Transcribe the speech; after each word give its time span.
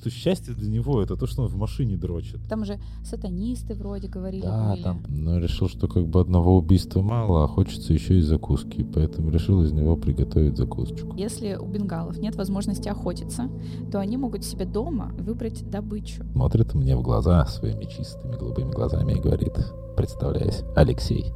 что 0.00 0.08
счастье 0.08 0.54
для 0.54 0.68
него 0.70 1.02
это 1.02 1.14
то, 1.14 1.26
что 1.26 1.42
он 1.42 1.48
в 1.48 1.56
машине 1.56 1.96
дрочит. 1.96 2.40
Там 2.48 2.64
же 2.64 2.78
сатанисты 3.04 3.74
вроде 3.74 4.08
говорили. 4.08 4.42
Да, 4.42 4.70
были. 4.70 4.82
там, 4.82 5.02
но 5.08 5.38
решил, 5.38 5.68
что 5.68 5.88
как 5.88 6.06
бы 6.08 6.20
одного 6.20 6.56
убийства 6.56 7.02
мало, 7.02 7.44
а 7.44 7.46
хочется 7.46 7.92
еще 7.92 8.18
и 8.18 8.22
закуски, 8.22 8.82
поэтому 8.82 9.30
решил 9.30 9.62
из 9.62 9.72
него 9.72 9.96
приготовить 9.96 10.56
закусочку. 10.56 11.14
Если 11.16 11.54
у 11.54 11.66
бенгалов 11.66 12.16
нет 12.18 12.34
возможности 12.36 12.88
охотиться, 12.88 13.50
то 13.92 14.00
они 14.00 14.16
могут 14.16 14.42
себе 14.44 14.64
дома 14.64 15.12
выбрать 15.18 15.68
добычу. 15.68 16.24
Смотрит 16.32 16.74
мне 16.74 16.96
в 16.96 17.02
глаза 17.02 17.44
своими 17.44 17.84
чистыми 17.84 18.36
голубыми 18.36 18.70
глазами 18.70 19.12
и 19.12 19.20
говорит, 19.20 19.52
представляясь, 19.96 20.62
Алексей, 20.74 21.26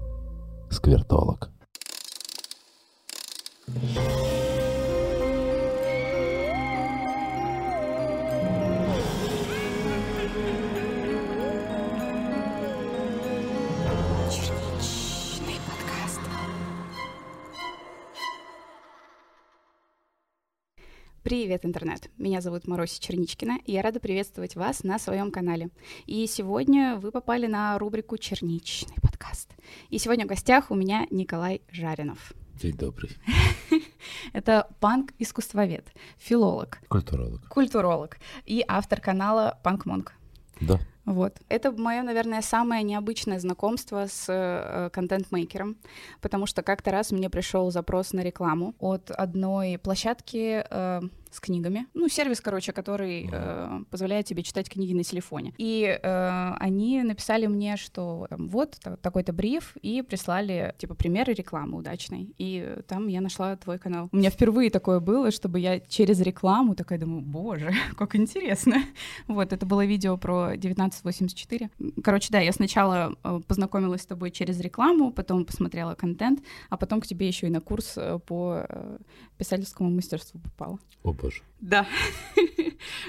сквертолог. 0.71 1.51
Черничный 3.67 4.44
Привет, 21.35 21.67
интернет! 21.67 22.11
Меня 22.17 22.41
зовут 22.41 22.69
Маруся 22.69 23.03
Черничкина, 23.03 23.59
и 23.67 23.73
я 23.73 23.83
рада 23.83 23.99
приветствовать 23.99 24.55
вас 24.55 24.85
на 24.85 25.01
своем 25.01 25.33
канале. 25.33 25.71
И 26.07 26.29
сегодня 26.29 26.95
вы 26.95 27.11
попали 27.11 27.49
на 27.49 27.77
рубрику 27.77 28.17
«Черничный 28.19 28.95
подкаст». 29.03 29.51
И 29.91 29.99
сегодня 29.99 30.27
в 30.27 30.29
гостях 30.29 30.71
у 30.71 30.77
меня 30.77 31.09
Николай 31.11 31.63
Жаринов. 31.73 32.35
День 32.63 32.77
добрый. 32.77 33.11
Это 34.33 34.69
панк-искусствовед, 34.79 35.93
филолог, 36.19 36.79
Культуролог. 36.89 37.49
культуролог 37.49 38.19
и 38.47 38.65
автор 38.69 39.01
канала 39.01 39.59
Панк 39.65 39.87
Монк. 39.87 40.13
Да. 40.61 40.79
Вот. 41.05 41.41
Это 41.49 41.73
мое, 41.73 42.03
наверное, 42.03 42.43
самое 42.43 42.83
необычное 42.83 43.39
знакомство 43.39 44.07
с 44.07 44.27
э, 44.29 44.89
контент-мейкером, 44.91 45.77
потому 46.21 46.47
что 46.47 46.63
как-то 46.63 46.93
раз 46.93 47.11
мне 47.11 47.29
пришел 47.29 47.71
запрос 47.73 48.13
на 48.13 48.21
рекламу 48.21 48.75
от 48.79 49.11
одной 49.11 49.79
площадки 49.79 50.65
э, 50.71 51.03
с 51.35 51.41
книгами. 51.41 51.87
Ну, 51.95 52.09
сервис, 52.09 52.41
короче, 52.41 52.73
который 52.73 53.29
э, 53.31 53.81
позволяет 53.91 54.27
тебе 54.27 54.43
читать 54.43 54.69
книги 54.69 54.95
на 54.95 55.03
телефоне. 55.03 55.53
И 55.59 55.99
э, 56.01 56.53
они 56.59 57.03
написали 57.03 57.47
мне, 57.47 57.77
что 57.77 58.27
там, 58.31 58.49
вот 58.49 58.79
та- 58.83 58.97
такой-то 58.97 59.33
бриф, 59.33 59.77
и 59.83 60.03
прислали, 60.03 60.75
типа, 60.79 60.95
примеры 60.95 61.35
рекламы 61.35 61.79
удачной. 61.79 62.35
И 62.39 62.77
там 62.87 63.09
я 63.09 63.21
нашла 63.21 63.57
твой 63.57 63.79
канал. 63.79 64.09
У 64.13 64.17
меня 64.17 64.31
впервые 64.31 64.71
такое 64.71 65.01
было, 65.01 65.31
чтобы 65.31 65.59
я 65.61 65.81
через 65.81 66.21
рекламу 66.21 66.75
такая 66.75 66.99
думаю, 66.99 67.23
боже, 67.23 67.73
как 67.97 68.17
интересно. 68.17 68.77
Вот, 69.27 69.53
это 69.53 69.67
было 69.67 69.85
видео 69.85 70.17
про 70.17 70.53
1984. 70.53 71.71
Короче, 72.03 72.29
да, 72.31 72.41
я 72.41 72.53
сначала 72.53 73.15
э, 73.25 73.41
познакомилась 73.47 74.03
с 74.03 74.07
тобой 74.07 74.31
через 74.31 74.61
рекламу, 74.61 75.13
потом 75.13 75.45
посмотрела 75.45 75.95
контент, 75.95 76.41
а 76.71 76.77
потом 76.77 77.01
к 77.01 77.07
тебе 77.07 77.27
еще 77.27 77.47
и 77.47 77.51
на 77.51 77.61
курс 77.61 77.95
э, 77.97 78.19
по 78.27 78.65
э, 78.69 78.99
писательскому 79.39 79.91
мастерству 79.91 80.41
попала. 80.41 80.79
О 81.03 81.13
боже. 81.25 81.43
Да. 81.61 81.87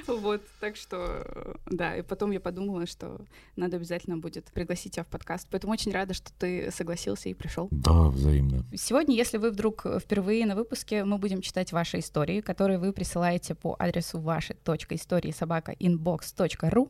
Вот, 0.08 0.42
так 0.62 0.78
что, 0.78 1.58
да, 1.66 1.98
и 1.98 2.02
потом 2.02 2.32
я 2.32 2.40
подумала, 2.40 2.86
что 2.86 3.26
надо 3.56 3.76
обязательно 3.78 4.18
будет 4.18 4.46
пригласить 4.54 4.94
тебя 4.94 5.04
в 5.04 5.08
подкаст. 5.08 5.48
Поэтому 5.52 5.74
очень 5.74 5.92
рада, 5.92 6.14
что 6.14 6.32
ты 6.38 6.72
согласился 6.72 7.28
и 7.28 7.34
пришел. 7.34 7.68
Да, 7.72 8.08
взаимно. 8.08 8.64
Сегодня, 8.76 9.16
если 9.16 9.38
вы 9.38 9.52
вдруг 9.52 9.86
впервые 10.00 10.46
на 10.46 10.56
выпуске, 10.56 11.04
мы 11.04 11.18
будем 11.18 11.42
читать 11.42 11.74
ваши 11.74 12.00
истории, 12.00 12.40
которые 12.42 12.80
вы 12.80 12.94
присылаете 12.94 13.54
по 13.56 13.76
адресу 13.78 14.20
ваши.истории 14.20 15.32
собака 15.32 15.74
inbox.ru 15.74 16.90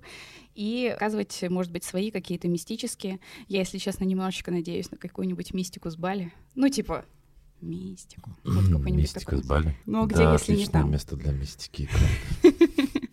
и 0.53 0.93
оказывать, 0.95 1.43
может 1.49 1.71
быть, 1.71 1.83
свои 1.83 2.11
какие-то 2.11 2.47
мистические. 2.47 3.19
Я, 3.47 3.59
если 3.59 3.77
честно, 3.77 4.03
немножечко 4.03 4.51
надеюсь 4.51 4.91
на 4.91 4.97
какую-нибудь 4.97 5.53
мистику 5.53 5.89
с 5.89 5.95
Бали. 5.95 6.31
Ну, 6.53 6.69
типа, 6.69 7.05
мистику. 7.65 8.31
Вот 8.43 8.65
какой-нибудь 8.65 8.93
Мистика 8.95 9.25
такой. 9.31 9.43
с 9.43 9.47
Бали. 9.47 9.77
Ну, 9.85 10.03
а 10.03 10.05
где, 10.05 10.17
да, 10.17 10.33
если 10.33 10.55
не 10.55 10.67
там? 10.67 10.91
место 10.91 11.15
для 11.15 11.31
мистики. 11.31 11.89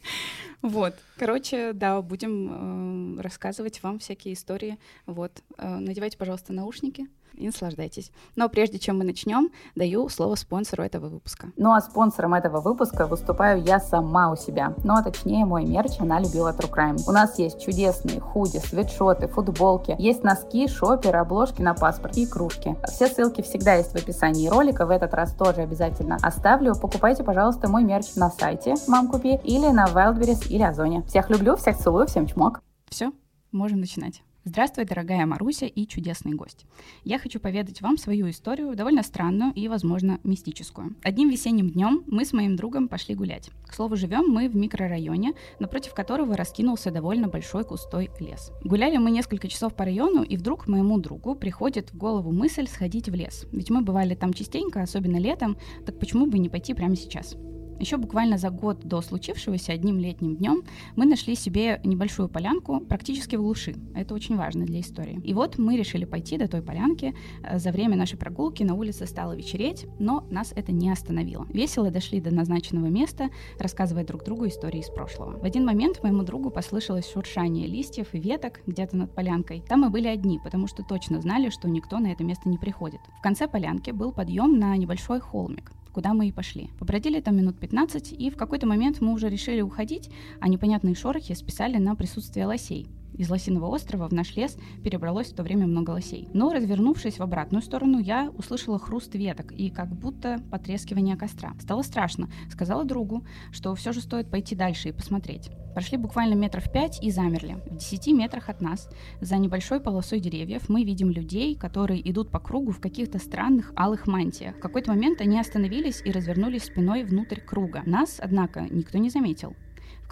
Вот, 0.63 0.95
короче, 1.19 1.73
да, 1.73 2.01
будем 2.01 3.17
э, 3.19 3.21
рассказывать 3.21 3.83
вам 3.83 3.99
всякие 3.99 4.35
истории. 4.35 4.79
Вот, 5.07 5.43
Э, 5.59 5.79
надевайте, 5.79 6.17
пожалуйста, 6.17 6.53
наушники 6.53 7.09
и 7.35 7.47
наслаждайтесь. 7.47 8.11
Но 8.37 8.49
прежде 8.49 8.79
чем 8.79 8.99
мы 8.99 9.05
начнем, 9.05 9.51
даю 9.75 10.09
слово 10.09 10.35
спонсору 10.35 10.83
этого 10.83 11.09
выпуска. 11.09 11.53
Ну 11.57 11.73
а 11.73 11.81
спонсором 11.81 12.35
этого 12.35 12.61
выпуска 12.61 13.07
выступаю 13.07 13.63
я 13.63 13.81
сама 13.81 14.31
у 14.31 14.37
себя. 14.37 14.75
Ну 14.85 14.95
а 14.95 15.03
точнее 15.03 15.45
мой 15.45 15.65
мерч 15.65 15.93
она 15.99 16.21
любила 16.21 16.53
True 16.53 16.71
Crime. 16.71 16.99
У 17.07 17.13
нас 17.13 17.39
есть 17.39 17.61
чудесные 17.61 18.21
худи, 18.21 18.59
свитшоты, 18.59 19.29
футболки, 19.29 19.97
есть 19.99 20.23
носки, 20.23 20.69
шоперы, 20.69 21.19
обложки 21.19 21.63
на 21.63 21.75
паспорт 21.75 22.17
и 22.17 22.27
кружки. 22.27 22.77
Все 22.89 23.07
ссылки 23.07 23.43
всегда 23.43 23.75
есть 23.75 23.93
в 23.93 23.97
описании 23.97 24.49
ролика, 24.49 24.87
в 24.87 24.91
этот 24.91 25.15
раз 25.15 25.35
тоже 25.35 25.63
обязательно 25.63 26.17
оставлю. 26.23 26.75
Покупайте, 26.75 27.25
пожалуйста, 27.25 27.69
мой 27.69 27.85
мерч 27.85 28.15
на 28.17 28.31
сайте 28.31 28.75
«Мам, 28.89 29.09
купи» 29.09 29.39
или 29.45 29.69
на 29.69 29.87
Wildberries 29.87 30.49
или 30.49 30.63
Озоне. 30.63 31.03
Всех 31.09 31.31
люблю, 31.31 31.57
всех 31.57 31.79
целую, 31.79 32.07
всем 32.07 32.27
чмок. 32.27 32.63
Все, 32.89 33.13
можем 33.53 33.81
начинать. 33.81 34.23
Здравствуй, 34.45 34.87
дорогая 34.87 35.25
Маруся 35.25 35.67
и 35.67 35.87
чудесный 35.87 36.35
гость. 36.35 36.67
Я 37.05 37.21
хочу 37.21 37.39
поведать 37.39 37.81
вам 37.81 37.97
свою 37.97 38.29
историю, 38.29 38.75
довольно 38.75 39.05
странную 39.05 39.53
и, 39.55 39.69
возможно, 39.69 40.19
мистическую. 40.25 40.97
Одним 41.05 41.31
весенним 41.31 41.71
днем 41.71 42.03
мы 42.09 42.25
с 42.25 42.33
моим 42.33 42.57
другом 42.57 42.89
пошли 42.89 43.15
гулять. 43.15 43.51
К 43.69 43.73
слову, 43.73 43.95
живем 43.95 44.27
мы 44.27 44.49
в 44.49 44.57
микрорайоне, 44.57 45.35
напротив 45.61 45.95
которого 45.95 46.37
раскинулся 46.37 46.91
довольно 46.91 47.29
большой 47.29 47.63
густой 47.63 48.11
лес. 48.19 48.51
Гуляли 48.65 48.97
мы 48.97 49.13
несколько 49.13 49.47
часов 49.47 49.77
по 49.77 49.85
району, 49.85 50.25
и 50.25 50.37
вдруг 50.37 50.67
моему 50.67 50.99
другу 50.99 51.37
приходит 51.37 51.93
в 51.93 51.97
голову 51.97 52.33
мысль 52.33 52.67
сходить 52.67 53.09
в 53.09 53.15
лес. 53.15 53.47
Ведь 53.53 53.71
мы 53.71 53.83
бывали 53.83 54.17
там 54.17 54.33
частенько, 54.33 54.83
особенно 54.83 55.19
летом, 55.19 55.57
так 55.87 56.01
почему 56.01 56.27
бы 56.27 56.41
не 56.41 56.49
пойти 56.49 56.75
прямо 56.75 56.97
сейчас? 56.97 57.37
Еще 57.83 57.97
буквально 57.97 58.39
за 58.39 58.51
год 58.51 58.85
до 58.85 59.01
случившегося 59.01 59.73
одним 59.73 59.99
летним 59.99 60.37
днем 60.37 60.63
мы 60.95 61.05
нашли 61.05 61.35
себе 61.35 61.81
небольшую 61.83 62.29
полянку 62.29 62.79
практически 62.79 63.35
в 63.35 63.43
глуши. 63.43 63.75
Это 63.97 64.15
очень 64.15 64.37
важно 64.37 64.65
для 64.65 64.79
истории. 64.79 65.21
И 65.25 65.35
вот 65.35 65.59
мы 65.59 65.77
решили 65.77 66.05
пойти 66.05 66.39
до 66.39 66.47
той 66.47 66.63
полянки. 66.63 67.13
Э, 67.43 67.59
За 67.59 67.73
время 67.73 67.97
нашей 67.97 68.17
прогулки 68.17 68.63
на 68.63 68.75
улице 68.75 69.05
стало 69.09 69.33
вечереть, 69.33 69.87
но 69.99 70.25
нас 70.31 70.53
это 70.55 70.71
не 70.71 70.93
остановило. 70.93 71.45
Весело 71.53 71.91
дошли 71.91 72.21
до 72.21 72.33
назначенного 72.33 72.87
места, 72.87 73.31
рассказывая 73.59 74.05
друг 74.05 74.23
другу 74.23 74.47
истории 74.47 74.79
из 74.79 74.89
прошлого. 74.89 75.41
В 75.41 75.45
один 75.45 75.65
момент 75.65 76.05
моему 76.05 76.23
другу 76.23 76.51
послышалось 76.51 77.11
шуршание 77.11 77.67
листьев 77.67 78.15
и 78.15 78.21
веток 78.21 78.61
где-то 78.65 78.97
над 78.97 79.13
полянкой. 79.13 79.65
Там 79.69 79.81
мы 79.81 79.91
были 79.91 80.07
одни, 80.07 80.39
потому 80.39 80.69
что 80.69 80.85
точно 80.85 81.21
знали, 81.21 81.51
что 81.51 81.69
никто 81.69 81.99
на 81.99 82.13
это 82.13 82.23
место 82.23 82.49
не 82.49 82.59
приходит. 82.59 83.01
В 83.19 83.23
конце 83.23 83.49
полянки 83.49 83.91
был 83.91 84.13
подъем 84.13 84.61
на 84.61 84.77
небольшой 84.77 85.19
холмик 85.19 85.73
куда 85.93 86.15
мы 86.15 86.29
и 86.29 86.33
пошли. 86.33 86.71
Побродили 86.79 87.21
там 87.21 87.37
минут 87.37 87.59
15, 87.59 88.13
и 88.13 88.31
в 88.31 88.37
какой-то 88.37 88.67
момент 88.67 89.01
мы 89.01 89.13
уже 89.13 89.29
решили 89.29 89.61
уходить, 89.61 90.11
а 90.41 90.49
непонятные 90.49 90.95
шорохи 90.95 91.35
списали 91.35 91.77
на 91.77 91.95
присутствие 91.95 92.47
лосей. 92.47 92.89
Из 93.15 93.29
Лосиного 93.31 93.67
острова 93.67 94.09
в 94.09 94.13
наш 94.13 94.37
лес 94.37 94.57
перебралось 94.83 95.33
в 95.33 95.35
то 95.35 95.43
время 95.43 95.67
много 95.67 95.91
лосей. 95.91 96.29
Но, 96.33 96.53
развернувшись 96.53 97.19
в 97.19 97.23
обратную 97.23 97.63
сторону, 97.63 97.99
я 97.99 98.31
услышала 98.37 98.79
хруст 98.79 99.15
веток 99.15 99.53
и 99.53 99.71
как 99.71 99.89
будто 99.89 100.41
потрескивание 100.51 101.17
костра. 101.17 101.53
Стало 101.61 101.83
страшно. 101.83 102.29
Сказала 102.51 102.85
другу, 102.85 103.25
что 103.51 103.75
все 103.75 103.93
же 103.93 104.01
стоит 104.01 104.31
пойти 104.31 104.55
дальше 104.55 104.89
и 104.89 104.93
посмотреть. 104.93 105.51
Прошли 105.75 105.97
буквально 105.97 106.35
метров 106.35 106.71
пять 106.71 107.03
и 107.03 107.11
замерли. 107.11 107.57
В 107.67 107.77
десяти 107.77 108.13
метрах 108.13 108.49
от 108.49 108.61
нас, 108.61 108.91
за 109.21 109.37
небольшой 109.39 109.81
полосой 109.81 110.21
деревьев, 110.21 110.69
мы 110.69 110.85
видим 110.85 111.11
людей, 111.11 111.55
которые 111.55 112.09
идут 112.11 112.31
по 112.31 112.41
кругу 112.41 112.73
в 112.73 112.81
каких-то 112.81 113.19
странных 113.19 113.73
алых 113.75 114.07
мантиях. 114.07 114.57
В 114.57 114.61
какой-то 114.61 114.91
момент 114.91 115.21
они 115.21 115.39
остановились 115.39 116.03
и 116.05 116.13
развернулись 116.13 116.65
спиной 116.65 117.05
внутрь 117.05 117.41
круга. 117.41 117.83
Нас, 117.87 118.19
однако, 118.23 118.67
никто 118.71 118.99
не 118.99 119.09
заметил. 119.09 119.55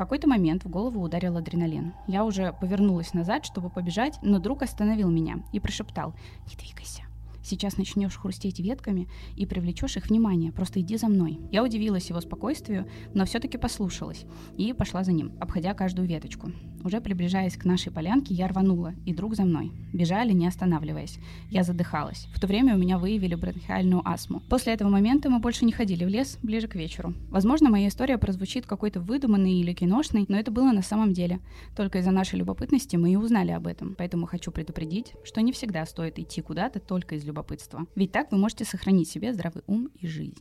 Какой-то 0.00 0.26
момент 0.26 0.64
в 0.64 0.70
голову 0.70 1.02
ударил 1.02 1.36
адреналин. 1.36 1.92
Я 2.06 2.24
уже 2.24 2.54
повернулась 2.58 3.12
назад, 3.12 3.44
чтобы 3.44 3.68
побежать, 3.68 4.18
но 4.22 4.38
друг 4.38 4.62
остановил 4.62 5.10
меня 5.10 5.40
и 5.52 5.60
прошептал 5.60 6.14
«Не 6.46 6.56
двигайся». 6.56 7.09
Сейчас 7.42 7.76
начнешь 7.76 8.16
хрустеть 8.16 8.60
ветками 8.60 9.08
и 9.36 9.46
привлечешь 9.46 9.96
их 9.96 10.08
внимание. 10.08 10.52
Просто 10.52 10.80
иди 10.80 10.96
за 10.96 11.08
мной. 11.08 11.40
Я 11.50 11.64
удивилась 11.64 12.08
его 12.08 12.20
спокойствию, 12.20 12.86
но 13.14 13.24
все-таки 13.24 13.58
послушалась 13.58 14.24
и 14.56 14.72
пошла 14.72 15.04
за 15.04 15.12
ним, 15.12 15.32
обходя 15.40 15.74
каждую 15.74 16.06
веточку. 16.06 16.52
Уже 16.82 17.00
приближаясь 17.00 17.56
к 17.56 17.66
нашей 17.66 17.92
полянке, 17.92 18.32
я 18.32 18.48
рванула, 18.48 18.94
и 19.04 19.12
друг 19.12 19.34
за 19.34 19.44
мной. 19.44 19.70
Бежали, 19.92 20.32
не 20.32 20.46
останавливаясь. 20.46 21.18
Я 21.50 21.62
задыхалась. 21.62 22.26
В 22.34 22.40
то 22.40 22.46
время 22.46 22.74
у 22.74 22.78
меня 22.78 22.96
выявили 22.96 23.34
бронхиальную 23.34 24.00
астму. 24.08 24.40
После 24.48 24.72
этого 24.72 24.88
момента 24.88 25.28
мы 25.28 25.40
больше 25.40 25.66
не 25.66 25.72
ходили 25.72 26.04
в 26.04 26.08
лес 26.08 26.38
ближе 26.42 26.68
к 26.68 26.76
вечеру. 26.76 27.14
Возможно, 27.28 27.68
моя 27.68 27.88
история 27.88 28.16
прозвучит 28.16 28.66
какой-то 28.66 29.00
выдуманной 29.00 29.54
или 29.54 29.74
киношной, 29.74 30.24
но 30.28 30.38
это 30.38 30.50
было 30.50 30.72
на 30.72 30.82
самом 30.82 31.12
деле. 31.12 31.40
Только 31.76 31.98
из-за 31.98 32.12
нашей 32.12 32.38
любопытности 32.38 32.96
мы 32.96 33.12
и 33.12 33.16
узнали 33.16 33.50
об 33.50 33.66
этом. 33.66 33.94
Поэтому 33.98 34.26
хочу 34.26 34.50
предупредить, 34.50 35.12
что 35.24 35.42
не 35.42 35.52
всегда 35.52 35.84
стоит 35.84 36.18
идти 36.18 36.40
куда-то 36.40 36.80
только 36.80 37.16
из 37.16 37.24
любопытства. 37.30 37.86
Ведь 37.96 38.12
так 38.12 38.32
вы 38.32 38.38
можете 38.38 38.64
сохранить 38.64 39.08
себе 39.08 39.32
здравый 39.32 39.62
ум 39.66 39.88
и 39.94 40.06
жизнь. 40.06 40.38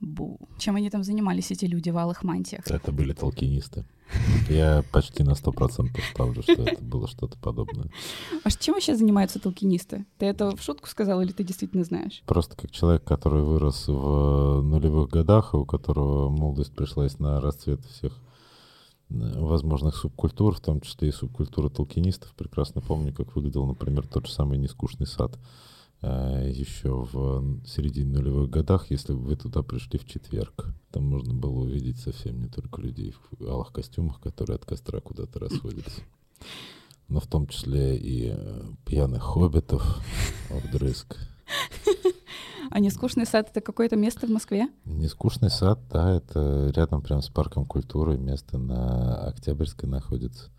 Бу. 0.00 0.38
Чем 0.58 0.76
они 0.76 0.88
там 0.88 1.04
занимались, 1.04 1.50
эти 1.50 1.66
люди 1.66 1.90
в 1.90 1.98
алых 1.98 2.24
мантиях? 2.24 2.66
Это 2.70 2.90
были 2.90 3.12
толкинисты. 3.12 3.84
Я 4.48 4.82
почти 4.92 5.22
на 5.22 5.34
сто 5.34 5.52
процентов 5.52 6.02
ставлю, 6.12 6.42
что 6.42 6.52
это 6.52 6.82
было 6.82 7.06
что-то 7.06 7.38
подобное. 7.38 7.90
А 8.42 8.50
чем 8.50 8.74
вообще 8.74 8.96
занимаются 8.96 9.38
толкинисты? 9.38 10.06
Ты 10.18 10.26
это 10.26 10.56
в 10.56 10.62
шутку 10.62 10.88
сказал 10.88 11.20
или 11.20 11.32
ты 11.32 11.44
действительно 11.44 11.84
знаешь? 11.84 12.22
Просто 12.26 12.56
как 12.56 12.70
человек, 12.70 13.04
который 13.04 13.42
вырос 13.42 13.88
в 13.88 14.62
нулевых 14.62 15.10
годах, 15.10 15.52
и 15.52 15.58
у 15.58 15.64
которого 15.64 16.30
молодость 16.30 16.74
пришлась 16.74 17.18
на 17.18 17.40
расцвет 17.40 17.84
всех 17.84 18.12
э, 18.12 18.29
возможных 19.10 19.96
субкультур, 19.96 20.54
в 20.54 20.60
том 20.60 20.80
числе 20.80 21.08
и 21.08 21.12
субкультуры 21.12 21.68
толкинистов. 21.68 22.32
Прекрасно 22.34 22.80
помню, 22.80 23.12
как 23.12 23.34
выглядел, 23.34 23.66
например, 23.66 24.06
тот 24.06 24.26
же 24.26 24.32
самый 24.32 24.56
нескучный 24.56 25.06
сад 25.06 25.38
э, 26.02 26.50
еще 26.54 27.08
в 27.12 27.66
середине 27.66 28.12
нулевых 28.12 28.50
годах, 28.50 28.90
если 28.90 29.12
бы 29.12 29.20
вы 29.20 29.36
туда 29.36 29.62
пришли 29.62 29.98
в 29.98 30.06
четверг. 30.06 30.72
Там 30.92 31.04
можно 31.04 31.34
было 31.34 31.60
увидеть 31.60 31.98
совсем 31.98 32.40
не 32.40 32.48
только 32.48 32.80
людей 32.80 33.14
в 33.30 33.46
алых 33.46 33.72
костюмах, 33.72 34.20
которые 34.20 34.56
от 34.56 34.64
костра 34.64 35.00
куда-то 35.00 35.40
расходятся, 35.40 36.02
но 37.08 37.20
в 37.20 37.26
том 37.26 37.46
числе 37.48 37.96
и 37.96 38.30
э, 38.32 38.62
пьяных 38.86 39.22
хоббитов 39.22 40.00
вдрызг. 40.50 41.18
А 42.72 42.78
нескучный 42.78 43.26
сад— 43.26 43.48
это 43.50 43.60
какое-то 43.60 43.96
место 43.96 44.28
в 44.28 44.30
Москве? 44.30 44.68
Нескучный 44.84 45.50
сад, 45.50 45.80
да, 45.90 46.14
это 46.14 46.70
рядом 46.74 47.02
прям 47.02 47.20
с 47.20 47.28
парком 47.28 47.64
культуры, 47.64 48.16
место 48.16 48.58
на 48.58 49.26
Октябрьской 49.26 49.88
находится. 49.88 50.50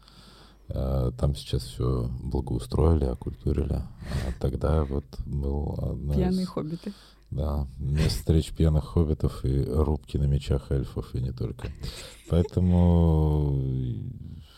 А, 0.68 1.12
Там 1.12 1.36
сейчас 1.36 1.64
все 1.64 2.10
благоустроили, 2.22 3.06
окультурили. 3.06 3.76
А 3.76 4.32
тогда 4.42 4.84
вот 4.84 5.06
был 5.26 5.76
одно 5.82 6.14
Пьяные 6.14 6.44
из- 6.44 6.50
хоббиты. 6.50 6.92
Да, 7.30 7.66
место 7.80 8.10
встреч 8.10 8.52
пьяных 8.52 8.84
хоббитов 8.84 9.46
и 9.46 9.64
рубки 9.64 10.18
на 10.18 10.26
мечах 10.26 10.70
эльфов, 10.70 11.16
и 11.16 11.22
не 11.22 11.32
только. 11.32 11.70
Поэтому, 12.30 13.52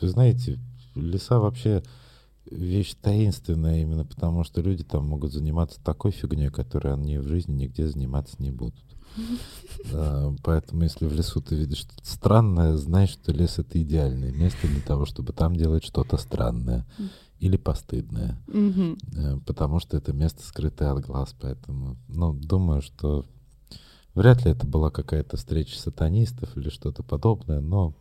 вы 0.01 0.07
знаете, 0.09 0.59
леса 0.95 1.39
вообще 1.39 1.83
вещь 2.53 2.95
таинственная 3.01 3.81
именно 3.81 4.05
потому, 4.05 4.43
что 4.43 4.61
люди 4.61 4.83
там 4.83 5.05
могут 5.07 5.33
заниматься 5.33 5.79
такой 5.83 6.11
фигней, 6.11 6.49
которой 6.49 6.93
они 6.93 7.17
в 7.17 7.27
жизни 7.27 7.53
нигде 7.53 7.87
заниматься 7.87 8.35
не 8.39 8.51
будут. 8.51 8.83
Поэтому, 10.43 10.83
если 10.83 11.05
в 11.05 11.13
лесу 11.13 11.41
ты 11.41 11.55
видишь 11.55 11.79
что-то 11.79 12.05
странное, 12.05 12.77
знай, 12.77 13.07
что 13.07 13.31
лес— 13.31 13.55
это 13.59 13.81
идеальное 13.81 14.31
место 14.31 14.67
для 14.67 14.81
того, 14.81 15.05
чтобы 15.05 15.33
там 15.33 15.55
делать 15.55 15.83
что-то 15.83 16.17
странное 16.17 16.85
или 17.39 17.57
постыдное. 17.57 18.39
Э, 19.17 19.37
потому 19.45 19.79
что 19.79 19.97
это 19.97 20.13
место 20.13 20.43
скрытое 20.43 20.91
от 20.91 21.05
глаз, 21.05 21.35
поэтому, 21.39 21.97
ну, 22.07 22.33
думаю, 22.33 22.81
что 22.81 23.25
вряд 24.15 24.45
ли 24.45 24.51
это 24.51 24.65
была 24.65 24.89
какая-то 24.89 25.37
встреча 25.37 25.77
сатанистов 25.77 26.55
или 26.55 26.69
что-то 26.69 27.03
подобное, 27.03 27.59
но 27.59 27.93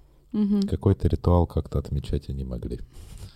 какой-то 0.66 1.08
ритуал 1.08 1.46
как-то 1.46 1.78
отмечать 1.78 2.28
они 2.28 2.44
могли. 2.44 2.80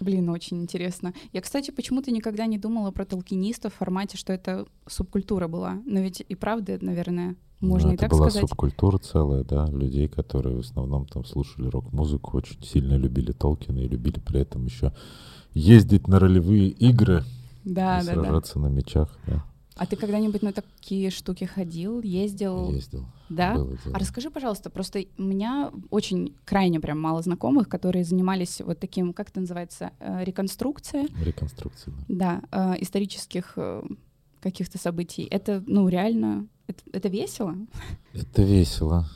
Блин, 0.01 0.29
очень 0.29 0.61
интересно. 0.63 1.15
Я, 1.33 1.41
кстати, 1.41 1.71
почему-то 1.71 2.11
никогда 2.11 2.47
не 2.47 2.59
думала 2.59 2.91
про 2.91 3.05
толкинистов 3.05 3.75
в 3.75 3.77
формате, 3.77 4.17
что 4.19 4.33
это 4.33 4.67
субкультура 4.87 5.49
была. 5.49 5.81
Но 5.87 6.01
ведь 6.01 6.23
и 6.29 6.35
правда, 6.35 6.79
наверное, 6.81 7.37
можно 7.61 7.89
Ну, 7.89 7.93
и 7.93 7.95
это 7.95 8.03
так 8.03 8.11
была 8.11 8.29
сказать. 8.31 8.49
субкультура 8.49 8.99
целая, 8.99 9.45
да, 9.45 9.67
людей, 9.71 10.09
которые 10.09 10.57
в 10.57 10.61
основном 10.61 11.07
там 11.07 11.25
слушали 11.25 11.69
рок-музыку, 11.69 12.37
очень 12.37 12.63
сильно 12.63 12.95
любили 12.97 13.33
Толкина 13.33 13.79
и 13.79 13.89
любили 13.89 14.21
при 14.21 14.41
этом 14.41 14.67
еще 14.67 14.93
ездить 15.55 16.07
на 16.09 16.19
ролевые 16.19 16.69
игры 16.69 17.25
Да, 17.65 18.01
и 18.01 18.05
да, 18.05 18.15
да. 18.15 18.21
сражаться 18.23 18.59
на 18.59 18.67
мечах, 18.67 19.17
да. 19.27 19.45
А 19.77 19.85
ты 19.85 19.95
когда-нибудь 19.97 20.43
на 20.43 20.53
такие 20.53 21.11
штуки 21.11 21.45
ходил, 21.45 22.01
ездил? 22.01 22.73
Ездил. 22.73 23.05
Да? 23.29 23.55
было. 23.55 23.77
А 23.93 23.99
расскажи, 23.99 24.31
пожалуйста, 24.31 24.71
просто 24.71 25.05
у 25.19 25.23
меня 25.23 25.71
очень 25.91 26.35
крайне 26.47 26.81
прям 26.81 26.99
мало 26.99 27.21
знакомых, 27.21 27.69
которые 27.69 28.03
занимались 28.05 28.63
вот 28.63 28.79
таким, 28.79 29.13
как 29.13 29.29
это 29.29 29.41
называется, 29.41 29.91
э, 30.01 30.25
реконструкция, 30.25 31.07
да. 32.09 32.41
да, 32.51 32.75
э, 32.75 32.83
исторических 32.83 33.53
э, 33.57 33.83
каких-то 34.41 34.79
событий. 34.79 35.29
Это, 35.31 35.63
ну, 35.67 35.89
реально, 35.89 36.47
это, 36.69 36.83
это 36.93 37.09
весело? 37.09 37.55
Это 38.15 38.43
весело. 38.43 39.07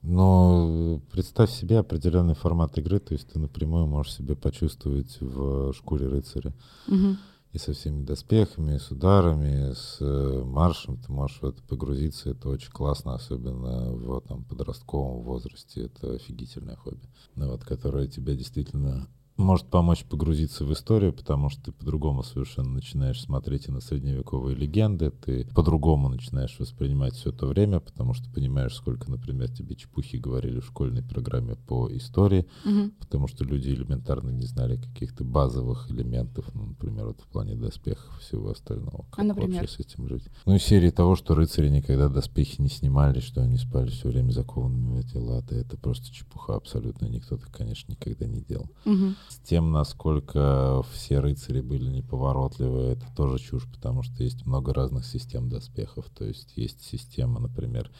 Но 0.00 1.00
представь 1.12 1.50
себе 1.50 1.78
определенный 1.78 2.34
формат 2.34 2.76
игры, 2.78 3.00
то 3.00 3.14
есть 3.14 3.28
ты 3.28 3.38
напрямую 3.38 3.86
можешь 3.86 4.14
себя 4.14 4.34
почувствовать 4.34 5.18
в 5.20 5.72
шкуре 5.72 6.08
рыцаря. 6.08 6.52
Мгм. 6.86 7.18
И 7.54 7.58
со 7.58 7.72
всеми 7.72 8.02
доспехами, 8.02 8.78
с 8.78 8.90
ударами, 8.90 9.74
с 9.74 9.98
э, 10.00 10.42
маршем 10.44 10.96
ты 10.96 11.12
можешь 11.12 11.38
в 11.40 11.44
это 11.46 11.62
погрузиться. 11.62 12.30
Это 12.30 12.48
очень 12.48 12.72
классно, 12.72 13.14
особенно 13.14 13.92
в 13.92 14.22
там, 14.22 14.42
подростковом 14.42 15.22
возрасте. 15.22 15.84
Это 15.84 16.14
офигительное 16.14 16.74
хобби, 16.74 17.06
ну, 17.36 17.52
вот, 17.52 17.62
которое 17.64 18.08
тебя 18.08 18.34
действительно 18.34 19.06
может 19.36 19.66
помочь 19.68 20.04
погрузиться 20.04 20.64
в 20.64 20.72
историю, 20.72 21.12
потому 21.12 21.48
что 21.50 21.64
ты 21.64 21.72
по-другому 21.72 22.22
совершенно 22.22 22.70
начинаешь 22.70 23.20
смотреть 23.20 23.66
и 23.68 23.72
на 23.72 23.80
средневековые 23.80 24.54
легенды, 24.56 25.10
ты 25.10 25.44
по-другому 25.54 26.08
начинаешь 26.08 26.56
воспринимать 26.58 27.14
все 27.14 27.32
то 27.32 27.46
время, 27.46 27.80
потому 27.80 28.14
что 28.14 28.30
понимаешь, 28.30 28.74
сколько, 28.74 29.10
например, 29.10 29.50
тебе 29.50 29.74
чепухи 29.74 30.16
говорили 30.16 30.60
в 30.60 30.66
школьной 30.66 31.02
программе 31.02 31.56
по 31.56 31.88
истории, 31.96 32.46
Мгм. 32.64 32.92
потому 33.00 33.26
что 33.26 33.44
люди 33.44 33.70
элементарно 33.70 34.30
не 34.30 34.46
знали 34.46 34.76
каких-то 34.76 35.24
базовых 35.24 35.90
элементов, 35.90 36.46
ну, 36.54 36.66
например, 36.66 37.06
вот 37.08 37.20
в 37.20 37.26
плане 37.26 37.56
доспехов 37.56 38.16
и 38.18 38.22
всего 38.22 38.50
остального. 38.50 39.04
Как 39.10 39.18
А, 39.18 39.24
например? 39.24 39.60
вообще 39.62 39.68
с 39.68 39.80
этим 39.80 40.08
жить? 40.08 40.24
Ну, 40.46 40.54
из 40.54 40.62
серии 40.62 40.90
того, 40.90 41.16
что 41.16 41.34
рыцари 41.34 41.68
никогда 41.70 42.08
доспехи 42.08 42.60
не 42.60 42.68
снимали, 42.68 43.18
что 43.20 43.42
они 43.42 43.56
спали 43.56 43.90
все 43.90 44.08
время 44.08 44.30
закованными 44.30 44.94
в 44.94 44.98
эти 45.00 45.16
латы, 45.16 45.56
это 45.56 45.76
просто 45.76 46.12
чепуха 46.12 46.54
абсолютно. 46.54 47.06
Никто 47.06 47.36
так, 47.36 47.50
конечно, 47.50 47.90
никогда 47.92 48.26
не 48.26 48.40
делал. 48.40 48.70
Мгм. 48.84 49.16
С 49.28 49.38
тем, 49.38 49.72
насколько 49.72 50.82
все 50.92 51.20
рыцари 51.20 51.60
были 51.60 51.90
неповоротливы, 51.90 52.92
это 52.92 53.06
тоже 53.16 53.38
чушь, 53.38 53.66
потому 53.70 54.02
что 54.02 54.22
есть 54.22 54.46
много 54.46 54.72
разных 54.72 55.04
систем 55.06 55.48
доспехов. 55.48 56.08
То 56.10 56.24
есть 56.24 56.56
есть 56.56 56.82
система, 56.82 57.40
например, 57.40 57.90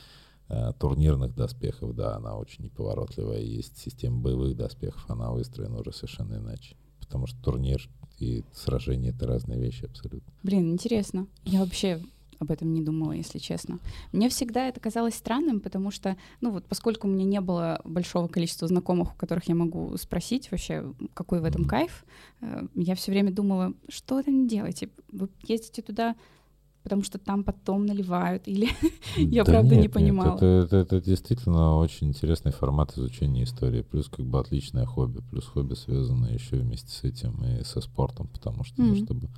э, 0.49 0.73
турнирных 0.79 1.35
доспехов, 1.35 1.95
да, 1.95 2.17
она 2.17 2.37
очень 2.37 2.65
неповоротливая. 2.65 3.41
Есть 3.41 3.79
система 3.79 4.21
боевых 4.21 4.57
доспехов, 4.57 5.05
она 5.09 5.31
выстроена 5.31 5.79
уже 5.79 5.93
совершенно 5.93 6.35
иначе. 6.37 6.77
Потому 7.01 7.27
что 7.27 7.43
турнир 7.43 7.89
и 8.19 8.45
сражение— 8.53 9.13
это 9.15 9.27
разные 9.27 9.59
вещи 9.59 9.85
абсолютно. 9.85 10.33
Блин, 10.43 10.73
интересно. 10.73 11.27
Я 11.45 11.61
вообще 11.61 12.01
об 12.45 12.51
этом 12.51 12.73
не 12.73 12.83
думала, 12.83 13.13
если 13.13 13.39
честно. 13.39 13.79
Мне 14.13 14.29
всегда 14.29 14.69
это 14.69 14.81
казалось 14.81 15.15
странным, 15.15 15.61
потому 15.61 15.91
что, 15.91 16.17
ну 16.41 16.51
вот, 16.51 16.65
поскольку 16.67 17.09
у 17.09 17.11
меня 17.11 17.25
не 17.25 17.41
было 17.41 17.81
большого 17.85 18.29
количества 18.29 18.69
знакомых, 18.69 19.15
у 19.15 19.17
которых 19.17 19.49
я 19.49 19.55
могу 19.55 19.97
спросить 19.97 20.51
вообще, 20.51 20.93
какой 21.15 21.41
в 21.41 21.45
этом 21.45 21.65
кайф, 21.65 22.05
э, 22.41 22.67
я 22.75 22.95
все 22.95 23.13
время 23.13 23.33
думала, 23.33 23.73
что 23.89 24.23
там 24.23 24.47
делаете? 24.47 24.89
Вы 25.13 25.29
ездите 25.49 25.83
туда, 25.83 26.15
потому 26.85 27.03
что 27.03 27.19
там 27.19 27.45
потом 27.45 27.87
наливают, 27.87 28.47
или 28.47 28.69
Я 29.17 29.43
Да 29.45 29.53
правда 29.53 29.71
не 29.71 29.77
нет, 29.77 29.85
нет, 29.85 29.93
понимала. 29.93 30.37
Это, 30.37 30.47
это, 30.47 30.77
это 30.77 31.01
действительно 31.01 31.77
очень 31.77 32.09
интересный 32.09 32.53
формат 32.53 32.97
изучения 32.97 33.43
истории. 33.45 33.83
Плюс 33.83 34.09
как 34.09 34.27
бы 34.27 34.39
отличное 34.39 34.85
хобби. 34.85 35.21
Плюс 35.31 35.47
хобби 35.47 35.75
связано 35.75 36.27
еще 36.27 36.57
вместе 36.57 36.91
с 36.91 37.03
этим 37.03 37.43
и 37.43 37.65
со 37.65 37.81
спортом. 37.81 38.29
Потому 38.29 38.65
что, 38.65 38.83
ну, 38.83 38.95
Мгм. 38.95 39.05
чтобы 39.05 39.29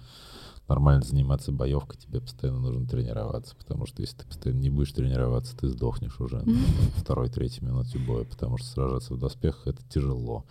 нормально 0.68 1.02
заниматься 1.02 1.52
боевкой, 1.52 1.98
тебе 1.98 2.20
постоянно 2.20 2.60
нужно 2.60 2.86
тренироваться. 2.86 3.54
Потому 3.56 3.86
что 3.86 4.02
если 4.02 4.16
ты 4.16 4.26
постоянно 4.26 4.60
не 4.60 4.70
будешь 4.70 4.92
тренироваться, 4.92 5.56
ты 5.56 5.68
сдохнешь 5.68 6.20
уже 6.20 6.42
на 6.42 6.56
второй-третьей 6.96 7.64
минуте 7.64 7.98
боя. 7.98 8.24
Потому 8.24 8.58
что 8.58 8.68
сражаться 8.68 9.14
в 9.14 9.18
доспехах 9.18 9.66
это 9.66 9.82
тяжело. 9.88 10.44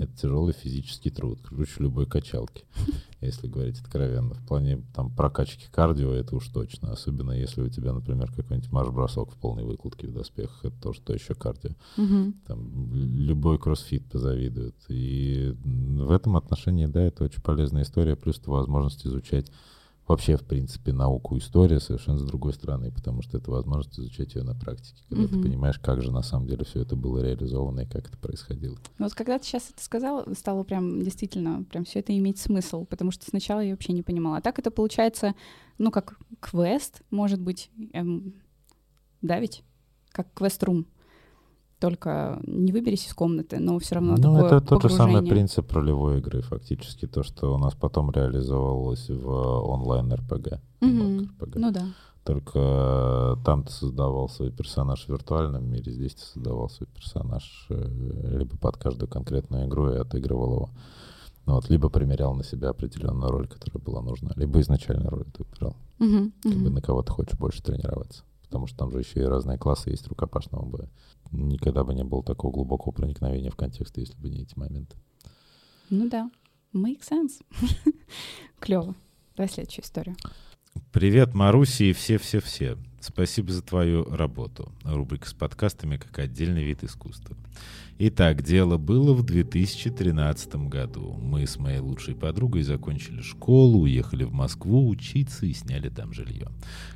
Это 0.00 0.12
тяжелый 0.16 0.52
физический 0.52 1.10
труд, 1.10 1.40
круче 1.42 1.74
любой 1.78 2.06
качалки, 2.06 2.64
если 3.20 3.48
говорить 3.48 3.80
откровенно. 3.80 4.34
В 4.34 4.46
плане 4.46 4.82
там 4.94 5.10
прокачки 5.10 5.66
кардио 5.70 6.12
это 6.12 6.36
уж 6.36 6.48
точно. 6.48 6.92
Особенно 6.92 7.32
если 7.32 7.62
у 7.62 7.68
тебя, 7.68 7.92
например, 7.92 8.30
какой-нибудь 8.30 8.70
марш-бросок 8.70 9.32
в 9.32 9.36
полной 9.36 9.64
выкладке 9.64 10.06
в 10.06 10.12
доспехах, 10.12 10.64
это 10.64 10.80
тоже 10.80 11.00
то 11.00 11.14
еще 11.14 11.34
кардио. 11.34 11.70
Мгм. 11.96 12.34
Там 12.46 12.92
любой 12.92 13.58
кроссфит 13.58 14.08
позавидует. 14.10 14.76
И 14.88 15.54
в 15.64 16.10
этом 16.10 16.36
отношении, 16.36 16.86
да, 16.86 17.02
это 17.02 17.24
очень 17.24 17.42
полезная 17.42 17.82
история, 17.82 18.16
плюс 18.16 18.40
возможность 18.46 19.06
изучать 19.06 19.50
вообще, 20.06 20.36
в 20.36 20.44
принципе, 20.44 20.92
науку 20.92 21.36
история 21.38 21.80
совершенно 21.80 22.18
с 22.18 22.24
другой 22.24 22.52
стороны, 22.52 22.90
потому 22.92 23.22
что 23.22 23.38
это 23.38 23.50
возможность 23.50 23.98
изучать 23.98 24.34
ее 24.34 24.42
на 24.42 24.54
практике, 24.54 25.02
когда 25.08 25.26
ты 25.26 25.34
Мгм. 25.34 25.42
понимаешь, 25.42 25.78
как 25.78 26.02
же 26.02 26.10
на 26.12 26.22
самом 26.22 26.46
деле 26.46 26.64
все 26.64 26.82
это 26.82 26.96
было 26.96 27.22
реализовано 27.22 27.80
и 27.80 27.86
как 27.86 28.08
это 28.08 28.16
происходило. 28.18 28.76
Ну 28.98 29.06
вот 29.06 29.14
когда 29.14 29.38
ты 29.38 29.44
сейчас 29.46 29.70
это 29.70 29.82
сказала, 29.82 30.32
стало 30.34 30.62
прям 30.64 31.02
действительно, 31.02 31.64
прям 31.64 31.84
все 31.84 32.00
это 32.00 32.16
иметь 32.16 32.38
смысл, 32.38 32.84
потому 32.84 33.10
что 33.10 33.24
сначала 33.26 33.60
я 33.60 33.72
вообще 33.72 33.92
не 33.92 34.02
понимала. 34.02 34.38
А 34.38 34.40
так 34.42 34.58
это 34.58 34.70
получается, 34.70 35.34
ну, 35.78 35.90
как 35.90 36.18
квест, 36.40 37.02
может 37.10 37.40
быть, 37.40 37.70
эм, 37.92 38.34
да 39.22 39.40
ведь? 39.40 39.62
Как 40.10 40.32
квест-рум. 40.34 40.86
Только 41.78 42.40
не 42.46 42.72
выберись 42.72 43.06
из 43.06 43.12
комнаты, 43.12 43.58
но 43.58 43.78
все 43.78 43.96
равно 43.96 44.16
Ну, 44.16 44.34
такое 44.34 44.44
это 44.46 44.60
тот 44.62 44.82
же 44.82 44.88
самый 44.88 45.22
принцип 45.22 45.70
ролевой 45.72 46.20
игры, 46.20 46.40
фактически 46.40 47.06
то, 47.06 47.22
что 47.22 47.54
у 47.54 47.58
нас 47.58 47.74
потом 47.74 48.10
реализовывалось 48.10 49.10
в 49.10 49.28
онлайн-РПГ. 49.28 50.60
РПГ. 51.42 51.56
Ну 51.56 51.72
да. 51.72 51.86
Только 52.24 53.38
там 53.44 53.62
ты 53.62 53.72
создавал 53.72 54.28
свой 54.28 54.50
персонаж 54.50 55.04
в 55.04 55.08
виртуальном 55.10 55.64
мире, 55.64 55.92
здесь 55.92 56.14
ты 56.14 56.22
создавал 56.22 56.68
свой 56.68 56.88
персонаж 56.88 57.66
э, 57.70 58.36
либо 58.36 58.56
под 58.58 58.76
каждую 58.78 59.08
конкретную 59.08 59.68
игру 59.68 59.92
и 59.92 59.96
отыгрывал 59.98 60.54
его. 60.54 60.70
Ну, 61.46 61.54
вот, 61.54 61.70
либо 61.70 61.88
примерял 61.88 62.34
на 62.34 62.42
себя 62.42 62.70
определенную 62.70 63.30
роль, 63.30 63.46
которая 63.46 63.80
была 63.80 64.02
нужна, 64.02 64.32
либо 64.34 64.60
изначально 64.60 65.08
роль 65.08 65.26
ты 65.26 65.44
выбирал. 65.44 65.76
Бы 66.00 66.30
мгм. 66.44 66.74
на 66.74 66.82
кого 66.82 67.02
ты 67.02 67.12
хочешь 67.12 67.38
больше 67.38 67.62
тренироваться. 67.62 68.24
Потому 68.46 68.66
что 68.66 68.78
там 68.78 68.90
же 68.92 68.98
еще 68.98 69.20
и 69.20 69.24
разные 69.24 69.58
классы 69.58 69.90
есть 69.90 70.06
рукопашного 70.06 70.64
боя. 70.64 70.90
Никогда 71.32 71.84
бы 71.84 71.94
не 71.94 72.04
было 72.04 72.22
такого 72.22 72.52
глубокого 72.52 72.92
проникновения 72.92 73.50
в 73.50 73.56
контекст, 73.56 73.96
если 73.98 74.16
бы 74.18 74.28
не 74.28 74.42
эти 74.42 74.56
моменты. 74.58 74.96
Ну 75.90 76.08
да, 76.08 76.30
make 76.72 77.00
sense. 77.00 77.42
Клево. 78.60 78.94
Давай 79.36 79.48
следующую 79.48 79.84
историю. 79.84 80.16
Привет, 80.92 81.34
Маруси 81.34 81.84
и 81.84 81.92
все-все-все. 81.92 82.76
Спасибо 83.06 83.52
за 83.52 83.62
твою 83.62 84.04
работу. 84.04 84.72
Рубрика 84.82 85.28
с 85.28 85.32
подкастами 85.32 85.96
как 85.96 86.18
отдельный 86.18 86.64
вид 86.64 86.82
искусства. 86.82 87.36
Итак, 88.00 88.42
дело 88.42 88.78
было 88.78 89.14
в 89.14 89.22
2013 89.22 90.56
году. 90.68 91.12
Мы 91.12 91.46
с 91.46 91.56
моей 91.56 91.78
лучшей 91.78 92.16
подругой 92.16 92.62
закончили 92.64 93.22
школу, 93.22 93.82
уехали 93.82 94.24
в 94.24 94.32
Москву 94.32 94.88
учиться 94.88 95.46
и 95.46 95.52
сняли 95.52 95.88
там 95.88 96.12
жилье. 96.12 96.48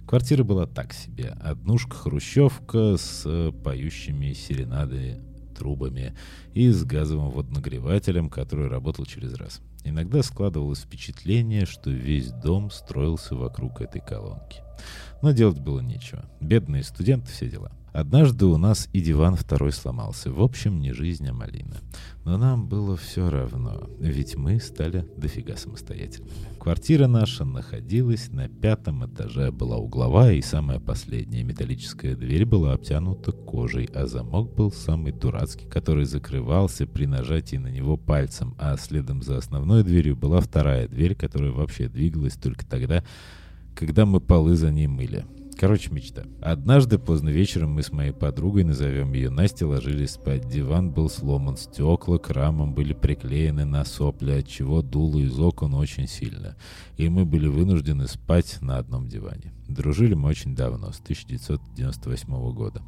Квартира 0.04 0.42
была 0.42 0.66
так 0.66 0.94
себе. 0.94 1.36
Однушка-хрущевка 1.40 2.96
с 2.96 3.52
поющими 3.62 4.32
серенады 4.32 5.20
трубами 5.56 6.16
и 6.54 6.70
с 6.70 6.82
газовым 6.82 7.30
водонагревателем, 7.30 8.30
который 8.30 8.66
работал 8.66 9.06
через 9.06 9.34
раз. 9.34 9.60
Иногда 9.84 10.24
складывалось 10.24 10.80
впечатление, 10.80 11.66
что 11.66 11.90
весь 11.90 12.32
дом 12.32 12.70
строился 12.70 13.36
вокруг 13.36 13.80
этой 13.80 14.00
колонки. 14.00 14.60
Но 15.22 15.32
делать 15.32 15.58
было 15.58 15.80
нечего. 15.80 16.24
Бедные 16.40 16.82
студенты, 16.82 17.30
все 17.30 17.48
дела. 17.48 17.72
Однажды 17.92 18.46
у 18.46 18.56
нас 18.56 18.88
и 18.92 19.00
диван 19.00 19.34
второй 19.34 19.72
сломался. 19.72 20.30
В 20.30 20.40
общем, 20.42 20.80
не 20.80 20.92
жизнь, 20.92 21.26
а 21.28 21.32
малина. 21.32 21.78
Но 22.24 22.38
нам 22.38 22.68
было 22.68 22.96
все 22.96 23.28
равно, 23.28 23.88
ведь 23.98 24.36
мы 24.36 24.60
стали 24.60 25.08
дофига 25.16 25.56
самостоятельными. 25.56 26.30
Квартира 26.60 27.08
наша 27.08 27.44
находилась 27.44 28.28
на 28.30 28.48
пятом 28.48 29.04
этаже, 29.06 29.50
была 29.50 29.78
угловая 29.78 30.34
и 30.34 30.42
самая 30.42 30.78
последняя. 30.78 31.42
Металлическая 31.42 32.14
дверь 32.14 32.44
была 32.44 32.74
обтянута 32.74 33.32
кожей, 33.32 33.88
а 33.92 34.06
замок 34.06 34.54
был 34.54 34.70
самый 34.70 35.12
дурацкий, 35.12 35.66
который 35.66 36.04
закрывался 36.04 36.86
при 36.86 37.06
нажатии 37.06 37.56
на 37.56 37.68
него 37.68 37.96
пальцем, 37.96 38.54
а 38.58 38.76
следом 38.76 39.22
за 39.22 39.38
основной 39.38 39.82
дверью 39.82 40.16
была 40.16 40.40
вторая 40.40 40.86
дверь, 40.86 41.16
которая 41.16 41.50
вообще 41.50 41.88
двигалась 41.88 42.34
только 42.34 42.64
тогда, 42.64 43.02
когда 43.74 44.06
мы 44.06 44.20
полы 44.20 44.56
за 44.56 44.70
ней 44.70 44.86
мыли. 44.86 45.24
Короче, 45.60 45.90
мечта. 45.90 46.24
Однажды 46.40 46.98
поздно 46.98 47.28
вечером 47.28 47.72
мы 47.72 47.82
с 47.82 47.92
моей 47.92 48.12
подругой, 48.12 48.64
назовем 48.64 49.12
ее 49.12 49.28
Настя, 49.28 49.66
ложились 49.66 50.12
спать. 50.12 50.48
Диван 50.48 50.90
был 50.90 51.10
сломан, 51.10 51.58
стекла 51.58 52.16
к 52.16 52.30
рамам 52.30 52.72
были 52.72 52.94
приклеены 52.94 53.66
на 53.66 53.84
сопли, 53.84 54.30
отчего 54.30 54.80
дуло 54.80 55.18
из 55.18 55.38
окон 55.38 55.74
очень 55.74 56.08
сильно. 56.08 56.56
И 56.96 57.10
мы 57.10 57.26
были 57.26 57.46
вынуждены 57.46 58.08
спать 58.08 58.56
на 58.62 58.78
одном 58.78 59.06
диване. 59.06 59.52
Дружили 59.70 60.14
мы 60.14 60.28
очень 60.28 60.54
давно, 60.54 60.92
с 60.92 61.00
1998 61.00 62.52
года. 62.52 62.82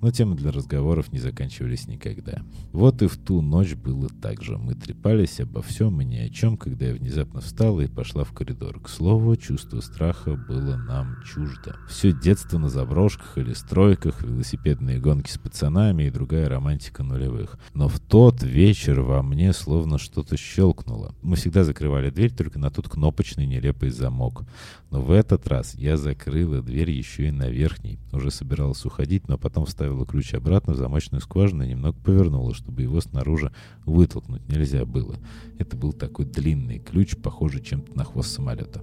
Но 0.00 0.10
темы 0.10 0.36
для 0.36 0.52
разговоров 0.52 1.12
не 1.12 1.18
заканчивались 1.18 1.86
никогда. 1.86 2.42
Вот 2.72 3.02
и 3.02 3.06
в 3.06 3.16
ту 3.16 3.40
ночь 3.40 3.74
было 3.74 4.08
так 4.08 4.42
же. 4.42 4.58
Мы 4.58 4.74
трепались 4.74 5.40
обо 5.40 5.62
всем 5.62 6.00
и 6.00 6.04
ни 6.04 6.16
о 6.16 6.28
чем, 6.28 6.56
когда 6.56 6.86
я 6.86 6.94
внезапно 6.94 7.40
встала 7.40 7.80
и 7.80 7.86
пошла 7.86 8.24
в 8.24 8.32
коридор. 8.32 8.80
К 8.80 8.88
слову, 8.88 9.36
чувство 9.36 9.80
страха 9.80 10.34
было 10.36 10.76
нам 10.76 11.16
чуждо. 11.24 11.76
Все 11.88 12.12
детство 12.12 12.58
на 12.58 12.68
заброшках 12.68 13.38
или 13.38 13.54
стройках, 13.54 14.22
велосипедные 14.22 14.98
гонки 14.98 15.30
с 15.30 15.38
пацанами 15.38 16.04
и 16.04 16.10
другая 16.10 16.48
романтика 16.48 17.02
нулевых. 17.02 17.58
Но 17.72 17.88
в 17.88 18.00
тот 18.00 18.42
вечер 18.42 19.00
во 19.00 19.22
мне 19.22 19.52
словно 19.52 19.98
что-то 19.98 20.36
щелкнуло. 20.36 21.14
Мы 21.22 21.36
всегда 21.36 21.64
закрывали 21.64 22.10
дверь 22.10 22.32
только 22.32 22.58
на 22.58 22.70
тот 22.70 22.88
кнопочный 22.88 23.46
нелепый 23.46 23.90
замок. 23.90 24.42
Но 24.90 25.00
в 25.00 25.10
этот 25.10 25.48
раз 25.48 25.74
я 25.74 25.96
закрыла 26.24 26.62
дверь 26.62 26.90
еще 26.90 27.28
и 27.28 27.30
на 27.30 27.48
верхней. 27.50 27.98
Уже 28.12 28.30
собиралась 28.30 28.84
уходить, 28.84 29.28
но 29.28 29.36
потом 29.36 29.66
вставила 29.66 30.06
ключ 30.06 30.34
обратно 30.34 30.72
в 30.72 30.76
замочную 30.76 31.20
скважину 31.20 31.64
и 31.64 31.68
немного 31.68 31.98
повернула, 31.98 32.54
чтобы 32.54 32.82
его 32.82 33.00
снаружи 33.00 33.52
вытолкнуть 33.84 34.48
нельзя 34.48 34.86
было. 34.86 35.16
Это 35.58 35.76
был 35.76 35.92
такой 35.92 36.24
длинный 36.24 36.78
ключ, 36.78 37.16
похожий 37.16 37.62
чем-то 37.62 37.96
на 37.96 38.04
хвост 38.04 38.30
самолета. 38.30 38.82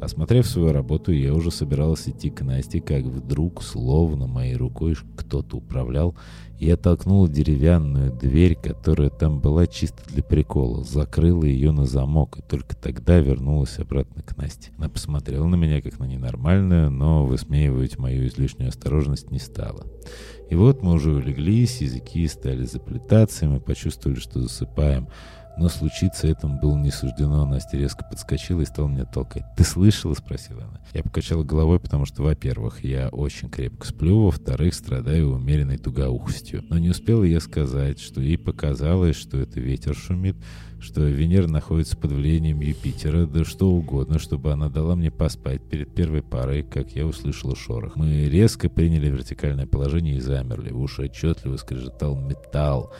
Осмотрев 0.00 0.46
свою 0.46 0.72
работу, 0.72 1.10
я 1.12 1.34
уже 1.34 1.50
собиралась 1.50 2.06
идти 2.08 2.30
к 2.30 2.42
Насте, 2.42 2.80
как 2.80 3.04
вдруг, 3.04 3.62
словно 3.62 4.26
моей 4.26 4.56
рукой 4.56 4.94
кто-то 5.16 5.56
управлял, 5.56 6.14
я 6.58 6.76
толкнула 6.76 7.28
деревянную 7.28 8.12
дверь, 8.12 8.54
которая 8.54 9.10
там 9.10 9.40
была 9.40 9.66
чисто 9.66 10.02
для 10.08 10.22
прикола, 10.22 10.84
закрыла 10.84 11.44
ее 11.44 11.72
на 11.72 11.84
замок 11.84 12.38
и 12.38 12.42
только 12.42 12.76
тогда 12.76 13.18
вернулась 13.18 13.78
обратно 13.78 14.22
к 14.22 14.36
Насте. 14.36 14.70
Она 14.78 14.88
посмотрела 14.88 15.46
на 15.46 15.56
меня 15.56 15.82
как 15.82 15.98
на 15.98 16.04
ненормальную, 16.04 16.90
но 16.90 17.26
высмеивать 17.26 17.98
мою 17.98 18.26
излишнюю 18.26 18.68
осторожность 18.68 19.30
не 19.30 19.38
стала. 19.38 19.84
И 20.50 20.54
вот 20.54 20.82
мы 20.82 20.92
уже 20.92 21.12
улеглись, 21.12 21.80
языки 21.80 22.26
стали 22.28 22.64
заплетаться, 22.64 23.44
и 23.44 23.48
мы 23.48 23.60
почувствовали, 23.60 24.18
что 24.18 24.40
засыпаем. 24.40 25.08
Но 25.56 25.68
случиться 25.68 26.26
этому 26.26 26.58
было 26.58 26.76
не 26.76 26.90
суждено. 26.90 27.46
Настя 27.46 27.76
резко 27.76 28.04
подскочила 28.04 28.62
и 28.62 28.64
стала 28.66 28.88
меня 28.88 29.04
толкать. 29.04 29.44
«Ты 29.56 29.64
слышала?»— 29.64 30.14
спросила 30.18 30.64
она. 30.64 30.80
Я 30.92 31.02
покачала 31.02 31.44
головой, 31.44 31.78
потому 31.80 32.06
что, 32.06 32.22
во-первых, 32.22 32.82
я 32.84 33.08
очень 33.08 33.48
крепко 33.48 33.86
сплю, 33.86 34.24
во-вторых, 34.24 34.74
страдаю 34.74 35.32
умеренной 35.32 35.78
тугоухостью. 35.78 36.64
Но 36.68 36.78
не 36.78 36.90
успела 36.90 37.24
я 37.24 37.40
сказать, 37.40 38.00
что 38.00 38.20
ей 38.20 38.38
показалось, 38.38 39.16
что 39.16 39.38
это 39.38 39.60
ветер 39.60 39.94
шумит, 39.94 40.36
что 40.80 41.02
Венера 41.02 41.46
находится 41.46 41.96
под 41.96 42.12
влиянием 42.12 42.60
Юпитера, 42.60 43.26
да 43.26 43.44
что 43.44 43.70
угодно, 43.70 44.18
чтобы 44.18 44.52
она 44.52 44.68
дала 44.68 44.94
мне 44.94 45.10
поспать 45.10 45.62
перед 45.62 45.94
первой 45.94 46.22
парой, 46.22 46.62
как 46.62 46.92
я 46.92 47.06
услышала 47.06 47.56
шорох. 47.56 47.96
Мы 47.96 48.28
резко 48.28 48.68
приняли 48.68 49.08
вертикальное 49.08 49.66
положение 49.66 50.16
и 50.16 50.20
замерли. 50.20 50.70
В 50.70 50.80
уши 50.80 51.02
отчетливо 51.02 51.56
скрежетал 51.56 52.16
металл. 52.16 52.92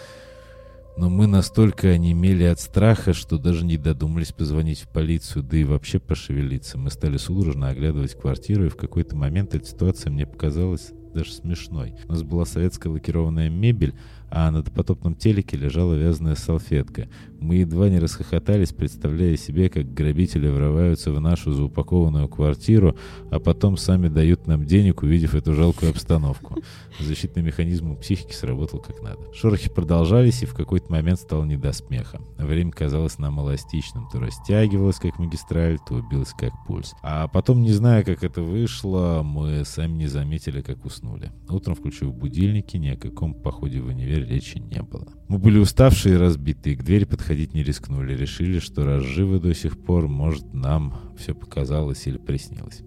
Но 0.96 1.10
мы 1.10 1.26
настолько 1.26 1.88
онемели 1.88 2.44
от 2.44 2.60
страха, 2.60 3.14
что 3.14 3.36
даже 3.36 3.64
не 3.64 3.76
додумались 3.76 4.32
позвонить 4.32 4.80
в 4.80 4.88
полицию, 4.88 5.42
да 5.42 5.56
и 5.56 5.64
вообще 5.64 5.98
пошевелиться. 5.98 6.78
Мы 6.78 6.90
стали 6.90 7.16
судорожно 7.16 7.68
оглядывать 7.68 8.14
квартиру, 8.14 8.66
и 8.66 8.68
в 8.68 8.76
какой-то 8.76 9.16
момент 9.16 9.56
эта 9.56 9.66
ситуация 9.66 10.12
мне 10.12 10.24
показалась 10.24 10.92
даже 11.12 11.32
смешной. 11.32 11.94
У 12.08 12.12
нас 12.12 12.22
была 12.22 12.44
советская 12.44 12.92
лакированная 12.92 13.48
мебель, 13.48 13.94
а 14.34 14.50
на 14.50 14.62
допотопном 14.62 15.14
телеке 15.14 15.56
лежала 15.56 15.94
вязаная 15.94 16.34
салфетка. 16.34 17.08
Мы 17.38 17.56
едва 17.56 17.88
не 17.88 18.00
расхохотались, 18.00 18.72
представляя 18.72 19.36
себе, 19.36 19.68
как 19.68 19.94
грабители 19.94 20.48
врываются 20.48 21.12
в 21.12 21.20
нашу 21.20 21.52
заупакованную 21.52 22.26
квартиру, 22.26 22.96
а 23.30 23.38
потом 23.38 23.76
сами 23.76 24.08
дают 24.08 24.48
нам 24.48 24.64
денег, 24.64 25.02
увидев 25.02 25.36
эту 25.36 25.54
жалкую 25.54 25.90
обстановку. 25.90 26.56
Защитный 26.98 27.42
механизм 27.42 27.92
у 27.92 27.96
психики 27.96 28.32
сработал 28.32 28.80
как 28.80 29.02
надо. 29.02 29.20
Шорохи 29.32 29.70
продолжались, 29.70 30.42
и 30.42 30.46
в 30.46 30.54
какой-то 30.54 30.90
момент 30.90 31.20
стало 31.20 31.44
не 31.44 31.56
до 31.56 31.72
смеха. 31.72 32.20
Время 32.36 32.72
казалось 32.72 33.18
нам 33.18 33.40
эластичным, 33.40 34.08
то 34.10 34.18
растягивалось, 34.18 34.96
как 34.96 35.18
магистраль, 35.20 35.78
то 35.86 35.94
убилось, 35.94 36.34
как 36.36 36.52
пульс. 36.66 36.94
А 37.02 37.28
потом, 37.28 37.62
не 37.62 37.70
зная, 37.70 38.02
как 38.02 38.24
это 38.24 38.42
вышло, 38.42 39.22
мы 39.24 39.64
сами 39.64 39.92
не 39.92 40.06
заметили, 40.08 40.60
как 40.60 40.84
уснули. 40.84 41.30
Утром, 41.48 41.76
включив 41.76 42.12
будильники, 42.12 42.76
ни 42.78 42.88
о 42.88 42.96
каком 42.96 43.34
походе 43.34 43.80
в 43.80 43.92
универ 44.24 44.28
речи 44.28 44.58
не 44.58 44.82
было. 44.82 45.06
Мы 45.28 45.38
были 45.38 45.58
уставшие 45.58 46.14
и 46.14 46.18
разбитые, 46.18 46.76
к 46.76 46.82
двери 46.82 47.04
подходить 47.04 47.54
не 47.54 47.62
рискнули. 47.62 48.14
Решили, 48.14 48.58
что 48.58 48.84
раз 48.84 49.02
живы 49.04 49.40
до 49.40 49.54
сих 49.54 49.78
пор, 49.78 50.08
может, 50.08 50.52
нам 50.52 51.14
все 51.18 51.34
показалось 51.34 52.06
или 52.06 52.18
приснилось. 52.18 52.82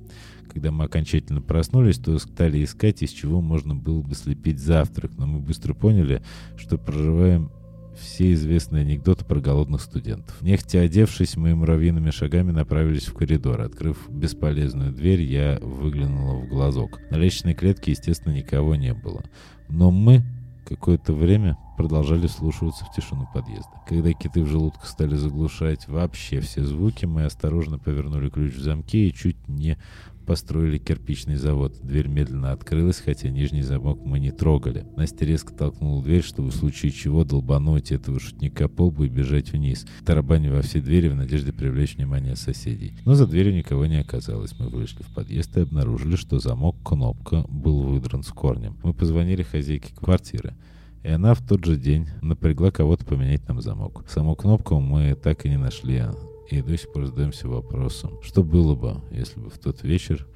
Когда 0.51 0.71
мы 0.71 0.85
окончательно 0.85 1.41
проснулись, 1.41 1.97
то 1.97 2.17
стали 2.19 2.63
искать, 2.63 3.03
из 3.03 3.11
чего 3.11 3.41
можно 3.41 3.75
было 3.75 4.01
бы 4.01 4.15
слепить 4.15 4.59
завтрак, 4.59 5.11
но 5.17 5.27
мы 5.27 5.39
быстро 5.39 5.73
поняли, 5.73 6.23
что 6.57 6.77
проживаем 6.77 7.51
все 7.99 8.33
известные 8.33 8.81
анекдоты 8.81 9.25
про 9.25 9.39
голодных 9.39 9.81
студентов. 9.81 10.39
Нехтя 10.41 10.81
одевшись, 10.81 11.35
мы 11.35 11.55
муравьиными 11.55 12.11
шагами 12.11 12.51
направились 12.51 13.07
в 13.07 13.13
коридор. 13.13 13.61
Открыв 13.61 14.07
бесполезную 14.09 14.91
дверь, 14.91 15.21
я 15.21 15.57
выглянула 15.61 16.39
в 16.39 16.47
глазок. 16.47 16.99
На 17.09 17.15
лестничной 17.15 17.55
клетке, 17.55 17.91
естественно, 17.91 18.33
никого 18.33 18.75
не 18.75 18.93
было. 18.93 19.23
Но 19.69 19.91
мы 19.91 20.23
какое-то 20.67 21.13
время 21.13 21.57
продолжали 21.77 22.27
слушаться 22.27 22.85
в 22.85 22.91
тишину 22.93 23.27
подъезда. 23.33 23.71
Когда 23.87 24.11
киты 24.13 24.43
в 24.43 24.47
желудках 24.47 24.85
стали 24.85 25.15
заглушать 25.15 25.87
вообще 25.87 26.41
все 26.41 26.63
звуки, 26.63 27.05
мы 27.05 27.25
осторожно 27.25 27.79
повернули 27.79 28.29
ключ 28.29 28.55
в 28.55 28.61
замке 28.61 29.07
и 29.07 29.13
чуть 29.13 29.47
не 29.47 29.77
построили 30.27 30.77
кирпичный 30.77 31.37
завод. 31.37 31.79
Дверь 31.81 32.07
медленно 32.07 32.51
открылась, 32.51 32.99
хотя 32.99 33.29
нижний 33.29 33.63
замок 33.63 33.99
мы 34.05 34.19
не 34.19 34.31
трогали. 34.31 34.85
Настя 34.97 35.25
резко 35.25 35.53
толкнула 35.53 36.03
дверь, 36.03 36.21
чтобы 36.21 36.49
в 36.49 36.55
случае 36.55 36.91
чего 36.91 37.23
долбануть 37.23 37.93
этого 37.93 38.19
шутника 38.19 38.67
по 38.67 38.87
лбу 38.87 39.05
и 39.05 39.09
бежать 39.09 39.53
вниз, 39.53 39.87
тарабанив 40.05 40.51
во 40.51 40.61
все 40.61 40.81
двери 40.81 41.07
в 41.07 41.15
надежде 41.15 41.53
привлечь 41.53 41.95
внимание 41.95 42.35
соседей. 42.35 42.93
Но 43.05 43.15
за 43.15 43.25
дверью 43.25 43.55
никого 43.55 43.85
не 43.85 44.01
оказалось. 44.01 44.53
Мы 44.59 44.67
вышли 44.67 45.01
в 45.01 45.13
подъезд 45.13 45.55
и 45.55 45.61
обнаружили, 45.61 46.17
что 46.17 46.39
замок-кнопка 46.39 47.45
был 47.47 47.83
выдран 47.83 48.21
с 48.21 48.27
корнем. 48.27 48.75
Мы 48.83 48.93
позвонили 48.93 49.43
хозяйке 49.43 49.95
квартиры. 49.95 50.55
И 51.03 51.09
она 51.09 51.35
в 51.35 51.41
тот 51.41 51.63
же 51.63 51.77
день 51.77 52.07
напрягла 52.21 52.69
кого-то 52.69 53.05
поменять 53.05 53.47
нам 53.47 53.61
замок. 53.61 54.03
Саму 54.09 54.35
кнопку 54.35 54.81
мы 54.81 55.15
так 55.15 55.45
и 55.45 55.49
не 55.49 55.57
нашли 55.57 56.03
и 56.49 56.61
до 56.61 56.77
сих 56.77 56.91
пор 56.91 57.05
задаемся 57.05 57.47
вопросом, 57.47 58.21
что 58.21 58.43
было 58.43 58.75
бы, 58.75 59.01
если 59.11 59.39
бы 59.39 59.49
в 59.49 59.57
тот 59.57 59.83
вечер 59.83 60.27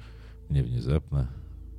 мне 0.48 0.62
внезапно 0.62 1.30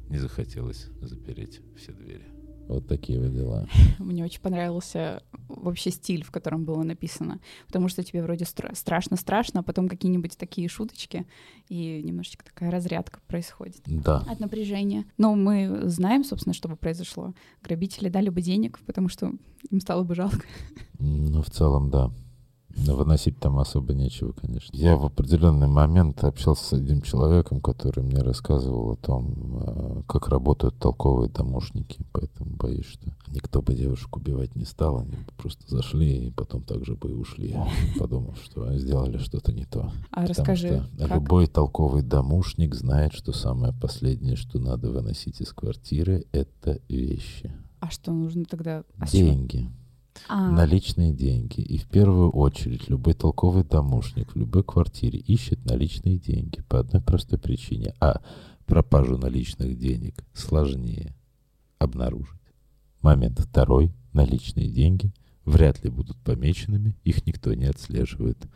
не 0.10 0.18
захотелось 0.18 0.88
запереть 1.02 1.62
все 1.78 1.92
двери. 1.92 2.26
Вот 2.68 2.88
такие 2.88 3.20
вот 3.20 3.34
дела. 3.34 3.68
Мне 4.00 4.24
очень 4.24 4.40
понравился 4.40 5.22
вообще 5.50 5.92
стиль, 5.92 6.24
в 6.24 6.32
котором 6.32 6.64
было 6.64 6.82
написано. 6.84 7.40
Потому 7.68 7.90
что 7.90 8.04
тебе 8.04 8.24
вроде 8.24 8.46
страшно-страшно, 8.46 9.60
а 9.60 9.64
потом 9.64 9.90
какие-нибудь 9.90 10.38
такие 10.38 10.70
шуточки, 10.70 11.28
и 11.68 12.02
немножечко 12.02 12.46
такая 12.46 12.72
разрядка 12.72 13.20
происходит. 13.28 13.82
Да. 13.86 14.20
От 14.30 14.40
напряжения. 14.40 15.06
Но 15.18 15.36
мы 15.36 15.90
знаем, 15.90 16.24
собственно, 16.24 16.54
что 16.54 16.70
бы 16.70 16.78
произошло. 16.78 17.34
Грабители 17.62 18.08
дали 18.08 18.30
бы 18.30 18.42
денег, 18.42 18.80
потому 18.86 19.10
что 19.10 19.34
им 19.70 19.82
стало 19.82 20.04
бы 20.04 20.16
жалко. 20.16 20.46
Ну, 21.00 21.42
в 21.42 21.50
целом, 21.50 21.90
да. 21.90 22.14
Но 22.76 22.96
выносить 22.96 23.40
там 23.40 23.60
особо 23.60 23.94
нечего, 23.94 24.32
конечно. 24.32 24.76
Я 24.76 24.96
в 24.96 25.06
определенный 25.06 25.68
момент 25.68 26.24
общался 26.24 26.66
с 26.66 26.74
одним 26.74 27.02
человеком, 27.02 27.62
который 27.62 28.04
мне 28.04 28.20
рассказывал 28.20 28.92
о 28.92 28.96
том, 28.96 29.62
э, 29.62 30.02
как 30.08 30.28
работают 30.28 30.78
толковые 30.80 31.30
домушники. 31.30 32.04
Поэтому 32.12 32.56
боюсь, 32.56 32.86
что 32.86 33.12
никто 33.28 33.62
бы 33.62 33.76
девушек 33.76 34.16
убивать 34.16 34.56
не 34.56 34.66
стал. 34.66 35.00
Они 35.00 35.12
бы 35.12 35.32
просто 35.38 35.64
зашли 35.68 36.28
и 36.28 36.32
потом 36.32 36.64
так 36.64 36.84
же 36.84 36.96
бы 36.96 37.12
и 37.12 37.14
ушли, 37.14 37.56
подумав, 38.00 38.38
что 38.44 38.76
сделали 38.78 39.18
что-то 39.18 39.54
не 39.54 39.66
то. 39.66 39.92
А 40.12 40.26
расскажи, 40.26 40.84
что 40.96 41.08
любой 41.08 41.48
толковый 41.48 42.02
домушник 42.02 42.74
знает, 42.74 43.14
что 43.14 43.34
самое 43.34 43.74
последнее, 43.74 44.36
что 44.36 44.60
надо 44.60 44.90
выносить 44.90 45.42
из 45.42 45.54
квартиры, 45.54 46.26
это 46.32 46.80
вещи. 46.90 47.52
А 47.80 47.92
что 47.92 48.14
нужно 48.14 48.46
тогда? 48.46 48.84
А 48.98 49.08
Деньги. 49.08 49.70
А. 50.28 50.50
Наличные 50.52 51.14
деньги. 51.14 51.62
И 51.62 51.78
в 51.78 51.88
первую 51.88 52.30
очередь 52.32 52.90
любой 52.90 53.14
толковый 53.14 53.64
домушник 53.64 54.34
в 54.34 54.36
любой 54.38 54.64
квартире 54.64 55.20
ищет 55.20 55.66
наличные 55.66 56.18
деньги 56.18 56.62
по 56.62 56.80
одной 56.80 57.02
простой 57.02 57.40
причине. 57.40 57.94
А 58.00 58.22
пропажу 58.66 59.18
наличных 59.18 59.78
денег 59.78 60.24
сложнее 60.34 61.16
обнаружить. 61.80 62.40
Момент 63.02 63.40
второй. 63.40 63.94
Наличные 64.14 64.70
деньги 64.70 65.12
вряд 65.46 65.84
ли 65.84 65.90
будут 65.90 66.18
помеченными, 66.18 66.96
их 67.04 67.26
никто 67.26 67.54
не 67.54 67.66
отслеживает. 67.66 68.48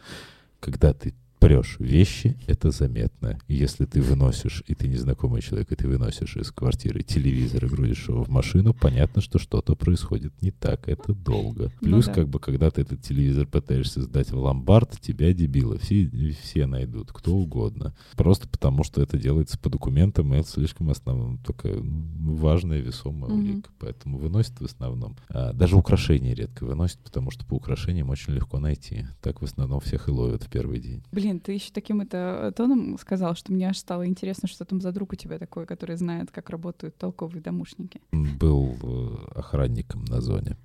Когда 0.59 0.93
ты 0.93 1.13
прешь 1.39 1.77
вещи, 1.79 2.37
это 2.47 2.71
заметно. 2.71 3.39
Если 3.47 3.85
ты 3.85 4.01
выносишь, 4.01 4.63
и 4.67 4.75
ты 4.75 4.87
незнакомый 4.87 5.41
человек, 5.41 5.71
и 5.71 5.75
ты 5.75 5.87
выносишь 5.87 6.35
из 6.35 6.51
квартиры 6.51 7.03
телевизор 7.03 7.65
и 7.65 7.69
грузишь 7.69 8.09
его 8.09 8.23
в 8.23 8.29
машину, 8.29 8.73
понятно, 8.73 9.21
что 9.21 9.39
что-то 9.39 9.75
происходит 9.75 10.41
не 10.41 10.51
так. 10.51 10.87
Это 10.87 11.13
долго. 11.13 11.71
Ну 11.81 11.87
Плюс, 11.87 12.07
ну, 12.07 12.13
да. 12.13 12.21
как 12.21 12.29
бы, 12.29 12.39
когда 12.39 12.69
ты 12.69 12.81
этот 12.81 13.01
телевизор 13.01 13.47
пытаешься 13.47 14.01
сдать 14.01 14.31
в 14.31 14.37
ломбард, 14.37 14.99
тебя 14.99 15.33
дебилы 15.33 15.77
все, 15.77 16.09
все 16.41 16.65
найдут, 16.65 17.11
кто 17.11 17.35
угодно. 17.35 17.95
Просто 18.15 18.47
потому, 18.47 18.83
что 18.83 19.01
это 19.01 19.17
делается 19.17 19.57
по 19.57 19.69
документам, 19.69 20.33
и 20.33 20.37
это 20.37 20.49
слишком 20.49 20.89
основном, 20.97 21.37
такая 21.39 21.79
ну, 21.79 22.35
важная, 22.35 22.79
весомая 22.79 23.31
mm-hmm. 23.31 23.39
улика. 23.39 23.69
Поэтому 23.79 24.17
выносят 24.17 24.59
в 24.59 24.65
основном. 24.65 25.15
А, 25.29 25.53
даже 25.53 25.75
украшения 25.75 26.33
редко 26.33 26.65
выносят, 26.65 26.99
потому 26.99 27.31
что 27.31 27.45
по 27.45 27.55
украшениям 27.55 28.09
очень 28.09 28.33
легко 28.33 28.59
найти. 28.59 29.05
Так 29.21 29.41
в 29.41 29.45
основном 29.45 29.79
всех 29.79 30.07
и 30.07 30.11
ловят 30.11 30.43
в 30.43 30.49
первый 30.49 30.79
день. 30.79 31.03
Блин, 31.11 31.26
Блин, 31.27 31.41
ты 31.41 31.51
еще 31.51 31.71
таким 31.73 31.99
это 31.99 32.53
тоном 32.55 32.97
сказал, 32.97 33.35
что 33.35 33.51
мне 33.51 33.67
аж 33.67 33.77
стало 33.77 34.07
интересно, 34.07 34.47
что 34.47 34.63
там 34.63 34.79
за 34.79 34.93
друг 34.93 35.11
у 35.11 35.15
тебя 35.17 35.37
такой, 35.37 35.65
который 35.65 35.97
знает, 35.97 36.31
как 36.31 36.49
работают 36.49 36.97
толковые 36.97 37.41
домушники. 37.41 37.99
Был 38.13 38.77
э, 38.81 39.39
охранником 39.39 40.05
на 40.05 40.21
зоне. 40.21 40.55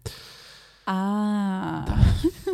А, 0.87 1.85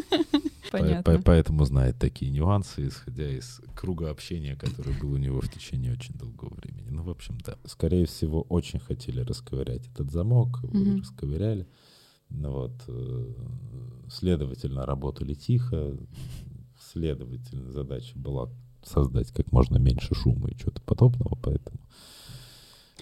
понятно. 0.73 1.21
Поэтому 1.23 1.67
знает 1.67 1.99
такие 1.99 2.31
нюансы, 2.31 2.89
исходя 2.89 3.31
из 3.31 3.61
круга 3.77 4.09
общения, 4.09 4.57
который 4.57 4.99
был 4.99 5.13
у 5.13 5.19
него 5.19 5.43
в 5.43 5.51
течение 5.51 5.93
очень 5.93 6.15
долгого 6.15 6.55
времени. 6.55 6.89
Ну, 6.89 7.03
в 7.03 7.11
общем, 7.11 7.37
да. 7.45 7.59
Скорее 7.67 8.07
всего, 8.07 8.41
очень 8.41 8.81
хотели 8.81 9.21
расковырять 9.21 9.87
этот 9.89 10.11
замок, 10.11 10.61
вы 10.63 11.01
расковыряли. 11.01 11.69
Ну 12.31 12.53
вот, 12.53 12.73
э, 12.89 13.33
следовательно, 14.11 14.87
работали 14.87 15.35
тихо, 15.35 15.95
Следовательно, 16.99 17.71
задача 17.71 18.19
была 18.19 18.49
создать 18.83 19.31
как 19.31 19.53
можно 19.53 19.79
меньше 19.79 20.17
шума 20.17 20.51
и 20.51 20.57
чего-то 20.57 20.83
подобного, 20.83 21.37
поэтому 21.41 21.79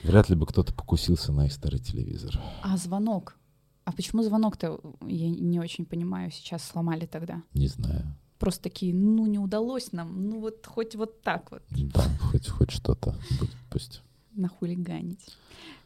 вряд 0.03 0.29
ли 0.29 0.37
бы 0.37 0.45
кто-то 0.45 0.75
покусился 0.75 1.33
на 1.33 1.47
их 1.47 1.53
старый 1.53 1.79
телевизор. 1.79 2.39
А 2.63 2.77
звонок? 2.77 3.37
А 3.85 3.93
почему 3.93 4.23
звонок-то, 4.23 4.81
я 5.07 5.31
не 5.31 5.61
очень 5.61 5.87
понимаю, 5.87 6.31
сейчас 6.31 6.63
сломали 6.63 7.07
тогда? 7.07 7.43
Не 7.55 7.69
знаю. 7.69 8.05
Просто 8.39 8.65
такие, 8.65 8.93
ну 8.93 9.25
не 9.25 9.39
удалось 9.39 9.93
нам, 9.93 10.29
ну 10.29 10.41
вот 10.41 10.67
хоть 10.67 10.95
вот 10.95 11.23
так 11.23 11.51
вот. 11.51 11.63
Да, 11.71 12.05
хоть, 12.21 12.49
хоть 12.49 12.73
что-то 12.73 13.17
будет, 13.41 13.57
пусть. 13.71 14.03
Нахулиганить. 14.37 15.37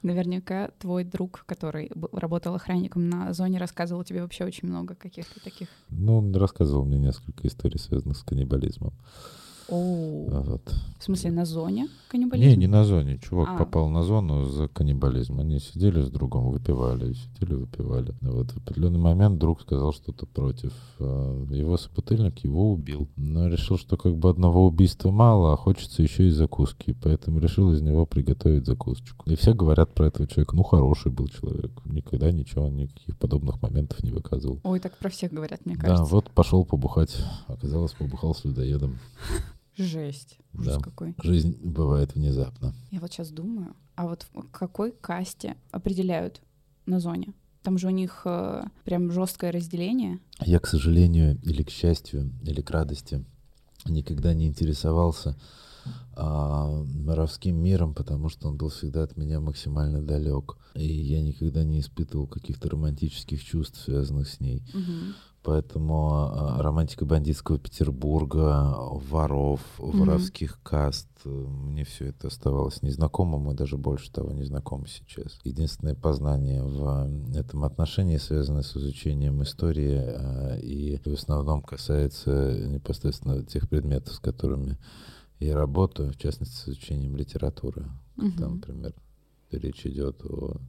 Наверняка 0.02 0.70
твой 0.78 1.04
друг, 1.04 1.44
который 1.46 1.90
работал 2.12 2.54
охранником 2.54 3.08
на 3.08 3.32
зоне, 3.32 3.58
рассказывал 3.58 4.04
тебе 4.04 4.22
вообще 4.22 4.44
очень 4.44 4.68
много 4.68 4.94
каких-то 4.94 5.42
таких. 5.42 5.68
Ну, 5.90 6.18
он 6.18 6.34
рассказывал 6.34 6.84
мне 6.84 6.98
несколько 6.98 7.46
историй, 7.46 7.78
связанных 7.78 8.16
с 8.16 8.22
каннибализмом. 8.22 8.92
Вот. 9.70 10.74
В 10.98 11.04
смысле, 11.04 11.30
на 11.30 11.44
зоне 11.44 11.88
каннибализм? 12.08 12.46
Не, 12.46 12.56
не 12.56 12.66
на 12.66 12.84
зоне. 12.84 13.18
Чувак 13.18 13.48
а. 13.52 13.56
попал 13.56 13.88
на 13.88 14.02
зону 14.02 14.44
за 14.44 14.68
каннибализм. 14.68 15.40
Они 15.40 15.58
сидели 15.58 16.02
с 16.02 16.10
другом, 16.10 16.50
выпивали, 16.50 17.14
сидели, 17.14 17.54
выпивали. 17.54 18.14
Вот 18.20 18.50
в 18.50 18.58
определенный 18.58 18.98
момент 18.98 19.38
друг 19.38 19.62
сказал 19.62 19.92
что-то 19.92 20.26
против. 20.26 20.72
А, 20.98 21.46
его 21.50 21.78
собутыльник 21.78 22.40
его 22.40 22.72
убил. 22.72 23.08
Но 23.16 23.48
решил, 23.48 23.78
что 23.78 23.96
как 23.96 24.16
бы 24.16 24.28
одного 24.28 24.66
убийства 24.66 25.10
мало, 25.10 25.54
а 25.54 25.56
хочется 25.56 26.02
еще 26.02 26.26
и 26.26 26.30
закуски. 26.30 26.96
Поэтому 27.02 27.38
решил 27.38 27.72
из 27.72 27.80
него 27.80 28.04
приготовить 28.04 28.66
закусочку. 28.66 29.30
И 29.30 29.36
все 29.36 29.54
говорят 29.54 29.94
про 29.94 30.08
этого 30.08 30.26
человека. 30.26 30.54
Ну, 30.54 30.64
хороший 30.64 31.12
был 31.12 31.28
человек. 31.28 31.70
Никогда 31.86 32.30
ничего, 32.30 32.68
никаких 32.68 33.16
подобных 33.16 33.62
моментов 33.62 34.02
не 34.02 34.10
выказывал. 34.10 34.60
Ой, 34.64 34.80
так 34.80 34.98
про 34.98 35.08
всех 35.08 35.32
говорят, 35.32 35.64
мне 35.64 35.76
кажется. 35.76 36.04
Да, 36.04 36.08
вот 36.10 36.30
пошел 36.30 36.64
побухать. 36.64 37.16
Оказалось, 37.46 37.92
побухал 37.92 38.34
с 38.34 38.44
людоедом. 38.44 38.98
Жесть. 39.84 40.38
Ужас 40.54 40.76
да. 40.76 40.82
какой. 40.82 41.14
Жизнь 41.22 41.58
бывает 41.62 42.14
внезапно. 42.14 42.74
Я 42.90 43.00
вот 43.00 43.12
сейчас 43.12 43.30
думаю, 43.30 43.74
а 43.94 44.06
вот 44.06 44.26
в 44.32 44.48
какой 44.50 44.92
касте 44.92 45.56
определяют 45.70 46.40
на 46.86 47.00
зоне? 47.00 47.32
Там 47.62 47.76
же 47.76 47.88
у 47.88 47.90
них 47.90 48.22
э, 48.24 48.62
прям 48.84 49.10
жесткое 49.12 49.52
разделение. 49.52 50.18
Я, 50.40 50.58
к 50.60 50.66
сожалению, 50.66 51.38
или 51.42 51.62
к 51.62 51.70
счастью, 51.70 52.32
или 52.42 52.62
к 52.62 52.70
радости, 52.70 53.24
никогда 53.84 54.32
не 54.34 54.46
интересовался 54.46 55.36
а, 56.14 56.84
моровским 56.84 57.56
миром, 57.56 57.94
потому 57.94 58.28
что 58.28 58.48
он 58.48 58.56
был 58.56 58.68
всегда 58.68 59.02
от 59.02 59.16
меня 59.16 59.40
максимально 59.40 60.02
далек. 60.02 60.56
И 60.74 60.86
я 60.86 61.20
никогда 61.22 61.64
не 61.64 61.80
испытывал 61.80 62.26
каких-то 62.26 62.68
романтических 62.68 63.42
чувств, 63.42 63.80
связанных 63.82 64.28
с 64.28 64.40
ней. 64.40 64.62
Угу. 64.74 65.14
Поэтому 65.42 66.12
а, 66.12 66.62
романтика 66.62 67.06
бандитского 67.06 67.58
Петербурга, 67.58 68.76
воров, 68.76 69.60
mm-hmm. 69.78 69.98
воровских 69.98 70.60
каст, 70.62 71.08
мне 71.24 71.84
все 71.84 72.08
это 72.08 72.28
оставалось 72.28 72.82
незнакомым 72.82 73.50
и 73.50 73.54
даже 73.54 73.78
больше 73.78 74.12
того 74.12 74.32
незнакомо 74.32 74.86
сейчас. 74.86 75.40
Единственное 75.44 75.94
познание 75.94 76.62
в 76.62 77.08
этом 77.34 77.64
отношении 77.64 78.18
связано 78.18 78.62
с 78.62 78.76
изучением 78.76 79.42
истории 79.42 79.98
а, 79.98 80.58
и 80.58 80.98
в 80.98 81.14
основном 81.14 81.62
касается 81.62 82.68
непосредственно 82.68 83.42
тех 83.42 83.66
предметов, 83.66 84.14
с 84.14 84.18
которыми 84.18 84.76
я 85.38 85.56
работаю, 85.56 86.12
в 86.12 86.18
частности, 86.18 86.54
с 86.54 86.68
изучением 86.68 87.16
литературы. 87.16 87.86
Mm-hmm. 88.18 88.38
Там, 88.38 88.54
например, 88.56 88.94
речь 89.50 89.86
идет 89.86 90.22
о 90.22 90.60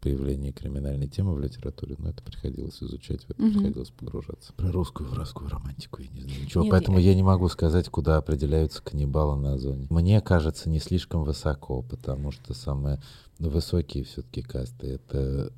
появление 0.00 0.52
криминальной 0.52 1.08
темы 1.08 1.34
в 1.34 1.40
литературе, 1.40 1.96
но 1.98 2.10
это 2.10 2.22
приходилось 2.22 2.82
изучать, 2.82 3.24
в 3.24 3.30
это 3.30 3.42
угу. 3.42 3.52
приходилось 3.52 3.90
погружаться. 3.90 4.52
Про 4.54 4.70
русскую 4.70 5.08
воровскую 5.08 5.50
романтику 5.50 6.02
я 6.02 6.08
не 6.08 6.20
знаю 6.20 6.42
ничего, 6.42 6.64
Нет, 6.64 6.70
поэтому 6.70 6.98
я... 6.98 7.10
я 7.10 7.14
не 7.14 7.22
могу 7.22 7.48
сказать, 7.48 7.88
куда 7.88 8.16
определяются 8.16 8.82
каннибалы 8.82 9.36
на 9.36 9.58
зоне. 9.58 9.86
Мне 9.90 10.20
кажется, 10.20 10.68
не 10.68 10.78
слишком 10.78 11.24
высоко, 11.24 11.82
потому 11.82 12.30
что 12.30 12.54
самые 12.54 13.00
высокие 13.38 14.04
все-таки 14.04 14.42
касты— 14.42 14.86
это 14.88 15.52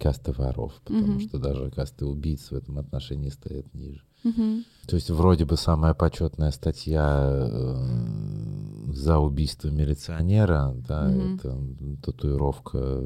касты 0.00 0.32
воров, 0.32 0.74
потому 0.84 1.14
Мгм. 1.14 1.20
что 1.20 1.38
даже 1.38 1.70
касты 1.70 2.04
убийц 2.04 2.50
в 2.50 2.54
этом 2.54 2.78
отношении 2.78 3.30
стоят 3.30 3.72
ниже. 3.72 4.02
Мгм. 4.24 4.64
То 4.86 4.96
есть 4.96 5.10
вроде 5.10 5.44
бы 5.44 5.56
самая 5.56 5.94
почетная 5.94 6.50
статья 6.50 7.28
э, 7.30 8.92
за 8.92 9.18
убийство 9.18 9.68
милиционера, 9.68 10.74
да, 10.88 11.04
Мгм. 11.04 11.36
это 11.36 12.02
татуировка, 12.02 13.02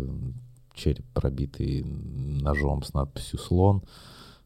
череп 0.75 1.05
пробитый 1.15 1.83
ножом 1.85 2.83
с 2.83 2.93
надписью 2.93 3.39
«слон», 3.39 3.83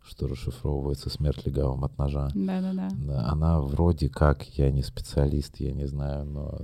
что 0.03 0.27
расшифровывается 0.27 1.11
«смерть 1.11 1.45
легавым 1.45 1.85
от 1.85 1.97
ножа». 1.99 2.31
Да-да-да. 2.35 2.89
Да, 2.93 3.29
Она 3.29 3.61
вроде 3.61 4.09
как, 4.09 4.45
я 4.59 4.71
не 4.71 4.83
специалист, 4.83 5.59
я 5.61 5.73
не 5.73 5.87
знаю, 5.87 6.25
но 6.25 6.59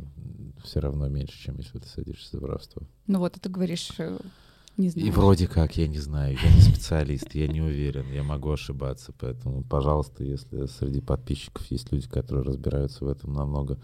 все 0.62 0.80
равно 0.80 1.08
меньше, 1.08 1.38
чем 1.38 1.58
если 1.58 1.78
ты 1.78 1.88
садишься 1.88 2.36
за 2.36 2.40
воровство. 2.42 2.82
Ну 3.06 3.18
вот, 3.18 3.36
а 3.36 3.40
ты 3.40 3.48
говоришь, 3.48 3.90
э, 3.98 4.18
не 4.76 4.88
знаю. 4.88 5.08
И 5.08 5.10
вроде 5.10 5.46
как, 5.46 5.76
я 5.76 5.86
не 5.86 5.98
знаю, 5.98 6.36
я 6.42 6.54
не 6.54 6.60
специалист, 6.60 7.34
я 7.34 7.46
не 7.46 7.60
уверен, 7.60 8.10
я 8.12 8.22
могу 8.22 8.50
ошибаться, 8.50 9.12
поэтому, 9.18 9.62
пожалуйста, 9.62 10.24
если 10.24 10.66
среди 10.66 11.00
подписчиков 11.00 11.66
есть 11.70 11.92
люди, 11.92 12.08
которые 12.08 12.44
разбираются 12.44 13.04
в 13.04 13.08
этом 13.08 13.34
намного 13.34 13.78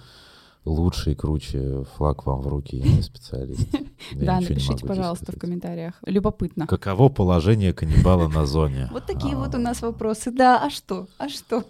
лучше 0.64 1.12
и 1.12 1.14
круче, 1.14 1.84
флаг 1.96 2.26
вам 2.26 2.40
в 2.40 2.46
руки, 2.48 2.76
я 2.76 2.84
не 2.96 3.02
специалист. 3.02 3.68
Я 4.12 4.26
Да, 4.26 4.40
напишите, 4.40 4.86
пожалуйста, 4.86 5.32
в 5.32 5.38
комментариях. 5.38 5.94
Любопытно. 6.06 6.66
Каково 6.66 7.08
положение 7.08 7.72
каннибала 7.72 8.28
на 8.28 8.46
зоне? 8.46 8.88
Вот 8.92 9.06
такие 9.06 9.36
вот 9.36 9.54
у 9.54 9.58
А. 9.58 9.60
нас 9.60 9.82
вопросы. 9.82 10.30
Да, 10.30 10.62
а 10.64 10.70
что? 10.70 11.06
А 11.18 11.28
что? 11.28 11.64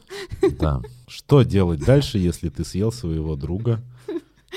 Да. 0.58 0.80
Что 1.08 1.42
делать 1.42 1.80
дальше, 1.84 2.18
если 2.18 2.48
ты 2.50 2.64
съел 2.64 2.92
своего 2.92 3.34
друга, 3.36 3.80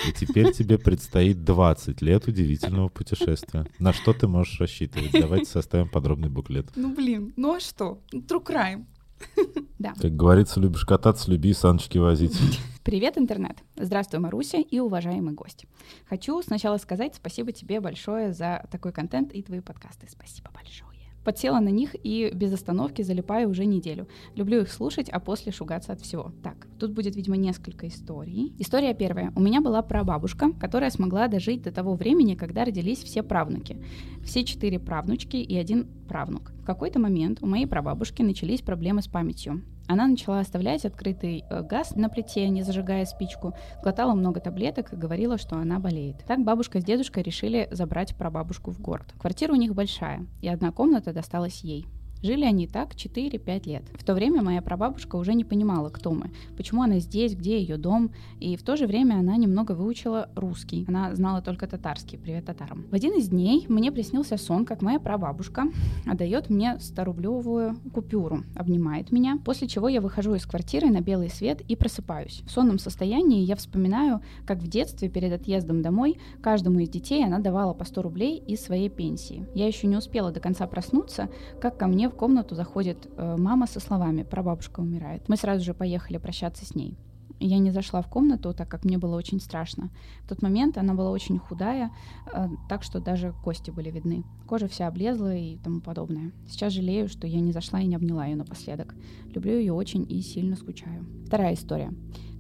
и 0.08 0.12
теперь 0.12 0.52
тебе 0.54 0.78
предстоит 0.78 1.44
20 1.44 2.02
лет 2.02 2.28
удивительного 2.28 2.90
путешествия? 2.90 3.66
На 3.80 3.92
что 3.94 4.14
ты 4.14 4.28
можешь 4.28 4.60
рассчитывать? 4.60 5.12
Давайте 5.14 5.50
составим 5.50 5.88
подробный 5.90 6.30
буклет. 6.30 6.68
Ну 6.76 6.94
блин, 6.94 7.34
ну 7.38 7.56
а 7.56 7.60
что? 7.60 8.00
True 8.12 8.44
crime. 8.44 8.86
Как 10.00 10.16
говорится, 10.16 10.60
любишь 10.60 10.86
кататься, 10.86 11.30
люби 11.30 11.54
саночки 11.54 11.98
возить. 11.98 12.38
Привет, 12.84 13.18
интернет! 13.18 13.58
Здравствуй, 13.76 14.20
Маруся 14.20 14.58
и 14.60 14.80
уважаемый 14.80 15.34
гость. 15.34 15.66
Хочу 16.10 16.42
сначала 16.42 16.78
сказать 16.78 17.16
спасибо 17.16 17.52
тебе 17.52 17.80
большое 17.80 18.34
за 18.34 18.66
такой 18.72 18.92
контент 18.92 19.34
и 19.34 19.42
твои 19.42 19.62
подкасты. 19.62 20.08
Спасибо 20.10 20.52
большое. 20.54 20.93
Подсела 21.24 21.60
на 21.60 21.70
них 21.70 21.96
и 22.04 22.32
без 22.34 22.54
остановки 22.54 23.02
залипаю 23.02 23.50
уже 23.50 23.66
неделю. 23.66 24.08
Люблю 24.36 24.62
их 24.62 24.72
слушать, 24.72 25.10
а 25.10 25.20
после 25.20 25.52
шугаться 25.52 25.94
от 25.94 26.02
всего. 26.02 26.34
Так, 26.44 26.68
тут 26.80 26.92
будет, 26.92 27.16
видимо, 27.16 27.38
несколько 27.38 27.88
историй. 27.88 28.54
История 28.60 28.94
первая. 28.94 29.32
У 29.36 29.42
меня 29.42 29.62
была 29.62 29.82
прабабушка, 29.82 30.52
которая 30.60 30.90
смогла 30.90 31.28
дожить 31.28 31.64
до 31.64 31.72
того 31.72 31.96
времени, 31.96 32.36
когда 32.36 32.66
родились 32.66 33.04
все 33.04 33.24
правнуки. 33.24 33.78
Все 34.24 34.44
четыре 34.44 34.80
правнучки 34.80 35.38
и 35.38 35.56
один 35.56 35.88
правнук. 36.08 36.52
В 36.62 36.66
какой-то 36.66 37.00
момент 37.00 37.40
у 37.42 37.46
моей 37.46 37.66
прабабушки 37.66 38.22
начались 38.22 38.62
проблемы 38.62 39.02
с 39.02 39.08
памятью. 39.08 39.62
Она 39.88 40.08
начала 40.08 40.40
оставлять 40.40 40.86
открытый 40.86 41.44
э, 41.50 41.62
газ 41.62 41.96
на 41.96 42.10
плите, 42.10 42.48
не 42.50 42.64
зажигая 42.64 43.06
спичку, 43.06 43.54
глотала 43.82 44.14
много 44.14 44.40
таблеток 44.40 44.94
и 44.94 44.96
говорила, 44.96 45.38
что 45.38 45.58
она 45.58 45.80
болеет. 45.80 46.24
Так 46.26 46.44
бабушка 46.44 46.80
с 46.80 46.84
дедушкой 46.84 47.24
решили 47.24 47.68
забрать 47.72 48.16
прабабушку 48.16 48.72
в 48.72 48.80
город. 48.80 49.14
Квартира 49.20 49.54
у 49.54 49.58
них 49.58 49.76
большая, 49.76 50.26
и 50.42 50.48
одна 50.48 50.72
комната 50.72 51.14
досталась 51.14 51.62
ей. 51.64 51.86
Жили 52.24 52.46
они 52.46 52.68
так 52.68 52.94
4-5 52.94 53.68
лет. 53.68 53.84
В 54.00 54.06
то 54.06 54.14
время 54.14 54.42
моя 54.42 54.62
прабабушка 54.62 55.18
уже 55.18 55.34
не 55.34 55.44
понимала, 55.44 55.90
кто 55.90 56.14
мы, 56.14 56.32
почему 56.56 56.82
она 56.82 57.00
здесь, 57.00 57.36
где 57.36 57.60
ее 57.60 57.76
дом, 57.76 58.12
и 58.40 58.56
в 58.56 58.64
то 58.64 58.78
же 58.78 58.88
время 58.88 59.16
она 59.16 59.36
немного 59.36 59.74
выучила 59.74 60.30
русский. 60.34 60.86
Она 60.88 61.14
знала 61.16 61.42
только 61.42 61.68
татарский. 61.68 62.18
Привет 62.18 62.46
татарам. 62.46 62.86
В 62.90 62.96
один 62.96 63.12
из 63.18 63.28
дней 63.28 63.66
мне 63.68 63.92
приснился 63.92 64.38
сон, 64.38 64.64
как 64.64 64.82
моя 64.82 65.02
прабабушка 65.02 65.66
отдает 66.06 66.50
мне 66.50 66.78
100-рублевую 66.80 67.76
купюру, 67.92 68.44
обнимает 68.56 69.12
меня, 69.12 69.38
после 69.44 69.68
чего 69.68 69.90
я 69.90 70.00
выхожу 70.00 70.34
из 70.36 70.46
квартиры 70.46 70.90
на 70.90 71.02
белый 71.02 71.30
свет 71.30 71.60
и 71.68 71.76
просыпаюсь. 71.76 72.42
В 72.48 72.52
сонном 72.52 72.80
состоянии 72.80 73.44
я 73.44 73.58
вспоминаю, 73.58 74.22
как 74.46 74.60
в 74.60 74.68
детстве 74.70 75.10
перед 75.10 75.34
отъездом 75.34 75.82
домой 75.82 76.18
каждому 76.42 76.80
из 76.80 76.88
детей 76.88 77.26
она 77.26 77.40
давала 77.40 77.74
по 77.74 77.84
100 77.84 78.02
рублей 78.02 78.38
из 78.48 78.64
своей 78.64 78.88
пенсии. 78.88 79.46
Я 79.54 79.68
еще 79.68 79.88
не 79.88 79.98
успела 79.98 80.32
до 80.32 80.40
конца 80.40 80.66
проснуться, 80.68 81.28
как 81.60 81.78
ко 81.78 81.88
мне 81.88 82.13
в 82.14 82.16
комнату 82.16 82.54
заходит 82.56 83.10
э, 83.18 83.36
мама 83.38 83.66
со 83.66 83.80
словами 83.80 84.24
«прабабушка 84.24 84.82
умирает». 84.82 85.28
Мы 85.30 85.36
сразу 85.36 85.64
же 85.64 85.74
поехали 85.74 86.18
прощаться 86.18 86.64
с 86.64 86.76
ней. 86.76 86.96
Я 87.40 87.58
не 87.58 87.72
зашла 87.72 88.02
в 88.02 88.08
комнату, 88.08 88.54
так 88.54 88.70
как 88.70 88.86
мне 88.86 89.00
было 89.00 89.18
очень 89.18 89.40
страшно. 89.42 89.90
В 90.24 90.30
тот 90.30 90.44
момент 90.44 90.78
она 90.78 90.94
была 90.94 91.10
очень 91.10 91.40
худая, 91.40 91.92
э, 92.32 92.48
так 92.70 92.84
что 92.84 93.00
даже 93.00 93.34
кости 93.44 93.72
были 93.72 93.90
видны. 93.90 94.24
Кожа 94.48 94.68
вся 94.68 94.88
облезла 94.88 95.36
и 95.36 95.58
тому 95.58 95.82
подобное. 95.82 96.32
Сейчас 96.48 96.74
жалею, 96.74 97.10
что 97.10 97.26
я 97.26 97.40
не 97.40 97.52
зашла 97.52 97.82
и 97.82 97.88
не 97.88 97.96
обняла 97.96 98.28
ее 98.28 98.36
напоследок. 98.36 98.94
Люблю 99.34 99.58
ее 99.58 99.74
очень 99.74 100.06
и 100.08 100.22
сильно 100.22 100.56
скучаю. 100.56 101.06
Вторая 101.26 101.56
история. 101.56 101.92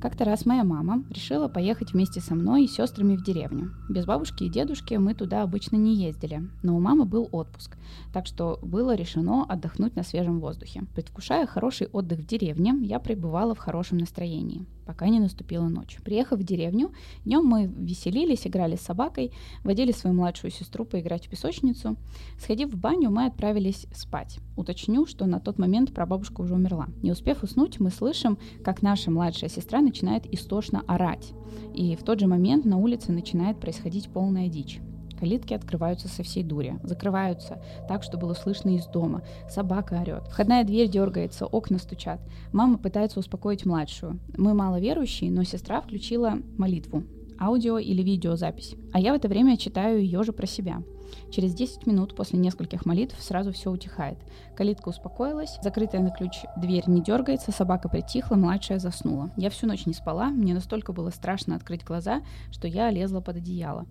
Как-то 0.04 0.26
раз 0.26 0.46
моя 0.46 0.66
мама 0.66 1.02
решила 1.10 1.48
поехать 1.48 1.94
вместе 1.94 2.20
со 2.20 2.36
мной 2.36 2.66
и 2.66 2.68
сестрами 2.68 3.16
в 3.16 3.24
деревню. 3.24 3.72
Без 3.90 4.04
бабушки 4.04 4.44
и 4.44 4.50
дедушки 4.50 4.96
мы 4.96 5.14
туда 5.14 5.44
обычно 5.44 5.78
не 5.78 5.96
ездили, 5.96 6.46
но 6.62 6.76
у 6.76 6.82
мамы 6.82 7.06
был 7.06 7.30
отпуск, 7.32 7.78
так 8.12 8.26
что 8.26 8.60
было 8.62 8.96
решено 8.96 9.46
отдохнуть 9.46 9.96
на 9.96 10.04
свежем 10.04 10.42
воздухе. 10.42 10.84
Предвкушая 10.94 11.48
хороший 11.48 11.88
отдых 11.88 12.20
в 12.20 12.26
деревне, 12.26 12.76
я 12.82 13.00
пребывала 13.00 13.56
в 13.56 13.60
хорошем 13.60 13.98
настроении, 13.98 14.66
пока 14.86 15.08
не 15.08 15.20
наступила 15.20 15.68
ночь. 15.68 15.98
Приехав 16.04 16.40
в 16.40 16.44
деревню, 16.44 16.92
днем 17.26 17.46
мы 17.46 17.66
веселились, 17.66 18.46
играли 18.48 18.76
с 18.76 18.82
собакой, 18.82 19.32
водили 19.64 19.92
свою 19.92 20.16
младшую 20.16 20.52
сестру 20.52 20.86
поиграть 20.86 21.28
в 21.28 21.30
песочницу. 21.30 21.98
Сходив 22.40 22.74
в 22.74 22.78
баню, 22.78 23.10
мы 23.10 23.26
отправились 23.26 23.88
спать. 23.94 24.40
Уточню, 24.56 25.06
что 25.06 25.26
на 25.26 25.40
тот 25.40 25.58
момент 25.58 25.94
прабабушка 25.94 26.42
уже 26.42 26.56
умерла. 26.56 26.88
Не 27.02 27.12
успев 27.12 27.44
уснуть, 27.44 27.80
мы 27.80 27.90
слышим, 27.90 28.38
как 28.64 28.82
наша 28.82 29.12
младшая 29.12 29.50
сестра 29.50 29.82
начинает 29.82 30.32
истошно 30.34 30.84
орать. 30.88 31.34
И 31.74 31.96
в 31.96 32.04
тот 32.04 32.20
же 32.20 32.28
момент 32.28 32.66
на 32.66 32.78
улице 32.78 33.12
начинает 33.12 33.60
происходить 33.60 34.10
полная 34.10 34.48
дичь. 34.48 34.80
Калитки 35.24 35.54
открываются 35.54 36.10
со 36.10 36.22
всей 36.22 36.44
дури, 36.44 36.78
закрываются 36.84 37.62
так, 37.88 38.04
что 38.04 38.18
было 38.18 38.34
слышно 38.34 38.76
из 38.76 38.86
дома. 38.88 39.22
Собака 39.50 40.02
орет. 40.02 40.28
Входная 40.28 40.66
дверь 40.66 40.90
дергается, 40.90 41.46
окна 41.46 41.78
стучат. 41.78 42.20
Мама 42.52 42.78
пытается 42.78 43.22
успокоить 43.22 43.66
младшую. 43.66 44.20
Мы 44.36 44.54
маловерующие, 44.54 45.32
но 45.32 45.46
сестра 45.46 45.80
включила 45.80 46.40
молитву, 46.58 47.04
аудио 47.40 47.78
или 47.78 48.02
видеозапись. 48.02 48.76
А 48.92 49.00
я 49.00 49.14
в 49.14 49.16
это 49.16 49.30
время 49.30 49.56
читаю 49.56 50.02
ее 50.02 50.24
же 50.24 50.34
про 50.34 50.46
себя. 50.46 50.84
Через 51.32 51.54
10 51.54 51.88
минут 51.88 52.16
после 52.16 52.40
нескольких 52.40 52.86
молитв 52.86 53.22
сразу 53.22 53.52
все 53.52 53.72
утихает. 53.72 54.18
Калитка 54.56 54.90
успокоилась, 54.90 55.58
закрытая 55.64 56.02
на 56.02 56.12
ключ 56.12 56.44
дверь 56.58 56.84
не 56.88 57.02
дергается, 57.02 57.52
собака 57.52 57.90
притихла, 57.90 58.36
младшая 58.36 58.80
заснула. 58.80 59.32
Я 59.38 59.50
всю 59.50 59.68
ночь 59.68 59.86
не 59.86 59.94
спала, 59.94 60.30
мне 60.30 60.54
настолько 60.54 60.94
было 60.94 61.10
страшно 61.10 61.56
открыть 61.56 61.84
глаза, 61.84 62.22
что 62.52 62.68
я 62.68 62.90
лезла 62.92 63.22
под 63.22 63.38
одеяло. 63.38 63.86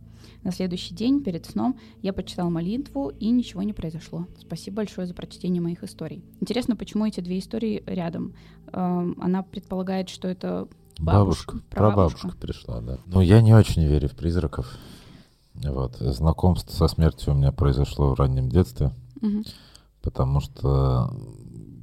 На 0.44 0.52
следующий 0.52 0.94
день, 0.94 1.22
перед 1.22 1.46
сном, 1.46 1.78
я 2.00 2.12
почитала 2.12 2.48
молитву, 2.48 3.08
и 3.08 3.30
ничего 3.30 3.62
не 3.62 3.72
произошло. 3.72 4.26
Спасибо 4.40 4.76
большое 4.76 5.06
за 5.06 5.14
прочтение 5.14 5.60
моих 5.60 5.82
историй. 5.82 6.24
Интересно, 6.40 6.76
почему 6.76 7.06
эти 7.06 7.20
две 7.20 7.38
истории 7.38 7.82
рядом? 7.86 8.34
Эм, 8.72 9.16
Она 9.20 9.42
предполагает, 9.42 10.08
что 10.08 10.28
это 10.28 10.68
Бабушка, 10.98 11.54
Бабушка, 11.54 11.70
прабабушка. 11.70 12.36
пришла, 12.40 12.80
да. 12.80 12.98
Ну, 13.06 13.20
я 13.20 13.40
не 13.40 13.54
очень 13.54 13.84
верю 13.84 14.08
в 14.08 14.12
призраков. 14.12 14.76
Вот. 15.64 15.96
Знакомство 16.00 16.72
со 16.72 16.88
смертью 16.88 17.32
у 17.34 17.36
меня 17.36 17.52
произошло 17.52 18.10
в 18.10 18.18
раннем 18.18 18.48
детстве, 18.48 18.92
Мгм. 19.20 19.44
потому 20.02 20.40
что 20.40 21.10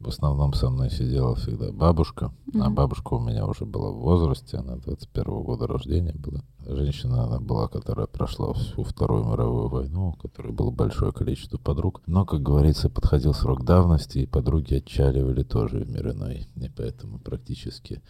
в 0.02 0.08
основном 0.08 0.54
со 0.54 0.70
мной 0.70 0.90
сидела 0.90 1.36
всегда 1.36 1.72
бабушка, 1.72 2.32
а 2.54 2.58
Мгм. 2.58 2.76
бабушка 2.76 3.14
у 3.14 3.20
меня 3.20 3.46
уже 3.46 3.66
была 3.66 3.92
в 3.92 3.98
возрасте, 4.00 4.58
она 4.58 4.78
21 4.78 5.44
года 5.44 5.68
рождения 5.68 6.14
была. 6.14 6.42
Женщина 6.66 7.24
она 7.26 7.40
была, 7.40 7.68
которая 7.68 8.08
прошла 8.08 8.54
всю 8.54 8.84
Вторую 8.84 9.26
мировую 9.26 9.68
войну, 9.70 10.10
у 10.10 10.14
которой 10.14 10.54
было 10.54 10.72
большое 10.72 11.12
количество 11.12 11.58
подруг. 11.58 12.02
Но, 12.06 12.26
как 12.26 12.42
говорится, 12.42 12.90
подходил 12.90 13.34
срок 13.34 13.66
давности, 13.66 14.20
и 14.20 14.26
подруги 14.26 14.76
отчаливали 14.76 15.44
тоже 15.44 15.80
в 15.80 15.90
мир 15.90 16.12
иной. 16.12 16.48
И 16.56 16.70
поэтому 16.70 17.20
практически 17.20 18.02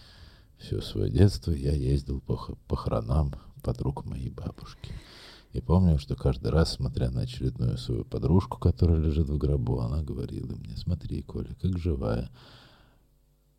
все 0.58 0.82
свое 0.82 1.10
детство 1.10 1.51
я 1.51 1.73
ездил 1.73 2.21
по 2.21 2.38
похоронам 2.67 3.34
подруг 3.63 4.05
моей 4.05 4.29
бабушки. 4.29 4.93
И 5.54 5.62
помню, 5.62 5.98
что 5.98 6.16
каждый 6.16 6.52
раз, 6.52 6.74
смотря 6.74 7.10
на 7.10 7.22
очередную 7.22 7.78
свою 7.78 8.06
подружку, 8.06 8.60
которая 8.60 9.00
лежит 9.00 9.30
в 9.30 9.38
гробу, 9.38 9.80
она 9.80 10.04
говорила 10.04 10.56
мне, 10.56 10.78
смотри, 10.78 11.24
Коля, 11.24 11.56
как 11.60 11.78
живая. 11.78 12.30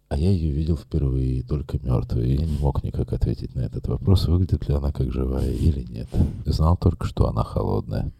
А 0.09 0.17
я 0.17 0.31
ее 0.31 0.53
видел 0.53 0.77
впервые, 0.77 1.43
только 1.43 1.79
мертвой, 1.79 2.31
и 2.31 2.37
я 2.37 2.47
не 2.47 2.59
мог 2.59 2.83
никак 2.83 3.13
ответить 3.13 3.55
на 3.55 3.61
этот 3.61 3.87
вопрос, 3.89 4.27
выглядит 4.27 4.69
ли 4.69 4.75
она 4.75 4.93
как 4.93 5.13
живая 5.13 5.53
или 5.53 5.85
нет. 5.85 6.09
Знал 6.47 6.77
только, 6.77 7.07
что 7.07 7.29
она 7.29 7.45
холодная. 7.45 8.13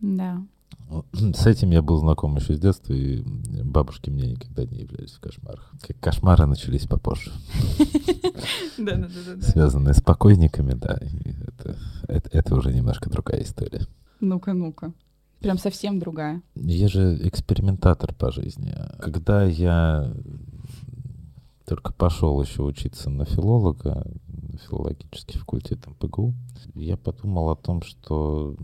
Да. 0.00 0.42
Ну, 0.92 1.04
С 1.34 1.46
этим 1.46 1.70
я 1.70 1.80
был 1.82 1.96
знаком 1.98 2.36
еще 2.36 2.54
с 2.54 2.60
детства, 2.60 2.92
и 2.92 3.22
бабушки 3.64 4.10
мне 4.10 4.32
никогда 4.32 4.64
не 4.64 4.80
являлись 4.80 5.12
в 5.12 5.20
кошмарах. 5.20 5.72
Как 5.86 5.98
Кошмары 6.00 6.46
начались 6.46 6.86
попозже, 6.86 7.32
Да, 8.78 8.96
да, 8.96 9.08
да, 9.08 9.34
да. 9.36 9.42
связанные 9.42 9.94
с 9.94 10.00
покойниками, 10.02 10.74
да. 10.74 10.98
это 12.08 12.54
уже 12.54 12.72
немножко 12.72 13.08
другая 13.10 13.42
история. 13.42 13.86
Ну-ка, 14.20 14.52
ну-ка. 14.52 14.92
Прям 15.40 15.58
совсем 15.58 15.98
другая. 15.98 16.42
Я 16.54 16.88
же 16.88 17.18
экспериментатор 17.26 18.14
по 18.14 18.30
жизни. 18.30 18.74
Когда 19.00 19.44
я 19.44 20.14
только 21.66 21.92
пошел 21.92 22.40
еще 22.40 22.62
учиться 22.62 23.10
на 23.10 23.24
филолога, 23.24 24.06
на 24.28 24.58
филологический 24.58 25.38
факультет 25.38 25.86
МПГУ, 25.86 26.34
я 26.74 26.96
подумал 26.96 27.50
о 27.50 27.56
том, 27.56 27.82
что 27.82 28.54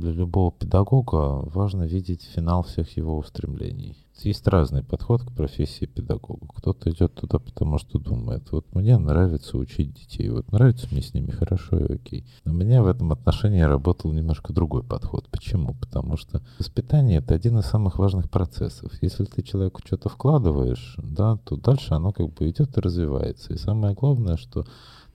для 0.00 0.12
любого 0.12 0.50
педагога 0.50 1.42
важно 1.44 1.84
видеть 1.84 2.22
финал 2.22 2.62
всех 2.62 2.96
его 2.96 3.16
устремлений. 3.18 3.96
Есть 4.22 4.46
разный 4.48 4.82
подход 4.82 5.22
к 5.22 5.32
профессии 5.32 5.86
педагога. 5.86 6.46
Кто-то 6.54 6.90
идет 6.90 7.14
туда, 7.14 7.38
потому 7.38 7.78
что 7.78 7.98
думает, 7.98 8.50
вот 8.52 8.66
мне 8.74 8.98
нравится 8.98 9.56
учить 9.56 9.94
детей, 9.94 10.28
вот 10.28 10.50
нравится 10.52 10.88
мне 10.90 11.00
с 11.00 11.14
ними 11.14 11.30
хорошо 11.30 11.78
и 11.78 11.94
окей. 11.94 12.26
Но 12.44 12.52
у 12.52 12.54
меня 12.54 12.82
в 12.82 12.86
этом 12.86 13.12
отношении 13.12 13.60
работал 13.60 14.12
немножко 14.12 14.52
другой 14.52 14.82
подход. 14.82 15.26
Почему? 15.30 15.74
Потому 15.74 16.16
что 16.18 16.42
воспитание— 16.58 17.18
это 17.20 17.34
один 17.34 17.58
из 17.58 17.66
самых 17.66 17.98
важных 17.98 18.28
процессов. 18.28 18.92
Если 19.00 19.24
ты 19.24 19.42
человеку 19.42 19.80
что-то 19.84 20.08
вкладываешь, 20.10 20.96
да, 20.98 21.38
то 21.44 21.56
дальше 21.56 21.94
оно 21.94 22.12
как 22.12 22.32
бы 22.34 22.50
идет 22.50 22.76
и 22.76 22.80
развивается. 22.80 23.54
И 23.54 23.58
самое 23.58 23.94
главное, 23.94 24.36
что 24.36 24.66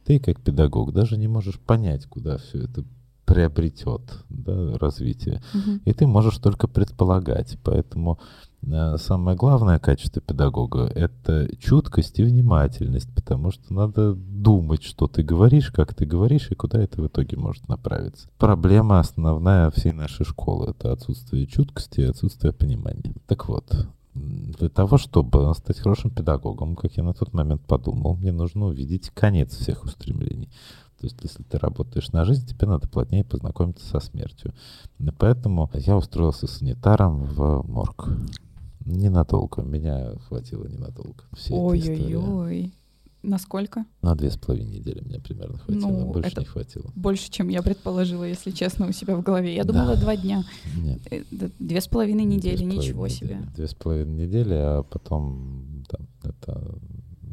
ты 0.03 0.19
как 0.19 0.41
педагог 0.41 0.93
даже 0.93 1.17
не 1.17 1.27
можешь 1.27 1.59
понять, 1.59 2.05
куда 2.05 2.37
все 2.37 2.63
это 2.63 2.83
приобретет 3.25 4.01
да, 4.29 4.77
развитие. 4.77 5.41
Мгм. 5.53 5.81
И 5.85 5.93
ты 5.93 6.07
можешь 6.07 6.37
только 6.37 6.67
предполагать. 6.67 7.57
Поэтому 7.63 8.19
э, 8.61 8.97
самое 8.97 9.35
главное 9.35 9.79
качество 9.79 10.21
педагога— 10.21 10.85
это 10.95 11.49
чуткость 11.59 12.19
и 12.19 12.23
внимательность, 12.23 13.13
потому 13.13 13.51
что 13.51 13.73
надо 13.73 14.13
думать, 14.13 14.83
что 14.83 15.07
ты 15.07 15.23
говоришь, 15.23 15.71
как 15.71 15.93
ты 15.93 16.05
говоришь, 16.05 16.51
и 16.51 16.55
куда 16.55 16.79
это 16.81 17.01
в 17.01 17.07
итоге 17.07 17.37
может 17.37 17.67
направиться. 17.67 18.29
Проблема 18.37 18.99
основная 18.99 19.71
всей 19.71 19.91
нашей 19.91 20.25
школы— 20.25 20.67
это 20.77 20.91
отсутствие 20.91 21.47
чуткости 21.47 22.01
и 22.01 22.05
отсутствие 22.05 22.53
понимания. 22.53 23.15
Так 23.27 23.47
вот, 23.47 23.87
для 24.15 24.69
того, 24.69 24.97
чтобы 24.97 25.53
стать 25.55 25.79
хорошим 25.79 26.09
педагогом, 26.09 26.75
как 26.75 26.95
я 26.95 27.03
на 27.03 27.13
тот 27.13 27.33
момент 27.33 27.61
подумал, 27.67 28.15
мне 28.15 28.31
нужно 28.31 28.67
увидеть 28.67 29.09
конец 29.09 29.55
всех 29.55 29.83
устремлений. 29.83 30.49
То 30.99 31.05
есть, 31.07 31.17
если 31.23 31.43
ты 31.43 31.57
работаешь 31.57 32.11
на 32.13 32.23
жизнь, 32.25 32.47
тебе 32.47 32.67
надо 32.67 32.87
плотнее 32.87 33.23
познакомиться 33.25 33.85
со 33.85 33.99
смертью. 33.99 34.53
Поэтому 35.17 35.69
я 35.73 35.97
устроился 35.97 36.47
санитаром 36.47 37.23
в 37.25 37.63
морг. 37.67 38.07
Ненадолго. 38.85 39.63
Меня 39.63 40.13
хватило 40.27 40.65
ненадолго. 40.65 41.23
Ой-ой-ой. 41.49 42.73
Насколько? 43.23 43.85
На 44.03 44.13
две 44.15 44.29
с 44.29 44.37
половиной 44.37 44.77
недели 44.77 45.03
меня 45.03 45.19
примерно 45.19 45.57
хватило. 45.57 45.89
Ну, 45.89 46.13
Больше 46.13 46.29
это- 46.29 46.41
не 46.41 46.45
хватило. 46.45 46.91
Больше, 46.95 47.31
чем 47.31 47.47
я 47.49 47.63
предположила, 47.63 48.23
если 48.23 48.51
честно, 48.51 48.87
у 48.87 48.91
себя 48.91 49.15
в 49.17 49.23
голове. 49.23 49.55
Я 49.55 49.63
Да. 49.63 49.73
думала 49.73 49.95
два 49.97 50.15
дня. 50.15 50.43
Нет. 50.77 51.01
Э, 51.11 51.23
Две 51.57 51.81
с 51.81 51.87
половиной 51.87 52.25
две 52.27 52.35
недели, 52.35 52.55
с 52.57 52.59
половиной 52.59 52.77
ничего 52.83 53.07
недели. 53.07 53.17
себе. 53.19 53.39
Две 53.55 53.67
с 53.67 53.73
половиной 53.73 54.27
недели, 54.27 54.53
а 54.53 54.83
потом 54.83 55.83
там, 55.89 56.07
это 56.23 56.75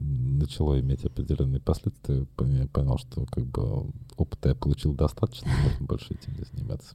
начало 0.03 0.81
иметь 0.81 1.05
определенные 1.05 1.61
последствия. 1.61 2.27
Я 2.39 2.67
понял, 2.67 2.99
что 2.99 3.27
как 3.27 3.47
бы 3.47 3.91
опыта 4.17 4.51
я 4.51 4.55
получил 4.55 4.95
достаточно, 4.95 5.51
можно 5.63 5.87
больше 5.87 6.15
этим 6.15 6.35
не 6.35 6.45
заниматься. 6.45 6.95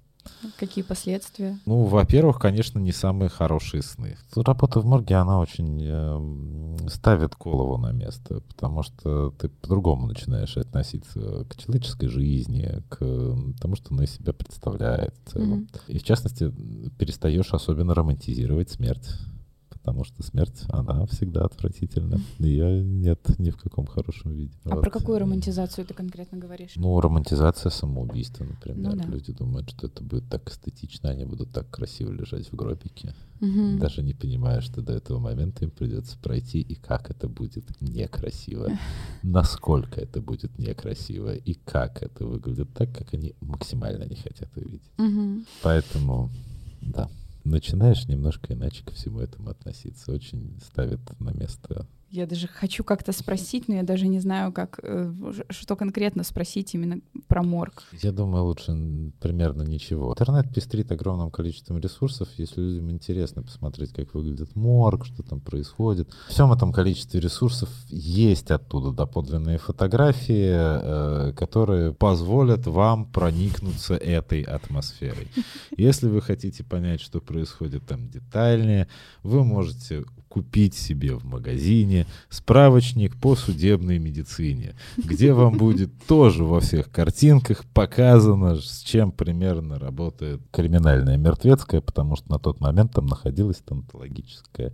Какие 0.58 0.84
последствия? 0.84 1.60
Ну, 1.65 1.84
во-первых, 1.84 2.39
конечно, 2.39 2.80
не 2.80 2.91
самые 2.91 3.30
хорошие 3.30 3.82
сны. 3.82 4.17
Работа 4.36 4.80
в 4.80 4.86
морге, 4.86 5.15
она 5.15 5.39
очень 5.39 5.84
эм, 5.84 6.89
ставит 6.89 7.36
голову 7.36 7.78
на 7.78 7.91
место, 7.91 8.41
потому 8.41 8.84
что 8.84 9.32
ты 9.32 9.50
по-другому 9.50 10.08
начинаешь 10.08 10.58
относиться 10.58 11.46
к 11.50 11.56
человеческой 11.56 12.08
жизни, 12.08 12.84
к 12.89 12.98
тому, 13.60 13.76
что 13.76 13.93
она 13.93 14.04
из 14.04 14.12
себя 14.12 14.34
представляет 14.34 15.15
в 15.26 15.32
целом. 15.32 15.50
Мгм. 15.50 15.67
И 15.88 15.98
в 16.00 16.04
частности, 16.04 16.52
перестаешь 16.98 17.54
особенно 17.54 17.93
романтизировать 17.93 18.70
смерть. 18.70 19.10
Потому 19.88 20.04
что 20.04 20.21
смерть, 20.21 20.63
она 20.67 21.06
всегда 21.06 21.45
отвратительна. 21.45 22.19
Ее 22.39 22.84
нет 22.84 23.39
ни 23.39 23.52
в 23.52 23.58
каком 23.58 23.88
хорошем 23.88 24.34
виде. 24.34 24.52
А 24.65 24.76
Вот. 24.76 24.82
про 24.82 24.89
какую 24.89 25.17
романтизацию 25.17 25.86
ты 25.86 25.93
конкретно 25.93 26.38
говоришь? 26.38 26.73
Ну, 26.76 27.00
романтизация 27.00 27.69
самоубийства, 27.69 28.43
например. 28.43 28.95
Ну 28.95 28.95
да. 28.97 29.06
Люди 29.06 29.32
думают, 29.32 29.69
что 29.69 29.88
это 29.88 30.04
будет 30.04 30.28
так 30.28 30.50
эстетично, 30.50 31.10
они 31.12 31.23
будут 31.23 31.54
так 31.54 31.69
красиво 31.69 32.12
лежать 32.12 32.52
в 32.52 32.56
гробике 32.56 33.13
Мгм. 33.39 33.80
даже 33.80 34.04
не 34.04 34.13
понимая, 34.13 34.60
что 34.60 34.82
до 34.82 34.91
этого 34.91 35.19
момента 35.19 35.63
им 35.63 35.71
придется 35.71 36.17
пройти, 36.17 36.60
и 36.60 36.76
как 36.76 37.10
это 37.10 37.30
будет 37.30 37.63
некрасиво, 37.80 38.67
насколько 39.23 40.02
это 40.02 40.19
будет 40.21 40.60
некрасиво, 40.60 41.34
и 41.34 41.54
как 41.54 42.04
это 42.04 42.26
выглядит 42.26 42.73
так, 42.73 42.91
как 42.93 43.13
они 43.13 43.36
максимально 43.39 44.04
не 44.04 44.15
хотят 44.15 44.50
увидеть. 44.58 44.91
Мгм. 44.97 45.45
Поэтому, 45.62 46.30
да, 46.82 47.10
начинаешь 47.50 48.08
немножко 48.08 48.54
иначе 48.54 48.84
ко 48.84 48.94
всему 48.94 49.20
этому 49.20 49.50
относиться. 49.50 50.12
Очень 50.12 50.60
ставит 50.62 51.00
на 51.20 51.32
место. 51.32 51.88
Я 52.10 52.26
даже 52.26 52.48
хочу 52.48 52.84
как-то 52.84 53.12
спросить, 53.12 53.67
но 53.67 53.76
я 53.76 53.84
даже 53.84 54.08
не 54.08 54.20
знаю, 54.20 54.52
как, 54.52 54.80
э, 54.82 55.13
что 55.50 55.76
конкретно 55.76 56.24
спросить 56.24 56.74
именно 56.74 57.02
про 57.28 57.43
морг. 57.43 57.84
Я 58.02 58.12
думаю, 58.12 58.46
лучше 58.46 59.12
примерно 59.20 59.63
ничего. 59.63 60.12
Интернет 60.12 60.54
пестрит 60.54 60.91
огромным 60.91 61.32
количеством 61.32 61.80
ресурсов. 61.80 62.30
Если 62.38 62.62
людям 62.62 62.91
интересно 62.91 63.43
посмотреть, 63.43 63.93
как 63.93 64.13
выглядит 64.13 64.56
морг, 64.56 65.06
что 65.06 65.24
там 65.24 65.41
происходит. 65.41 66.10
В 66.28 66.32
всем 66.32 66.52
этом 66.52 66.72
количестве 66.72 67.20
ресурсов 67.20 67.70
есть 67.89 68.52
оттуда 68.52 68.91
доподлинные 68.91 69.58
фотографии, 69.58 71.30
э, 71.30 71.34
которые 71.34 71.93
Позволят 72.00 72.67
вам 72.67 73.06
проникнуться 73.06 73.96
этой 73.96 74.41
атмосферой. 74.41 75.28
Если 75.78 76.08
вы 76.08 76.22
хотите 76.22 76.63
понять, 76.63 77.02
что 77.02 77.20
происходит 77.20 77.86
там 77.86 78.10
детальнее, 78.10 78.88
вы 79.24 79.43
можете 79.43 80.06
купить 80.30 80.74
себе 80.74 81.16
в 81.16 81.26
магазине 81.26 82.06
справочник 82.30 83.16
по 83.20 83.36
судебной 83.36 84.00
медицине, 84.00 84.76
где 84.98 85.34
вам 85.34 85.58
будет 85.58 85.92
тоже 86.08 86.44
во 86.44 86.60
всех 86.60 86.92
картинках 86.92 87.66
показано, 87.74 88.56
с 88.56 88.82
чем 88.82 89.12
примерно 89.12 89.80
работает 89.80 90.42
криминальная 90.52 91.18
мертвецкая, 91.18 91.82
потому 91.82 92.16
что 92.16 92.30
на 92.30 92.40
тот 92.40 92.60
момент 92.60 92.94
там 92.94 93.06
находилось 93.06 93.58
стоматологическое 93.58 94.74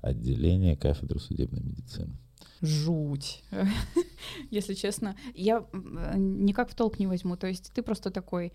отделение 0.00 0.76
кафедры 0.76 1.18
судебной 1.20 1.60
медицины. 1.60 2.16
Жуть. 2.60 3.44
Если 4.50 4.74
честно, 4.74 5.16
я 5.34 5.64
м, 5.72 6.44
никак 6.44 6.70
в 6.70 6.74
толк 6.74 6.98
не 6.98 7.06
возьму. 7.06 7.36
То 7.36 7.46
есть 7.46 7.72
ты 7.72 7.82
просто 7.82 8.10
такой, 8.10 8.52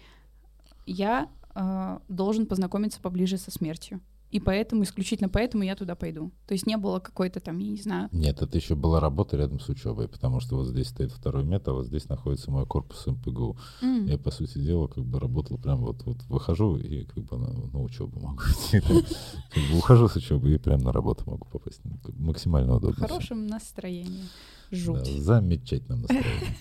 я 0.85 1.29
э, 1.55 1.99
должен 2.09 2.45
познакомиться 2.45 2.99
поближе 2.99 3.37
со 3.37 3.51
смертью. 3.51 4.01
И 4.33 4.39
поэтому, 4.39 4.81
исключительно 4.83 5.29
поэтому 5.29 5.63
я 5.63 5.75
туда 5.75 5.93
пойду. 5.95 6.31
То 6.47 6.53
есть 6.55 6.65
не 6.65 6.75
было 6.75 6.99
какой-то 6.99 7.39
там, 7.39 7.59
я 7.59 7.69
не 7.69 7.77
знаю, 7.81 8.09
Нет, 8.11 8.41
это 8.41 8.57
еще 8.57 8.73
была 8.73 8.99
работа 8.99 9.37
рядом 9.37 9.59
с 9.59 9.69
учебой, 9.69 10.07
потому 10.07 10.39
что 10.39 10.55
вот 10.55 10.67
здесь 10.67 10.87
стоит 10.87 11.11
второй 11.11 11.43
мет, 11.43 11.67
а 11.67 11.73
вот 11.73 11.85
здесь 11.85 12.09
находится 12.09 12.49
мой 12.49 12.65
корпус 12.65 13.05
МПГУ. 13.05 13.57
м, 13.83 14.07
Я, 14.07 14.17
по 14.17 14.31
сути 14.31 14.57
дела, 14.57 14.87
как 14.87 15.05
бы 15.05 15.19
работал 15.19 15.59
прям 15.59 15.81
вот, 15.81 16.03
вот 16.05 16.17
выхожу 16.29 16.77
и 16.77 17.03
как 17.05 17.23
бы 17.25 17.37
на, 17.37 17.47
на 17.71 17.79
учебу 17.83 18.19
могу 18.19 18.41
идти. 18.49 18.81
Как 19.53 19.63
бы 19.71 19.77
ухожу 19.77 20.07
с 20.07 20.15
учебы 20.15 20.51
и 20.51 20.57
прям 20.57 20.79
на 20.79 20.91
работу 20.91 21.23
могу 21.27 21.45
попасть. 21.51 21.81
Ну, 21.83 21.99
Максимально 22.17 22.73
в 22.73 22.77
удобно. 22.77 22.95
всё. 22.95 23.07
хорошем 23.07 23.45
настроении. 23.45 24.23
Да, 24.71 24.77
Жуть. 24.77 25.05
замечательном 25.21 26.01
настроении. 26.01 26.57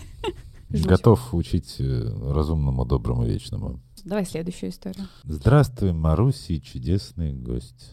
Готов 0.87 1.35
учить 1.35 1.77
э, 1.81 2.33
разумному, 2.33 2.85
доброму, 2.85 3.25
вечному. 3.25 3.81
Давай 4.05 4.25
следующую 4.25 4.71
историю. 4.71 5.07
Здравствуй, 5.23 5.93
Маруси, 5.93 6.59
чудесный 6.59 7.33
гость. 7.33 7.93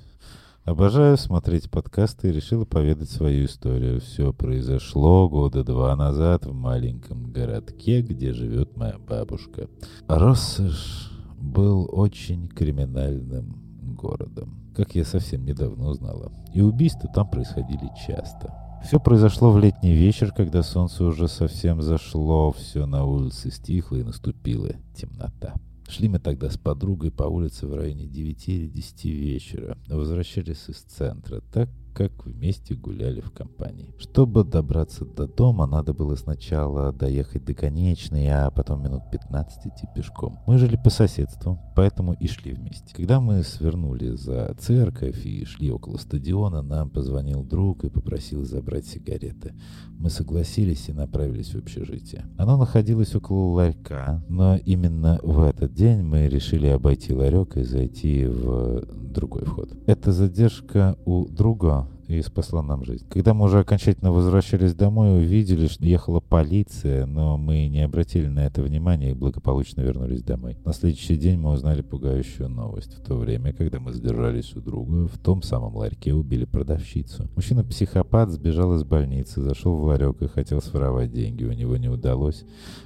Обожаю 0.63 1.17
смотреть 1.17 1.69
подкасты 1.69 2.29
и 2.29 2.31
решила 2.31 2.65
поведать 2.65 3.11
свою 3.11 3.45
историю. 3.45 4.01
Все 4.01 4.33
произошло 4.33 5.29
года 5.29 5.63
два 5.63 5.95
назад 5.95 6.47
в 6.47 6.53
маленьком 6.53 7.31
городке, 7.31 8.01
где 8.01 8.33
живет 8.33 8.75
моя 8.75 8.97
бабушка. 8.97 9.69
Россош 10.07 11.11
был 11.37 11.87
очень 11.91 12.47
криминальным 12.47 13.95
городом, 13.95 14.71
как 14.75 14.95
я 14.95 15.05
совсем 15.05 15.45
недавно 15.45 15.89
узнала. 15.89 16.31
И 16.55 16.61
убийства 16.61 17.07
там 17.13 17.29
происходили 17.29 17.87
часто. 18.07 18.51
Все 18.83 18.99
произошло 18.99 19.51
в 19.51 19.59
летний 19.59 19.93
вечер, 19.93 20.31
когда 20.31 20.63
солнце 20.63 21.03
уже 21.03 21.27
совсем 21.27 21.83
зашло, 21.83 22.51
все 22.51 22.87
на 22.87 23.05
улице 23.05 23.51
стихло 23.51 23.97
и 23.97 24.03
наступила 24.03 24.71
темнота. 24.95 25.53
Шли 25.89 26.07
мы 26.07 26.19
тогда 26.19 26.51
с 26.51 26.57
подругой 26.57 27.11
по 27.11 27.23
улице 27.23 27.65
в 27.65 27.73
районе 27.73 28.05
9 28.05 28.47
или 28.49 28.67
10 28.67 29.05
вечера. 29.05 29.75
Возвращались 29.87 30.69
из 30.69 30.77
центра. 30.77 31.41
Так 31.51 31.67
как 31.99 32.25
вместе 32.25 32.75
гуляли 32.75 33.19
в 33.19 33.29
компании. 33.31 33.93
Чтобы 33.97 34.45
добраться 34.45 35.03
до 35.03 35.27
дома, 35.27 35.65
надо 35.67 35.93
было 35.93 36.15
сначала 36.15 36.93
доехать 36.93 37.43
до 37.43 37.53
конечной, 37.53 38.29
а 38.29 38.49
потом 38.51 38.81
минут 38.81 39.01
15 39.11 39.65
идти 39.65 39.85
пешком. 39.93 40.39
Мы 40.47 40.57
жили 40.57 40.79
по 40.81 40.89
соседству, 40.89 41.59
поэтому 41.75 42.13
и 42.13 42.27
шли 42.27 42.53
вместе. 42.53 42.95
Когда 42.95 43.19
мы 43.19 43.43
свернули 43.43 44.15
за 44.15 44.55
церковь 44.57 45.25
и 45.25 45.43
шли 45.43 45.71
около 45.71 45.97
стадиона, 45.97 46.61
нам 46.61 46.89
позвонил 46.89 47.43
друг 47.43 47.83
и 47.83 47.89
попросил 47.89 48.45
забрать 48.45 48.85
сигареты. 48.85 49.53
Мы 49.97 50.09
согласились 50.09 50.87
и 50.87 50.93
направились 50.93 51.53
в 51.53 51.57
общежитие. 51.57 52.27
Оно 52.37 52.55
находилось 52.55 53.13
около 53.13 53.55
ларька, 53.55 54.23
но 54.29 54.55
именно 54.55 55.19
в 55.21 55.41
этот 55.41 55.73
день 55.73 56.01
мы 56.03 56.29
решили 56.29 56.67
обойти 56.67 57.13
ларек 57.13 57.57
и 57.57 57.63
зайти 57.63 58.25
в 58.25 58.85
другой 59.09 59.43
вход. 59.43 59.73
Эта 59.85 60.13
задержка 60.13 60.95
у 61.03 61.25
друга 61.27 61.88
и 62.09 62.21
спасла 62.23 62.63
нам 62.63 62.83
жизнь. 62.83 63.05
Когда 63.09 63.33
мы 63.35 63.45
уже 63.45 63.59
окончательно 63.59 64.11
возвращались 64.11 64.73
домой, 64.73 65.19
увидели, 65.19 65.67
что 65.67 65.85
ехала 65.85 66.19
полиция, 66.19 67.05
но 67.05 67.37
мы 67.37 67.67
не 67.67 67.81
обратили 67.81 68.27
на 68.27 68.45
это 68.45 68.63
внимания 68.63 69.11
и 69.11 69.13
благополучно 69.13 69.81
вернулись 69.81 70.23
домой. 70.23 70.57
На 70.65 70.73
следующий 70.73 71.17
день 71.17 71.39
мы 71.39 71.51
узнали 71.51 71.83
пугающую 71.83 72.49
новость. 72.49 72.95
В 72.95 73.01
то 73.01 73.15
время, 73.15 73.53
когда 73.53 73.79
мы 73.79 73.93
задержались 73.93 74.55
у 74.55 74.61
друга, 74.61 75.07
в 75.07 75.17
том 75.19 75.43
самом 75.43 75.75
ларьке 75.75 76.13
убили 76.13 76.45
продавщицу. 76.45 77.29
Мужчина-психопат 77.35 78.31
сбежал 78.31 78.73
из 78.75 78.83
больницы, 78.83 79.41
зашел 79.41 79.75
в 79.75 79.83
ларек 79.83 80.21
и 80.21 80.27
хотел 80.27 80.61
своровать 80.61 81.11
деньги. 81.11 81.43
У 81.43 81.53
него 81.53 81.77
не 81.77 81.89
удалось, 81.89 82.43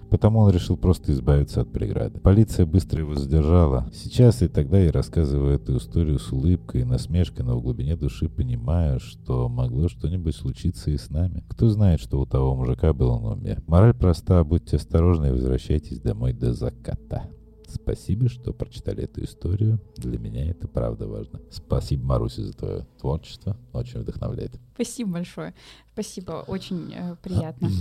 потому 0.10 0.40
он 0.40 0.52
решил 0.52 0.76
просто 0.76 1.14
избавиться 1.14 1.62
от 1.62 1.72
преграды. 1.72 2.20
Полиция 2.20 2.66
быстро 2.66 3.00
его 3.00 3.16
задержала. 3.16 3.90
Сейчас 3.94 4.42
и 4.42 4.50
тогда 4.50 4.80
я 4.80 4.92
рассказываю 4.92 5.56
эту 5.56 5.78
историю 5.78 6.20
с 6.20 6.32
улыбкой 6.32 6.82
и 6.82 6.86
насмешкой, 6.86 7.46
но 7.46 7.58
в 7.58 7.62
глубине 7.62 7.96
души 7.96 8.28
понимаю, 8.28 9.00
что 9.00 9.13
могло 9.28 9.88
что-нибудь 9.90 10.36
случиться 10.36 10.92
и 10.92 10.98
с 10.98 11.10
нами. 11.10 11.44
Кто 11.50 11.70
знает, 11.70 12.00
что 12.00 12.20
у 12.20 12.26
того 12.26 12.56
мужика 12.56 12.94
было 12.94 13.20
на 13.20 13.34
уме. 13.34 13.60
Мораль 13.68 13.94
проста, 13.94 14.44
будьте 14.44 14.78
осторожны 14.78 15.28
и 15.28 15.32
возвращайтесь 15.32 16.00
домой 16.00 16.34
до 16.34 16.54
заката. 16.54 17.30
Спасибо, 17.68 18.30
что 18.30 18.54
прочитали 18.54 19.04
эту 19.04 19.24
историю. 19.24 19.80
Для 19.98 20.20
меня 20.20 20.50
это 20.50 20.68
правда 20.68 21.08
важно. 21.08 21.42
Спасибо, 21.50 22.06
Маруся, 22.06 22.44
за 22.44 22.54
твое 22.54 22.88
творчество. 23.00 23.58
Очень 23.74 24.02
вдохновляет. 24.02 24.52
Спасибо 24.76 25.14
большое. 25.14 25.56
Спасибо, 25.94 26.44
очень 26.48 26.94
э, 26.94 27.16
приятно. 27.22 27.72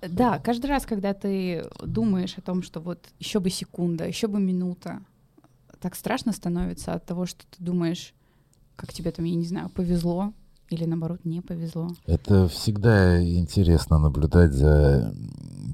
Да, 0.00 0.38
каждый 0.38 0.66
раз, 0.66 0.84
когда 0.84 1.14
ты 1.14 1.64
думаешь 1.84 2.36
о 2.36 2.40
том, 2.40 2.62
что 2.62 2.80
вот 2.80 3.08
еще 3.18 3.38
бы 3.38 3.50
секунда, 3.50 4.06
еще 4.06 4.26
бы 4.26 4.40
минута, 4.40 5.00
так 5.78 5.94
страшно 5.94 6.32
становится 6.32 6.94
от 6.94 7.04
того, 7.04 7.26
что 7.26 7.44
ты 7.50 7.62
думаешь, 7.62 8.14
как 8.76 8.92
тебе 8.92 9.10
там, 9.10 9.24
я 9.26 9.34
не 9.34 9.44
знаю, 9.44 9.68
повезло, 9.68 10.32
или 10.72 10.84
наоборот 10.84 11.24
не 11.24 11.40
повезло. 11.40 11.88
Это 12.06 12.48
всегда 12.48 13.22
интересно 13.22 13.98
наблюдать 13.98 14.52
за 14.52 15.14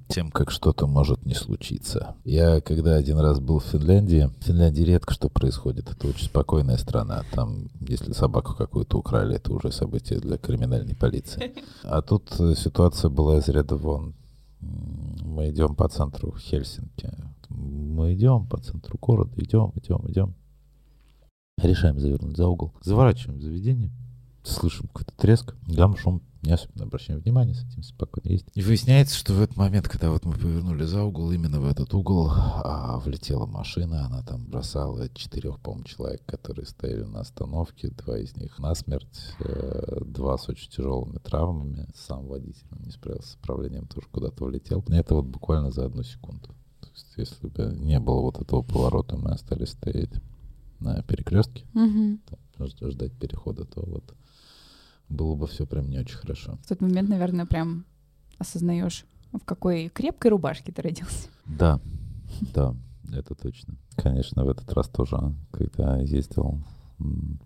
тем, 0.08 0.30
как 0.30 0.50
что-то 0.50 0.86
может 0.86 1.24
не 1.24 1.34
случиться. 1.34 2.16
Я 2.24 2.60
когда 2.60 2.96
один 2.96 3.18
раз 3.18 3.40
был 3.40 3.60
в 3.60 3.64
Финляндии, 3.64 4.30
в 4.40 4.44
Финляндии 4.44 4.82
редко 4.82 5.14
что 5.14 5.28
происходит. 5.28 5.90
Это 5.90 6.08
очень 6.08 6.26
спокойная 6.26 6.78
страна. 6.78 7.22
Там, 7.32 7.68
если 7.80 8.12
собаку 8.12 8.54
какую-то 8.54 8.98
украли, 8.98 9.36
это 9.36 9.52
уже 9.52 9.70
событие 9.70 10.18
для 10.18 10.38
криминальной 10.38 10.94
полиции. 10.94 11.54
А 11.84 12.02
тут 12.02 12.30
ситуация 12.56 13.08
была 13.08 13.38
из 13.38 13.48
ряда 13.48 13.76
вон. 13.76 14.14
Мы 14.60 15.50
идем 15.50 15.74
по 15.74 15.88
центру 15.88 16.34
Хельсинки. 16.36 17.10
Мы 17.48 18.14
идем 18.14 18.46
по 18.46 18.58
центру 18.58 18.98
города, 19.00 19.32
идем, 19.36 19.72
идем, 19.74 20.04
идем. 20.08 20.34
Решаем 21.62 21.98
завернуть 21.98 22.36
за 22.36 22.46
угол. 22.46 22.72
Заворачиваем 22.82 23.38
в 23.38 23.42
заведение 23.42 23.90
слышим 24.52 24.86
какой-то 24.88 25.12
треск, 25.16 25.54
гам, 25.66 25.96
шум, 25.96 26.22
не 26.42 26.52
особенно 26.52 26.84
обращаем 26.84 27.20
внимания, 27.20 27.54
с 27.54 27.64
этим 27.64 27.82
спокойно 27.82 28.28
есть. 28.28 28.46
И 28.54 28.62
выясняется, 28.62 29.16
что 29.16 29.34
в 29.34 29.40
этот 29.42 29.56
момент, 29.56 29.88
когда 29.88 30.10
вот 30.10 30.24
мы 30.24 30.34
повернули 30.34 30.84
за 30.84 31.02
угол, 31.02 31.32
именно 31.32 31.60
в 31.60 31.66
этот 31.66 31.92
угол 31.94 32.30
а, 32.30 32.98
влетела 33.04 33.46
машина, 33.46 34.06
она 34.06 34.22
там 34.22 34.46
бросала 34.46 35.08
четырех, 35.10 35.58
по-моему, 35.60 35.84
человек, 35.84 36.24
которые 36.26 36.66
стояли 36.66 37.02
на 37.02 37.20
остановке, 37.20 37.88
два 37.88 38.18
из 38.18 38.36
них 38.36 38.58
насмерть, 38.58 39.34
э, 39.40 40.00
два 40.04 40.38
с 40.38 40.48
очень 40.48 40.70
тяжелыми 40.70 41.18
травмами, 41.18 41.88
сам 41.94 42.26
водитель 42.26 42.66
не 42.84 42.92
справился 42.92 43.30
с 43.32 43.34
управлением, 43.34 43.86
тоже 43.86 44.06
куда-то 44.10 44.44
влетел. 44.44 44.84
И 44.88 44.94
это 44.94 45.16
вот 45.16 45.26
буквально 45.26 45.72
за 45.72 45.86
одну 45.86 46.04
секунду. 46.04 46.48
То 46.80 46.88
есть, 46.94 47.12
если 47.16 47.48
бы 47.48 47.74
не 47.76 47.98
было 47.98 48.20
вот 48.20 48.40
этого 48.40 48.62
поворота, 48.62 49.16
мы 49.16 49.32
остались 49.32 49.70
стоять 49.70 50.10
на 50.78 51.02
перекрестке, 51.02 51.64
Мгм. 51.74 52.20
ждать 52.80 53.12
перехода, 53.18 53.64
то 53.64 53.82
вот 53.84 54.14
было 55.08 55.34
бы 55.34 55.46
все 55.46 55.66
прям 55.66 55.88
не 55.88 55.98
очень 55.98 56.16
хорошо. 56.16 56.58
В 56.62 56.68
тот 56.68 56.80
момент, 56.80 57.08
наверное, 57.08 57.46
прям 57.46 57.84
осознаешь, 58.38 59.04
в 59.32 59.44
какой 59.44 59.88
крепкой 59.88 60.30
рубашке 60.30 60.72
ты 60.72 60.82
родился. 60.82 61.28
Да, 61.46 61.80
да, 62.54 62.74
это 63.12 63.34
точно. 63.34 63.74
Конечно, 63.96 64.44
в 64.44 64.48
этот 64.48 64.72
раз 64.72 64.88
тоже, 64.88 65.18
когда 65.50 65.98
ездил 65.98 66.62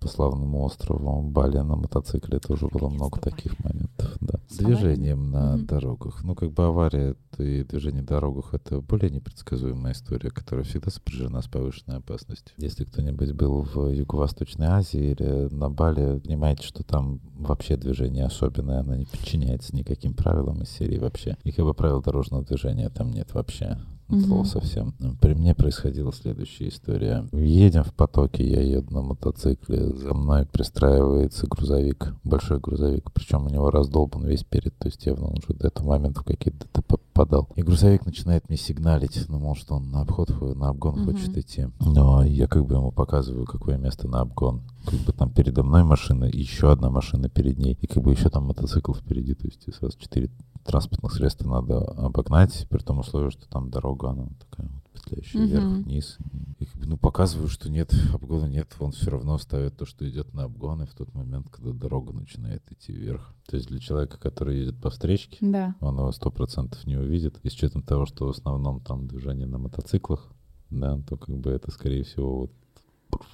по 0.00 0.08
славному 0.08 0.62
острову 0.64 1.22
Бали 1.22 1.58
на 1.58 1.76
мотоцикле, 1.76 2.38
тоже 2.38 2.66
было 2.68 2.88
много 2.88 3.20
таких 3.20 3.58
моментов, 3.62 4.16
да. 4.20 4.40
Движением 4.58 5.30
на 5.30 5.56
Мгм. 5.56 5.66
дорогах. 5.66 6.24
Ну, 6.24 6.34
как 6.34 6.52
бы 6.52 6.64
авария 6.64 7.16
и 7.38 7.62
движение 7.64 8.02
на 8.02 8.08
дорогах— 8.08 8.50
это 8.54 8.80
более 8.80 9.10
непредсказуемая 9.10 9.92
история, 9.92 10.30
которая 10.30 10.64
всегда 10.64 10.90
сопряжена 10.90 11.42
с 11.42 11.48
повышенной 11.48 11.98
опасностью. 11.98 12.54
Если 12.58 12.84
кто-нибудь 12.84 13.32
был 13.32 13.62
в 13.62 13.88
Юго-Восточной 13.88 14.66
Азии 14.66 15.12
или 15.12 15.48
на 15.54 15.68
Бали, 15.70 16.18
понимаете, 16.20 16.66
что 16.66 16.82
там 16.82 17.20
вообще 17.36 17.76
движение 17.76 18.24
особенное, 18.24 18.80
оно 18.80 18.94
не 18.96 19.04
подчиняется 19.04 19.74
никаким 19.76 20.14
правилам 20.14 20.62
из 20.62 20.70
серии 20.70 20.98
вообще. 20.98 21.36
И 21.44 21.52
как 21.52 21.64
бы 21.64 21.74
правил 21.74 22.00
дорожного 22.02 22.44
движения 22.44 22.88
там 22.88 23.10
нет 23.10 23.34
вообще. 23.34 23.78
Мгм. 24.16 24.44
совсем. 24.44 24.94
При 25.20 25.34
мне 25.34 25.54
происходила 25.54 26.12
следующая 26.12 26.68
история. 26.68 27.26
Едем 27.32 27.84
в 27.84 27.92
потоке, 27.94 28.48
я 28.48 28.60
еду 28.60 28.92
на 28.94 29.02
мотоцикле, 29.02 29.88
за 29.96 30.14
мной 30.14 30.46
пристраивается 30.46 31.46
грузовик, 31.46 32.14
большой 32.24 32.58
грузовик, 32.60 33.10
причем 33.12 33.46
у 33.46 33.48
него 33.50 33.70
раздолбан 33.70 34.24
весь 34.26 34.44
перед, 34.44 34.76
то 34.78 34.88
есть 34.88 35.04
явно 35.06 35.28
он 35.28 35.38
уже 35.38 35.56
до 35.58 35.68
этого 35.68 35.88
момента 35.88 36.20
в 36.20 36.24
какие-то 36.24 36.66
ДТП 36.72 36.96
попадал. 37.12 37.48
И 37.56 37.62
грузовик 37.62 38.06
начинает 38.06 38.48
мне 38.48 38.56
сигналить, 38.58 39.26
ну, 39.28 39.38
может, 39.38 39.70
он 39.70 39.90
на 39.90 40.00
обход, 40.02 40.30
хо- 40.30 40.54
на 40.54 40.68
обгон 40.70 41.00
Мгм. 41.00 41.04
хочет 41.12 41.36
идти. 41.36 41.68
Но 41.80 42.22
я 42.24 42.46
как 42.46 42.66
бы 42.66 42.74
ему 42.74 42.90
показываю, 42.90 43.46
какое 43.46 43.76
место 43.78 44.08
на 44.08 44.20
обгон. 44.20 44.62
Как 44.84 44.98
бы 45.00 45.12
там 45.12 45.30
передо 45.30 45.62
мной 45.62 45.84
машина, 45.84 46.24
еще 46.24 46.70
одна 46.72 46.90
машина 46.90 47.28
перед 47.28 47.58
ней, 47.58 47.78
и 47.80 47.86
как 47.86 48.02
бы 48.02 48.10
еще 48.12 48.28
там 48.30 48.44
мотоцикл 48.46 48.92
впереди, 48.94 49.34
то 49.34 49.46
есть 49.46 49.62
сразу 49.74 49.96
четыре 49.98 50.30
транспортных 50.64 51.12
средства 51.12 51.48
надо 51.48 51.78
обогнать, 51.80 52.66
при 52.70 52.78
том 52.78 52.98
условии, 53.00 53.30
что 53.30 53.48
там 53.48 53.70
дорога, 53.70 54.10
она 54.10 54.28
такая 54.50 54.68
вот 54.68 54.82
петляющая 54.92 55.40
Мгм. 55.40 55.48
вверх-вниз. 55.50 56.18
И 56.58 56.64
как 56.66 56.76
бы, 56.80 56.86
ну, 56.86 56.96
показываю, 56.96 57.48
что 57.48 57.70
нет, 57.70 57.92
обгона 58.14 58.46
нет, 58.46 58.68
он 58.78 58.92
все 58.92 59.10
равно 59.10 59.38
ставит 59.38 59.76
то, 59.76 59.84
что 59.86 60.08
идет 60.08 60.32
на 60.34 60.44
обгон, 60.44 60.82
и 60.82 60.86
в 60.86 60.94
тот 60.94 61.12
момент, 61.14 61.48
когда 61.50 61.72
дорога 61.72 62.12
начинает 62.12 62.62
идти 62.70 62.92
вверх. 62.92 63.34
То 63.48 63.56
есть 63.56 63.68
для 63.68 63.78
человека, 63.80 64.18
который 64.18 64.60
едет 64.60 64.80
по 64.80 64.90
встречке, 64.90 65.38
Да. 65.40 65.74
он 65.80 65.96
его 65.98 66.12
сто 66.12 66.30
процентов 66.30 66.86
не 66.86 66.96
увидит. 66.96 67.38
И 67.42 67.48
с 67.50 67.54
учетом 67.54 67.82
того, 67.82 68.06
что 68.06 68.26
в 68.26 68.30
основном 68.30 68.80
там 68.80 69.08
движение 69.08 69.46
на 69.46 69.58
мотоциклах, 69.58 70.30
да, 70.70 70.98
то 71.08 71.16
как 71.16 71.36
бы 71.36 71.50
это, 71.50 71.70
скорее 71.70 72.04
всего, 72.04 72.40
вот 72.40 72.52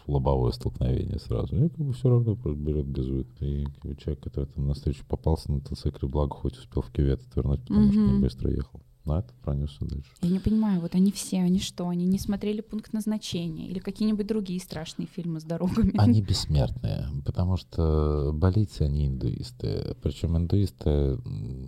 лобовое 0.06 0.52
столкновение 0.52 1.18
сразу. 1.18 1.56
И 1.56 1.68
как 1.68 1.78
бы 1.78 1.92
все 1.92 2.08
равно 2.08 2.34
берет, 2.34 2.90
газует. 2.90 3.28
И 3.40 3.64
как 3.64 3.90
бы, 3.90 3.96
человек, 3.96 4.22
который 4.24 4.46
там 4.46 4.66
навстречу 4.66 5.04
попался 5.06 5.50
на 5.50 5.56
мотоцикле, 5.58 6.08
благо 6.08 6.34
хоть 6.34 6.56
успел 6.56 6.82
в 6.82 6.90
кювет 6.90 7.20
отвернуть, 7.22 7.60
потому 7.62 7.92
что 7.92 8.00
не 8.00 8.20
быстро 8.20 8.50
ехал. 8.50 8.80
На 9.08 9.20
это 9.20 9.32
пронесся 9.42 9.78
дальше. 9.80 10.10
Я 10.20 10.28
не 10.28 10.38
понимаю, 10.38 10.80
вот 10.80 10.94
они 10.94 11.10
все, 11.12 11.38
они 11.38 11.60
что, 11.60 11.88
они 11.88 12.04
не 12.04 12.18
смотрели 12.18 12.60
пункт 12.60 12.92
назначения 12.92 13.66
или 13.66 13.78
какие-нибудь 13.78 14.26
другие 14.26 14.60
страшные 14.60 15.06
фильмы 15.06 15.40
с 15.40 15.44
дорогами? 15.44 15.92
Они 15.96 16.20
бессмертные, 16.20 17.08
потому 17.24 17.56
что 17.56 18.32
балийцы, 18.34 18.82
они 18.82 19.06
индуисты. 19.06 19.96
Причем 20.02 20.36
индуисты 20.36 21.18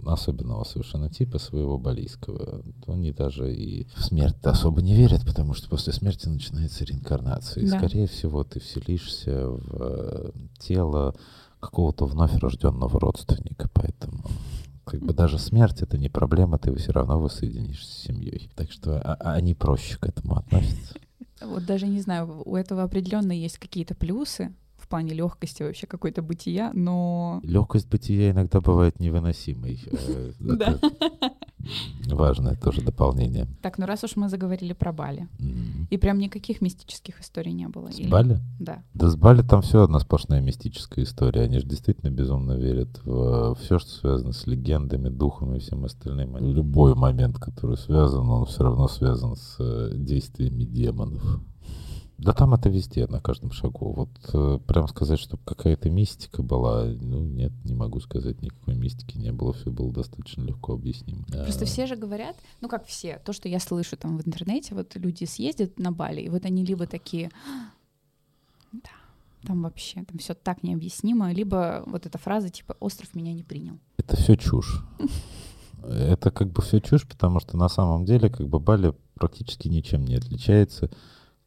особенного 0.04 0.64
совершенно 0.64 1.08
типа 1.08 1.38
своего 1.38 1.78
балийского. 1.78 2.62
Они 2.86 3.10
даже 3.12 3.54
и 3.54 3.86
в 3.96 4.02
смерть 4.04 4.36
особо 4.42 4.82
не 4.82 4.94
верят, 4.94 5.24
потому 5.24 5.54
что 5.54 5.70
после 5.70 5.94
смерти 5.94 6.28
начинается 6.28 6.84
реинкарнация. 6.84 7.62
И, 7.64 7.68
Да. 7.70 7.78
скорее 7.78 8.06
всего, 8.06 8.44
ты 8.44 8.60
вселишься 8.60 9.48
в 9.48 9.76
э, 9.80 10.30
тело 10.58 11.14
какого-то 11.58 12.04
вновь 12.06 12.34
рожденного 12.38 13.00
родственника. 13.00 13.68
Поэтому 13.72 14.24
как 14.90 15.00
бы 15.00 15.12
даже 15.14 15.38
смерть 15.38 15.82
это 15.82 15.96
не 15.96 16.08
проблема, 16.08 16.58
ты 16.58 16.74
все 16.76 16.92
равно 16.92 17.20
воссоединишься 17.20 17.90
с 17.92 18.02
семьей. 18.02 18.50
Так 18.56 18.70
что 18.72 19.00
а- 19.00 19.14
а 19.20 19.32
они 19.34 19.54
проще 19.54 19.96
к 19.98 20.06
этому 20.06 20.36
относятся. 20.36 20.94
Вот 21.40 21.64
даже 21.64 21.86
не 21.86 22.00
знаю, 22.00 22.42
у 22.44 22.56
этого 22.56 22.82
определенно 22.82 23.32
есть 23.32 23.58
какие-то 23.58 23.94
плюсы 23.94 24.52
плане 24.90 25.14
легкости 25.14 25.62
вообще 25.62 25.86
какой-то 25.86 26.20
бытия, 26.22 26.70
но 26.74 27.40
Легкость 27.42 27.88
бытия 27.88 28.30
иногда 28.32 28.60
бывает 28.60 29.00
невыносимой. 29.00 29.80
Э, 29.90 30.32
Да. 30.40 30.78
Важное 32.08 32.56
тоже 32.56 32.80
дополнение. 32.82 33.46
Так, 33.62 33.76
ну 33.78 33.84
раз 33.86 34.02
уж 34.02 34.16
мы 34.16 34.28
заговорили 34.30 34.72
про 34.72 34.92
Бали, 34.92 35.28
и 35.90 35.96
прям 35.98 36.18
никаких 36.18 36.60
мистических 36.62 37.20
историй 37.20 37.52
не 37.52 37.68
было. 37.68 37.90
С 37.92 38.00
Бали? 38.00 38.40
Да. 38.58 38.82
Да 38.94 39.08
с 39.08 39.16
Бали 39.16 39.42
там 39.42 39.60
все 39.62 39.82
одна 39.82 40.00
сплошная 40.00 40.40
мистическая 40.40 41.04
история. 41.04 41.42
Они 41.42 41.58
же 41.58 41.66
действительно 41.66 42.10
безумно 42.10 42.52
верят 42.52 43.00
в 43.04 43.54
все, 43.56 43.78
что 43.78 43.90
связано 43.90 44.32
с 44.32 44.46
легендами, 44.46 45.08
духами 45.10 45.58
и 45.58 45.60
всем 45.60 45.84
остальным. 45.84 46.36
Они- 46.36 46.52
Любой 46.52 46.94
момент, 46.94 47.38
который 47.38 47.76
связан, 47.76 48.26
он 48.28 48.46
все 48.46 48.64
равно 48.64 48.88
связан 48.88 49.36
с 49.36 49.56
э, 49.58 49.92
действиями 49.94 50.64
демонов. 50.64 51.22
Да 52.22 52.34
там 52.34 52.52
это 52.52 52.68
везде, 52.68 53.06
на 53.06 53.18
каждом 53.20 53.50
шагу. 53.50 53.92
Вот 53.92 54.10
э, 54.34 54.58
прям 54.66 54.86
сказать, 54.88 55.18
чтобы 55.18 55.42
какая-то 55.44 55.88
мистика 55.88 56.42
была, 56.42 56.84
ну 56.84 57.20
нет, 57.24 57.52
не 57.64 57.74
могу 57.74 57.98
сказать, 58.00 58.42
никакой 58.42 58.74
мистики 58.74 59.16
не 59.16 59.32
было, 59.32 59.54
все 59.54 59.70
было 59.70 59.90
достаточно 59.90 60.42
легко 60.42 60.74
объяснимо. 60.74 61.24
Просто 61.24 61.64
А, 61.64 61.66
все 61.66 61.86
же 61.86 61.96
говорят, 61.96 62.36
ну 62.60 62.68
как 62.68 62.86
все, 62.86 63.20
то, 63.24 63.32
что 63.32 63.48
я 63.48 63.58
слышу 63.58 63.96
там 63.96 64.18
в 64.18 64.26
интернете, 64.26 64.74
вот 64.74 64.94
люди 64.96 65.24
съездят 65.24 65.78
на 65.78 65.92
Бали, 65.92 66.20
и 66.20 66.28
вот 66.28 66.44
они 66.44 66.62
либо 66.62 66.86
такие, 66.86 67.30
да, 68.70 68.90
там 69.46 69.62
вообще, 69.62 70.04
там 70.04 70.18
все 70.18 70.34
так 70.34 70.62
необъяснимо, 70.62 71.32
либо 71.32 71.84
вот 71.86 72.04
эта 72.04 72.18
фраза 72.18 72.50
типа 72.50 72.76
«остров 72.80 73.14
меня 73.14 73.32
не 73.32 73.44
принял». 73.44 73.78
Это 73.96 74.16
все 74.16 74.36
чушь. 74.36 74.84
Это 75.82 76.30
как 76.30 76.52
бы 76.52 76.60
все 76.60 76.80
чушь, 76.80 77.08
потому 77.08 77.40
что 77.40 77.56
на 77.56 77.70
самом 77.70 78.04
деле 78.04 78.28
как 78.28 78.46
бы 78.46 78.60
Бали 78.60 78.92
практически 79.14 79.68
ничем 79.68 80.04
не 80.04 80.16
отличается, 80.16 80.90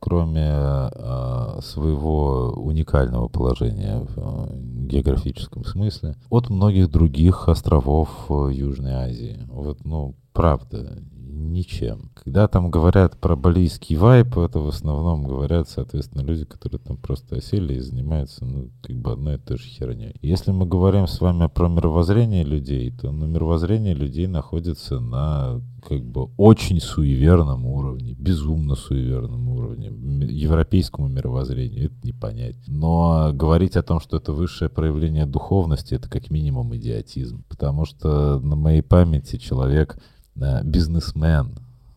кроме 0.04 0.50
э, 0.52 1.60
своего 1.62 2.52
уникального 2.58 3.30
положения 3.30 4.00
в 4.00 4.50
э, 4.50 4.58
географическом 4.86 5.64
смысле 5.64 6.18
от 6.30 6.50
многих 6.50 6.92
других 6.92 7.48
островов 7.48 8.10
э, 8.30 8.50
Южной 8.52 8.92
Азии. 8.92 9.40
Вот, 9.48 9.86
ну, 9.86 10.16
правда, 10.34 11.02
ничем. 11.34 12.12
Когда 12.16 12.48
там 12.48 12.70
говорят 12.70 13.18
про 13.20 13.36
балийский 13.36 13.96
вайп, 13.96 14.38
это 14.38 14.60
в 14.60 14.68
основном 14.68 15.24
говорят, 15.24 15.70
соответственно, 15.70 16.22
люди, 16.22 16.46
которые 16.46 16.80
там 16.80 16.98
просто 16.98 17.38
осели 17.38 17.76
и 17.76 17.80
занимаются, 17.80 18.46
ну, 18.46 18.70
как 18.82 18.96
бы 18.96 19.12
одной 19.12 19.36
и 19.36 19.40
той 19.40 19.58
же 19.58 19.66
херней. 19.66 20.16
Если 20.22 20.52
мы 20.52 20.66
говорим 20.66 21.08
с 21.08 21.20
вами 21.22 21.48
про 21.48 21.68
мировоззрение 21.68 22.44
людей, 22.44 22.92
то 22.92 23.12
ну, 23.12 23.28
мировоззрение 23.28 23.94
людей 23.94 24.28
находится 24.28 25.00
на 25.00 25.62
как 25.88 26.04
бы 26.04 26.30
очень 26.38 26.80
суеверном 26.80 27.66
уровне, 27.66 28.14
безумно 28.14 28.76
суеверном 28.76 29.50
уровне, 29.50 29.92
европейскому 30.28 31.08
мировоззрению, 31.08 31.88
это 31.88 31.96
не 32.04 32.14
понять. 32.14 32.56
Но 32.68 33.32
говорить 33.34 33.76
о 33.76 33.84
том, 33.84 34.00
что 34.00 34.18
это 34.18 34.32
высшее 34.32 34.70
проявление 34.70 35.26
духовности, 35.26 35.96
это 35.96 36.10
как 36.10 36.30
минимум 36.30 36.76
идиотизм. 36.76 37.44
Потому 37.50 37.86
что 37.86 38.40
на 38.40 38.56
моей 38.56 38.82
памяти 38.82 39.38
человек, 39.38 39.98
бизнесмен, 40.36 41.56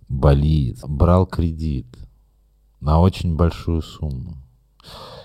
болеет, 0.08 0.78
брал 0.86 1.26
кредит 1.26 1.86
на 2.80 3.00
очень 3.00 3.36
большую 3.36 3.82
сумму. 3.82 4.34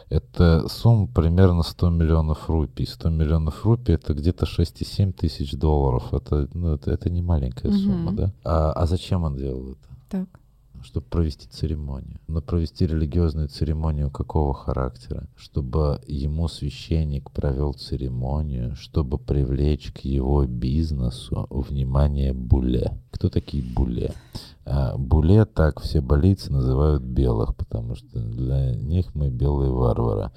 Это 0.09 0.67
сумма 0.67 1.07
примерно 1.07 1.63
100 1.63 1.89
миллионов 1.89 2.49
рупий. 2.49 2.85
100 2.85 3.09
миллионов 3.09 3.65
рупий 3.65 3.93
это 3.93 4.13
где-то 4.13 4.45
6,7 4.45 5.13
тысяч 5.13 5.53
долларов. 5.53 6.13
Это, 6.13 6.49
ну, 6.53 6.73
это, 6.73 6.91
это 6.91 7.09
не 7.09 7.21
маленькая 7.21 7.69
Мгм. 7.69 7.77
сумма, 7.79 8.11
да? 8.11 8.33
А, 8.43 8.71
а 8.73 8.85
зачем 8.87 9.23
он 9.23 9.37
делал 9.37 9.71
это? 9.71 9.87
Так. 10.09 10.40
Чтобы 10.83 11.05
провести 11.07 11.47
церемонию. 11.47 12.19
Но 12.27 12.41
провести 12.41 12.85
религиозную 12.87 13.47
церемонию 13.47 14.09
какого 14.09 14.53
характера? 14.53 15.27
Чтобы 15.35 16.01
ему 16.07 16.47
священник 16.47 17.31
провел 17.31 17.73
церемонию, 17.73 18.75
чтобы 18.75 19.17
привлечь 19.17 19.91
к 19.91 19.99
его 19.99 20.45
бизнесу 20.45 21.47
внимание 21.49 22.33
буле. 22.33 22.99
Кто 23.11 23.29
такие 23.29 23.63
буле? 23.63 24.13
А, 24.63 24.95
буле 24.97 25.45
так 25.45 25.79
все 25.81 26.01
болицы 26.01 26.51
называют 26.51 27.01
белых, 27.03 27.55
потому 27.55 27.95
что 27.95 28.19
для 28.19 28.75
них 28.75 29.15
мы 29.15 29.29
белые 29.29 29.71
варвары. 29.71 30.29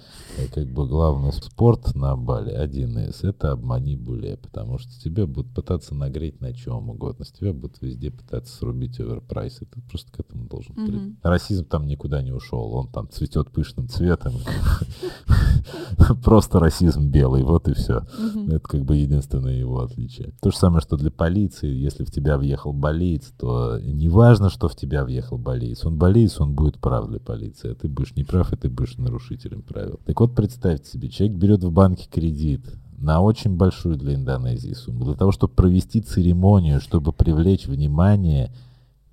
И 0.43 0.49
как 0.49 0.66
бы 0.72 0.87
главный 0.87 1.33
спорт 1.33 1.95
на 1.95 2.16
Бали, 2.16 2.51
один 2.51 2.99
из, 2.99 3.22
это 3.22 3.53
обмани 3.53 3.97
буле, 3.97 4.37
потому 4.37 4.79
что 4.79 4.91
тебя 4.99 5.27
будут 5.27 5.55
пытаться 5.55 5.95
нагреть 5.95 6.41
на 6.41 6.55
чем 6.55 6.89
угодно, 6.89 7.25
с 7.25 7.33
тебя 7.33 7.53
будут 7.53 7.83
везде 7.83 8.11
пытаться 8.11 8.57
срубить 8.57 8.99
оверпрайс, 8.99 9.61
и 9.61 9.66
ты 9.66 9.81
просто 9.83 10.11
к 10.11 10.20
этому 10.20 10.47
должен 10.47 10.75
при- 10.75 11.16
Расизм 11.22 11.66
там 11.66 11.87
никуда 11.87 12.22
не 12.22 12.33
ушел, 12.33 12.72
он 12.75 12.89
там 12.89 13.11
цветет 13.11 13.51
пышным 13.51 13.89
цветом. 13.89 14.33
Просто 16.25 16.59
расизм 16.59 17.09
белый, 17.09 17.43
вот 17.43 17.68
и 17.68 17.75
все. 17.75 18.03
Это 18.49 18.61
как 18.61 18.85
бы 18.85 18.97
единственное 18.97 19.55
его 19.55 19.81
отличие. 19.81 20.33
То 20.43 20.51
же 20.51 20.57
самое, 20.57 20.81
что 20.81 20.97
для 20.97 21.11
полиции, 21.11 21.72
если 21.72 22.05
в 22.05 22.11
тебя 22.11 22.37
въехал 22.37 22.72
болеец, 22.72 23.33
то 23.39 23.79
не 23.81 24.09
важно, 24.15 24.49
что 24.49 24.69
в 24.69 24.77
тебя 24.77 25.05
въехал 25.05 25.37
болеец. 25.37 25.85
Он 25.85 25.97
болеец, 25.97 26.41
он 26.41 26.55
будет 26.55 26.79
прав 26.79 27.09
для 27.09 27.21
полиции, 27.21 27.73
а 27.73 27.75
ты 27.75 27.89
будешь 27.89 28.15
неправ, 28.17 28.53
и 28.53 28.57
ты 28.57 28.71
будешь 28.71 28.97
нарушителем 28.97 29.62
правил. 29.62 30.01
Так 30.07 30.21
вот, 30.21 30.35
представьте 30.35 30.91
себе, 30.91 31.09
человек 31.09 31.37
берет 31.37 31.62
в 31.62 31.71
банке 31.71 32.09
кредит 32.11 32.65
на 32.99 33.21
очень 33.21 33.57
большую 33.57 33.97
для 33.97 34.15
Индонезии 34.15 34.73
сумму, 34.73 35.05
для 35.05 35.15
того, 35.15 35.33
чтобы 35.33 35.53
провести 35.53 36.01
церемонию, 36.01 36.81
чтобы 36.81 37.12
привлечь 37.12 37.67
внимание 37.67 38.51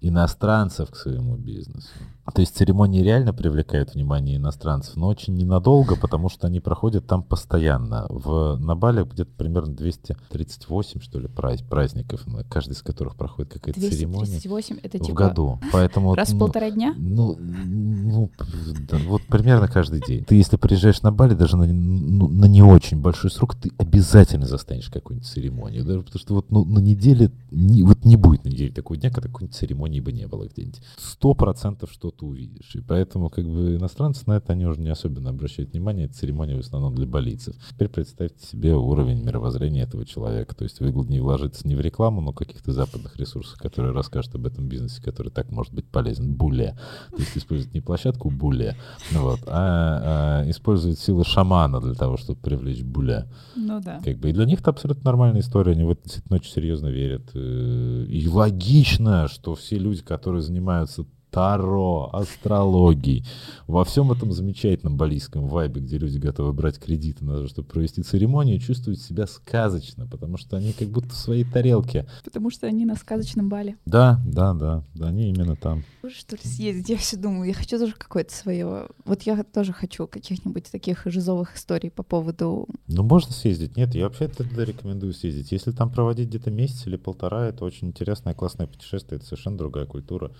иностранцев 0.01 0.89
к 0.89 0.95
своему 0.95 1.37
бизнесу. 1.37 1.89
То 2.33 2.41
есть 2.41 2.55
церемонии 2.55 3.01
реально 3.01 3.33
привлекают 3.33 3.93
внимание 3.93 4.37
иностранцев, 4.37 4.95
но 4.95 5.07
очень 5.07 5.35
ненадолго, 5.35 5.95
потому 5.95 6.29
что 6.29 6.47
они 6.47 6.59
проходят 6.59 7.05
там 7.05 7.23
постоянно. 7.23 8.05
В, 8.09 8.57
на 8.57 8.75
Бали 8.75 9.03
где-то 9.03 9.31
примерно 9.37 9.75
238, 9.75 11.01
что 11.01 11.19
ли, 11.19 11.27
праз- 11.27 11.63
праздников, 11.67 12.25
каждый 12.49 12.73
из 12.73 12.81
которых 12.81 13.15
проходит 13.15 13.53
какая-то 13.53 13.79
церемония 13.79 14.39
238 14.39 14.77
это 14.81 14.97
в 14.97 15.01
типа 15.01 15.15
году. 15.15 15.59
Поэтому, 15.71 16.13
раз 16.13 16.29
в 16.29 16.33
ну, 16.33 16.39
полтора 16.39 16.69
дня? 16.71 16.93
ну, 16.97 17.37
ну, 17.39 18.31
да, 18.87 18.97
вот 19.07 19.23
примерно 19.23 19.67
каждый 19.67 19.99
день. 19.99 20.23
Ты, 20.23 20.35
если 20.35 20.57
приезжаешь 20.57 21.01
на 21.01 21.11
Бали, 21.11 21.33
даже 21.33 21.57
на, 21.57 21.65
ну, 21.65 22.27
на 22.27 22.45
не 22.45 22.61
очень 22.61 23.01
большой 23.01 23.31
срок, 23.31 23.55
ты 23.55 23.71
обязательно 23.77 24.45
застанешь 24.45 24.89
какую-нибудь 24.89 25.27
церемонию. 25.27 25.83
Даже 25.83 26.01
потому 26.01 26.19
что 26.19 26.35
вот 26.35 26.51
ну, 26.51 26.63
на 26.63 26.79
неделе, 26.79 27.31
не, 27.49 27.83
вот 27.83 28.05
не 28.05 28.15
будет 28.15 28.45
на 28.45 28.49
неделе 28.49 28.71
такого 28.71 28.97
дня, 28.97 29.09
когда 29.09 29.27
какой-нибудь 29.27 29.55
церемонии 29.91 29.99
бы 29.99 30.11
не 30.11 30.27
было 30.27 30.47
где-нибудь. 30.47 30.81
Сто 30.97 31.33
процентов 31.33 31.91
что-то 31.91 32.25
увидишь. 32.25 32.75
И 32.75 32.81
поэтому 32.81 33.29
как 33.29 33.45
бы 33.45 33.75
иностранцы 33.75 34.23
на 34.27 34.37
это, 34.37 34.53
они 34.53 34.65
уже 34.65 34.79
не 34.79 34.89
особенно 34.89 35.29
обращают 35.29 35.71
внимание. 35.71 36.05
Это 36.05 36.15
церемония 36.15 36.55
в 36.55 36.59
основном 36.59 36.95
для 36.95 37.05
болийцев. 37.05 37.55
Теперь 37.69 37.89
представьте 37.89 38.45
себе 38.45 38.75
уровень 38.75 39.23
мировоззрения 39.23 39.83
этого 39.83 40.05
человека. 40.05 40.55
То 40.55 40.63
есть 40.63 40.79
вы 40.79 40.91
не 41.07 41.19
вложиться 41.19 41.67
не 41.67 41.75
в 41.75 41.81
рекламу, 41.81 42.21
но 42.21 42.33
каких-то 42.33 42.71
западных 42.71 43.17
ресурсах, 43.17 43.57
которые 43.57 43.93
расскажут 43.93 44.35
об 44.35 44.45
этом 44.45 44.67
бизнесе, 44.67 45.01
который 45.01 45.31
так 45.31 45.51
может 45.51 45.73
быть 45.73 45.85
полезен. 45.85 46.31
Буле. 46.31 46.77
То 47.09 47.17
есть 47.17 47.37
использовать 47.37 47.73
не 47.73 47.81
площадку 47.81 48.29
буле, 48.29 48.75
ну 49.11 49.23
вот, 49.23 49.39
а, 49.47 50.43
а 50.43 50.49
использовать 50.49 50.99
силы 50.99 51.25
шамана 51.25 51.81
для 51.81 51.93
того, 51.93 52.17
чтобы 52.17 52.39
привлечь 52.39 52.83
буле. 52.83 53.27
Ну 53.55 53.81
да. 53.81 53.99
Как 54.03 54.17
бы. 54.17 54.29
И 54.29 54.33
для 54.33 54.45
них 54.45 54.59
это 54.59 54.69
абсолютно 54.69 55.03
нормальная 55.03 55.41
история, 55.41 55.73
они 55.73 55.83
в 55.83 55.89
это 55.89 56.03
действительно 56.03 56.37
очень 56.37 56.51
серьезно 56.51 56.87
верят. 56.87 57.31
Э, 57.33 58.05
И 58.07 58.27
логично, 58.27 59.27
что 59.27 59.55
все 59.55 59.77
люди, 59.81 60.01
которые 60.01 60.41
занимаются 60.41 61.05
Таро, 61.31 62.09
астрологией, 62.11 63.25
во 63.65 63.85
всем 63.85 64.11
этом 64.11 64.33
замечательном 64.33 64.97
балийском 64.97 65.47
вайбе, 65.47 65.79
где 65.79 65.97
люди 65.97 66.17
готовы 66.17 66.51
брать 66.51 66.77
кредиты, 66.77 67.23
на 67.23 67.39
то, 67.39 67.47
чтобы 67.47 67.69
провести 67.69 68.03
церемонию, 68.03 68.59
чувствуют 68.59 68.99
себя 68.99 69.25
сказочно, 69.27 70.05
потому 70.05 70.35
что 70.35 70.57
они 70.57 70.73
как 70.73 70.89
будто 70.89 71.09
в 71.09 71.17
своей 71.17 71.45
тарелке. 71.45 72.05
Потому 72.25 72.49
что 72.49 72.67
они 72.67 72.85
на 72.85 72.95
сказочном 72.95 73.47
бале. 73.47 73.77
Да, 73.85 74.19
да, 74.25 74.53
да, 74.53 74.83
да, 74.93 75.07
они 75.07 75.29
именно 75.29 75.55
там. 75.55 75.83
Тоже, 76.01 76.15
что 76.15 76.35
ли, 76.35 76.41
съездить? 76.43 76.89
Я 76.89 76.97
все 76.97 77.15
думаю, 77.15 77.47
я 77.47 77.53
хочу 77.53 77.79
тоже 77.79 77.93
какое-то 77.97 78.33
свое. 78.33 78.87
Вот 79.05 79.21
я 79.23 79.41
тоже 79.45 79.71
хочу 79.71 80.07
каких-нибудь 80.07 80.69
таких 80.69 81.03
жизовых 81.05 81.55
историй 81.55 81.91
по 81.91 82.03
поводу... 82.03 82.67
Ну, 82.87 83.03
можно 83.03 83.31
съездить. 83.31 83.77
Нет, 83.77 83.95
я 83.95 84.03
вообще 84.03 84.27
тогда 84.27 84.65
рекомендую 84.65 85.13
съездить. 85.13 85.53
Если 85.53 85.71
там 85.71 85.91
проводить 85.91 86.27
где-то 86.27 86.51
месяц 86.51 86.87
или 86.87 86.97
полтора, 86.97 87.47
это 87.47 87.63
очень 87.63 87.87
интересное, 87.87 88.33
классное 88.33 88.67
путешествие, 88.67 89.17
это 89.17 89.25
совершенно 89.25 89.57
другая 89.57 89.85
культура. 89.85 90.31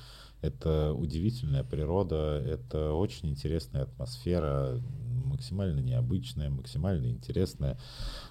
Это 0.41 0.93
удивительная 0.93 1.63
природа, 1.63 2.41
это 2.43 2.93
очень 2.93 3.29
интересная 3.29 3.83
атмосфера, 3.83 4.81
максимально 5.25 5.79
необычная, 5.79 6.49
максимально 6.49 7.07
интересная. 7.07 7.79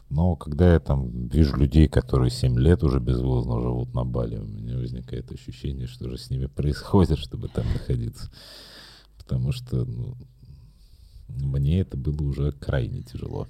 Но 0.09 0.35
когда 0.35 0.73
я 0.73 0.81
там 0.81 1.29
вижу 1.29 1.57
людей, 1.57 1.89
которые 1.89 2.31
7 2.31 2.59
лет 2.59 2.83
уже 2.83 2.99
безвозно 2.99 3.61
живут 3.61 3.95
на 3.95 4.05
Бали, 4.05 4.39
у 4.39 4.45
меня 4.45 4.77
возникает 4.77 5.31
ощущение, 5.31 5.87
что 5.87 6.09
же 6.09 6.19
с 6.19 6.31
ними 6.31 6.47
происходит, 6.57 7.19
чтобы 7.19 7.49
там 7.49 7.67
находиться. 7.73 8.31
Потому 9.17 9.53
что 9.53 9.85
ну, 9.85 10.17
мне 11.29 11.81
это 11.81 11.97
было 11.97 12.23
уже 12.23 12.53
крайне 12.53 13.03
тяжело. 13.03 13.47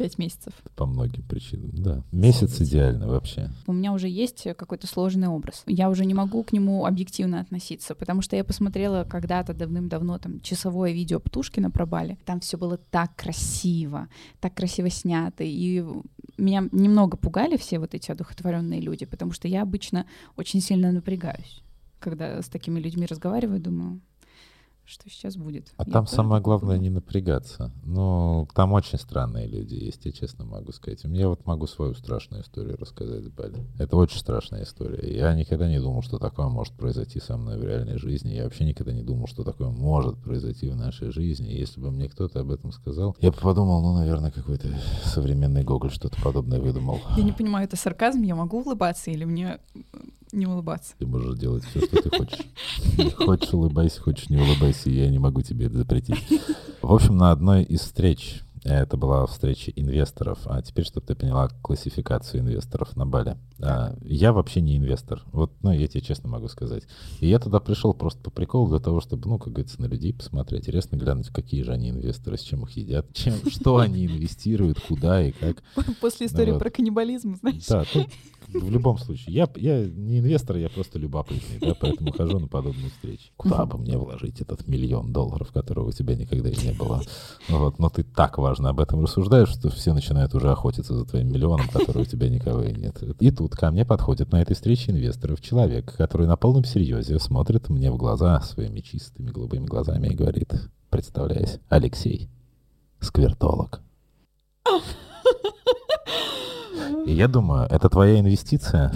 Пять 0.00 0.18
месяцев. 0.18 0.54
По 0.76 0.86
многим 0.86 1.22
причинам, 1.24 1.70
да. 1.72 2.02
Месяц 2.10 2.60
идеально 2.60 3.06
вообще. 3.06 3.50
У 3.66 3.72
меня 3.72 3.92
уже 3.92 4.08
есть 4.08 4.44
какой-то 4.56 4.86
сложный 4.86 5.28
образ. 5.28 5.62
Я 5.66 5.90
уже 5.90 6.06
не 6.06 6.14
могу 6.14 6.42
к 6.42 6.52
нему 6.52 6.86
объективно 6.86 7.40
относиться, 7.40 7.94
потому 7.94 8.22
что 8.22 8.34
я 8.34 8.42
посмотрела 8.42 9.04
когда-то 9.04 9.52
давным-давно 9.52 10.18
там 10.18 10.40
часовое 10.40 10.92
видео 10.92 11.20
Птушкина 11.20 11.70
про 11.70 11.84
Бали. 11.84 12.18
Там 12.24 12.40
все 12.40 12.56
было 12.56 12.78
так 12.78 13.14
красиво, 13.14 14.08
так 14.40 14.54
красиво 14.54 14.88
снято, 14.88 15.44
и 15.44 15.84
меня 16.38 16.66
немного 16.72 17.18
пугали 17.18 17.58
все 17.58 17.78
вот 17.78 17.94
эти 17.94 18.10
одухотворенные 18.10 18.80
люди, 18.80 19.04
потому 19.04 19.32
что 19.32 19.48
я 19.48 19.60
обычно 19.60 20.06
очень 20.36 20.62
сильно 20.62 20.92
напрягаюсь, 20.92 21.62
когда 21.98 22.40
с 22.40 22.48
такими 22.48 22.80
людьми 22.80 23.04
разговариваю, 23.04 23.60
думаю, 23.60 24.00
что 24.84 25.08
сейчас 25.08 25.36
будет. 25.36 25.72
А 25.76 25.84
Я 25.86 25.92
там 25.92 26.06
самое 26.06 26.42
главное 26.42 26.76
буду. 26.76 26.82
не 26.82 26.90
напрягаться. 26.90 27.70
Ну, 27.84 28.48
там 28.54 28.72
очень 28.72 28.98
странные 28.98 29.46
люди 29.46 29.74
есть, 29.74 30.04
я 30.04 30.12
честно 30.12 30.44
могу 30.44 30.72
сказать. 30.72 31.00
Я 31.04 31.28
вот 31.28 31.46
могу 31.46 31.66
свою 31.66 31.94
страшную 31.94 32.42
историю 32.42 32.76
рассказать 32.76 33.24
с 33.24 33.28
Бали. 33.28 33.64
Это 33.78 33.96
очень 33.96 34.18
страшная 34.18 34.64
история. 34.64 35.16
Я 35.16 35.34
никогда 35.34 35.68
не 35.68 35.78
думал, 35.78 36.02
что 36.02 36.18
такое 36.18 36.48
может 36.48 36.74
произойти 36.74 37.20
со 37.20 37.36
мной 37.36 37.58
в 37.58 37.62
реальной 37.64 37.98
жизни. 37.98 38.32
Я 38.34 38.44
вообще 38.44 38.64
никогда 38.64 38.92
не 38.92 39.02
думал, 39.02 39.28
что 39.28 39.44
такое 39.44 39.68
может 39.70 40.18
произойти 40.18 40.68
в 40.68 40.76
нашей 40.76 41.12
жизни. 41.12 41.48
Если 41.50 41.80
бы 41.80 41.90
мне 41.90 42.08
кто-то 42.08 42.40
об 42.40 42.50
этом 42.50 42.72
сказал, 42.72 43.16
я 43.20 43.30
бы 43.30 43.36
подумал, 43.38 43.80
ну, 43.82 43.94
наверное, 43.94 44.30
какой-то 44.32 44.68
современный 45.04 45.62
Гоголь 45.62 45.92
что-то 45.92 46.20
подобное 46.20 46.58
выдумал. 46.60 47.00
Я 47.16 47.22
не 47.22 47.32
понимаю, 47.32 47.64
это 47.66 47.76
сарказм, 47.76 48.22
я 48.22 48.34
могу 48.34 48.60
улыбаться 48.60 49.10
или 49.10 49.24
мне 49.24 49.60
э, 49.74 49.80
не 50.32 50.46
улыбаться? 50.46 50.94
Ты 50.98 51.06
можешь 51.06 51.38
делать 51.38 51.64
все, 51.64 51.80
что 51.80 52.02
ты 52.02 52.10
хочешь. 52.10 52.40
Хочешь 53.16 53.52
улыбайся, 53.52 54.00
хочешь 54.00 54.30
не 54.30 54.36
улыбайся, 54.36 54.79
я 54.88 55.10
не 55.10 55.18
могу 55.18 55.42
тебе 55.42 55.66
это 55.66 55.78
запретить. 55.78 56.24
В 56.80 56.92
общем, 56.92 57.16
на 57.18 57.30
одной 57.30 57.64
из 57.64 57.80
встреч, 57.80 58.42
это 58.62 58.96
была 58.96 59.26
встреча 59.26 59.70
инвесторов, 59.74 60.40
а 60.44 60.60
теперь, 60.60 60.84
чтобы 60.84 61.06
ты 61.06 61.14
поняла 61.14 61.48
классификацию 61.62 62.40
инвесторов 62.40 62.94
на 62.94 63.06
Бали. 63.06 63.36
А, 63.62 63.96
Я 64.02 64.32
вообще 64.32 64.60
не 64.60 64.76
инвестор, 64.76 65.22
вот, 65.32 65.52
ну, 65.62 65.72
я 65.72 65.86
тебе 65.86 66.02
честно 66.02 66.28
могу 66.28 66.48
сказать. 66.48 66.84
И 67.20 67.28
я 67.28 67.38
туда 67.38 67.60
пришел 67.60 67.94
просто 67.94 68.20
по 68.20 68.30
приколу 68.30 68.68
для 68.68 68.78
того, 68.78 69.00
чтобы, 69.00 69.28
ну, 69.28 69.38
как 69.38 69.52
говорится, 69.54 69.80
на 69.80 69.86
людей 69.86 70.12
посмотреть. 70.12 70.62
Интересно 70.62 70.96
глянуть, 70.96 71.28
какие 71.28 71.62
же 71.62 71.72
они 71.72 71.90
инвесторы, 71.90 72.36
с 72.36 72.42
чем 72.42 72.64
их 72.64 72.76
едят, 72.76 73.12
чем, 73.14 73.34
что 73.50 73.78
они 73.78 74.06
инвестируют, 74.06 74.78
куда 74.80 75.22
и 75.22 75.32
как. 75.32 75.62
После 76.00 76.26
истории 76.26 76.52
вот. 76.52 76.58
про 76.58 76.70
каннибализм, 76.70 77.36
знаешь. 77.36 77.66
Да, 77.66 77.84
тут 77.90 78.08
в 78.52 78.70
любом 78.70 78.98
случае. 78.98 79.34
Я, 79.34 79.48
я 79.56 79.84
не 79.84 80.18
инвестор, 80.18 80.56
я 80.56 80.68
просто 80.68 80.98
любопытный, 80.98 81.58
да, 81.60 81.74
поэтому 81.78 82.12
хожу 82.12 82.38
на 82.38 82.48
подобные 82.48 82.90
встречи. 82.90 83.30
Куда 83.36 83.64
бы 83.66 83.78
мне 83.78 83.96
вложить 83.96 84.40
этот 84.40 84.66
миллион 84.66 85.12
долларов, 85.12 85.52
которого 85.52 85.88
у 85.88 85.92
тебя 85.92 86.16
никогда 86.16 86.50
и 86.50 86.56
не 86.56 86.72
было? 86.72 87.02
Вот, 87.48 87.78
но 87.78 87.88
ты 87.88 88.02
так 88.02 88.38
важно 88.50 88.70
об 88.70 88.80
этом 88.80 89.00
рассуждаешь, 89.00 89.48
что 89.48 89.70
все 89.70 89.94
начинают 89.94 90.34
уже 90.34 90.50
охотиться 90.50 90.92
за 90.92 91.04
твоим 91.04 91.28
миллионом, 91.28 91.68
который 91.68 92.02
у 92.02 92.04
тебя 92.04 92.28
никого 92.28 92.64
и 92.64 92.72
нет. 92.72 93.00
И 93.20 93.30
тут 93.30 93.54
ко 93.54 93.70
мне 93.70 93.84
подходит 93.84 94.32
на 94.32 94.42
этой 94.42 94.54
встрече 94.54 94.90
инвесторов 94.90 95.40
человек, 95.40 95.94
который 95.96 96.26
на 96.26 96.36
полном 96.36 96.64
серьезе 96.64 97.20
смотрит 97.20 97.68
мне 97.68 97.92
в 97.92 97.96
глаза 97.96 98.40
своими 98.40 98.80
чистыми 98.80 99.30
голубыми 99.30 99.66
глазами 99.66 100.08
и 100.08 100.16
говорит, 100.16 100.52
представляясь, 100.90 101.60
Алексей, 101.68 102.28
сквертолог. 102.98 103.82
И 107.06 107.12
я 107.12 107.28
думаю, 107.28 107.68
это 107.70 107.88
твоя 107.88 108.18
инвестиция. 108.18 108.92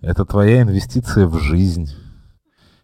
Это 0.00 0.24
твоя 0.24 0.62
инвестиция 0.62 1.26
в 1.26 1.38
жизнь. 1.38 1.90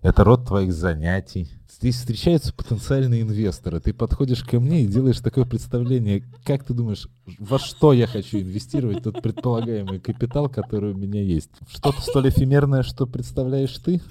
Это 0.02 0.24
род 0.24 0.46
твоих 0.46 0.74
занятий. 0.74 1.50
Здесь 1.80 1.96
встречаются 1.96 2.52
потенциальные 2.52 3.22
инвесторы. 3.22 3.80
Ты 3.80 3.94
подходишь 3.94 4.44
ко 4.44 4.60
мне 4.60 4.82
и 4.82 4.86
делаешь 4.86 5.20
такое 5.20 5.46
представление. 5.46 6.22
Как 6.44 6.62
ты 6.62 6.74
думаешь, 6.74 7.08
во 7.38 7.58
что 7.58 7.94
я 7.94 8.06
хочу 8.06 8.40
инвестировать 8.40 9.02
тот 9.02 9.22
предполагаемый 9.22 9.98
капитал, 9.98 10.50
который 10.50 10.92
у 10.92 10.96
меня 10.96 11.22
есть? 11.22 11.48
Что-то 11.70 12.02
столь 12.02 12.28
эфемерное, 12.28 12.82
что 12.82 13.06
представляешь 13.06 13.78
ты? 13.78 14.02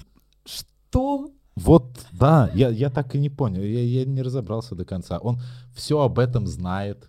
Что? 0.44 1.30
Вот, 1.54 2.06
да, 2.10 2.50
я, 2.54 2.70
я 2.70 2.90
так 2.90 3.14
и 3.14 3.20
не 3.20 3.30
понял. 3.30 3.62
Я, 3.62 3.84
я 3.84 4.04
не 4.04 4.22
разобрался 4.22 4.74
до 4.74 4.84
конца. 4.84 5.18
Он 5.18 5.40
все 5.72 6.00
об 6.00 6.18
этом 6.18 6.48
знает? 6.48 7.08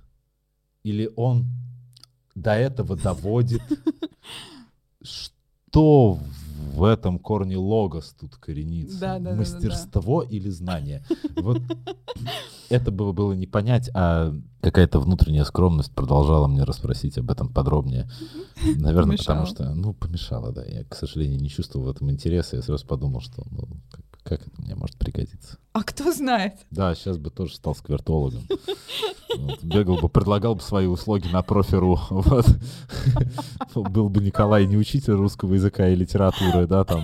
Или 0.84 1.10
он 1.16 1.48
до 2.36 2.52
этого 2.52 2.96
доводит? 2.96 3.64
Что 5.02 6.20
в 6.72 6.84
этом 6.84 7.20
корне 7.20 7.58
логос 7.58 8.16
тут 8.20 8.36
коренится? 8.38 9.00
Да, 9.00 9.14
да, 9.14 9.20
да, 9.20 9.24
да, 9.24 9.32
да. 9.32 9.38
Мастерство 9.38 10.22
или 10.24 10.50
знание? 10.50 11.04
Вот 11.36 11.62
это 12.70 12.92
было, 12.92 13.12
было 13.12 13.34
не 13.34 13.48
понять, 13.48 13.90
а 13.94 14.34
какая-то 14.62 15.00
внутренняя 15.00 15.44
скромность 15.44 15.92
продолжала 15.92 16.48
мне 16.48 16.64
расспросить 16.64 17.18
об 17.18 17.30
этом 17.30 17.50
подробнее. 17.50 18.10
Наверное, 18.64 19.18
потому 19.18 19.46
Помешала. 19.46 19.46
что, 19.46 19.76
ну, 19.76 19.94
помешало, 19.94 20.52
да. 20.52 20.64
Я, 20.64 20.84
к 20.84 20.96
сожалению, 20.96 21.40
не 21.42 21.50
чувствовал 21.50 21.88
в 21.88 21.90
этом 21.90 22.10
интереса. 22.12 22.56
Я 22.56 22.62
сразу 22.62 22.86
подумал, 22.86 23.22
что, 23.22 23.44
ну, 23.52 23.68
как, 24.24 24.48
это 24.48 24.62
мне 24.62 24.76
может 24.76 24.98
пригодиться. 24.98 25.58
А 25.74 25.84
кто 25.84 26.12
знает? 26.12 26.54
Да, 26.70 26.94
сейчас 26.96 27.18
бы 27.18 27.30
тоже 27.30 27.56
стал 27.56 27.76
сквертологом. 27.76 28.44
Вот, 29.38 29.64
бегал 29.64 29.98
бы, 29.98 30.10
предлагал 30.10 30.56
бы 30.56 30.62
свои 30.62 30.86
услуги 30.88 31.28
на 31.32 31.42
профи.ру. 31.42 31.98
Вот. 32.10 32.46
Был 33.74 34.10
бы 34.10 34.22
Николай 34.22 34.68
не 34.68 34.78
учитель 34.78 35.14
русского 35.14 35.54
языка 35.54 35.88
и 35.88 35.96
литературы, 35.96 36.68
да, 36.68 36.84
там, 36.84 37.04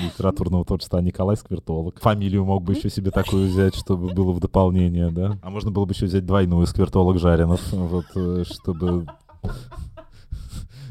литературного 0.00 0.64
творчества, 0.64 1.00
а 1.00 1.02
Николай 1.02 1.36
сквертолог. 1.36 2.00
Фамилию 2.00 2.44
мог 2.44 2.62
бы 2.62 2.74
еще 2.74 2.88
себе 2.88 3.10
такую 3.10 3.48
взять, 3.48 3.74
чтобы 3.74 4.14
было 4.14 4.32
в 4.32 4.40
дополнение, 4.40 5.10
да. 5.10 5.38
А 5.42 5.50
можно 5.50 5.70
было 5.70 5.84
бы 5.84 5.92
еще 5.92 6.06
взять 6.06 6.24
двойную 6.24 6.66
сквертолог 6.66 7.18
Жаринов, 7.18 7.60
вот, 7.72 8.06
э, 8.14 8.44
чтобы 8.48 9.06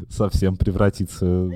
совсем 0.10 0.58
превратиться 0.58 1.50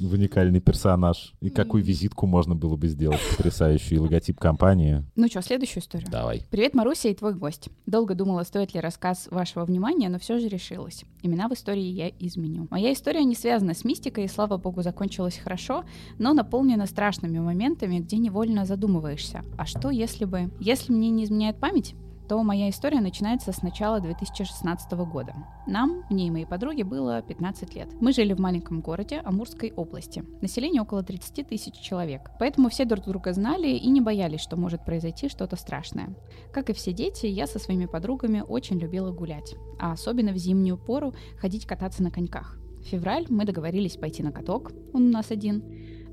в 0.00 0.12
уникальный 0.12 0.60
персонаж. 0.60 1.34
И 1.40 1.50
какую 1.50 1.82
визитку 1.82 2.26
можно 2.26 2.54
было 2.54 2.76
бы 2.76 2.88
сделать 2.88 3.20
потрясающий 3.36 3.98
логотип 3.98 4.38
компании. 4.38 5.04
Ну 5.16 5.28
что, 5.28 5.42
следующую 5.42 5.82
историю? 5.82 6.10
Давай. 6.10 6.42
Привет, 6.50 6.74
Маруся 6.74 7.08
и 7.08 7.14
твой 7.14 7.34
гость. 7.34 7.68
Долго 7.86 8.14
думала, 8.14 8.42
стоит 8.44 8.74
ли 8.74 8.80
рассказ 8.80 9.28
вашего 9.30 9.64
внимания, 9.64 10.08
но 10.08 10.18
все 10.18 10.38
же 10.38 10.48
решилась. 10.48 11.04
Имена 11.22 11.48
в 11.48 11.52
истории 11.52 11.82
я 11.82 12.08
изменю. 12.18 12.68
Моя 12.70 12.92
история 12.92 13.24
не 13.24 13.34
связана 13.34 13.74
с 13.74 13.84
мистикой 13.84 14.24
и, 14.24 14.28
слава 14.28 14.56
богу, 14.56 14.82
закончилась 14.82 15.36
хорошо, 15.36 15.84
но 16.18 16.32
наполнена 16.32 16.86
страшными 16.86 17.38
моментами, 17.38 17.98
где 17.98 18.18
невольно 18.18 18.64
задумываешься. 18.64 19.44
А 19.56 19.66
что 19.66 19.90
если 19.90 20.24
бы... 20.24 20.50
Если 20.60 20.92
мне 20.92 21.10
не 21.10 21.24
изменяет 21.24 21.58
память, 21.58 21.94
то 22.28 22.42
моя 22.42 22.68
история 22.68 23.00
начинается 23.00 23.52
с 23.52 23.62
начала 23.62 24.00
2016 24.00 24.92
года. 24.92 25.34
Нам, 25.66 26.04
мне 26.10 26.26
и 26.26 26.30
моей 26.30 26.44
подруге, 26.44 26.84
было 26.84 27.22
15 27.22 27.74
лет. 27.74 27.88
Мы 28.00 28.12
жили 28.12 28.34
в 28.34 28.38
маленьком 28.38 28.80
городе 28.80 29.20
Амурской 29.24 29.72
области. 29.74 30.22
Население 30.42 30.82
около 30.82 31.02
30 31.02 31.48
тысяч 31.48 31.74
человек. 31.74 32.30
Поэтому 32.38 32.68
все 32.68 32.84
друг 32.84 33.06
друга 33.06 33.32
знали 33.32 33.68
и 33.68 33.88
не 33.88 34.00
боялись, 34.00 34.40
что 34.40 34.56
может 34.56 34.84
произойти 34.84 35.28
что-то 35.28 35.56
страшное. 35.56 36.14
Как 36.52 36.68
и 36.68 36.74
все 36.74 36.92
дети, 36.92 37.26
я 37.26 37.46
со 37.46 37.58
своими 37.58 37.86
подругами 37.86 38.44
очень 38.46 38.78
любила 38.78 39.10
гулять, 39.10 39.54
а 39.78 39.92
особенно 39.92 40.32
в 40.32 40.36
зимнюю 40.36 40.76
пору 40.76 41.14
ходить 41.38 41.66
кататься 41.66 42.02
на 42.02 42.10
коньках. 42.10 42.58
В 42.80 42.84
февраль 42.84 43.26
мы 43.28 43.44
договорились 43.44 43.96
пойти 43.96 44.22
на 44.22 44.32
каток, 44.32 44.72
он 44.92 45.08
у 45.08 45.10
нас 45.10 45.30
один. 45.30 45.62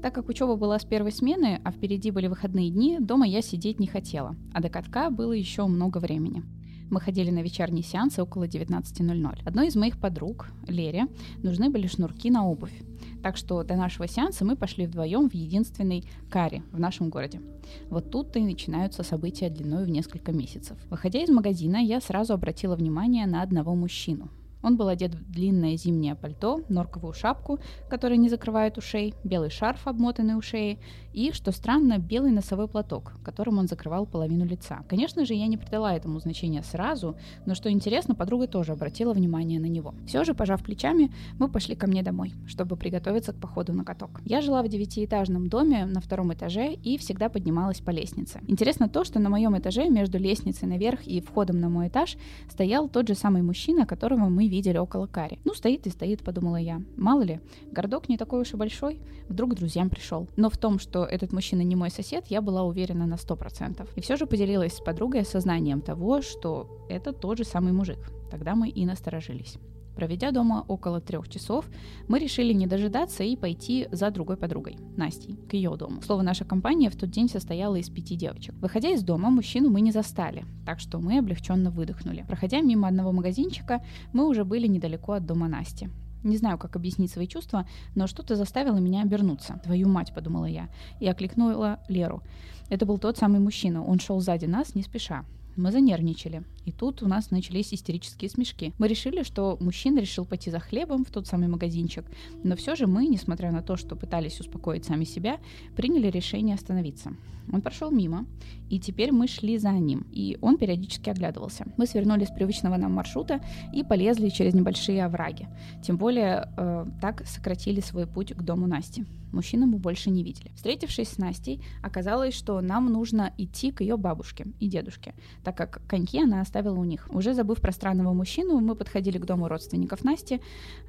Так 0.05 0.13
как 0.13 0.29
учеба 0.29 0.55
была 0.55 0.77
с 0.77 0.85
первой 0.85 1.11
смены, 1.11 1.59
а 1.63 1.71
впереди 1.71 2.11
были 2.11 2.27
выходные 2.27 2.69
дни, 2.69 2.99
дома 2.99 3.25
я 3.25 3.41
сидеть 3.41 3.79
не 3.79 3.87
хотела, 3.87 4.35
а 4.53 4.61
до 4.61 4.69
катка 4.69 5.09
было 5.09 5.31
еще 5.31 5.65
много 5.65 5.97
времени. 5.97 6.43
Мы 6.91 7.01
ходили 7.01 7.31
на 7.31 7.41
вечерние 7.41 7.83
сеансы 7.83 8.21
около 8.21 8.43
19.00. 8.43 9.39
Одной 9.47 9.67
из 9.67 9.75
моих 9.75 9.99
подруг, 9.99 10.45
Лере, 10.67 11.07
нужны 11.41 11.71
были 11.71 11.87
шнурки 11.87 12.29
на 12.29 12.47
обувь. 12.47 12.83
Так 13.23 13.35
что 13.35 13.63
до 13.63 13.75
нашего 13.75 14.07
сеанса 14.07 14.45
мы 14.45 14.55
пошли 14.55 14.85
вдвоем 14.85 15.27
в 15.27 15.33
единственный 15.33 16.07
кари 16.29 16.61
в 16.71 16.79
нашем 16.79 17.09
городе. 17.09 17.41
Вот 17.89 18.11
тут-то 18.11 18.37
и 18.37 18.43
начинаются 18.43 19.01
события 19.01 19.49
длиной 19.49 19.85
в 19.85 19.89
несколько 19.89 20.31
месяцев. 20.31 20.77
Выходя 20.91 21.23
из 21.23 21.29
магазина, 21.29 21.77
я 21.77 21.99
сразу 21.99 22.35
обратила 22.35 22.75
внимание 22.75 23.25
на 23.25 23.41
одного 23.41 23.73
мужчину. 23.73 24.29
Он 24.65 24.77
был 24.77 24.87
одет 24.87 25.13
в 25.13 25.31
длинное 25.31 25.77
зимнее 25.77 26.15
пальто, 26.15 26.61
норковую 26.69 27.13
шапку, 27.13 27.59
которая 27.87 28.17
не 28.17 28.29
закрывает 28.29 28.79
ушей, 28.79 29.13
белый 29.23 29.51
шарф, 29.51 29.85
обмотанный 29.85 30.33
у 30.33 30.41
шеи, 30.41 30.79
и, 31.13 31.31
что 31.33 31.51
странно, 31.51 31.99
белый 31.99 32.31
носовой 32.31 32.67
платок, 32.67 33.13
которым 33.23 33.59
он 33.59 33.67
закрывал 33.67 34.07
половину 34.07 34.43
лица. 34.43 34.83
Конечно 34.89 35.23
же, 35.23 35.35
я 35.35 35.45
не 35.45 35.55
придала 35.55 35.95
этому 35.95 36.19
значения 36.19 36.63
сразу, 36.63 37.15
но 37.45 37.53
что 37.53 37.69
интересно, 37.69 38.15
подруга 38.15 38.47
тоже 38.47 38.71
обратила 38.71 39.13
внимание 39.13 39.59
на 39.59 39.67
него. 39.67 39.93
Все 40.07 40.23
же, 40.23 40.33
пожав 40.33 40.63
плечами, 40.63 41.11
мы 41.37 41.47
пошли 41.47 41.75
ко 41.75 41.85
мне 41.85 42.01
домой, 42.01 42.33
чтобы 42.47 42.75
приготовиться 42.75 43.33
к 43.33 43.39
походу 43.39 43.71
на 43.71 43.85
каток. 43.85 44.19
Я 44.25 44.41
жила 44.41 44.63
в 44.63 44.67
девятиэтажном 44.67 45.47
доме 45.47 45.85
на 45.85 46.01
втором 46.01 46.33
этаже 46.33 46.73
и 46.73 46.97
всегда 46.97 47.29
поднималась 47.29 47.81
по 47.81 47.91
лестнице. 47.91 48.41
Интересно 48.47 48.89
то, 48.89 49.03
что 49.03 49.19
на 49.19 49.29
моем 49.29 49.55
этаже 49.57 49.89
между 49.89 50.17
лестницей 50.17 50.67
наверх 50.67 51.05
и 51.05 51.21
входом 51.21 51.59
на 51.59 51.69
мой 51.69 51.87
этаж 51.87 52.17
стоял 52.49 52.89
тот 52.89 53.07
же 53.07 53.13
самый 53.13 53.43
мужчина, 53.43 53.85
которого 53.85 54.27
мы 54.27 54.47
видели 54.55 54.77
около 54.77 55.05
Кари. 55.05 55.39
Ну, 55.43 55.53
стоит 55.53 55.85
и 55.85 55.89
стоит, 55.89 56.23
подумала 56.23 56.55
я. 56.55 56.81
Мало 56.95 57.23
ли, 57.23 57.41
городок 57.71 58.07
не 58.07 58.17
такой 58.17 58.41
уж 58.41 58.53
и 58.53 58.57
большой, 58.57 59.01
вдруг 59.27 59.51
к 59.51 59.55
друзьям 59.55 59.89
пришел. 59.89 60.27
Но 60.37 60.49
в 60.49 60.57
том, 60.57 60.79
что 60.79 61.03
этот 61.03 61.33
мужчина 61.33 61.61
не 61.61 61.75
мой 61.75 61.91
сосед, 61.91 62.27
я 62.29 62.41
была 62.41 62.63
уверена 62.63 63.05
на 63.05 63.17
сто 63.17 63.35
процентов. 63.35 63.89
И 63.97 64.01
все 64.01 64.15
же 64.15 64.25
поделилась 64.25 64.77
с 64.77 64.79
подругой 64.79 65.21
осознанием 65.21 65.81
того, 65.81 66.21
что 66.21 66.85
это 66.89 67.11
тот 67.11 67.37
же 67.37 67.43
самый 67.43 67.73
мужик. 67.73 67.99
Тогда 68.31 68.55
мы 68.55 68.69
и 68.69 68.85
насторожились. 68.85 69.57
Проведя 69.95 70.31
дома 70.31 70.65
около 70.67 70.99
трех 70.99 71.29
часов, 71.29 71.65
мы 72.07 72.19
решили 72.19 72.53
не 72.53 72.67
дожидаться 72.67 73.23
и 73.23 73.35
пойти 73.35 73.87
за 73.91 74.11
другой 74.11 74.37
подругой, 74.37 74.77
Настей, 74.97 75.37
к 75.49 75.53
ее 75.53 75.75
дому. 75.77 76.01
Слово, 76.01 76.21
наша 76.21 76.45
компания 76.45 76.89
в 76.89 76.95
тот 76.95 77.09
день 77.09 77.29
состояла 77.29 77.75
из 77.75 77.89
пяти 77.89 78.15
девочек. 78.15 78.55
Выходя 78.59 78.89
из 78.89 79.03
дома, 79.03 79.29
мужчину 79.29 79.69
мы 79.69 79.81
не 79.81 79.91
застали, 79.91 80.45
так 80.65 80.79
что 80.79 80.99
мы 80.99 81.17
облегченно 81.19 81.71
выдохнули. 81.71 82.25
Проходя 82.27 82.61
мимо 82.61 82.87
одного 82.87 83.11
магазинчика, 83.11 83.83
мы 84.13 84.27
уже 84.27 84.43
были 84.43 84.67
недалеко 84.67 85.13
от 85.13 85.25
дома 85.25 85.47
Насти. 85.47 85.89
Не 86.23 86.37
знаю, 86.37 86.57
как 86.57 86.75
объяснить 86.75 87.11
свои 87.11 87.27
чувства, 87.27 87.67
но 87.93 88.07
что-то 88.07 88.35
заставило 88.35 88.77
меня 88.77 89.03
обернуться. 89.03 89.61
«Твою 89.63 89.87
мать»,— 89.87 90.11
подумала 90.15 90.45
я, 90.45 90.69
и 90.99 91.07
окликнула 91.07 91.79
Леру. 91.87 92.23
Это 92.69 92.87
был 92.87 92.97
тот 92.97 93.17
самый 93.17 93.39
мужчина, 93.39 93.85
он 93.85 93.99
шел 93.99 94.19
сзади 94.19 94.45
нас 94.45 94.73
не 94.73 94.81
спеша. 94.81 95.23
Мы 95.55 95.71
занервничали. 95.71 96.43
И 96.65 96.71
тут 96.71 97.03
у 97.03 97.07
нас 97.07 97.31
начались 97.31 97.73
истерические 97.73 98.29
смешки. 98.29 98.73
Мы 98.77 98.87
решили, 98.87 99.23
что 99.23 99.57
мужчина 99.59 99.99
решил 99.99 100.25
пойти 100.25 100.51
за 100.51 100.59
хлебом 100.59 101.05
в 101.05 101.11
тот 101.11 101.27
самый 101.27 101.47
магазинчик, 101.47 102.05
но 102.43 102.55
все 102.55 102.75
же 102.75 102.87
мы, 102.87 103.07
несмотря 103.07 103.51
на 103.51 103.61
то, 103.61 103.77
что 103.77 103.95
пытались 103.95 104.39
успокоить 104.39 104.85
сами 104.85 105.03
себя, 105.03 105.39
приняли 105.75 106.09
решение 106.09 106.55
остановиться. 106.55 107.15
Он 107.51 107.61
прошел 107.61 107.91
мимо, 107.91 108.25
и 108.69 108.79
теперь 108.79 109.11
мы 109.11 109.27
шли 109.27 109.57
за 109.57 109.71
ним, 109.71 110.07
и 110.11 110.37
он 110.41 110.57
периодически 110.57 111.09
оглядывался. 111.09 111.65
Мы 111.77 111.85
свернули 111.85 112.25
с 112.25 112.31
привычного 112.31 112.77
нам 112.77 112.93
маршрута 112.93 113.39
и 113.73 113.83
полезли 113.83 114.29
через 114.29 114.53
небольшие 114.53 115.05
овраги. 115.05 115.47
Тем 115.83 115.97
более 115.97 116.49
э, 116.57 116.85
так 117.01 117.25
сократили 117.27 117.81
свой 117.81 118.07
путь 118.07 118.33
к 118.33 118.41
дому 118.41 118.67
Насти. 118.67 119.05
Мужчину 119.31 119.67
мы 119.67 119.79
больше 119.79 120.09
не 120.09 120.23
видели. 120.23 120.49
Встретившись 120.55 121.09
с 121.09 121.17
Настей, 121.17 121.61
оказалось, 121.83 122.33
что 122.33 122.61
нам 122.61 122.91
нужно 122.91 123.33
идти 123.37 123.71
к 123.71 123.81
ее 123.81 123.97
бабушке 123.97 124.47
и 124.61 124.67
дедушке, 124.67 125.13
так 125.43 125.57
как 125.57 125.81
коньки 125.87 126.21
она 126.21 126.39
оставила 126.39 126.54
у 126.55 126.83
них. 126.83 127.07
Уже 127.11 127.33
забыв 127.33 127.61
про 127.61 127.71
странного 127.71 128.13
мужчину, 128.13 128.59
мы 128.59 128.75
подходили 128.75 129.17
к 129.17 129.25
дому 129.25 129.47
родственников 129.47 130.03
Насти. 130.03 130.41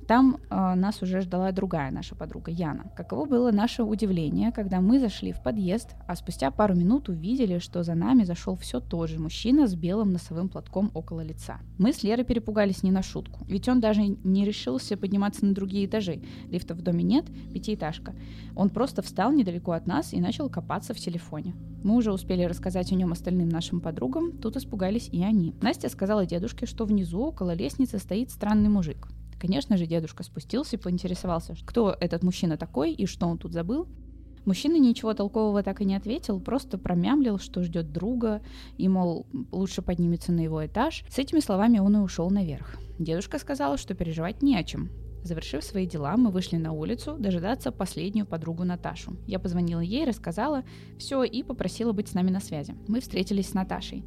Там 0.06 0.38
э, 0.50 0.74
нас 0.74 1.02
уже 1.02 1.20
ждала 1.20 1.52
другая 1.52 1.90
наша 1.90 2.14
подруга 2.14 2.50
Яна. 2.50 2.92
Каково 2.96 3.26
было 3.26 3.52
наше 3.52 3.82
удивление, 3.82 4.52
когда 4.52 4.80
мы 4.80 5.00
зашли 5.00 5.32
в 5.32 5.42
подъезд, 5.42 5.94
а 6.06 6.14
спустя 6.16 6.50
пару 6.50 6.74
минут 6.74 7.08
увидели, 7.08 7.58
что 7.58 7.82
за 7.82 7.94
нами 7.94 8.24
зашел 8.24 8.56
все 8.56 8.80
тот 8.80 9.10
же 9.10 9.18
мужчина 9.18 9.66
с 9.66 9.74
белым 9.74 10.12
носовым 10.12 10.48
платком 10.48 10.90
около 10.94 11.20
лица. 11.20 11.58
Мы 11.78 11.92
с 11.92 12.02
Лерой 12.02 12.24
перепугались 12.24 12.82
не 12.82 12.92
на 12.92 13.02
шутку, 13.02 13.44
ведь 13.46 13.68
он 13.68 13.80
даже 13.80 14.02
не 14.02 14.44
решился 14.44 14.96
подниматься 14.96 15.44
на 15.44 15.54
другие 15.54 15.86
этажи. 15.86 16.22
Лифта 16.50 16.74
в 16.74 16.82
доме 16.82 17.02
нет, 17.02 17.26
пятиэтажка. 17.52 18.14
Он 18.54 18.70
просто 18.70 19.02
встал 19.02 19.32
недалеко 19.32 19.72
от 19.72 19.86
нас 19.86 20.12
и 20.12 20.20
начал 20.20 20.48
копаться 20.48 20.94
в 20.94 20.98
телефоне. 20.98 21.54
Мы 21.82 21.94
уже 21.94 22.12
успели 22.12 22.42
рассказать 22.42 22.90
о 22.90 22.96
нем 22.96 23.12
остальным 23.12 23.48
нашим 23.48 23.80
подругам, 23.80 24.32
тут 24.38 24.56
испугались 24.56 25.08
и 25.12 25.22
они. 25.22 25.54
Настя 25.60 25.88
сказала 25.88 26.26
дедушке, 26.26 26.66
что 26.66 26.84
внизу 26.84 27.20
около 27.20 27.54
лестницы 27.54 27.98
стоит 27.98 28.30
странный 28.30 28.68
мужик. 28.68 29.08
Конечно 29.40 29.76
же, 29.76 29.86
дедушка 29.86 30.22
спустился 30.22 30.76
и 30.76 30.78
поинтересовался, 30.78 31.54
кто 31.64 31.96
этот 31.98 32.22
мужчина 32.22 32.56
такой 32.56 32.92
и 32.92 33.06
что 33.06 33.26
он 33.26 33.38
тут 33.38 33.52
забыл. 33.52 33.86
Мужчина 34.44 34.78
ничего 34.78 35.12
толкового 35.12 35.62
так 35.62 35.80
и 35.80 35.84
не 35.84 35.96
ответил, 35.96 36.40
просто 36.40 36.78
промямлил, 36.78 37.38
что 37.38 37.62
ждет 37.64 37.92
друга, 37.92 38.42
и, 38.78 38.88
мол, 38.88 39.26
лучше 39.50 39.82
поднимется 39.82 40.30
на 40.30 40.40
его 40.40 40.64
этаж. 40.64 41.04
С 41.10 41.18
этими 41.18 41.40
словами 41.40 41.80
он 41.80 41.96
и 41.96 42.00
ушел 42.00 42.30
наверх. 42.30 42.76
Дедушка 42.98 43.38
сказал, 43.38 43.76
что 43.76 43.94
переживать 43.94 44.42
не 44.42 44.56
о 44.56 44.62
чем. 44.62 44.90
Завершив 45.26 45.64
свои 45.64 45.86
дела, 45.86 46.16
мы 46.16 46.30
вышли 46.30 46.56
на 46.56 46.70
улицу 46.70 47.16
дожидаться 47.18 47.72
последнюю 47.72 48.26
подругу 48.26 48.62
Наташу. 48.62 49.16
Я 49.26 49.40
позвонила 49.40 49.80
ей, 49.80 50.04
рассказала 50.04 50.62
все 50.98 51.24
и 51.24 51.42
попросила 51.42 51.90
быть 51.90 52.06
с 52.06 52.14
нами 52.14 52.30
на 52.30 52.38
связи. 52.38 52.76
Мы 52.86 53.00
встретились 53.00 53.48
с 53.48 53.54
Наташей. 53.54 54.04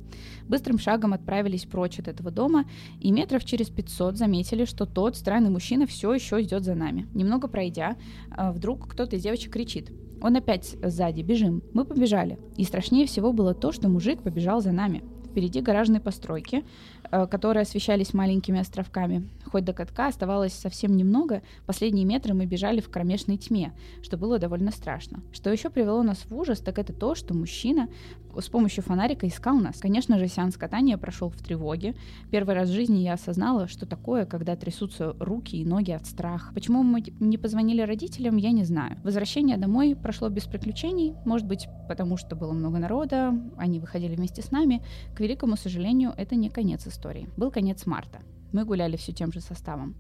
Быстрым 0.48 0.80
шагом 0.80 1.12
отправились 1.12 1.66
прочь 1.66 2.00
от 2.00 2.08
этого 2.08 2.32
дома, 2.32 2.64
и 3.02 3.12
метров 3.12 3.44
через 3.44 3.70
500 3.70 4.18
заметили, 4.18 4.64
что 4.64 4.86
тот 4.86 5.18
странный 5.18 5.50
мужчина 5.50 5.86
все 5.88 6.14
еще 6.14 6.42
идет 6.42 6.64
за 6.64 6.74
нами. 6.74 7.06
Немного 7.14 7.50
пройдя, 7.50 7.98
а, 8.32 8.54
вдруг 8.54 8.88
кто-то 8.88 9.18
из 9.18 9.24
девочек 9.24 9.52
кричит. 9.52 9.92
Он 10.22 10.38
опять 10.38 10.78
сзади, 10.82 11.22
бежим. 11.22 11.64
Мы 11.74 11.84
побежали. 11.84 12.40
И 12.56 12.64
страшнее 12.64 13.06
всего 13.08 13.34
было 13.34 13.54
то, 13.54 13.74
что 13.74 13.90
мужик 13.90 14.22
побежал 14.22 14.62
за 14.62 14.72
нами. 14.72 15.04
Впереди 15.30 15.62
гаражные 15.62 16.00
постройки, 16.00 16.64
которые 17.10 17.64
освещались 17.64 18.14
маленькими 18.14 18.60
островками. 18.60 19.28
Хоть 19.46 19.66
до 19.66 19.74
катка 19.74 20.08
оставалось 20.08 20.54
совсем 20.54 20.96
немного, 20.96 21.42
последние 21.66 22.06
метры 22.06 22.34
мы 22.34 22.46
бежали 22.46 22.82
в 22.82 22.90
кромешной 22.90 23.38
тьме, 23.38 23.74
что 24.02 24.18
было 24.18 24.40
довольно 24.40 24.72
страшно. 24.72 25.22
Что 25.32 25.52
еще 25.52 25.70
привело 25.70 26.04
нас 26.04 26.26
в 26.30 26.36
ужас, 26.36 26.60
так 26.60 26.78
это 26.80 26.94
то, 26.94 27.16
что 27.16 27.34
мужчина 27.34 27.88
с 28.38 28.50
помощью 28.50 28.84
фонарика 28.84 29.28
искал 29.28 29.58
нас. 29.60 29.78
Конечно 29.80 30.18
же, 30.20 30.28
сеанс 30.28 30.58
катания 30.58 30.98
прошел 30.98 31.30
в 31.30 31.38
тревоге. 31.38 31.96
Первый 32.32 32.56
раз 32.56 32.70
в 32.70 32.74
жизни 32.74 33.00
я 33.00 33.14
осознала, 33.14 33.68
что 33.68 33.86
такое, 33.86 34.26
когда 34.26 34.56
трясутся 34.56 35.16
руки 35.20 35.58
и 35.58 35.66
ноги 35.66 35.92
от 35.92 36.06
страха. 36.06 36.54
Почему 36.54 36.84
мы 36.84 37.04
не 37.20 37.38
позвонили 37.38 37.82
родителям, 37.82 38.38
я 38.38 38.52
не 38.52 38.64
знаю. 38.64 38.98
Возвращение 39.04 39.58
домой 39.58 39.96
прошло 39.96 40.30
без 40.30 40.44
приключений, 40.44 41.16
может 41.26 41.48
быть, 41.48 41.68
потому 41.88 42.18
что 42.18 42.36
было 42.36 42.54
много 42.54 42.80
народа, 42.80 43.34
они 43.58 43.80
выходили 43.80 44.16
вместе 44.16 44.42
с 44.42 44.52
нами. 44.52 44.82
К 45.16 45.20
великому 45.20 45.56
сожалению, 45.56 46.14
это 46.18 46.36
не 46.36 46.50
конец 46.50 46.88
истории. 46.88 47.30
Был 47.38 47.52
конец 47.52 47.86
марта. 47.86 48.20
Мы 48.52 48.66
гуляли 48.66 48.98
все 48.98 49.12
тем 49.12 49.32
же 49.32 49.42
составом. 49.42 49.96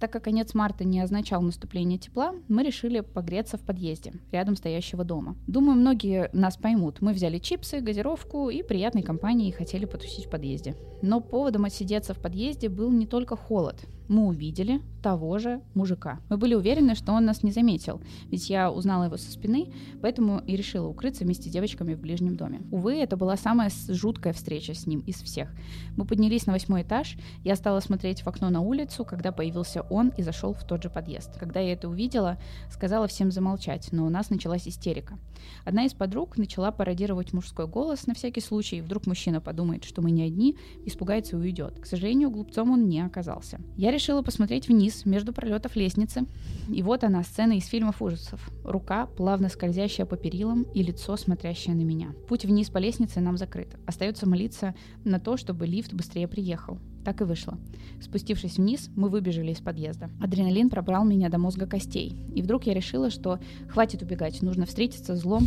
Так 0.00 0.10
как 0.10 0.24
конец 0.24 0.54
марта 0.54 0.84
не 0.84 0.98
означал 1.00 1.42
наступление 1.42 1.98
тепла, 1.98 2.34
мы 2.48 2.62
решили 2.62 3.00
погреться 3.00 3.58
в 3.58 3.60
подъезде, 3.60 4.14
рядом 4.32 4.56
стоящего 4.56 5.04
дома. 5.04 5.36
Думаю, 5.46 5.76
многие 5.76 6.30
нас 6.32 6.56
поймут. 6.56 7.02
Мы 7.02 7.12
взяли 7.12 7.38
чипсы, 7.38 7.80
газировку 7.80 8.48
и 8.48 8.62
приятной 8.62 9.02
компанией 9.02 9.52
хотели 9.52 9.84
потусить 9.84 10.24
в 10.24 10.30
подъезде. 10.30 10.74
Но 11.02 11.20
поводом 11.20 11.66
отсидеться 11.66 12.14
в 12.14 12.18
подъезде 12.18 12.70
был 12.70 12.90
не 12.90 13.06
только 13.06 13.36
холод 13.36 13.84
мы 14.10 14.26
увидели 14.26 14.82
того 15.02 15.38
же 15.38 15.62
мужика. 15.72 16.20
Мы 16.28 16.36
были 16.36 16.54
уверены, 16.54 16.94
что 16.94 17.12
он 17.12 17.24
нас 17.24 17.42
не 17.42 17.52
заметил, 17.52 18.00
ведь 18.28 18.50
я 18.50 18.70
узнала 18.70 19.04
его 19.04 19.16
со 19.16 19.30
спины, 19.30 19.72
поэтому 20.02 20.40
и 20.40 20.56
решила 20.56 20.88
укрыться 20.88 21.24
вместе 21.24 21.48
с 21.48 21.52
девочками 21.52 21.94
в 21.94 22.00
ближнем 22.00 22.36
доме. 22.36 22.60
Увы, 22.72 22.96
это 22.96 23.16
была 23.16 23.36
самая 23.36 23.70
жуткая 23.88 24.32
встреча 24.32 24.74
с 24.74 24.86
ним 24.86 25.00
из 25.00 25.22
всех. 25.22 25.50
Мы 25.96 26.04
поднялись 26.04 26.46
на 26.46 26.52
восьмой 26.52 26.82
этаж, 26.82 27.16
я 27.44 27.54
стала 27.54 27.78
смотреть 27.78 28.22
в 28.22 28.26
окно 28.26 28.50
на 28.50 28.60
улицу, 28.60 29.04
когда 29.04 29.30
появился 29.30 29.82
он 29.82 30.08
и 30.08 30.22
зашел 30.22 30.54
в 30.54 30.64
тот 30.64 30.82
же 30.82 30.90
подъезд. 30.90 31.38
Когда 31.38 31.60
я 31.60 31.72
это 31.72 31.88
увидела, 31.88 32.36
сказала 32.68 33.06
всем 33.06 33.30
замолчать, 33.30 33.90
но 33.92 34.04
у 34.04 34.10
нас 34.10 34.28
началась 34.28 34.66
истерика. 34.66 35.18
Одна 35.64 35.84
из 35.84 35.94
подруг 35.94 36.36
начала 36.36 36.72
пародировать 36.72 37.32
мужской 37.32 37.66
голос 37.66 38.06
на 38.06 38.14
всякий 38.14 38.40
случай, 38.40 38.82
вдруг 38.82 39.06
мужчина 39.06 39.40
подумает, 39.40 39.84
что 39.84 40.02
мы 40.02 40.10
не 40.10 40.24
одни, 40.24 40.56
испугается 40.84 41.36
и 41.36 41.38
уйдет. 41.38 41.78
К 41.80 41.86
сожалению, 41.86 42.30
глупцом 42.30 42.72
он 42.72 42.88
не 42.88 43.00
оказался. 43.00 43.60
Я 43.76 43.90
решила 44.00 44.22
посмотреть 44.22 44.68
вниз, 44.68 45.04
между 45.04 45.34
пролетов 45.34 45.76
лестницы. 45.76 46.24
И 46.68 46.82
вот 46.82 47.04
она, 47.04 47.22
сцена 47.22 47.58
из 47.58 47.66
фильмов 47.66 48.00
ужасов. 48.00 48.50
Рука, 48.64 49.04
плавно 49.04 49.50
скользящая 49.50 50.06
по 50.06 50.16
перилам, 50.16 50.62
и 50.74 50.82
лицо, 50.82 51.18
смотрящее 51.18 51.74
на 51.74 51.82
меня. 51.82 52.14
Путь 52.26 52.46
вниз 52.46 52.70
по 52.70 52.78
лестнице 52.78 53.20
нам 53.20 53.36
закрыт. 53.36 53.76
Остается 53.86 54.26
молиться 54.26 54.74
на 55.04 55.20
то, 55.20 55.36
чтобы 55.36 55.66
лифт 55.66 55.92
быстрее 55.92 56.28
приехал. 56.28 56.78
Так 57.04 57.20
и 57.22 57.24
вышло. 57.24 57.58
Спустившись 58.00 58.56
вниз, 58.56 58.90
мы 58.94 59.08
выбежали 59.08 59.52
из 59.52 59.60
подъезда. 59.60 60.10
Адреналин 60.20 60.70
пробрал 60.70 61.04
меня 61.04 61.28
до 61.28 61.38
мозга 61.38 61.66
костей. 61.66 62.14
И 62.34 62.42
вдруг 62.42 62.64
я 62.64 62.74
решила, 62.74 63.10
что 63.10 63.38
хватит 63.68 64.02
убегать, 64.02 64.42
нужно 64.42 64.66
встретиться 64.66 65.16
злом 65.16 65.46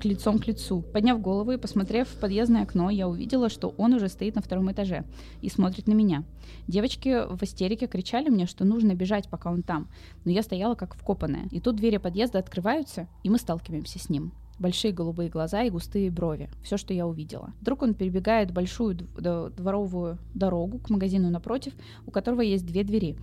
к 0.00 0.04
лицом 0.04 0.38
к 0.38 0.46
лицу. 0.46 0.82
Подняв 0.82 1.20
голову 1.20 1.52
и 1.52 1.58
посмотрев 1.58 2.08
в 2.08 2.20
подъездное 2.20 2.62
окно, 2.62 2.90
я 2.90 3.08
увидела, 3.08 3.48
что 3.48 3.74
он 3.76 3.94
уже 3.94 4.08
стоит 4.08 4.34
на 4.34 4.42
втором 4.42 4.70
этаже 4.70 5.04
и 5.40 5.48
смотрит 5.48 5.86
на 5.86 5.92
меня. 5.92 6.24
Девочки 6.68 7.26
в 7.28 7.42
истерике 7.42 7.86
кричали 7.86 8.28
мне, 8.28 8.46
что 8.46 8.64
нужно 8.64 8.94
бежать, 8.94 9.28
пока 9.28 9.50
он 9.50 9.62
там. 9.62 9.88
Но 10.24 10.30
я 10.30 10.42
стояла 10.42 10.74
как 10.74 10.94
вкопанная. 10.94 11.48
И 11.50 11.60
тут 11.60 11.76
двери 11.76 11.96
подъезда 11.96 12.38
открываются, 12.38 13.08
и 13.22 13.30
мы 13.30 13.38
сталкиваемся 13.38 13.98
с 13.98 14.08
ним 14.08 14.32
большие 14.62 14.94
голубые 14.94 15.28
глаза 15.28 15.62
и 15.62 15.70
густые 15.70 16.10
брови. 16.10 16.48
Все, 16.62 16.78
что 16.78 16.94
я 16.94 17.06
увидела. 17.06 17.52
Вдруг 17.60 17.82
он 17.82 17.94
перебегает 17.94 18.52
большую 18.52 18.94
дворовую 18.96 20.18
дорогу 20.34 20.78
к 20.78 20.88
магазину 20.88 21.28
напротив, 21.28 21.74
у 22.06 22.10
которого 22.10 22.40
есть 22.40 22.64
две 22.64 22.84
двери. 22.84 23.18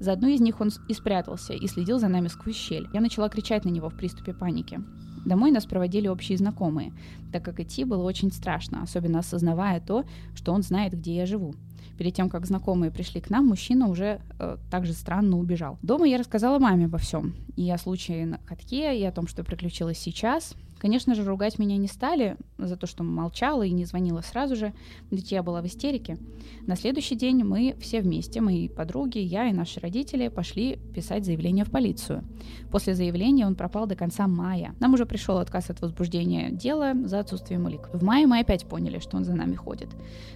За 0.00 0.12
одну 0.12 0.28
из 0.28 0.40
них 0.40 0.60
он 0.60 0.70
и 0.88 0.94
спрятался, 0.94 1.52
и 1.52 1.66
следил 1.66 1.98
за 1.98 2.08
нами 2.08 2.28
сквозь 2.28 2.56
щель. 2.56 2.88
Я 2.92 3.00
начала 3.00 3.28
кричать 3.28 3.64
на 3.64 3.70
него 3.70 3.90
в 3.90 3.96
приступе 3.96 4.32
паники. 4.32 4.80
Домой 5.24 5.50
нас 5.50 5.66
проводили 5.66 6.08
общие 6.08 6.36
знакомые, 6.36 6.92
так 7.32 7.44
как 7.44 7.60
идти 7.60 7.84
было 7.84 8.02
очень 8.02 8.30
страшно, 8.30 8.82
особенно 8.82 9.20
осознавая 9.20 9.80
то, 9.80 10.04
что 10.34 10.52
он 10.52 10.62
знает, 10.62 10.92
где 10.94 11.16
я 11.16 11.26
живу. 11.26 11.54
Перед 11.96 12.14
тем, 12.14 12.28
как 12.28 12.44
знакомые 12.46 12.90
пришли 12.90 13.20
к 13.20 13.30
нам, 13.30 13.46
мужчина 13.46 13.88
уже 13.88 14.20
э, 14.38 14.56
также 14.70 14.92
странно 14.92 15.38
убежал. 15.38 15.78
Дома 15.82 16.06
я 16.06 16.18
рассказала 16.18 16.58
маме 16.58 16.86
обо 16.86 16.98
всем. 16.98 17.34
И 17.56 17.70
о 17.70 17.78
случае 17.78 18.26
на 18.26 18.38
катке, 18.38 18.98
и 18.98 19.04
о 19.04 19.12
том, 19.12 19.28
что 19.28 19.44
приключилось 19.44 19.98
сейчас. 19.98 20.54
Конечно 20.84 21.14
же, 21.14 21.24
ругать 21.24 21.58
меня 21.58 21.78
не 21.78 21.88
стали 21.88 22.36
за 22.58 22.76
то, 22.76 22.86
что 22.86 23.04
молчала 23.04 23.62
и 23.62 23.70
не 23.70 23.86
звонила 23.86 24.20
сразу 24.20 24.54
же, 24.54 24.74
ведь 25.10 25.32
я 25.32 25.42
была 25.42 25.62
в 25.62 25.66
истерике. 25.66 26.18
На 26.66 26.76
следующий 26.76 27.14
день 27.16 27.42
мы 27.42 27.74
все 27.80 28.02
вместе, 28.02 28.42
мои 28.42 28.68
подруги, 28.68 29.16
я 29.16 29.48
и 29.48 29.54
наши 29.54 29.80
родители, 29.80 30.28
пошли 30.28 30.78
писать 30.94 31.24
заявление 31.24 31.64
в 31.64 31.70
полицию. 31.70 32.22
После 32.70 32.94
заявления 32.94 33.46
он 33.46 33.54
пропал 33.54 33.86
до 33.86 33.96
конца 33.96 34.28
мая. 34.28 34.74
Нам 34.78 34.92
уже 34.92 35.06
пришел 35.06 35.38
отказ 35.38 35.70
от 35.70 35.80
возбуждения 35.80 36.50
дела 36.50 36.92
за 37.06 37.20
отсутствием 37.20 37.64
улик. 37.64 37.88
В 37.94 38.04
мае 38.04 38.26
мы 38.26 38.40
опять 38.40 38.66
поняли, 38.66 38.98
что 38.98 39.16
он 39.16 39.24
за 39.24 39.34
нами 39.34 39.54
ходит. 39.54 39.88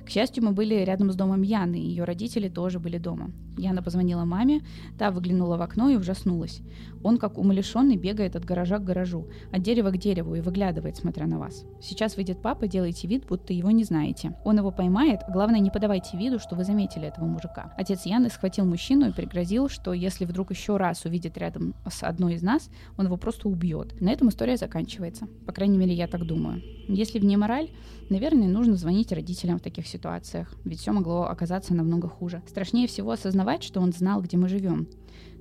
К 0.06 0.08
счастью, 0.08 0.44
мы 0.44 0.52
были 0.52 0.76
рядом 0.76 1.12
с 1.12 1.14
домом 1.14 1.42
Яны, 1.42 1.76
и 1.76 1.86
ее 1.86 2.04
родители 2.04 2.48
тоже 2.48 2.78
были 2.78 2.96
дома. 2.96 3.32
Яна 3.58 3.82
позвонила 3.82 4.24
маме, 4.24 4.62
та 4.98 5.10
выглянула 5.10 5.56
в 5.56 5.62
окно 5.62 5.90
и 5.90 5.96
ужаснулась. 5.96 6.62
Он, 7.02 7.18
как 7.18 7.38
умалишенный, 7.38 7.96
бегает 7.96 8.36
от 8.36 8.44
гаража 8.44 8.78
к 8.78 8.84
гаражу, 8.84 9.28
от 9.52 9.62
дерева 9.62 9.90
к 9.90 9.98
дереву 9.98 10.34
и 10.34 10.40
выглядывает, 10.40 10.96
смотря 10.96 11.26
на 11.26 11.38
вас. 11.38 11.64
Сейчас 11.80 12.16
выйдет 12.16 12.42
папа, 12.42 12.66
делайте 12.66 13.08
вид, 13.08 13.26
будто 13.26 13.52
его 13.52 13.70
не 13.70 13.84
знаете. 13.84 14.34
Он 14.44 14.58
его 14.58 14.70
поймает, 14.70 15.20
главное, 15.28 15.60
не 15.60 15.70
подавайте 15.70 16.16
виду, 16.16 16.38
что 16.38 16.56
вы 16.56 16.64
заметили 16.64 17.06
этого 17.06 17.24
мужика. 17.24 17.72
Отец 17.76 18.04
Яны 18.04 18.30
схватил 18.30 18.64
мужчину 18.64 19.08
и 19.08 19.12
пригрозил, 19.12 19.68
что 19.68 19.92
если 19.92 20.24
вдруг 20.24 20.50
еще 20.50 20.76
раз 20.76 21.04
увидит 21.04 21.38
рядом 21.38 21.74
с 21.88 22.02
одной 22.02 22.34
из 22.34 22.42
нас, 22.42 22.70
он 22.96 23.06
его 23.06 23.16
просто 23.16 23.48
убьет. 23.48 24.00
На 24.00 24.10
этом 24.10 24.28
история 24.28 24.56
заканчивается. 24.56 25.26
По 25.46 25.52
крайней 25.52 25.78
мере, 25.78 25.94
я 25.94 26.06
так 26.06 26.26
думаю. 26.26 26.62
Если 26.88 27.18
вне 27.18 27.36
мораль, 27.36 27.70
наверное, 28.08 28.48
нужно 28.48 28.76
звонить 28.76 29.12
родителям 29.12 29.58
в 29.58 29.62
таких 29.62 29.86
ситуациях, 29.86 30.52
ведь 30.64 30.80
все 30.80 30.92
могло 30.92 31.24
оказаться 31.24 31.74
намного 31.74 32.08
хуже. 32.08 32.42
Страшнее 32.48 32.86
всего 32.88 33.10
осознавать, 33.10 33.62
что 33.62 33.80
он 33.80 33.92
знал, 33.92 34.22
где 34.22 34.36
мы 34.36 34.48
живем. 34.48 34.88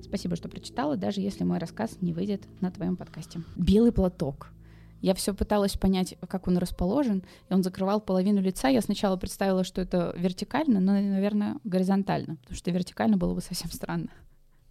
Спасибо, 0.02 0.36
что 0.36 0.48
прочитала, 0.48 0.96
даже 0.96 1.20
если 1.20 1.44
мой 1.44 1.58
рассказ 1.58 1.98
не 2.00 2.12
выйдет 2.12 2.46
на 2.60 2.70
твоем 2.70 2.96
подкасте. 2.96 3.42
Белый 3.56 3.92
платок. 3.92 4.52
Я 5.00 5.14
все 5.14 5.32
пыталась 5.32 5.76
понять, 5.76 6.16
как 6.28 6.48
он 6.48 6.58
расположен, 6.58 7.22
и 7.48 7.54
он 7.54 7.62
закрывал 7.62 8.00
половину 8.00 8.40
лица. 8.40 8.68
Я 8.68 8.80
сначала 8.80 9.16
представила, 9.16 9.62
что 9.62 9.80
это 9.80 10.12
вертикально, 10.16 10.80
но, 10.80 10.92
наверное, 10.92 11.56
горизонтально, 11.64 12.36
потому 12.36 12.56
что 12.56 12.70
вертикально 12.70 13.16
было 13.16 13.34
бы 13.34 13.40
совсем 13.40 13.70
странно. 13.70 14.08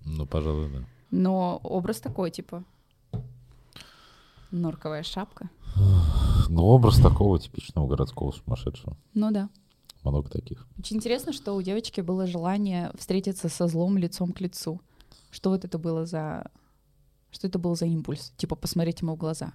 Ну, 0.05 0.25
пожалуй, 0.25 0.69
да. 0.71 0.85
Но 1.11 1.59
образ 1.63 2.01
такой, 2.01 2.31
типа, 2.31 2.65
норковая 4.51 5.03
шапка. 5.03 5.49
Ну, 6.49 6.63
образ 6.63 6.99
такого 6.99 7.39
типичного 7.39 7.87
городского 7.87 8.31
сумасшедшего. 8.31 8.97
Ну 9.13 9.31
да. 9.31 9.49
Много 10.03 10.29
таких. 10.29 10.67
Очень 10.77 10.97
интересно, 10.97 11.33
что 11.33 11.53
у 11.53 11.61
девочки 11.61 12.01
было 12.01 12.27
желание 12.27 12.91
встретиться 12.97 13.49
со 13.49 13.67
злом 13.67 13.97
лицом 13.97 14.31
к 14.31 14.41
лицу. 14.41 14.81
Что 15.31 15.49
вот 15.49 15.65
это 15.65 15.77
было 15.77 16.05
за... 16.05 16.49
Что 17.31 17.47
это 17.47 17.59
был 17.59 17.75
за 17.75 17.85
импульс? 17.85 18.33
Типа 18.37 18.55
посмотреть 18.55 19.01
ему 19.01 19.15
в 19.15 19.17
глаза. 19.17 19.53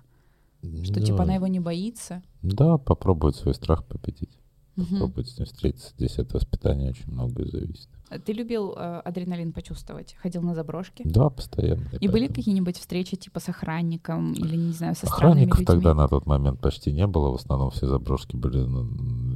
Что 0.85 0.95
Да. 0.95 1.01
типа 1.07 1.23
она 1.25 1.35
его 1.35 1.47
не 1.47 1.61
боится. 1.61 2.23
Да, 2.43 2.79
попробовать 2.79 3.37
свой 3.37 3.55
страх 3.55 3.85
победить. 3.85 4.39
Мгм. 4.77 4.87
Попробовать 4.91 5.29
с 5.29 5.39
ним 5.39 5.47
встретиться. 5.47 5.91
Здесь 5.97 6.19
от 6.19 6.33
воспитания 6.33 6.91
очень 6.91 7.11
многое 7.11 7.47
зависит. 7.47 7.89
А 8.11 8.19
Ты 8.19 8.33
любил 8.33 8.73
э, 8.77 9.01
адреналин 9.05 9.53
почувствовать? 9.53 10.15
Ходил 10.23 10.43
на 10.43 10.55
заброшки? 10.55 11.03
Да, 11.05 11.31
постоянно. 11.31 11.89
И 12.01 12.09
были 12.09 12.27
поэтому- 12.27 12.35
какие-нибудь 12.37 12.79
встречи 12.79 13.17
типа 13.17 13.41
с 13.41 13.49
охранником 13.49 14.33
или, 14.35 14.57
не 14.57 14.73
знаю, 14.73 14.95
со 14.95 15.07
Охранников 15.07 15.61
людьми? 15.61 15.67
тогда 15.67 15.95
на 15.95 16.09
тот 16.09 16.27
момент 16.27 16.61
почти 16.61 16.93
не 16.93 17.07
было. 17.07 17.31
В 17.31 17.35
основном 17.37 17.71
все 17.71 17.87
заброшки 17.87 18.37
были 18.37 18.59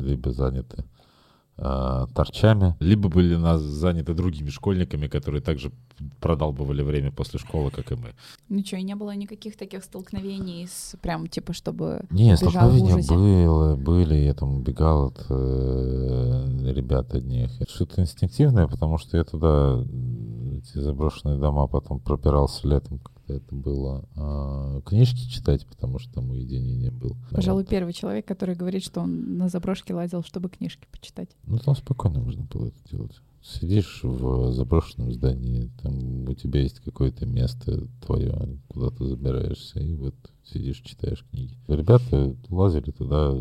либо 0.02 0.32
заняты 0.32 0.84
торчами. 1.56 2.76
Либо 2.80 3.08
были 3.08 3.36
нас 3.36 3.62
заняты 3.62 4.12
другими 4.14 4.50
школьниками, 4.50 5.06
которые 5.06 5.40
также 5.40 5.72
продалбывали 6.20 6.82
время 6.82 7.10
после 7.10 7.38
школы, 7.38 7.70
как 7.70 7.92
и 7.92 7.94
мы. 7.94 8.14
Ничего, 8.48 8.80
и 8.80 8.84
не 8.84 8.94
было 8.94 9.14
никаких 9.14 9.56
таких 9.56 9.82
столкновений 9.82 10.66
с 10.66 10.96
прям 11.00 11.26
типа, 11.26 11.52
чтобы 11.54 12.04
Не, 12.10 12.36
столкновения 12.36 13.02
было, 13.08 13.76
были, 13.76 14.14
я 14.14 14.34
там 14.34 14.56
убегал 14.58 15.06
от 15.06 15.24
э, 15.30 16.72
ребят 16.72 17.14
одних. 17.14 17.60
Это 17.60 17.70
Что-то 17.70 18.02
инстинктивное, 18.02 18.68
потому 18.68 18.98
что 18.98 19.16
я 19.16 19.24
туда, 19.24 19.82
эти 20.58 20.78
заброшенные 20.78 21.38
дома, 21.38 21.66
потом 21.66 22.00
пробирался 22.00 22.68
летом, 22.68 23.00
это 23.34 23.54
было, 23.54 24.04
а, 24.16 24.80
книжки 24.82 25.28
читать, 25.28 25.66
потому 25.66 25.98
что 25.98 26.12
там 26.14 26.30
уединение 26.30 26.90
было. 26.90 27.16
Пожалуй, 27.30 27.62
Вот. 27.62 27.70
первый 27.70 27.92
человек, 27.92 28.26
который 28.26 28.54
говорит, 28.54 28.84
что 28.84 29.00
он 29.00 29.36
на 29.38 29.48
заброшке 29.48 29.94
лазил, 29.94 30.22
чтобы 30.22 30.48
книжки 30.48 30.86
почитать. 30.90 31.30
Ну, 31.44 31.58
там 31.58 31.74
спокойно 31.76 32.20
можно 32.20 32.44
было 32.44 32.66
это 32.68 32.78
делать. 32.90 33.20
Сидишь 33.42 34.00
в 34.02 34.52
заброшенном 34.52 35.12
здании, 35.12 35.70
там 35.80 36.28
у 36.28 36.34
тебя 36.34 36.62
есть 36.62 36.80
какое-то 36.80 37.26
место 37.26 37.86
твое, 38.04 38.58
куда 38.68 38.90
ты 38.90 39.04
забираешься, 39.04 39.78
и 39.78 39.94
вот 39.94 40.16
сидишь, 40.44 40.80
читаешь 40.80 41.24
книги. 41.30 41.54
Ребята 41.68 42.34
лазили 42.48 42.90
туда 42.90 43.36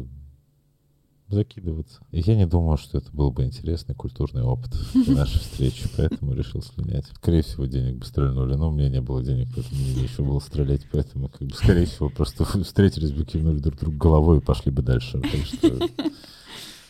закидываться. 1.30 2.00
И 2.12 2.20
я 2.22 2.36
не 2.36 2.46
думаю, 2.46 2.78
что 2.78 2.98
это 2.98 3.12
был 3.12 3.32
бы 3.32 3.44
интересный 3.46 3.96
культурный 3.96 4.44
опыт 4.44 4.74
нашей 5.08 5.40
встречи, 5.40 5.90
поэтому 5.98 6.34
решил 6.34 6.62
слинять. 6.62 7.06
Скорее 7.16 7.42
всего, 7.42 7.66
денег 7.66 7.98
бы 7.98 8.06
стрельнули, 8.06 8.56
но 8.56 8.70
у 8.70 8.72
меня 8.72 8.90
не 8.90 9.02
было 9.02 9.24
денег, 9.24 9.50
поэтому 9.56 9.82
мне 9.82 10.02
нечего 10.04 10.26
было 10.26 10.40
стрелять, 10.40 10.82
поэтому, 10.92 11.30
как 11.30 11.48
бы, 11.48 11.54
скорее 11.56 11.86
всего, 11.86 12.10
просто 12.10 12.46
встретились 12.64 13.12
бы, 13.12 13.26
кивнули 13.26 13.60
друг 13.60 13.78
другу 13.80 13.98
головой 13.98 14.38
и 14.38 14.42
пошли 14.42 14.72
бы 14.72 14.82
дальше. 14.82 15.20
Так 15.20 15.46
что 15.46 15.80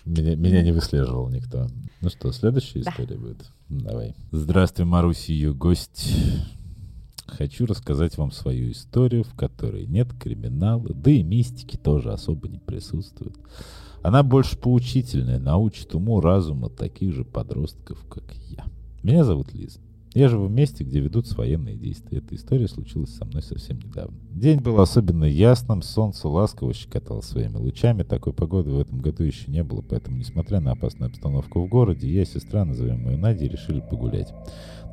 меня, 0.06 0.36
меня 0.36 0.62
не 0.62 0.72
выслеживал 0.72 1.30
никто. 1.30 1.68
Ну 2.02 2.10
что, 2.10 2.32
следующая 2.32 2.84
Да. 2.84 2.92
история 2.92 3.18
будет? 3.18 3.50
Давай. 3.70 4.16
Здравствуй, 4.32 4.86
Маруся, 4.86 5.32
ее 5.34 5.54
гость. 5.54 6.14
Хочу 7.26 7.66
рассказать 7.66 8.18
вам 8.18 8.32
свою 8.32 8.72
историю, 8.72 9.24
в 9.24 9.34
которой 9.34 9.88
нет 9.88 10.14
криминала, 10.14 10.88
да 10.94 11.10
и 11.10 11.24
мистики 11.24 11.76
тоже 11.76 12.12
особо 12.14 12.48
не 12.48 12.60
присутствует. 12.60 13.36
Она 14.06 14.22
больше 14.22 14.56
поучительная, 14.56 15.40
научит 15.40 15.96
уму 15.96 16.22
разума 16.22 16.70
таких 16.70 17.12
же 17.12 17.26
подростков, 17.26 18.06
как 18.08 18.36
я. 18.50 18.66
Меня 19.02 19.24
зовут 19.24 19.52
Лиза. 19.52 19.80
Я 20.14 20.30
живу 20.30 20.46
в 20.46 20.52
месте, 20.52 20.84
где 20.84 21.00
ведутся 21.00 21.36
военные 21.36 21.76
действия. 21.76 22.20
Эта 22.20 22.36
история 22.36 22.68
случилась 22.68 23.16
со 23.16 23.26
мной 23.26 23.42
совсем 23.42 23.80
недавно. 23.80 24.16
День 24.30 24.60
был 24.60 24.80
особенно 24.80 25.26
ясным, 25.26 25.82
солнце 25.82 26.28
ласково 26.28 26.72
щекотало 26.76 27.22
своими 27.22 27.58
лучами. 27.58 28.04
Такой 28.04 28.32
погоды 28.32 28.70
в 28.70 28.80
этом 28.80 29.00
году 29.00 29.24
еще 29.24 29.50
не 29.50 29.64
было, 29.64 29.82
поэтому, 29.82 30.18
несмотря 30.18 30.60
на 30.60 30.74
опасную 30.74 31.10
обстановку 31.10 31.66
в 31.66 31.68
городе, 31.68 32.08
я 32.08 32.22
и 32.22 32.26
сестра, 32.26 32.64
назовем 32.64 33.10
ее 33.10 33.18
Надей, 33.18 33.50
решили 33.50 33.80
погулять. 33.80 34.32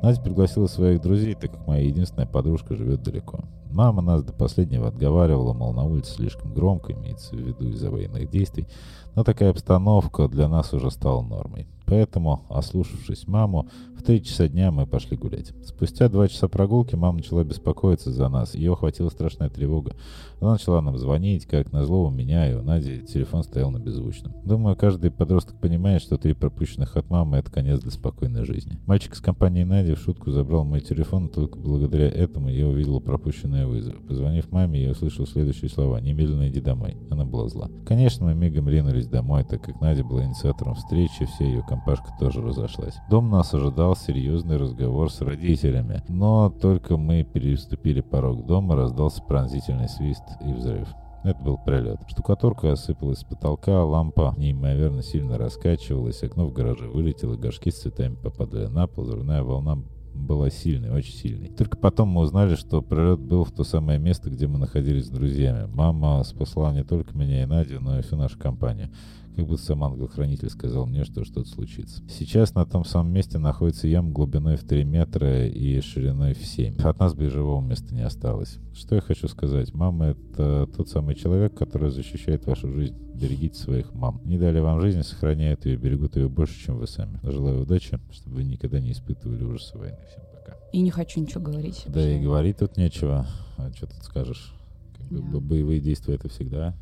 Надя 0.01 0.21
пригласила 0.21 0.65
своих 0.65 1.01
друзей, 1.01 1.35
так 1.35 1.51
как 1.51 1.67
моя 1.67 1.85
единственная 1.85 2.27
подружка 2.27 2.75
живет 2.75 3.03
далеко. 3.03 3.45
Мама 3.73 4.01
нас 4.03 4.21
до 4.23 4.33
последнего 4.33 4.87
отговаривала, 4.87 5.53
мол, 5.53 5.73
на 5.73 5.83
улице 5.83 6.13
слишком 6.13 6.53
громко, 6.53 6.93
имеется 6.93 7.35
в 7.35 7.39
виду 7.39 7.69
из-за 7.69 7.89
военных 7.89 8.29
действий, 8.29 8.67
но 9.15 9.23
такая 9.23 9.49
обстановка 9.49 10.27
для 10.27 10.47
нас 10.47 10.73
уже 10.73 10.91
стала 10.91 11.21
нормой. 11.21 11.67
Поэтому, 11.85 12.45
ослушавшись 12.49 13.27
маму, 13.27 13.67
в 13.97 14.03
три 14.03 14.23
часа 14.23 14.47
дня 14.47 14.71
мы 14.71 14.85
пошли 14.85 15.15
гулять. 15.15 15.53
Спустя 15.65 16.09
два 16.09 16.27
часа 16.27 16.47
прогулки 16.47 16.95
мама 16.95 17.19
начала 17.19 17.43
беспокоиться 17.43 18.11
за 18.11 18.27
нас. 18.29 18.55
Ее 18.55 18.73
охватила 18.73 19.09
страшная 19.09 19.49
тревога. 19.49 19.95
Она 20.41 20.53
начала 20.53 20.81
нам 20.81 20.97
звонить, 20.97 21.45
как 21.45 21.71
назло 21.71 22.05
у 22.05 22.09
меня 22.09 22.51
и 22.51 22.53
у 22.53 22.61
Нади 22.61 23.01
телефон 23.01 23.43
стоял 23.43 23.71
на 23.71 23.77
беззвучном. 23.77 24.33
Думаю, 24.43 24.75
каждый 24.75 25.09
подросток 25.09 25.57
понимает, 25.59 26.01
что 26.01 26.17
три 26.17 26.33
пропущенных 26.33 26.97
от 26.97 27.09
мамы— 27.09 27.37
это 27.39 27.49
конец 27.49 27.79
для 27.79 27.91
спокойной 27.91 28.43
жизни. 28.45 28.77
Мальчик 28.85 29.13
из 29.13 29.21
компании 29.21 29.63
Нади 29.63 29.93
в 29.93 29.99
шутку 29.99 30.31
забрал 30.31 30.65
мой 30.65 30.81
телефон, 30.81 31.29
только 31.29 31.57
благодаря 31.57 32.09
этому 32.09 32.49
я 32.49 32.67
увидел 32.67 32.99
пропущенные 32.99 33.67
вызовы. 33.67 33.99
Позвонив 34.01 34.51
маме, 34.51 34.83
я 34.83 34.91
услышал 34.91 35.25
следующие 35.25 35.69
слова. 35.69 36.01
«Немедленно 36.01 36.49
иди 36.49 36.59
домой». 36.59 36.97
Она 37.09 37.23
была 37.23 37.47
зла. 37.47 37.69
Конечно, 37.85 38.25
мы 38.25 38.35
мигом 38.35 38.67
ринулись 38.67 39.07
домой, 39.07 39.45
так 39.45 39.63
как 39.63 39.79
Надя 39.79 40.03
была 40.03 40.25
инициатором 40.25 40.75
встречи, 40.75 41.25
вся 41.25 41.45
ее 41.45 41.63
компашка 41.73 42.11
тоже 42.19 42.39
разошлась. 42.41 42.95
Дом 43.09 43.31
нас 43.31 43.51
ожидал 43.53 43.95
серьезный 43.95 44.57
разговор 44.57 45.11
с 45.11 45.21
родителями. 45.21 46.03
Но 46.07 46.51
только 46.51 46.97
мы 46.97 47.23
переступили 47.23 48.01
порог 48.01 48.45
дома, 48.45 48.75
раздался 48.75 49.23
пронзительный 49.23 49.89
свист 49.89 50.21
и 50.45 50.53
взрыв. 50.53 50.87
Это 51.23 51.41
был 51.41 51.57
прилет. 51.57 51.99
Штукатурка 52.07 52.73
осыпалась 52.73 53.19
с 53.19 53.23
потолка, 53.23 53.83
лампа 53.83 54.35
неимоверно 54.37 55.01
сильно 55.01 55.37
раскачивалась, 55.39 56.21
окно 56.21 56.45
в 56.45 56.53
гараже 56.53 56.87
вылетело, 56.87 57.37
горшки 57.37 57.71
с 57.71 57.79
цветами 57.79 58.15
попадали 58.15 58.67
на 58.67 58.85
пол, 58.85 59.05
взрывная 59.05 59.41
волна 59.41 59.79
была 60.13 60.51
сильной, 60.51 60.91
очень 60.91 61.13
сильной. 61.13 61.47
Только 61.47 61.77
потом 61.77 62.09
мы 62.09 62.21
узнали, 62.21 62.53
что 62.53 62.83
прилет 62.83 63.19
был 63.19 63.45
в 63.45 63.51
то 63.51 63.63
самое 63.63 63.97
место, 63.97 64.29
где 64.29 64.45
мы 64.45 64.59
находились 64.59 65.07
с 65.07 65.09
друзьями. 65.09 65.67
Мама 65.73 66.23
спасла 66.23 66.71
не 66.71 66.83
только 66.83 67.17
меня 67.17 67.41
и 67.41 67.45
Надю, 67.47 67.79
но 67.79 67.97
и 67.97 68.03
всю 68.03 68.15
нашу 68.15 68.37
компанию. 68.37 68.91
Как 69.35 69.47
будто 69.47 69.63
сам 69.63 69.83
ангел-хранитель 69.83 70.49
сказал 70.49 70.85
мне, 70.85 71.05
что 71.05 71.23
что-то 71.23 71.49
случится. 71.49 72.03
Сейчас 72.07 72.53
на 72.53 72.65
том 72.65 72.85
самом 72.85 73.13
месте 73.13 73.39
находится 73.39 73.87
яма 73.87 74.11
глубиной 74.11 74.57
в 74.57 74.63
3 74.63 74.83
метра 74.83 75.47
и 75.47 75.81
шириной 75.81 76.33
в 76.33 76.45
7. 76.45 76.77
От 76.83 76.99
нас 76.99 77.15
бы 77.15 77.29
живого 77.29 77.59
места 77.61 77.95
не 77.95 78.01
осталось. 78.01 78.59
Что 78.73 78.95
я 78.95 79.01
хочу 79.01 79.27
сказать? 79.27 79.73
Мама— 79.73 80.05
это 80.07 80.67
тот 80.75 80.89
самый 80.89 81.15
человек, 81.15 81.55
который 81.55 81.89
защищает 81.89 82.45
вашу 82.45 82.71
жизнь. 82.71 82.95
Берегите 83.15 83.57
своих 83.57 83.93
мам. 83.93 84.21
Не 84.25 84.37
дали 84.37 84.59
вам 84.59 84.81
жизнь, 84.81 85.01
сохраняют 85.01 85.65
ее, 85.65 85.77
берегут 85.77 86.15
ее 86.15 86.29
больше, 86.29 86.59
чем 86.63 86.77
вы 86.77 86.87
сами. 86.87 87.19
Желаю 87.23 87.61
удачи, 87.61 87.99
чтобы 88.11 88.35
вы 88.37 88.43
никогда 88.43 88.79
не 88.79 88.91
испытывали 88.91 89.43
ужасы 89.43 89.77
войны. 89.77 89.97
Всем 90.11 90.23
пока. 90.31 90.57
И 90.71 90.81
не 90.81 90.91
хочу 90.91 91.19
ничего 91.19 91.41
говорить. 91.41 91.85
Да 91.87 92.07
и 92.07 92.21
говорить 92.21 92.57
тут 92.57 92.77
нечего. 92.77 93.25
А 93.57 93.71
что 93.71 93.87
тут 93.87 94.03
скажешь? 94.03 94.53
Как 94.97 95.07
бы 95.07 95.41
боевые 95.41 95.79
действия 95.79 96.15
это 96.15 96.29
всегда 96.29 96.75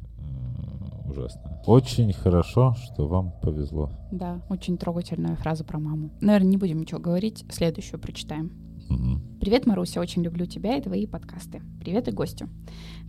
ужасно. 1.06 1.62
Очень 1.66 2.14
хорошо, 2.14 2.76
что 2.76 3.08
вам 3.08 3.34
повезло. 3.42 3.90
Да, 4.12 4.42
очень 4.50 4.78
трогательная 4.78 5.36
фраза 5.36 5.64
про 5.64 5.80
маму. 5.80 6.12
Наверное, 6.22 6.50
не 6.50 6.58
будем 6.58 6.80
ничего 6.80 7.00
говорить, 7.00 7.46
следующую 7.50 8.00
прочитаем. 8.00 8.52
Мгм. 8.90 9.40
Привет, 9.40 9.66
Маруся, 9.66 10.02
очень 10.02 10.22
люблю 10.22 10.46
тебя 10.46 10.78
и 10.78 10.82
твои 10.82 11.06
подкасты. 11.08 11.62
Привет 11.82 12.08
и 12.08 12.12
гостю. 12.12 12.48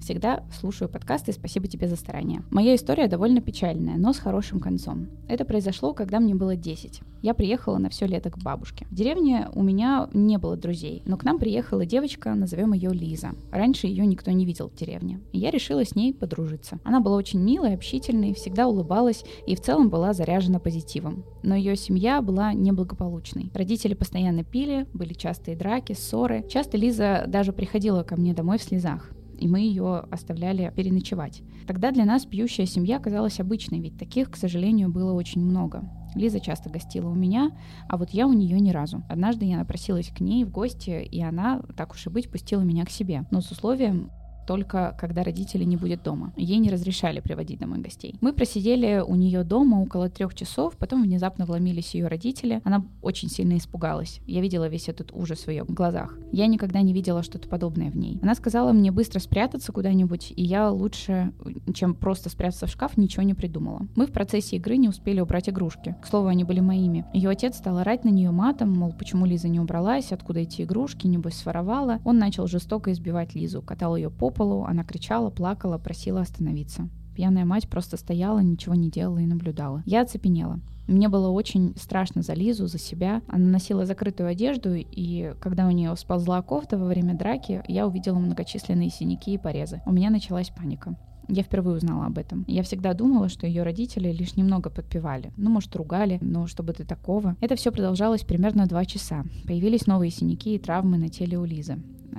Всегда 0.00 0.44
слушаю 0.58 0.88
подкасты 0.88 1.30
и 1.30 1.34
спасибо 1.34 1.66
тебе 1.66 1.88
за 1.88 1.96
старание. 1.96 2.42
Моя 2.50 2.74
история 2.74 3.06
довольно 3.06 3.42
печальная, 3.42 3.98
но 3.98 4.14
с 4.14 4.18
хорошим 4.18 4.60
концом. 4.60 5.08
Это 5.28 5.44
произошло, 5.44 5.92
когда 5.92 6.20
мне 6.20 6.34
было 6.34 6.56
10. 6.56 7.02
Я 7.20 7.34
приехала 7.34 7.78
на 7.78 7.88
все 7.88 8.06
лето 8.06 8.30
к 8.30 8.38
бабушке. 8.38 8.84
В 8.90 8.94
деревне 8.94 9.48
у 9.54 9.62
меня 9.62 10.08
не 10.12 10.38
было 10.38 10.56
друзей, 10.56 11.02
но 11.06 11.16
к 11.16 11.22
нам 11.22 11.38
приехала 11.38 11.86
девочка, 11.86 12.34
назовем 12.34 12.72
ее 12.72 12.90
Лиза. 12.90 13.32
Раньше 13.52 13.86
ее 13.86 14.04
никто 14.06 14.32
не 14.32 14.44
видел 14.44 14.70
в 14.70 14.74
деревне. 14.74 15.20
И 15.30 15.38
я 15.38 15.52
решила 15.52 15.84
с 15.84 15.94
ней 15.94 16.12
подружиться. 16.12 16.80
Она 16.82 17.00
была 17.00 17.16
очень 17.16 17.38
милой, 17.38 17.74
общительной, 17.74 18.34
всегда 18.34 18.66
улыбалась 18.66 19.24
и 19.46 19.54
в 19.54 19.60
целом 19.60 19.88
была 19.88 20.14
заряжена 20.14 20.58
позитивом. 20.58 21.24
Но 21.44 21.54
ее 21.54 21.76
семья 21.76 22.22
была 22.22 22.54
неблагополучной. 22.54 23.50
Родители 23.54 23.94
постоянно 23.94 24.42
пили, 24.42 24.88
были 24.92 25.12
частые 25.12 25.56
драки, 25.56 25.92
ссоры. 25.92 26.44
Часто 26.48 26.76
Лиза 26.76 27.24
даже 27.28 27.52
приходила 27.52 28.02
ко 28.02 28.16
мне 28.16 28.34
домой 28.34 28.58
в 28.58 28.61
слезах 28.62 29.12
и 29.42 29.48
мы 29.48 29.60
ее 29.60 30.04
оставляли 30.10 30.72
переночевать. 30.74 31.42
Тогда 31.66 31.90
для 31.90 32.04
нас 32.04 32.24
пьющая 32.24 32.64
семья 32.64 33.00
казалась 33.00 33.40
обычной, 33.40 33.80
ведь 33.80 33.98
таких, 33.98 34.30
к 34.30 34.36
сожалению, 34.36 34.88
было 34.88 35.12
очень 35.12 35.42
много. 35.44 35.82
Лиза 36.14 36.38
часто 36.38 36.70
гостила 36.70 37.08
у 37.08 37.14
меня, 37.14 37.50
а 37.88 37.96
вот 37.96 38.10
я 38.10 38.28
у 38.28 38.32
нее 38.32 38.60
ни 38.60 38.70
разу. 38.70 39.02
Однажды 39.08 39.46
я 39.46 39.56
напросилась 39.56 40.08
к 40.08 40.20
ней 40.20 40.44
в 40.44 40.50
гости, 40.50 41.02
и 41.02 41.20
она, 41.20 41.60
так 41.76 41.92
уж 41.92 42.06
и 42.06 42.10
быть, 42.10 42.30
пустила 42.30 42.60
меня 42.60 42.84
к 42.84 42.90
себе. 42.90 43.24
Но 43.32 43.40
с 43.40 43.50
условием 43.50 44.12
только 44.46 44.96
когда 44.98 45.22
родители 45.22 45.64
не 45.64 45.76
будет 45.76 46.02
дома. 46.02 46.32
Ей 46.36 46.58
не 46.58 46.70
разрешали 46.70 47.20
приводить 47.20 47.60
домой 47.60 47.80
гостей. 47.80 48.16
Мы 48.20 48.32
просидели 48.32 49.02
у 49.06 49.14
нее 49.14 49.44
дома 49.44 49.76
около 49.76 50.08
трех 50.08 50.34
часов, 50.34 50.76
потом 50.76 51.02
внезапно 51.02 51.44
вломились 51.46 51.94
ее 51.94 52.06
родители. 52.06 52.60
Она 52.64 52.84
очень 53.02 53.28
сильно 53.28 53.56
испугалась. 53.56 54.20
Я 54.26 54.40
видела 54.40 54.68
весь 54.68 54.88
этот 54.88 55.12
ужас 55.12 55.46
в 55.46 55.50
ее 55.50 55.64
глазах. 55.64 56.16
Я 56.32 56.46
никогда 56.46 56.80
не 56.82 56.92
видела 56.92 57.22
что-то 57.22 57.48
подобное 57.48 57.90
в 57.90 57.96
ней. 57.96 58.18
Она 58.22 58.34
сказала 58.34 58.72
мне 58.72 58.90
быстро 58.90 59.20
спрятаться 59.20 59.72
куда-нибудь, 59.72 60.32
и 60.34 60.42
я 60.42 60.70
лучше, 60.70 61.32
чем 61.74 61.94
просто 61.94 62.28
спрятаться 62.28 62.66
в 62.66 62.70
шкаф, 62.70 62.96
ничего 62.96 63.22
не 63.22 63.34
придумала. 63.34 63.86
Мы 63.96 64.06
в 64.06 64.12
процессе 64.12 64.56
игры 64.56 64.76
не 64.76 64.88
успели 64.88 65.20
убрать 65.20 65.48
игрушки. 65.48 65.96
К 66.02 66.06
слову, 66.06 66.28
они 66.28 66.44
были 66.44 66.60
моими. 66.60 67.04
Ее 67.12 67.30
отец 67.30 67.56
стал 67.58 67.78
орать 67.78 68.04
на 68.04 68.08
нее 68.08 68.30
матом, 68.30 68.72
мол, 68.72 68.92
почему 68.92 69.26
Лиза 69.26 69.48
не 69.48 69.60
убралась, 69.60 70.12
откуда 70.12 70.40
эти 70.40 70.62
игрушки, 70.62 71.06
небось 71.06 71.34
своровала. 71.34 72.00
Он 72.04 72.18
начал 72.18 72.46
жестоко 72.46 72.92
избивать 72.92 73.34
Лизу, 73.34 73.62
катал 73.62 73.96
ее 73.96 74.10
по 74.10 74.30
полу, 74.32 74.64
она 74.64 74.84
кричала, 74.84 75.30
плакала, 75.30 75.78
просила 75.78 76.20
остановиться. 76.20 76.88
Пьяная 77.14 77.44
мать 77.44 77.68
просто 77.68 77.96
стояла, 77.96 78.40
ничего 78.40 78.74
не 78.74 78.90
делала 78.90 79.18
и 79.18 79.26
наблюдала. 79.26 79.82
Я 79.84 80.02
оцепенела. 80.02 80.60
Мне 80.88 81.08
было 81.08 81.28
очень 81.28 81.74
страшно 81.76 82.22
за 82.22 82.32
Лизу, 82.32 82.66
за 82.66 82.78
себя. 82.78 83.22
Она 83.28 83.46
носила 83.46 83.86
закрытую 83.86 84.28
одежду, 84.28 84.74
и 84.74 85.34
когда 85.40 85.66
у 85.66 85.70
нее 85.70 85.94
сползла 85.96 86.42
кофта 86.42 86.76
во 86.76 86.86
время 86.86 87.14
драки, 87.14 87.62
я 87.68 87.86
увидела 87.86 88.18
многочисленные 88.18 88.90
синяки 88.90 89.34
и 89.34 89.38
порезы. 89.38 89.80
У 89.86 89.92
меня 89.92 90.10
началась 90.10 90.50
паника. 90.50 90.96
Я 91.28 91.44
впервые 91.44 91.76
узнала 91.76 92.06
об 92.06 92.18
этом. 92.18 92.44
Я 92.48 92.62
всегда 92.62 92.94
думала, 92.94 93.28
что 93.28 93.46
ее 93.46 93.62
родители 93.62 94.10
лишь 94.10 94.36
немного 94.36 94.70
подпевали. 94.70 95.32
Ну, 95.36 95.50
может, 95.50 95.74
ругали, 95.76 96.18
но 96.20 96.46
чтобы 96.46 96.72
до 96.72 96.84
такого. 96.84 97.36
Это 97.40 97.54
все 97.54 97.70
продолжалось 97.70 98.22
примерно 98.22 98.66
два 98.66 98.84
часа. 98.84 99.24
Появились 99.46 99.86
новые 99.86 100.10
синяки 100.10 100.54
и 100.54 100.58
травмы 100.58 100.98
на 100.98 101.08
теле 101.08 101.38
у 101.38 101.44
Лизы. 101.44 101.78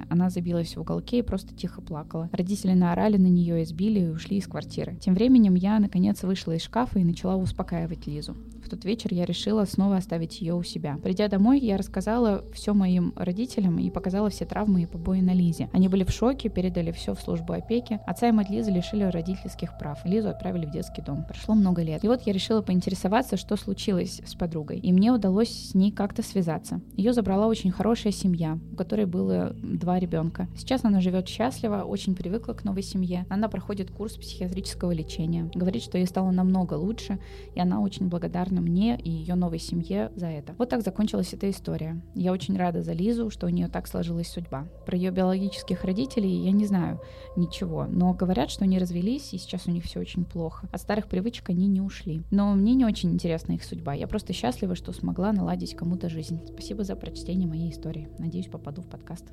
Она 0.10 0.30
забилась 0.30 0.76
в 0.76 0.82
уголке 0.82 1.20
и 1.20 1.24
просто 1.24 1.54
тихо 1.54 1.82
плакала. 1.82 2.30
Родители 2.32 2.74
наорали 2.74 3.18
на 3.18 3.28
нее, 3.28 3.64
избили 3.64 4.02
и 4.02 4.10
ушли 4.10 4.38
из 4.38 4.48
квартиры. 4.48 4.96
Тем 4.96 5.14
временем 5.14 5.56
я, 5.56 5.80
наконец, 5.80 6.24
вышла 6.24 6.54
из 6.54 6.64
шкафа 6.64 7.00
и 7.00 7.04
начала 7.04 7.36
успокаивать 7.36 8.08
Лизу. 8.08 8.36
Тот 8.74 8.86
вечер 8.86 9.14
я 9.14 9.26
решила 9.26 9.66
снова 9.66 9.98
оставить 9.98 10.42
ее 10.42 10.56
у 10.56 10.64
себя. 10.64 10.98
Придя 11.04 11.28
домой, 11.28 11.60
я 11.60 11.78
рассказала 11.78 12.44
все 12.56 12.74
моим 12.74 13.14
родителям 13.16 13.78
и 13.78 13.92
показала 13.92 14.32
все 14.32 14.46
травмы 14.46 14.82
и 14.82 14.86
побои 14.88 15.22
на 15.22 15.32
Лизе. 15.32 15.70
Они 15.74 15.90
были 15.90 16.04
в 16.04 16.10
шоке, 16.10 16.50
передали 16.50 16.92
все 16.92 17.14
в 17.14 17.22
службу 17.22 17.54
опеки. 17.54 18.00
Отца 18.08 18.30
и 18.30 18.32
мать 18.32 18.50
Лизы 18.50 18.72
лишили 18.72 19.04
родительских 19.04 19.78
прав. 19.78 20.04
Лизу 20.06 20.30
отправили 20.30 20.66
в 20.66 20.72
детский 20.72 21.04
дом. 21.04 21.24
Прошло 21.24 21.54
много 21.54 21.84
лет. 21.84 22.04
И 22.04 22.08
вот 22.08 22.24
я 22.24 22.34
решила 22.34 22.64
поинтересоваться, 22.64 23.38
что 23.38 23.58
случилось 23.58 24.22
с 24.26 24.34
подругой. 24.34 24.80
И 24.80 24.92
мне 24.92 25.12
удалось 25.12 25.52
с 25.52 25.76
ней 25.76 25.92
как-то 25.92 26.24
связаться. 26.24 26.82
Ее 26.96 27.14
забрала 27.14 27.46
очень 27.46 27.70
хорошая 27.70 28.12
семья, 28.12 28.58
у 28.72 28.76
которой 28.76 29.06
было 29.06 29.56
два 29.62 30.00
ребенка. 30.00 30.48
Сейчас 30.58 30.84
она 30.84 31.00
живет 31.00 31.28
счастливо, 31.28 31.84
очень 31.84 32.16
привыкла 32.16 32.54
к 32.54 32.64
новой 32.64 32.82
семье. 32.82 33.28
Она 33.30 33.50
проходит 33.50 33.92
курс 33.92 34.16
психиатрического 34.16 34.94
лечения. 34.94 35.52
Говорит, 35.54 35.84
что 35.84 36.00
ей 36.00 36.08
стало 36.08 36.32
намного 36.32 36.74
лучше, 36.74 37.20
и 37.54 37.60
она 37.60 37.80
очень 37.80 38.08
благодарна 38.08 38.63
мне 38.64 38.98
и 39.00 39.10
ее 39.10 39.36
новой 39.36 39.60
семье 39.60 40.12
за 40.16 40.28
это. 40.28 40.56
Вот 40.58 40.70
так 40.70 40.82
закончилась 40.82 41.34
эта 41.34 41.50
история. 41.50 42.02
Я 42.16 42.32
очень 42.32 42.58
рада 42.58 42.82
за 42.82 42.94
Лизу, 42.94 43.30
что 43.30 43.48
у 43.48 43.50
нее 43.50 43.68
так 43.68 43.88
сложилась 43.88 44.30
судьба. 44.30 44.68
Про 44.86 44.98
ее 44.98 45.12
биологических 45.12 45.84
родителей 45.84 46.44
я 46.44 46.52
не 46.52 46.66
знаю 46.66 47.00
ничего, 47.36 47.86
но 47.86 48.14
говорят, 48.14 48.50
что 48.50 48.64
они 48.64 48.80
развелись, 48.80 49.34
и 49.34 49.38
сейчас 49.38 49.68
у 49.68 49.72
них 49.72 49.84
все 49.84 50.00
очень 50.00 50.26
плохо. 50.26 50.68
От 50.72 50.82
старых 50.82 51.08
привычек 51.08 51.50
они 51.50 51.68
не 51.68 51.82
ушли. 51.82 52.24
Но 52.32 52.54
мне 52.54 52.74
не 52.74 52.86
очень 52.86 53.12
интересна 53.12 53.54
их 53.54 53.64
судьба. 53.64 53.94
Я 53.94 54.08
просто 54.08 54.34
счастлива, 54.34 54.76
что 54.76 54.94
смогла 54.94 55.32
наладить 55.32 55.76
кому-то 55.76 56.10
жизнь. 56.10 56.40
Спасибо 56.48 56.84
за 56.84 56.96
прочтение 56.96 57.48
моей 57.48 57.72
истории. 57.72 58.10
Надеюсь, 58.18 58.48
попаду 58.48 58.82
в 58.82 58.88
подкаст. 58.88 59.26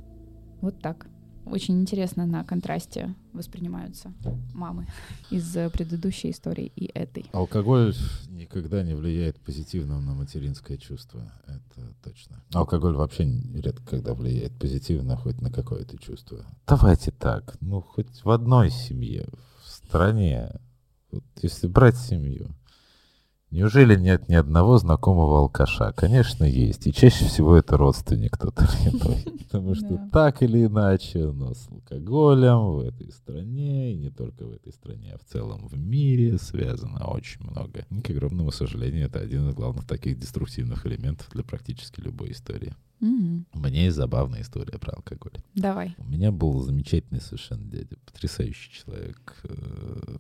Вот 0.61 0.81
так. 0.81 1.07
Очень 1.51 1.81
интересно 1.81 2.27
на 2.27 2.45
контрасте 2.45 3.15
воспринимаются 3.33 4.13
мамы 4.55 4.87
из 5.31 5.57
э, 5.57 5.69
предыдущей 5.71 6.31
истории 6.31 6.73
и 6.77 6.91
этой. 6.95 7.27
Алкоголь 7.33 7.95
никогда 8.29 8.83
не 8.83 8.95
влияет 8.95 9.41
позитивно 9.41 10.01
на 10.01 10.15
материнское 10.15 10.77
чувство. 10.77 11.33
Это 11.47 11.95
точно. 12.05 12.43
Алкоголь 12.53 12.95
вообще 12.95 13.25
редко 13.55 13.85
когда 13.85 14.15
влияет 14.15 14.57
позитивно 14.59 15.17
хоть 15.17 15.41
на 15.41 15.51
какое-то 15.51 15.99
чувство. 15.99 16.45
Давайте 16.67 17.11
так, 17.11 17.57
ну 17.61 17.81
хоть 17.81 18.25
в 18.25 18.31
одной 18.31 18.71
семье, 18.71 19.27
в 19.65 19.69
стране, 19.69 20.53
вот 21.11 21.25
если 21.43 21.67
брать 21.67 21.97
семью, 21.97 22.55
неужели 23.51 23.97
нет 23.97 24.29
ни 24.29 24.35
одного 24.35 24.79
знакомого 24.79 25.39
алкаша? 25.41 25.93
Конечно, 25.93 26.45
есть. 26.45 26.87
И 26.87 26.93
чаще 26.93 27.25
всего 27.27 27.57
это 27.57 27.77
родственник 27.77 28.33
кто-то 28.37 28.65
иной. 28.87 29.25
Потому 29.51 29.75
что 29.75 29.89
Да. 29.89 30.09
так 30.13 30.43
или 30.43 30.67
иначе 30.67 31.33
нас 31.33 31.65
с 31.65 31.69
алкоголем 31.71 32.73
в 32.77 32.81
этой 32.81 33.11
стране, 33.13 33.93
и 33.93 33.97
не 33.97 34.11
только 34.11 34.47
в 34.47 34.53
этой 34.53 34.73
стране, 34.73 35.13
а 35.15 35.19
в 35.19 35.25
целом 35.25 35.67
в 35.69 35.77
мире 35.77 36.39
связано 36.39 37.05
очень 37.07 37.43
много. 37.43 37.85
И, 37.91 38.01
к 38.01 38.11
огромному 38.11 38.53
сожалению, 38.53 39.07
это 39.07 39.19
один 39.21 39.49
из 39.49 39.55
главных 39.55 39.87
таких 39.87 40.19
деструктивных 40.19 40.87
элементов 40.87 41.29
для 41.33 41.43
практически 41.43 42.01
любой 42.01 42.33
истории. 42.33 42.75
Мгм. 43.01 43.47
У 43.55 43.59
меня 43.61 43.85
есть 43.85 43.97
забавная 43.97 44.43
история 44.43 44.79
про 44.79 44.93
алкоголь. 44.93 45.33
Давай. 45.55 45.95
У 45.99 46.05
меня 46.05 46.31
был 46.31 46.61
замечательный 46.63 47.21
совершенно 47.21 47.65
дядя, 47.65 47.97
потрясающий 48.05 48.71
человек, 48.73 49.41
э, 49.45 50.17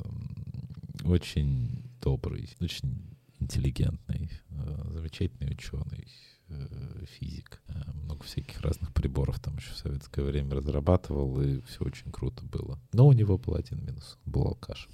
очень 1.05 1.85
добрый, 2.03 2.51
очень 2.61 3.03
интеллигентный, 3.41 4.31
э, 4.51 4.91
замечательный 4.93 5.53
ученый, 5.53 6.07
э, 6.49 7.05
физик. 7.19 7.63
Э, 7.69 7.91
Много 8.05 8.25
всяких 8.25 8.61
разных 8.61 8.93
приборов 8.93 9.41
там 9.41 9.57
еще 9.57 9.73
в 9.73 9.79
советское 9.79 10.23
время 10.23 10.57
разрабатывал, 10.57 11.41
и 11.41 11.61
все 11.63 11.85
очень 11.85 12.13
круто 12.13 12.45
было. 12.45 12.79
Но 12.93 13.07
у 13.07 13.13
него 13.13 13.39
был 13.39 13.55
один 13.55 13.85
минус. 13.85 14.19
Был 14.25 14.47
алкаш. 14.47 14.89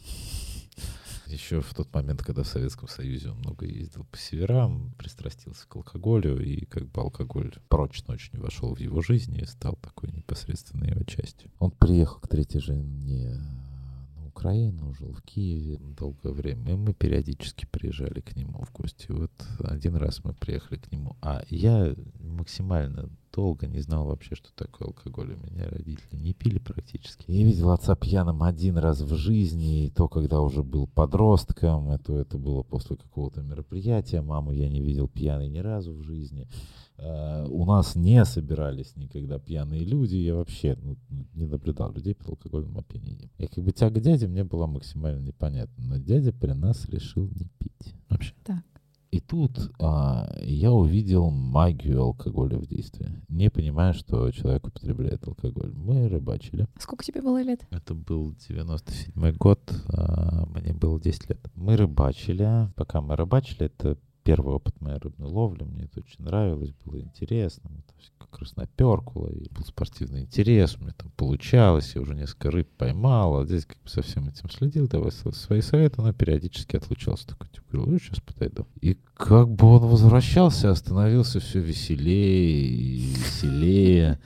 Еще 1.26 1.61
в 1.61 1.74
тот 1.74 1.92
момент, 1.92 2.22
когда 2.22 2.44
в 2.44 2.47
Советском 2.47 2.88
Союзе 2.88 3.30
он 3.30 3.38
много 3.38 3.66
ездил 3.66 4.05
по 4.05 4.16
северам, 4.16 4.92
пристрастился 4.97 5.66
к 5.66 5.74
алкоголю, 5.74 6.40
и 6.40 6.64
как 6.66 6.88
бы 6.88 7.01
алкоголь 7.01 7.53
прочно 7.68 8.14
очень 8.14 8.38
вошел 8.38 8.74
в 8.74 8.78
его 8.78 9.03
жизнь 9.03 9.36
и 9.36 9.44
стал 9.44 9.74
такой 9.76 10.12
непосредственной 10.12 10.90
его 10.90 11.03
частью. 11.03 11.51
Он 11.59 11.72
приехал 11.72 12.20
к 12.20 12.28
третьей 12.28 12.61
жене 12.61 13.40
на 14.37 14.41
Украину, 14.41 14.95
жил 14.95 15.12
в 15.12 15.22
Киеве 15.22 15.78
долгое 15.78 16.32
время, 16.32 16.72
и 16.72 16.76
мы 16.76 16.93
периодически 16.93 17.66
приезжали 17.66 18.20
к 18.20 18.37
нему 18.37 18.64
в 18.64 18.72
гости. 18.72 19.07
Вот 19.11 19.30
один 19.61 19.97
раз 19.97 20.24
мы 20.24 20.34
приехали 20.34 20.78
к 20.78 20.93
нему, 20.93 21.16
а 21.22 21.43
я 21.49 21.95
максимально 22.20 23.09
долго 23.32 23.66
не 23.66 23.80
знал 23.80 24.07
вообще, 24.07 24.34
что 24.34 24.49
такое 24.55 24.89
алкоголь. 24.89 25.34
У 25.34 25.51
меня 25.51 25.68
родители 25.68 26.16
не 26.16 26.32
пили 26.32 26.59
практически. 26.59 27.30
Я 27.30 27.45
видел 27.45 27.70
отца 27.70 27.95
пьяным 27.95 28.43
один 28.43 28.78
раз 28.78 29.01
в 29.01 29.14
жизни, 29.14 29.87
и 29.87 29.91
то, 29.91 30.09
когда 30.09 30.41
уже 30.41 30.62
был 30.62 30.87
подростком, 30.87 31.91
это, 31.91 32.14
это 32.14 32.39
было 32.39 32.62
после 32.62 32.97
какого-то 32.97 33.43
мероприятия. 33.43 34.22
Маму 34.22 34.53
я 34.53 34.68
не 34.68 34.80
видел 34.80 35.09
пьяной 35.09 35.49
ни 35.49 35.59
разу 35.59 35.93
в 35.93 36.03
жизни. 36.03 36.49
Э, 36.99 37.47
у 37.49 37.64
нас 37.64 37.94
не 37.94 38.24
собирались 38.24 38.97
никогда 38.97 39.38
пьяные 39.38 39.84
люди. 39.84 40.16
Я 40.16 40.36
вообще 40.36 40.76
ну, 40.82 40.97
не 41.34 41.47
наблюдал 41.47 41.92
людей 41.92 42.14
под 42.14 42.30
алкогольным 42.30 42.78
опьянением. 42.78 43.30
И 43.38 43.47
как 43.47 43.64
бы 43.64 43.72
тяга 43.72 44.01
дяди 44.01 44.26
мне 44.26 44.44
была 44.44 44.66
максимально 44.66 45.20
непонятна. 45.20 45.84
Но 45.84 45.99
дядя 45.99 46.32
при 46.32 46.53
нас 46.53 46.86
решил 46.86 47.28
не 47.28 47.49
пить. 47.59 47.94
Вообще. 48.09 48.34
Так. 48.44 48.62
И 49.16 49.20
тут 49.20 49.70
а, 49.78 50.30
я 50.42 50.72
увидел 50.72 51.30
магию 51.30 52.03
алкоголя 52.03 52.59
в 52.59 52.66
действии, 52.66 53.09
не 53.28 53.49
понимая, 53.51 53.94
что 53.94 54.30
человек 54.30 54.66
употребляет 54.66 55.26
алкоголь. 55.26 55.72
Мы 55.74 56.09
рыбачили. 56.09 56.66
Сколько 56.78 57.05
тебе 57.05 57.22
было 57.22 57.40
лет? 57.40 57.66
Это 57.70 57.94
был 57.94 58.34
97 58.49 59.32
год, 59.36 59.61
а, 59.88 60.44
мне 60.47 60.74
было 60.74 61.01
10 61.01 61.30
лет. 61.30 61.40
Мы 61.55 61.76
рыбачили. 61.76 62.70
Пока 62.74 63.01
мы 63.01 63.16
рыбачили, 63.16 63.66
это 63.66 63.97
первый 64.27 64.57
опыт 64.57 64.81
моей 64.81 64.99
рыбной 64.99 65.29
ловли. 65.29 65.62
Мне 65.62 65.85
это 65.85 66.01
очень 66.01 66.24
нравилось, 66.24 66.72
было 66.85 67.01
интересно. 67.01 67.70
Мы 67.70 67.83
там 67.83 67.97
как 68.18 68.41
раз 68.41 68.57
наперкула, 68.57 69.29
и 69.29 69.49
был 69.51 69.64
спортивный 69.64 70.22
интерес, 70.22 70.77
у 70.77 70.83
меня 70.83 70.93
там 70.99 71.12
получалось, 71.16 71.93
я 71.95 72.01
уже 72.01 72.16
несколько 72.16 72.51
рыб 72.51 72.68
поймал, 72.77 73.39
а 73.39 73.45
здесь 73.45 73.64
как 73.64 73.81
бы 73.81 73.89
со 73.89 74.03
всем 74.03 74.29
этим 74.29 74.51
следил, 74.51 74.89
давай 74.89 75.12
свои 75.12 75.61
советы, 75.61 76.03
но 76.03 76.12
периодически 76.12 76.77
отлучался. 76.77 77.29
Такой, 77.29 77.49
типа, 77.49 77.64
говорю, 77.70 77.93
ну, 77.93 77.99
сейчас 78.01 78.18
подойду. 78.18 78.66
И 78.81 78.99
как 79.14 79.49
бы 79.49 79.68
он 79.68 79.87
возвращался, 79.87 80.74
становился 80.74 81.39
все 81.39 81.61
веселее 81.61 82.66
и 82.66 82.97
веселее 83.14 84.18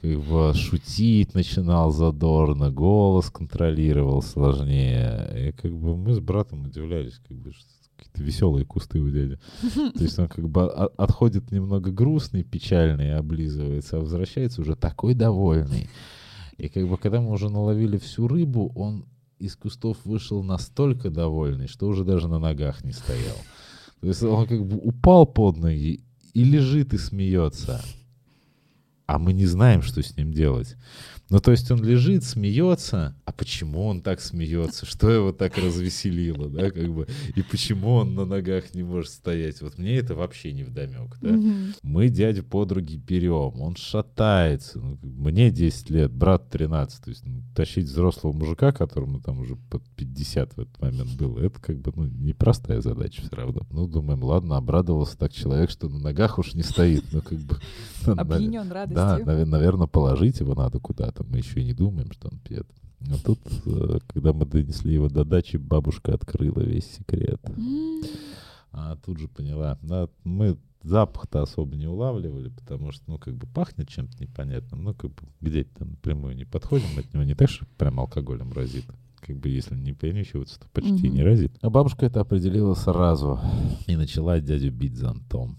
как 0.00 0.20
бы 0.20 0.54
шутить 0.54 1.34
начинал 1.34 1.90
задорно, 1.90 2.70
голос 2.70 3.30
контролировал 3.30 4.22
сложнее. 4.22 5.48
И 5.48 5.52
как 5.52 5.72
бы 5.72 5.96
мы 5.96 6.14
с 6.14 6.20
братом 6.20 6.66
удивлялись, 6.66 7.20
как 7.26 7.36
бы, 7.36 7.52
что 7.52 7.77
какие-то 7.98 8.22
веселые 8.22 8.64
кусты 8.64 9.00
у 9.00 9.10
дяди. 9.10 9.38
То 9.74 10.02
есть 10.02 10.18
он 10.18 10.28
как 10.28 10.48
бы 10.48 10.70
отходит 10.70 11.50
немного 11.50 11.90
грустный, 11.90 12.44
печальный, 12.44 13.16
облизывается, 13.16 13.96
а 13.96 14.00
возвращается 14.00 14.62
уже 14.62 14.76
такой 14.76 15.14
довольный. 15.14 15.88
И 16.56 16.68
как 16.68 16.88
бы 16.88 16.96
когда 16.96 17.20
мы 17.20 17.32
уже 17.32 17.50
наловили 17.50 17.98
всю 17.98 18.28
рыбу, 18.28 18.72
он 18.74 19.04
из 19.38 19.56
кустов 19.56 19.98
вышел 20.04 20.42
настолько 20.42 21.10
довольный, 21.10 21.68
что 21.68 21.86
уже 21.86 22.04
даже 22.04 22.28
на 22.28 22.38
ногах 22.38 22.84
не 22.84 22.92
стоял. 22.92 23.36
То 24.00 24.06
есть 24.06 24.22
он 24.22 24.46
как 24.46 24.64
бы 24.64 24.76
упал 24.76 25.26
под 25.26 25.56
ноги 25.56 26.00
и 26.34 26.44
лежит 26.44 26.94
и 26.94 26.98
смеется. 26.98 27.80
А 29.06 29.18
мы 29.18 29.32
не 29.32 29.46
знаем, 29.46 29.82
что 29.82 30.02
с 30.02 30.16
ним 30.16 30.32
делать. 30.32 30.76
Ну, 31.30 31.40
то 31.40 31.50
есть 31.50 31.70
он 31.70 31.84
лежит, 31.84 32.24
смеется, 32.24 33.14
а 33.26 33.32
почему 33.32 33.84
он 33.86 34.00
так 34.00 34.20
смеется? 34.20 34.86
Что 34.86 35.10
его 35.10 35.32
так 35.32 35.58
развеселило, 35.58 36.48
да, 36.48 36.70
как 36.70 36.88
бы? 36.88 37.06
И 37.34 37.42
почему 37.42 37.96
он 37.96 38.14
на 38.14 38.24
ногах 38.24 38.74
не 38.74 38.82
может 38.82 39.10
стоять? 39.10 39.60
Вот 39.60 39.76
мне 39.76 39.96
это 39.96 40.14
вообще 40.14 40.52
не 40.52 40.64
вдомек, 40.64 41.18
да? 41.20 41.38
Мы 41.82 42.08
дядю 42.08 42.44
подруги 42.44 42.96
берем, 42.96 43.60
он 43.60 43.76
шатается. 43.76 44.78
Ну, 44.78 44.98
мне 45.02 45.50
10 45.50 45.90
лет, 45.90 46.10
брат 46.10 46.48
13. 46.48 47.04
То 47.04 47.10
есть 47.10 47.26
ну, 47.26 47.42
тащить 47.54 47.86
взрослого 47.86 48.32
мужика, 48.32 48.72
которому 48.72 49.20
там 49.20 49.40
уже 49.40 49.56
под 49.56 49.82
50 49.96 50.54
в 50.54 50.60
этот 50.60 50.80
момент 50.80 51.14
было, 51.16 51.40
это 51.40 51.60
как 51.60 51.78
бы, 51.78 51.92
ну, 51.94 52.06
непростая 52.06 52.80
задача 52.80 53.20
все 53.20 53.36
равно. 53.36 53.66
Ну, 53.70 53.86
думаем, 53.86 54.24
ладно, 54.24 54.56
обрадовался 54.56 55.18
так 55.18 55.32
человек, 55.34 55.68
что 55.68 55.90
на 55.90 55.98
ногах 55.98 56.38
уж 56.38 56.54
не 56.54 56.62
стоит. 56.62 57.04
Ну, 57.12 57.20
как 57.20 57.38
бы... 57.38 57.56
Опьянен 58.06 58.72
радостью. 58.72 59.26
Да, 59.26 59.44
наверное, 59.44 59.86
положить 59.86 60.40
его 60.40 60.54
надо 60.54 60.78
куда-то 60.78 61.17
там 61.18 61.26
мы 61.30 61.38
еще 61.38 61.60
и 61.60 61.64
не 61.64 61.74
думаем, 61.74 62.12
что 62.12 62.28
он 62.28 62.38
пьет. 62.38 62.66
А 63.10 63.18
тут, 63.24 63.40
э, 63.66 63.98
когда 64.06 64.32
мы 64.32 64.46
донесли 64.46 64.94
его 64.94 65.08
до 65.08 65.24
дачи, 65.24 65.56
бабушка 65.56 66.14
открыла 66.14 66.60
весь 66.60 66.90
секрет. 66.96 67.40
А 68.70 68.96
тут 68.96 69.18
же 69.18 69.28
поняла. 69.28 69.78
Да, 69.82 70.08
мы 70.22 70.56
запах-то 70.82 71.42
особо 71.42 71.76
не 71.76 71.88
улавливали, 71.88 72.50
потому 72.50 72.92
что, 72.92 73.02
ну, 73.08 73.18
как 73.18 73.34
бы 73.34 73.46
пахнет 73.48 73.88
чем-то 73.88 74.22
непонятным. 74.22 74.84
Ну, 74.84 74.94
как 74.94 75.10
бы 75.10 75.22
где-то 75.40 75.84
напрямую 75.84 76.36
не 76.36 76.44
подходим 76.44 76.98
от 76.98 77.12
него. 77.12 77.24
Не 77.24 77.34
так, 77.34 77.50
что 77.50 77.66
прям 77.76 77.98
алкоголем 77.98 78.52
разит. 78.52 78.84
Как 79.20 79.36
бы 79.36 79.48
если 79.48 79.74
не 79.74 79.92
перенюхиваться, 79.92 80.60
то 80.60 80.66
почти 80.72 81.08
mm-hmm. 81.08 81.08
не 81.08 81.22
разит. 81.24 81.52
А 81.60 81.70
бабушка 81.70 82.06
это 82.06 82.20
определила 82.20 82.74
сразу 82.74 83.40
и 83.88 83.96
начала 83.96 84.38
дядю 84.40 84.70
бить 84.70 84.96
зонтом. 84.96 85.58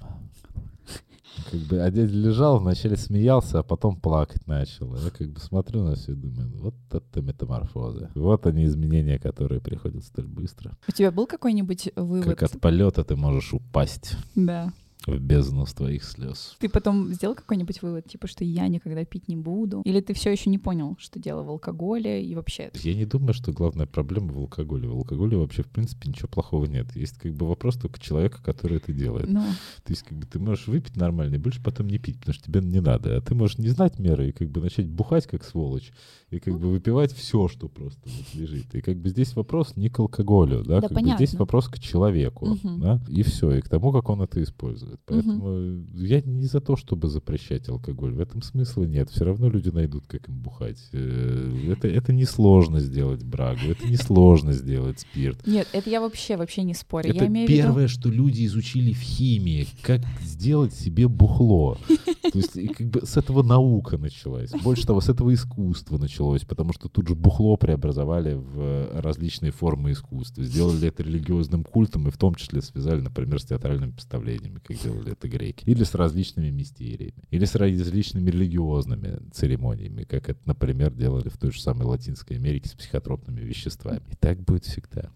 Как 1.49 1.59
бы, 1.61 1.81
а 1.81 1.89
дядя 1.91 2.13
лежал, 2.13 2.59
вначале 2.59 2.97
смеялся, 2.97 3.59
а 3.59 3.63
потом 3.63 3.99
плакать 3.99 4.45
начал. 4.47 4.95
Я 4.95 5.09
как 5.09 5.29
бы 5.29 5.39
смотрю 5.39 5.83
на 5.83 5.95
все 5.95 6.13
и 6.13 6.15
думаю, 6.15 6.51
вот 6.57 6.75
это 6.91 7.21
метаморфозы. 7.21 8.09
Вот 8.15 8.45
они 8.45 8.65
изменения, 8.65 9.19
которые 9.19 9.61
приходят 9.61 10.03
столь 10.03 10.27
быстро. 10.27 10.77
У 10.87 10.91
тебя 10.91 11.11
был 11.11 11.27
какой-нибудь 11.27 11.91
вывод? 11.95 12.37
Как 12.37 12.43
от 12.43 12.59
полета 12.59 13.03
ты 13.03 13.15
можешь 13.15 13.53
упасть. 13.53 14.15
Да 14.35 14.71
в 15.07 15.19
бездну 15.19 15.65
твоих 15.65 16.03
слез. 16.03 16.55
Ты 16.59 16.69
потом 16.69 17.13
сделал 17.13 17.35
какой-нибудь 17.35 17.81
вывод, 17.81 18.07
типа, 18.07 18.27
что 18.27 18.43
я 18.43 18.67
никогда 18.67 19.05
пить 19.05 19.27
не 19.27 19.35
буду? 19.35 19.81
Или 19.85 20.01
ты 20.01 20.13
все 20.13 20.31
еще 20.31 20.49
не 20.49 20.57
понял, 20.57 20.95
что 20.99 21.19
дело 21.19 21.43
в 21.43 21.49
алкоголе 21.49 22.23
и 22.23 22.35
вообще? 22.35 22.71
Я 22.75 22.93
не 22.93 23.05
думаю, 23.05 23.33
что 23.33 23.51
главная 23.51 23.85
проблема 23.85 24.33
в 24.33 24.39
алкоголе. 24.39 24.87
В 24.87 24.95
алкоголе 24.95 25.37
вообще, 25.37 25.63
в 25.63 25.69
принципе, 25.69 26.09
ничего 26.09 26.27
плохого 26.27 26.65
нет. 26.65 26.95
Есть 26.95 27.17
как 27.17 27.33
бы 27.33 27.47
вопрос 27.47 27.77
только 27.77 27.99
человека, 27.99 28.41
который 28.43 28.77
это 28.77 28.91
делает. 28.91 29.29
Но... 29.29 29.41
Ну. 29.41 29.45
То 29.83 29.93
есть 29.93 30.03
как 30.03 30.17
бы 30.17 30.25
ты 30.25 30.39
можешь 30.39 30.67
выпить 30.67 30.95
нормально 30.95 31.35
и 31.35 31.39
больше 31.39 31.61
потом 31.63 31.87
не 31.87 31.97
пить, 31.97 32.19
потому 32.19 32.33
что 32.33 32.45
тебе 32.45 32.61
не 32.61 32.81
надо. 32.81 33.17
А 33.17 33.21
ты 33.21 33.35
можешь 33.35 33.57
не 33.57 33.69
знать 33.69 33.99
меры 33.99 34.29
и 34.29 34.31
как 34.31 34.49
бы 34.49 34.61
начать 34.61 34.87
бухать 34.87 35.27
как 35.27 35.43
сволочь 35.43 35.91
и 36.29 36.39
как 36.39 36.59
бы 36.59 36.69
выпивать 36.69 37.13
все, 37.13 37.47
что 37.47 37.67
просто 37.67 38.01
вот 38.05 38.33
лежит. 38.33 38.75
И 38.75 38.81
как 38.81 38.97
бы 38.97 39.09
здесь 39.09 39.35
вопрос 39.35 39.75
не 39.75 39.89
к 39.89 39.99
алкоголю, 39.99 40.63
да, 40.63 40.81
да 40.81 40.87
как 40.87 41.01
бы 41.01 41.09
здесь 41.15 41.33
вопрос 41.35 41.67
к 41.67 41.79
человеку, 41.79 42.51
угу. 42.51 42.77
да, 42.77 43.01
и 43.07 43.23
все, 43.23 43.51
и 43.51 43.61
к 43.61 43.69
тому, 43.69 43.91
как 43.91 44.09
он 44.09 44.21
это 44.21 44.41
использует. 44.43 44.98
Поэтому 45.05 45.79
угу. 45.79 45.85
я 45.95 46.21
не 46.21 46.45
за 46.45 46.61
то, 46.61 46.75
чтобы 46.75 47.07
запрещать 47.07 47.67
алкоголь. 47.69 48.13
В 48.13 48.19
этом 48.19 48.41
смысла 48.41 48.83
нет. 48.83 49.09
Все 49.09 49.25
равно 49.25 49.49
люди 49.49 49.69
найдут, 49.69 50.05
как 50.07 50.27
им 50.29 50.35
бухать. 50.35 50.79
Э, 50.91 51.71
это, 51.71 51.87
это 51.87 52.13
не 52.13 52.25
сложно 52.25 52.79
сделать 52.79 53.23
брагу, 53.23 53.61
это 53.69 53.87
не 53.87 53.97
сложно 53.97 54.53
сделать 54.53 54.99
спирт. 54.99 55.45
Нет, 55.47 55.67
это 55.73 55.89
я 55.89 56.01
вообще, 56.01 56.37
вообще 56.37 56.63
не 56.63 56.73
спорю. 56.73 57.09
Это 57.09 57.25
я 57.25 57.47
первое, 57.47 57.83
виду... 57.83 57.93
что 57.93 58.09
люди 58.09 58.45
изучили 58.45 58.93
в 58.93 59.01
химии, 59.01 59.67
как 59.81 60.01
сделать 60.21 60.73
себе 60.73 61.07
бухло. 61.07 61.77
То 62.05 62.37
есть 62.37 62.53
как 62.75 62.87
бы 62.87 63.05
с 63.05 63.17
этого 63.17 63.41
наука 63.41 63.97
началась. 63.97 64.51
Больше 64.63 64.85
того, 64.85 65.01
с 65.01 65.09
этого 65.09 65.33
искусство 65.33 65.97
началось 65.97 66.19
началось, 66.19 66.43
потому 66.43 66.73
что 66.73 66.89
тут 66.89 67.07
же 67.07 67.15
бухло 67.15 67.55
преобразовали 67.57 68.33
в 68.33 68.59
э, 68.59 68.99
различные 68.99 69.51
формы 69.51 69.91
искусства. 69.91 70.43
Сделали 70.43 70.87
это 70.87 71.03
религиозным 71.03 71.63
культом 71.63 72.07
и 72.07 72.11
в 72.11 72.17
том 72.17 72.35
числе 72.35 72.61
связали, 72.61 73.01
например, 73.01 73.39
с 73.39 73.45
театральными 73.45 73.91
представлениями, 73.91 74.59
как 74.59 74.77
делали 74.81 75.11
это 75.13 75.27
греки. 75.27 75.63
Или 75.65 75.83
с 75.83 75.95
различными 75.95 76.49
мистериями. 76.49 77.23
Или 77.31 77.45
с 77.45 77.55
различными 77.55 78.29
религиозными 78.29 79.19
церемониями, 79.31 80.03
как 80.03 80.29
это, 80.29 80.39
например, 80.45 80.91
делали 80.91 81.29
в 81.29 81.37
той 81.37 81.51
же 81.51 81.61
самой 81.61 81.85
Латинской 81.85 82.37
Америке 82.37 82.69
с 82.69 82.73
психотропными 82.73 83.41
веществами. 83.41 84.01
И 84.11 84.15
так 84.15 84.39
будет 84.41 84.65
всегда. 84.65 85.11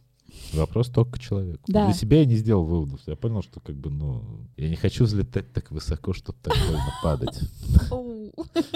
Вопрос 0.53 0.89
только 0.89 1.13
к 1.13 1.19
человеку. 1.19 1.63
Да. 1.67 1.85
Для 1.85 1.93
себя 1.93 2.19
я 2.19 2.25
не 2.25 2.35
сделал 2.35 2.63
выводов. 2.63 3.01
Я 3.07 3.15
понял, 3.15 3.41
что 3.41 3.59
как 3.59 3.75
бы, 3.75 3.89
ну, 3.89 4.23
я 4.55 4.69
не 4.69 4.75
хочу 4.75 5.05
взлетать 5.05 5.51
так 5.51 5.71
высоко, 5.71 6.13
чтобы 6.13 6.37
так 6.41 6.53
больно 6.67 6.93
падать. 7.01 7.39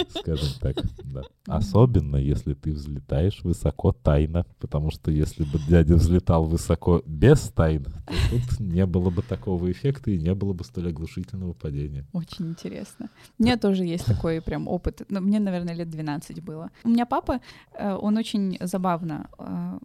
Скажем 0.09 0.49
так, 0.59 0.77
да. 1.03 1.23
Особенно, 1.47 2.17
если 2.17 2.53
ты 2.53 2.71
взлетаешь 2.71 3.41
высоко 3.43 3.91
тайно, 3.91 4.45
потому 4.59 4.91
что 4.91 5.11
если 5.11 5.43
бы 5.43 5.59
дядя 5.67 5.95
взлетал 5.95 6.45
высоко 6.45 7.01
без 7.05 7.41
тайн, 7.41 7.83
то 7.83 8.13
тут 8.31 8.59
не 8.59 8.85
было 8.85 9.09
бы 9.09 9.21
такого 9.21 9.71
эффекта 9.71 10.11
и 10.11 10.17
не 10.17 10.33
было 10.33 10.53
бы 10.53 10.63
столь 10.63 10.89
оглушительного 10.89 11.53
падения. 11.53 12.05
Очень 12.13 12.49
интересно. 12.49 13.09
У 13.37 13.43
меня 13.43 13.57
тоже 13.57 13.83
есть 13.85 14.05
такой 14.05 14.41
прям 14.41 14.67
опыт. 14.67 15.01
Но 15.09 15.19
ну, 15.19 15.27
мне, 15.27 15.39
наверное, 15.39 15.75
лет 15.75 15.89
12 15.89 16.43
было. 16.43 16.69
У 16.83 16.89
меня 16.89 17.05
папа, 17.05 17.39
э, 17.73 17.93
он 17.93 18.17
очень 18.17 18.57
забавно 18.61 19.29
э, 19.37 19.79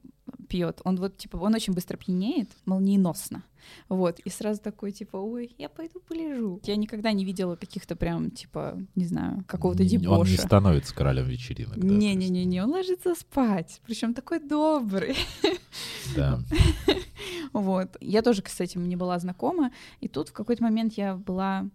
пьет, 0.52 0.82
он 0.84 0.96
вот, 0.96 1.16
типа, 1.16 1.38
он 1.38 1.54
очень 1.54 1.72
быстро 1.72 1.96
пьянеет, 1.96 2.50
молниеносно. 2.66 3.42
Вот, 3.88 4.18
и 4.18 4.28
сразу 4.28 4.60
такой, 4.60 4.92
типа, 4.92 5.16
ой, 5.16 5.54
я 5.56 5.70
пойду 5.70 6.00
полежу. 6.00 6.60
Я 6.64 6.76
никогда 6.76 7.12
не 7.12 7.24
видела 7.24 7.56
каких-то 7.56 7.96
прям, 7.96 8.30
типа, 8.30 8.78
не 8.94 9.06
знаю, 9.06 9.44
какого-то 9.46 9.82
дебоша. 9.84 10.20
Он 10.20 10.26
не 10.26 10.36
становится 10.36 10.94
королем 10.94 11.26
вечеринок. 11.26 11.78
Не-не-не, 11.78 12.62
он 12.62 12.70
ложится 12.70 13.14
спать, 13.14 13.80
причем 13.86 14.12
такой 14.12 14.40
добрый. 14.40 15.16
Да. 16.16 16.40
Вот. 17.52 17.96
Я 18.00 18.22
тоже, 18.22 18.42
этим 18.58 18.88
не 18.88 18.96
была 18.96 19.18
знакома, 19.18 19.70
и 20.00 20.08
тут 20.08 20.30
в 20.30 20.32
какой-то 20.32 20.62
момент 20.62 20.94
я 20.94 21.14
была 21.14 21.68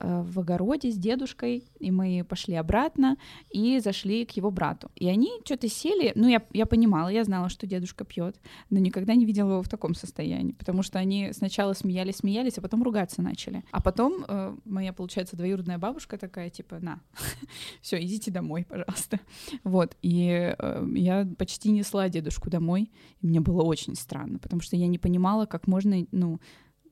в 0.00 0.40
огороде 0.40 0.90
с 0.90 0.96
дедушкой, 0.96 1.64
и 1.78 1.90
мы 1.90 2.24
пошли 2.28 2.54
обратно 2.54 3.16
и 3.50 3.78
зашли 3.78 4.24
к 4.24 4.32
его 4.32 4.50
брату. 4.50 4.90
И 4.96 5.08
они 5.08 5.30
что-то 5.44 5.68
сели, 5.68 6.12
ну, 6.14 6.28
я, 6.28 6.42
я 6.52 6.66
понимала, 6.66 7.08
я 7.08 7.24
знала, 7.24 7.48
что 7.48 7.66
дедушка 7.66 8.04
пьет, 8.04 8.36
но 8.70 8.78
никогда 8.78 9.14
не 9.14 9.24
видела 9.24 9.52
его 9.52 9.62
в 9.62 9.68
таком 9.68 9.94
состоянии, 9.94 10.52
потому 10.52 10.82
что 10.82 10.98
они 10.98 11.32
сначала 11.32 11.72
смеялись, 11.74 12.16
смеялись, 12.16 12.58
а 12.58 12.62
потом 12.62 12.82
ругаться 12.82 13.22
начали. 13.22 13.62
А 13.70 13.80
потом 13.80 14.24
э, 14.26 14.56
моя, 14.64 14.92
получается, 14.92 15.36
двоюродная 15.36 15.78
бабушка 15.78 16.18
такая, 16.18 16.50
типа, 16.50 16.80
на, 16.80 17.00
все, 17.80 18.02
идите 18.02 18.30
домой, 18.30 18.66
пожалуйста. 18.68 19.20
Вот, 19.62 19.96
и 20.02 20.54
э, 20.58 20.86
я 20.94 21.26
почти 21.38 21.70
несла 21.70 22.08
дедушку 22.08 22.50
домой, 22.50 22.90
и 23.20 23.26
мне 23.26 23.40
было 23.40 23.62
очень 23.62 23.94
странно, 23.94 24.38
потому 24.38 24.60
что 24.60 24.76
я 24.76 24.88
не 24.88 24.98
понимала, 24.98 25.46
как 25.46 25.66
можно, 25.66 26.04
ну, 26.10 26.40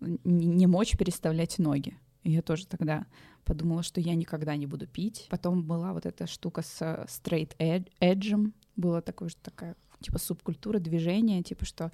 не 0.01 0.67
мочь 0.67 0.97
переставлять 0.97 1.59
ноги. 1.59 1.97
И 2.25 2.31
я 2.31 2.43
тоже 2.43 2.66
тогда 2.66 3.07
подумала, 3.45 3.83
что 3.83 4.01
я 4.01 4.14
никогда 4.14 4.57
не 4.57 4.66
буду 4.66 4.87
пить. 4.87 5.27
Потом 5.31 5.62
была 5.64 5.93
вот 5.93 6.07
эта 6.07 6.27
штука 6.27 6.62
с 6.62 6.81
straight 6.81 7.57
edge, 8.01 8.53
было 8.77 9.03
такое 9.03 9.29
же 9.29 9.37
такая 9.43 9.77
типа 10.03 10.18
субкультура 10.18 10.79
движения, 10.79 11.43
типа 11.43 11.64
что 11.64 11.91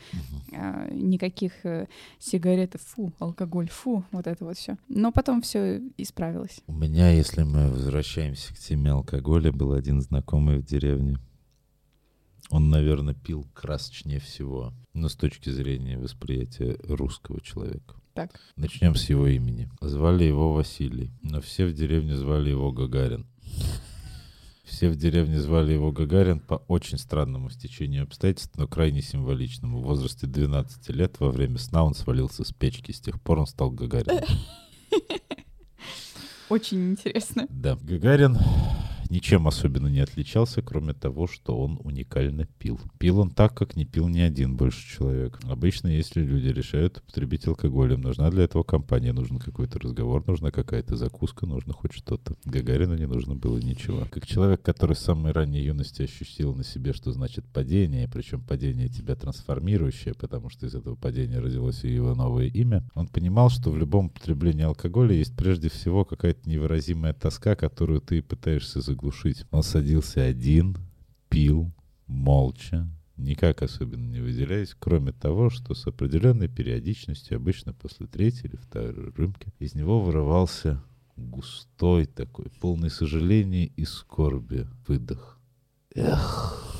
э, 0.50 0.90
никаких 0.92 1.64
э, 1.64 1.88
сигарет, 2.18 2.74
фу, 2.80 3.12
алкоголь, 3.18 3.68
фу, 3.68 4.04
вот 4.12 4.26
это 4.26 4.44
вот 4.44 4.56
все. 4.56 4.76
Но 4.88 5.12
потом 5.12 5.42
все 5.42 5.82
исправилось. 5.96 6.60
У 6.66 6.72
меня, 6.72 7.10
если 7.10 7.42
мы 7.42 7.70
возвращаемся 7.70 8.54
к 8.54 8.58
теме 8.58 8.90
алкоголя, 8.90 9.52
был 9.52 9.72
один 9.72 10.00
знакомый 10.00 10.58
в 10.58 10.64
деревне. 10.64 11.18
Он, 12.50 12.70
наверное, 12.70 13.14
пил 13.14 13.46
красочнее 13.52 14.20
всего, 14.20 14.72
но 14.94 15.08
с 15.10 15.14
точки 15.14 15.50
зрения 15.50 15.98
восприятия 15.98 16.78
русского 16.84 17.42
человека. 17.42 17.96
Так. 18.18 18.40
Начнем 18.56 18.96
с 18.96 19.08
его 19.08 19.28
имени. 19.28 19.70
Звали 19.80 20.24
его 20.24 20.52
Василий, 20.52 21.12
но 21.22 21.40
все 21.40 21.66
в 21.66 21.72
деревне 21.72 22.16
звали 22.16 22.50
его 22.50 22.72
Гагарин. 22.72 23.28
Все 24.64 24.90
в 24.90 24.96
деревне 24.96 25.38
звали 25.38 25.74
его 25.74 25.92
Гагарин 25.92 26.40
по 26.40 26.54
очень 26.66 26.98
странному 26.98 27.48
стечению 27.48 28.02
обстоятельств, 28.02 28.56
но 28.56 28.66
крайне 28.66 29.02
символичному. 29.02 29.78
В 29.78 29.84
возрасте 29.84 30.26
12 30.26 30.88
лет 30.88 31.20
во 31.20 31.30
время 31.30 31.58
сна 31.58 31.84
он 31.84 31.94
свалился 31.94 32.42
с 32.42 32.50
печки. 32.50 32.90
С 32.90 32.98
тех 32.98 33.22
пор 33.22 33.38
он 33.38 33.46
стал 33.46 33.70
Гагарином. 33.70 34.24
Очень 36.48 36.90
интересно. 36.90 37.46
Да. 37.50 37.78
Гагарин 37.80 38.36
ничем 39.10 39.48
особенно 39.48 39.88
не 39.88 40.00
отличался, 40.00 40.62
кроме 40.62 40.94
того, 40.94 41.26
что 41.26 41.58
он 41.58 41.80
уникально 41.82 42.46
пил. 42.58 42.80
Пил 42.98 43.20
он 43.20 43.30
так, 43.30 43.54
как 43.54 43.76
не 43.76 43.84
пил 43.84 44.08
ни 44.08 44.20
один 44.20 44.56
больше 44.56 44.86
человек. 44.96 45.38
Обычно, 45.44 45.88
если 45.88 46.22
люди 46.22 46.48
решают 46.48 46.98
употребить 46.98 47.46
алкоголь, 47.46 47.94
им 47.94 48.02
нужна 48.02 48.30
для 48.30 48.44
этого 48.44 48.62
компания, 48.62 49.12
нужен 49.12 49.38
какой-то 49.38 49.78
разговор, 49.78 50.26
нужна 50.26 50.50
какая-то 50.50 50.96
закуска, 50.96 51.46
нужно 51.46 51.72
хоть 51.72 51.92
что-то. 51.92 52.34
Гагарину 52.44 52.96
не 52.96 53.06
нужно 53.06 53.34
было 53.34 53.58
ничего. 53.58 54.06
Как 54.10 54.26
человек, 54.26 54.62
который 54.62 54.96
с 54.96 55.00
самой 55.00 55.32
ранней 55.32 55.62
юности 55.62 56.02
ощутил 56.02 56.54
на 56.54 56.64
себе, 56.64 56.92
что 56.92 57.12
значит 57.12 57.44
падение, 57.46 58.08
причем 58.08 58.40
падение 58.40 58.88
тебя 58.88 59.14
трансформирующее, 59.14 60.14
потому 60.14 60.50
что 60.50 60.66
из 60.66 60.74
этого 60.74 60.94
падения 60.94 61.38
родилось 61.38 61.84
и 61.84 61.92
его 61.92 62.14
новое 62.14 62.46
имя, 62.46 62.84
он 62.94 63.06
понимал, 63.06 63.50
что 63.50 63.70
в 63.70 63.78
любом 63.78 64.06
употреблении 64.06 64.64
алкоголя 64.64 65.14
есть 65.14 65.36
прежде 65.36 65.68
всего 65.68 66.04
какая-то 66.04 66.48
невыразимая 66.48 67.12
тоска, 67.12 67.54
которую 67.54 68.00
ты 68.00 68.22
пытаешься 68.22 68.80
заглушить. 68.98 69.44
Он 69.50 69.62
садился 69.62 70.24
один, 70.24 70.76
пил, 71.28 71.72
молча, 72.06 72.88
никак 73.16 73.62
особенно 73.62 74.06
не 74.10 74.20
выделяясь, 74.20 74.74
кроме 74.78 75.12
того, 75.12 75.50
что 75.50 75.74
с 75.74 75.86
определенной 75.86 76.48
периодичностью, 76.48 77.36
обычно 77.36 77.72
после 77.72 78.06
третьей 78.06 78.50
или 78.50 78.56
второй 78.56 79.12
рюмки, 79.16 79.52
из 79.58 79.74
него 79.74 80.00
вырывался 80.00 80.82
густой 81.16 82.06
такой, 82.06 82.46
полный 82.60 82.90
сожаления 82.90 83.66
и 83.66 83.84
скорби 83.84 84.66
выдох. 84.86 85.38
Эх. 85.94 86.77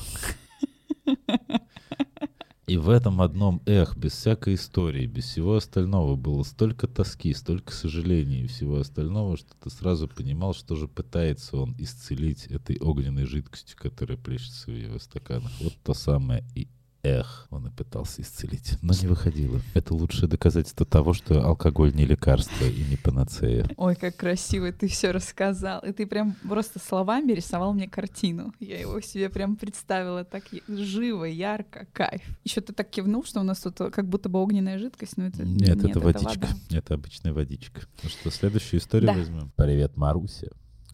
И 2.69 2.77
в 2.77 2.91
этом 2.91 3.23
одном 3.23 3.63
эх, 3.65 3.97
без 3.97 4.13
всякой 4.13 4.57
истории, 4.57 5.07
без 5.07 5.25
всего 5.25 5.57
остального 5.57 6.17
было 6.17 6.43
столько 6.43 6.87
тоски, 6.87 7.33
столько 7.33 7.73
сожалений 7.73 8.43
и 8.43 8.47
всего 8.47 8.77
остального, 8.77 9.39
что 9.39 9.55
ты 9.59 9.71
сразу 9.71 10.07
понимал, 10.07 10.53
что 10.53 10.77
же 10.77 10.87
пытается 10.87 11.57
он 11.57 11.75
исцелить 11.79 12.45
этой 12.49 12.79
огненной 12.79 13.25
жидкостью, 13.25 13.79
которая 13.79 14.19
плещется 14.19 14.71
в 14.71 14.75
его 14.75 14.99
стаканах. 14.99 15.51
Вот 15.61 15.73
то 15.83 15.95
самое 15.95 16.45
и 16.55 16.69
эх, 17.03 17.47
он 17.51 17.67
и 17.67 17.71
пытался 17.71 18.23
исцелить, 18.23 18.77
но 18.83 18.93
не 19.01 19.07
выходило. 19.07 19.61
Это 19.75 19.95
лучшее 19.95 20.29
доказательство 20.29 20.85
того, 20.85 21.13
что 21.15 21.45
алкоголь 21.45 21.95
не 21.95 22.05
лекарство 22.05 22.65
и 22.65 22.85
не 22.85 22.97
панацея. 22.97 23.69
Ой, 23.77 23.95
как 23.95 24.17
красиво 24.17 24.73
ты 24.73 24.89
все 24.89 25.11
рассказал. 25.11 25.81
И 25.81 25.93
ты 25.93 26.07
прям 26.07 26.35
просто 26.49 26.79
словами 26.79 27.33
рисовал 27.33 27.73
мне 27.73 27.89
картину. 27.89 28.53
Я 28.61 28.81
его 28.81 29.01
себе 29.01 29.31
прям 29.31 29.57
представила 29.57 30.25
так 30.25 30.45
живо, 30.69 31.25
ярко, 31.25 31.87
кайф. 31.93 32.23
Еще 32.45 32.61
ты 32.61 32.73
так 32.73 32.91
кивнул, 32.91 33.25
что 33.25 33.41
у 33.41 33.45
нас 33.45 33.61
тут 33.61 33.81
э, 33.81 33.91
как 33.91 34.09
будто 34.09 34.29
бы 34.29 34.41
огненная 34.41 34.79
жидкость, 34.79 35.17
но 35.17 35.27
это 35.27 35.45
Нет, 35.45 35.85
это 35.85 36.01
водичка. 36.01 36.29
вода. 36.29 36.49
Это 36.71 36.95
обычная 36.95 37.33
водичка. 37.33 37.83
Ну 38.03 38.09
что, 38.11 38.31
следующую 38.31 38.81
историю 38.81 39.09
Да. 39.13 39.19
возьмем. 39.19 39.53
Привет, 39.57 39.97
Маруся. 39.97 40.49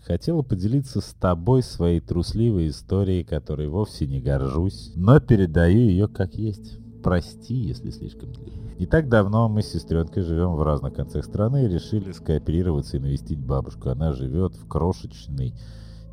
Хотела 0.06 0.42
поделиться 0.42 1.00
с 1.00 1.14
тобой 1.18 1.62
своей 1.62 2.00
трусливой 2.00 2.68
историей, 2.68 3.24
которой 3.24 3.68
вовсе 3.68 4.06
не 4.06 4.20
горжусь, 4.20 4.92
но 4.96 5.18
передаю 5.18 5.78
ее 5.78 6.08
как 6.08 6.34
есть. 6.34 6.78
Прости, 7.02 7.54
если 7.54 7.90
слишком 7.90 8.32
длинно. 8.32 8.70
Не 8.78 8.86
так 8.86 9.08
давно 9.08 9.48
мы 9.48 9.62
с 9.62 9.68
сестренкой 9.68 10.22
живем 10.22 10.56
в 10.56 10.62
разных 10.62 10.94
концах 10.94 11.24
страны 11.24 11.64
и 11.64 11.68
решили 11.68 12.12
скооперироваться 12.12 12.98
и 12.98 13.00
навестить 13.00 13.38
бабушку. 13.38 13.88
Она 13.88 14.12
живет 14.12 14.54
в 14.54 14.68
крошечной 14.68 15.54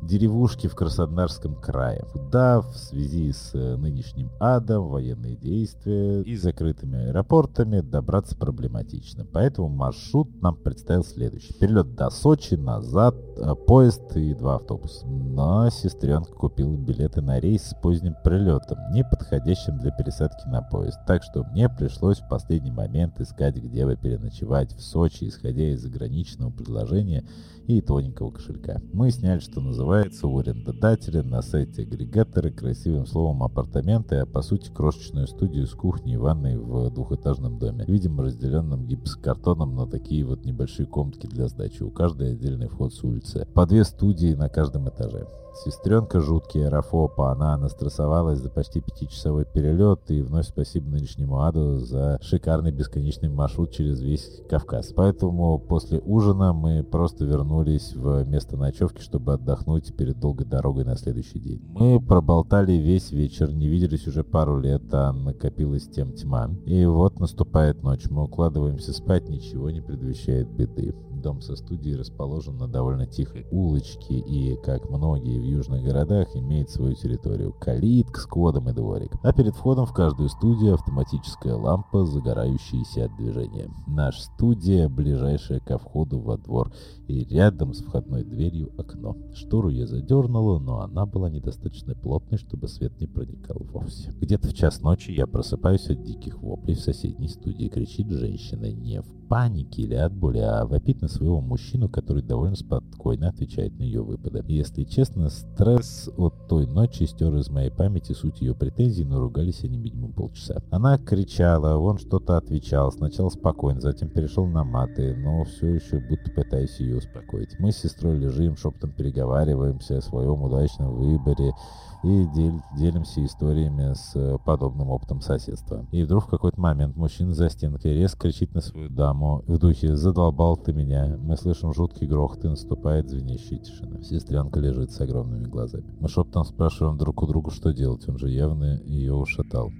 деревушке 0.02 0.68
в 0.68 0.74
Краснодарском 0.74 1.54
крае, 1.54 2.04
куда 2.12 2.60
в 2.60 2.76
связи 2.76 3.32
с 3.32 3.50
э, 3.54 3.76
нынешним 3.76 4.30
адом, 4.40 4.88
военные 4.88 5.36
действия 5.36 6.22
и 6.22 6.36
закрытыми 6.36 7.08
аэропортами 7.08 7.80
добраться 7.80 8.36
проблематично. 8.36 9.24
Поэтому 9.24 9.68
маршрут 9.68 10.28
нам 10.42 10.56
представил 10.56 11.04
следующий. 11.04 11.54
Перелет 11.54 11.94
до 11.94 12.10
Сочи, 12.10 12.54
назад, 12.54 13.14
э, 13.36 13.54
поезд 13.66 14.16
и 14.16 14.34
два 14.34 14.56
автобуса. 14.56 15.06
Но 15.06 15.70
сестренка 15.70 16.32
купила 16.32 16.76
билеты 16.76 17.20
на 17.20 17.38
рейс 17.38 17.62
с 17.62 17.74
поздним 17.74 18.14
прилетом, 18.24 18.78
не 18.92 19.04
подходящим 19.04 19.78
для 19.78 19.92
пересадки 19.92 20.48
на 20.48 20.62
поезд. 20.62 20.98
Так 21.06 21.22
что 21.22 21.44
мне 21.44 21.68
пришлось 21.68 22.18
в 22.18 22.28
последний 22.28 22.72
момент 22.72 23.20
искать, 23.20 23.56
где 23.56 23.86
бы 23.86 23.96
переночевать 23.96 24.72
в 24.72 24.82
Сочи, 24.82 25.28
исходя 25.28 25.70
из 25.70 25.80
заграничного 25.80 26.50
предложения 26.50 27.24
и 27.66 27.80
тоненького 27.80 28.30
кошелька. 28.30 28.80
Мы 28.92 29.10
сняли, 29.10 29.40
что 29.40 29.60
называется, 29.60 30.26
у 30.26 30.38
арендодателя 30.38 31.22
на 31.22 31.42
сайте 31.42 31.82
агрегатора 31.82 32.50
красивым 32.50 33.06
словом 33.06 33.42
апартаменты, 33.42 34.16
а 34.16 34.26
по 34.26 34.42
сути 34.42 34.70
крошечную 34.70 35.26
студию 35.26 35.66
с 35.66 35.72
кухней 35.72 36.14
и 36.14 36.16
ванной 36.16 36.56
в 36.56 36.90
двухэтажном 36.90 37.58
доме. 37.58 37.84
Видимо, 37.86 38.24
разделенным 38.24 38.86
гипсокартоном 38.86 39.74
на 39.74 39.86
такие 39.86 40.24
вот 40.24 40.44
небольшие 40.44 40.86
комнатки 40.86 41.26
для 41.26 41.48
сдачи. 41.48 41.82
У 41.82 41.90
каждой 41.90 42.32
отдельный 42.32 42.68
вход 42.68 42.92
с 42.92 43.02
улицы. 43.02 43.46
По 43.54 43.66
две 43.66 43.84
студии 43.84 44.34
на 44.34 44.48
каждом 44.48 44.88
этаже. 44.88 45.26
Сестренка 45.54 46.20
жуткий 46.20 46.64
аэрофоб, 46.64 47.20
а 47.20 47.32
она 47.32 47.56
настрессовалась 47.56 48.38
за 48.38 48.50
почти 48.50 48.80
пятичасовой 48.80 49.44
перелет, 49.44 50.10
и 50.10 50.22
вновь 50.22 50.48
спасибо 50.48 50.88
нынешнему 50.88 51.42
аду 51.42 51.78
за 51.78 52.18
шикарный 52.22 52.72
бесконечный 52.72 53.28
маршрут 53.28 53.70
через 53.70 54.00
весь 54.00 54.40
Кавказ. 54.48 54.92
Поэтому 54.94 55.58
после 55.58 56.00
ужина 56.00 56.52
мы 56.52 56.82
просто 56.82 57.24
вернулись 57.24 57.94
в 57.94 58.24
место 58.24 58.56
ночевки, 58.56 59.00
чтобы 59.00 59.34
отдохнуть 59.34 59.94
перед 59.96 60.18
долгой 60.18 60.46
дорогой 60.46 60.84
на 60.84 60.96
следующий 60.96 61.38
день. 61.38 61.60
Мы 61.68 62.00
проболтали 62.00 62.72
весь 62.72 63.12
вечер, 63.12 63.52
не 63.52 63.68
виделись 63.68 64.06
уже 64.06 64.24
пару 64.24 64.58
лет, 64.58 64.82
а 64.92 65.12
накопилась 65.12 65.88
тем 65.88 66.12
тьма. 66.12 66.50
И 66.66 66.84
вот 66.86 67.20
наступает 67.20 67.82
ночь, 67.82 68.08
мы 68.10 68.24
укладываемся 68.24 68.92
спать, 68.92 69.28
ничего 69.28 69.70
не 69.70 69.80
предвещает 69.80 70.48
беды. 70.48 70.94
Дом 71.22 71.40
со 71.40 71.54
студией 71.54 71.96
расположен 71.96 72.56
на 72.56 72.66
довольно 72.66 73.06
тихой 73.06 73.46
улочке 73.52 74.14
и, 74.14 74.56
как 74.56 74.90
многие 74.90 75.38
в 75.42 75.44
южных 75.44 75.82
городах, 75.82 76.34
имеет 76.34 76.70
свою 76.70 76.94
территорию. 76.94 77.52
Калитка 77.52 78.20
с 78.20 78.26
кодом 78.26 78.70
и 78.70 78.72
дворик. 78.72 79.12
А 79.22 79.32
перед 79.32 79.54
входом 79.54 79.86
в 79.86 79.92
каждую 79.92 80.28
студию 80.28 80.74
автоматическая 80.74 81.54
лампа, 81.54 82.06
загорающаяся 82.06 83.06
от 83.06 83.16
движения. 83.16 83.68
Наша 83.86 84.22
студия 84.22 84.88
ближайшая 84.88 85.60
ко 85.60 85.78
входу 85.78 86.20
во 86.20 86.38
двор 86.38 86.72
и 87.08 87.24
рядом 87.24 87.74
с 87.74 87.82
входной 87.82 88.24
дверью 88.24 88.72
окно. 88.78 89.16
Штору 89.34 89.68
я 89.68 89.86
задернула, 89.86 90.58
но 90.58 90.80
она 90.80 91.04
была 91.06 91.28
недостаточно 91.28 91.94
плотной, 91.94 92.38
чтобы 92.38 92.68
свет 92.68 92.98
не 93.00 93.06
проникал 93.06 93.58
вовсе. 93.60 94.12
Где-то 94.20 94.48
в 94.48 94.54
час 94.54 94.80
ночи 94.80 95.10
я 95.10 95.26
просыпаюсь 95.26 95.90
от 95.90 96.02
диких 96.04 96.40
воплей 96.40 96.76
в 96.76 96.80
соседней 96.80 97.28
студии. 97.28 97.68
Кричит 97.68 98.08
женщина 98.10 98.70
не 98.70 99.02
в 99.02 99.21
панике 99.32 99.80
или 99.80 99.94
от 99.94 100.12
боли, 100.12 100.40
а 100.40 100.66
вопит 100.66 101.00
на 101.00 101.08
своего 101.08 101.40
мужчину, 101.40 101.88
который 101.88 102.22
довольно 102.22 102.54
спокойно 102.54 103.30
отвечает 103.30 103.78
на 103.78 103.82
ее 103.82 104.02
выпады. 104.02 104.44
Если 104.46 104.84
честно, 104.84 105.30
стресс 105.30 106.10
от 106.18 106.34
той 106.48 106.66
ночи 106.66 107.04
стер 107.04 107.34
из 107.36 107.48
моей 107.48 107.70
памяти 107.70 108.12
суть 108.12 108.42
ее 108.42 108.54
претензий, 108.54 109.06
но 109.06 109.20
ругались 109.20 109.64
они 109.64 109.78
минимум 109.78 110.12
полчаса. 110.12 110.60
Она 110.70 110.98
кричала, 110.98 111.78
он 111.78 111.96
что-то 111.96 112.36
отвечал, 112.36 112.92
сначала 112.92 113.30
спокойно, 113.30 113.80
затем 113.80 114.10
перешел 114.10 114.44
на 114.44 114.64
маты, 114.64 115.16
но 115.16 115.44
все 115.44 115.76
еще 115.76 115.98
будто 115.98 116.30
пытаясь 116.30 116.78
ее 116.78 116.98
успокоить. 116.98 117.58
Мы 117.58 117.72
с 117.72 117.78
сестрой 117.78 118.18
лежим, 118.18 118.58
шептом 118.58 118.92
переговариваемся 118.92 119.96
о 119.96 120.02
своем 120.02 120.42
удачном 120.42 120.94
выборе 120.94 121.54
и 122.02 122.26
дел- 122.34 122.62
делимся 122.76 123.24
историями 123.24 123.94
с 123.94 124.12
э, 124.14 124.38
подобным 124.44 124.90
опытом 124.90 125.20
соседства. 125.20 125.86
И 125.92 126.02
вдруг 126.02 126.24
в 126.24 126.28
какой-то 126.28 126.60
момент 126.60 126.96
мужчина 126.96 127.32
за 127.32 127.48
стенкой 127.48 127.94
резко 127.94 128.22
кричит 128.22 128.54
на 128.54 128.60
свою 128.60 128.88
даму 128.88 129.44
в 129.46 129.58
духе 129.58 129.96
«Задолбал 129.96 130.56
ты 130.56 130.72
меня!». 130.72 131.16
Мы 131.18 131.36
слышим 131.36 131.72
жуткий 131.72 132.06
грохот 132.06 132.44
и 132.44 132.48
наступает 132.48 133.08
звенящая 133.08 133.58
тишина. 133.58 134.02
Сестренка 134.02 134.60
лежит 134.60 134.90
с 134.90 135.00
огромными 135.00 135.46
глазами. 135.46 135.84
Мы 136.00 136.08
шептом 136.08 136.44
спрашиваем 136.44 136.98
друг 136.98 137.22
у 137.22 137.26
друга, 137.26 137.50
что 137.50 137.72
делать, 137.72 138.08
он 138.08 138.18
же 138.18 138.30
явно 138.30 138.80
ее 138.84 139.14
ушатал. 139.14 139.70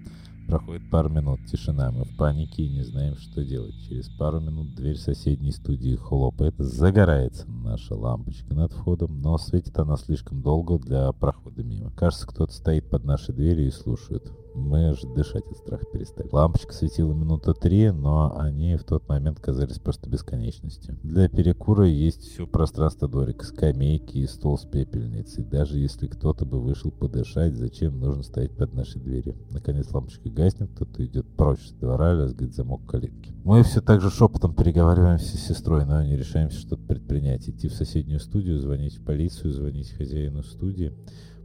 Проходит 0.52 0.90
пару 0.90 1.08
минут, 1.08 1.40
тишина. 1.46 1.90
Мы 1.90 2.04
в 2.04 2.14
панике 2.14 2.64
и 2.64 2.68
не 2.68 2.82
знаем, 2.82 3.16
что 3.16 3.42
делать. 3.42 3.74
Через 3.88 4.10
пару 4.10 4.38
минут 4.38 4.74
дверь 4.74 4.98
соседней 4.98 5.50
студии 5.50 5.96
хлопает. 5.96 6.54
Загорается 6.58 7.50
наша 7.50 7.94
лампочка 7.94 8.52
над 8.52 8.70
входом, 8.70 9.22
но 9.22 9.38
светит 9.38 9.78
она 9.78 9.96
слишком 9.96 10.42
долго 10.42 10.78
для 10.78 11.10
прохода 11.12 11.62
мимо. 11.62 11.90
Кажется, 11.92 12.26
кто-то 12.26 12.52
стоит 12.52 12.90
под 12.90 13.04
нашей 13.04 13.34
дверью 13.34 13.68
и 13.68 13.70
слушает. 13.70 14.30
Мы 14.54 14.90
аж 14.90 15.00
дышать 15.02 15.46
от 15.50 15.56
страха 15.56 15.84
перестали. 15.92 16.28
Лампочка 16.30 16.72
светила 16.72 17.12
минута 17.12 17.54
три, 17.54 17.90
но 17.90 18.36
они 18.38 18.76
в 18.76 18.84
тот 18.84 19.08
момент 19.08 19.40
казались 19.40 19.78
просто 19.78 20.10
бесконечностью. 20.10 20.98
Для 21.02 21.28
перекура 21.28 21.86
есть 21.86 22.22
все 22.22 22.46
пространство 22.46 23.08
дворика, 23.08 23.44
скамейки 23.44 24.18
и 24.18 24.26
стол 24.26 24.58
с 24.58 24.64
пепельницей. 24.64 25.44
Даже 25.44 25.78
если 25.78 26.06
кто-то 26.06 26.44
бы 26.44 26.60
вышел 26.60 26.90
подышать, 26.90 27.54
зачем 27.54 27.98
нужно 27.98 28.22
стоять 28.22 28.52
под 28.52 28.74
нашей 28.74 29.00
дверью? 29.00 29.36
Наконец 29.50 29.90
лампочка 29.92 30.28
гаснет, 30.28 30.70
кто-то 30.74 31.04
идет 31.04 31.26
прочь 31.36 31.68
с 31.68 31.72
двора, 31.72 32.12
лязгает 32.12 32.54
замок 32.54 32.86
калитки. 32.86 33.32
Мы 33.44 33.62
все 33.62 33.80
так 33.80 34.00
же 34.00 34.10
шепотом 34.10 34.54
переговариваемся 34.54 35.36
с 35.36 35.40
сестрой, 35.40 35.84
но 35.84 36.02
не 36.02 36.16
решаемся 36.16 36.58
что-то 36.58 36.82
предпринять. 36.82 37.48
Идти 37.48 37.68
в 37.68 37.74
соседнюю 37.74 38.20
студию, 38.20 38.58
звонить 38.58 38.96
в 38.98 39.04
полицию, 39.04 39.52
звонить 39.52 39.90
хозяину 39.92 40.42
студии. 40.42 40.92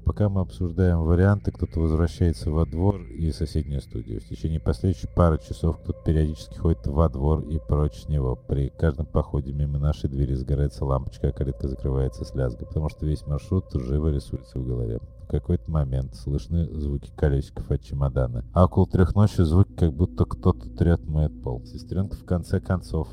Пока 0.08 0.30
мы 0.30 0.40
обсуждаем 0.40 1.02
варианты, 1.02 1.52
кто-то 1.52 1.82
возвращается 1.82 2.50
во 2.50 2.66
двор 2.66 3.02
и 3.02 3.30
соседнюю 3.34 3.82
студию. 3.82 4.22
В 4.22 4.24
течение 4.24 4.62
последующих 4.62 5.10
пары 5.14 5.38
часов 5.38 5.80
кто-то 5.80 6.02
периодически 6.06 6.58
ходит 6.58 6.88
во 6.88 7.10
двор 7.10 7.42
и 7.42 7.60
прочь 7.60 8.04
с 8.04 8.08
него. 8.08 8.38
При 8.38 8.70
каждом 8.70 9.06
походе 9.06 9.52
мимо 9.52 9.80
нашей 9.80 10.10
двери 10.10 10.34
сгорается 10.34 10.86
лампочка, 10.86 11.28
а 11.28 11.32
калитка 11.34 11.68
закрывается 11.68 12.24
с 12.24 12.34
лязгом, 12.34 12.68
потому 12.68 12.88
что 12.88 13.06
весь 13.06 13.28
маршрут 13.28 13.66
живо 13.74 14.08
рисуется 14.08 14.58
в 14.58 14.66
голове. 14.66 15.00
В 15.24 15.28
какой-то 15.28 15.70
момент 15.70 16.16
слышны 16.16 16.74
звуки 16.74 17.12
колесиков 17.18 17.70
от 17.70 17.84
чемодана. 17.84 18.46
А 18.54 18.64
около 18.64 18.88
трех 18.88 19.14
ночи 19.14 19.42
звуки, 19.42 19.74
как 19.74 19.94
будто 19.94 20.24
кто-то 20.24 20.70
трет 20.70 21.06
мой 21.06 21.30
пол. 21.30 21.66
Сестренка 21.66 22.16
в 22.16 22.24
конце 22.24 22.62
концов 22.62 23.10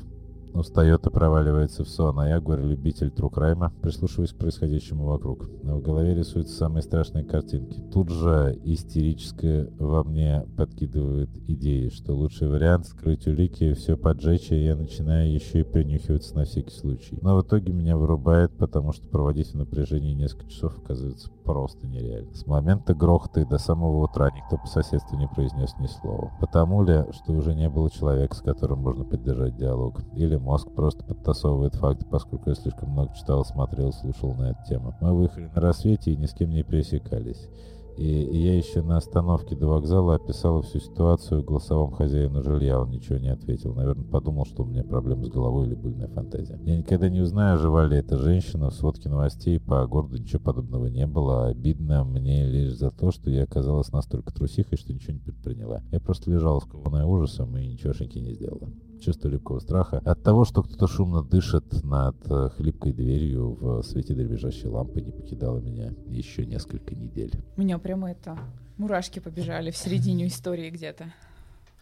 Устает 0.55 1.05
и 1.05 1.09
проваливается 1.09 1.83
в 1.83 1.89
сон, 1.89 2.17
а 2.17 2.29
я, 2.29 2.39
горе-любитель 2.39 3.11
Трукрайма, 3.11 3.73
прислушиваюсь 3.81 4.31
к 4.31 4.37
происходящему 4.37 5.05
вокруг. 5.05 5.49
В 5.63 5.81
голове 5.81 6.15
рисуются 6.15 6.55
самые 6.55 6.81
страшные 6.81 7.25
картинки. 7.25 7.81
Тут 7.91 8.09
же 8.09 8.57
истерическое 8.63 9.69
во 9.77 10.05
мне 10.05 10.45
подкидывает 10.55 11.29
идеи, 11.49 11.89
что 11.89 12.15
лучший 12.15 12.47
вариант 12.47 12.87
скрыть 12.87 13.27
улики, 13.27 13.73
все 13.73 13.97
поджечь, 13.97 14.51
и 14.51 14.63
я 14.63 14.77
начинаю 14.77 15.29
еще 15.29 15.59
и 15.59 15.63
принюхиваться 15.63 16.35
на 16.35 16.45
всякий 16.45 16.73
случай. 16.73 17.17
Но 17.21 17.35
в 17.35 17.41
итоге 17.41 17.73
меня 17.73 17.97
вырубает, 17.97 18.55
потому 18.57 18.93
что 18.93 19.09
проводить 19.09 19.51
в 19.51 19.57
напряжении 19.57 20.13
несколько 20.13 20.49
часов 20.49 20.77
оказывается 20.77 21.29
просто 21.43 21.85
нереально. 21.85 22.33
С 22.33 22.47
момента 22.47 22.93
грохота 22.93 23.41
и 23.41 23.45
до 23.45 23.57
самого 23.57 24.05
утра 24.05 24.31
никто 24.31 24.57
по 24.57 24.67
соседству 24.67 25.17
не 25.17 25.27
произнес 25.27 25.75
ни 25.79 25.87
слова. 25.87 26.31
Потому 26.39 26.83
ли, 26.83 27.03
что 27.11 27.33
уже 27.33 27.53
не 27.53 27.69
было 27.69 27.91
человека, 27.91 28.35
с 28.35 28.41
которым 28.41 28.79
можно 28.79 29.03
поддержать 29.03 29.57
диалог, 29.57 30.01
или 30.15 30.37
Мозг 30.45 30.69
просто 30.75 31.03
подтасовывает 31.03 31.73
факты, 31.73 32.05
поскольку 32.05 32.51
я 32.51 32.55
слишком 32.55 32.91
много 32.91 33.11
читал, 33.15 33.43
смотрел, 33.43 33.91
слушал 33.91 34.35
на 34.35 34.51
эту 34.51 34.59
тему. 34.69 34.95
Мы 35.01 35.11
выехали 35.11 35.49
на 35.55 35.59
рассвете 35.59 36.11
и 36.11 36.15
ни 36.15 36.27
с 36.27 36.33
кем 36.33 36.51
не 36.51 36.61
пересекались. 36.61 37.49
И, 37.97 38.05
я 38.05 38.55
еще 38.55 38.83
на 38.83 38.97
остановке 38.97 39.55
до 39.55 39.65
вокзала 39.65 40.15
описал 40.15 40.61
всю 40.61 40.79
ситуацию 40.79 41.43
голосовому 41.43 41.93
хозяину 41.93 42.43
жилья. 42.43 42.79
Он 42.79 42.91
ничего 42.91 43.17
не 43.17 43.29
ответил. 43.29 43.73
Наверное, 43.73 44.05
подумал, 44.05 44.45
что 44.45 44.61
у 44.61 44.67
меня 44.67 44.83
проблемы 44.83 45.25
с 45.25 45.29
головой 45.29 45.65
или 45.65 45.73
буйная 45.73 46.09
фантазия. 46.09 46.59
Я 46.63 46.77
никогда 46.77 47.09
не 47.09 47.21
узнаю, 47.21 47.57
жива 47.57 47.87
ли 47.87 47.97
эта 47.97 48.19
женщина. 48.19 48.69
В 48.69 48.75
сводке 48.75 49.09
новостей 49.09 49.59
по 49.59 49.87
городу 49.87 50.17
ничего 50.17 50.43
подобного 50.43 50.85
не 50.85 51.07
было. 51.07 51.47
Обидно 51.47 52.03
мне 52.03 52.45
лишь 52.45 52.75
за 52.75 52.91
то, 52.91 53.09
что 53.09 53.31
я 53.31 53.45
оказалась 53.45 53.91
настолько 53.91 54.31
трусихой, 54.31 54.77
что 54.77 54.93
ничего 54.93 55.13
не 55.13 55.21
предприняла. 55.21 55.81
Я 55.91 55.99
просто 55.99 56.29
лежала 56.29 56.59
скованная 56.59 57.05
ужасом 57.05 57.57
и 57.57 57.65
ничегошеньки 57.65 58.19
не 58.19 58.33
сделала 58.33 58.69
чувство 59.05 59.27
легкого 59.27 59.59
страха 59.59 60.01
от 60.03 60.23
того, 60.23 60.45
что 60.45 60.63
кто-то 60.63 60.87
шумно 60.87 61.23
дышит 61.23 61.83
над 61.83 62.15
э, 62.29 62.49
хлипкой 62.49 62.91
дверью 62.91 63.53
в 63.53 63.83
свете 63.83 64.15
дребезжащей 64.15 64.67
лампы, 64.67 65.01
не 65.01 65.11
покидало 65.11 65.59
меня 65.59 65.93
еще 66.07 66.45
несколько 66.45 66.95
недель. 66.95 67.31
У 67.55 67.61
меня 67.61 67.77
прямо 67.77 68.11
это 68.11 68.37
мурашки 68.77 69.19
побежали 69.19 69.69
в 69.71 69.77
середине 69.77 70.27
истории 70.27 70.69
где-то. 70.69 71.13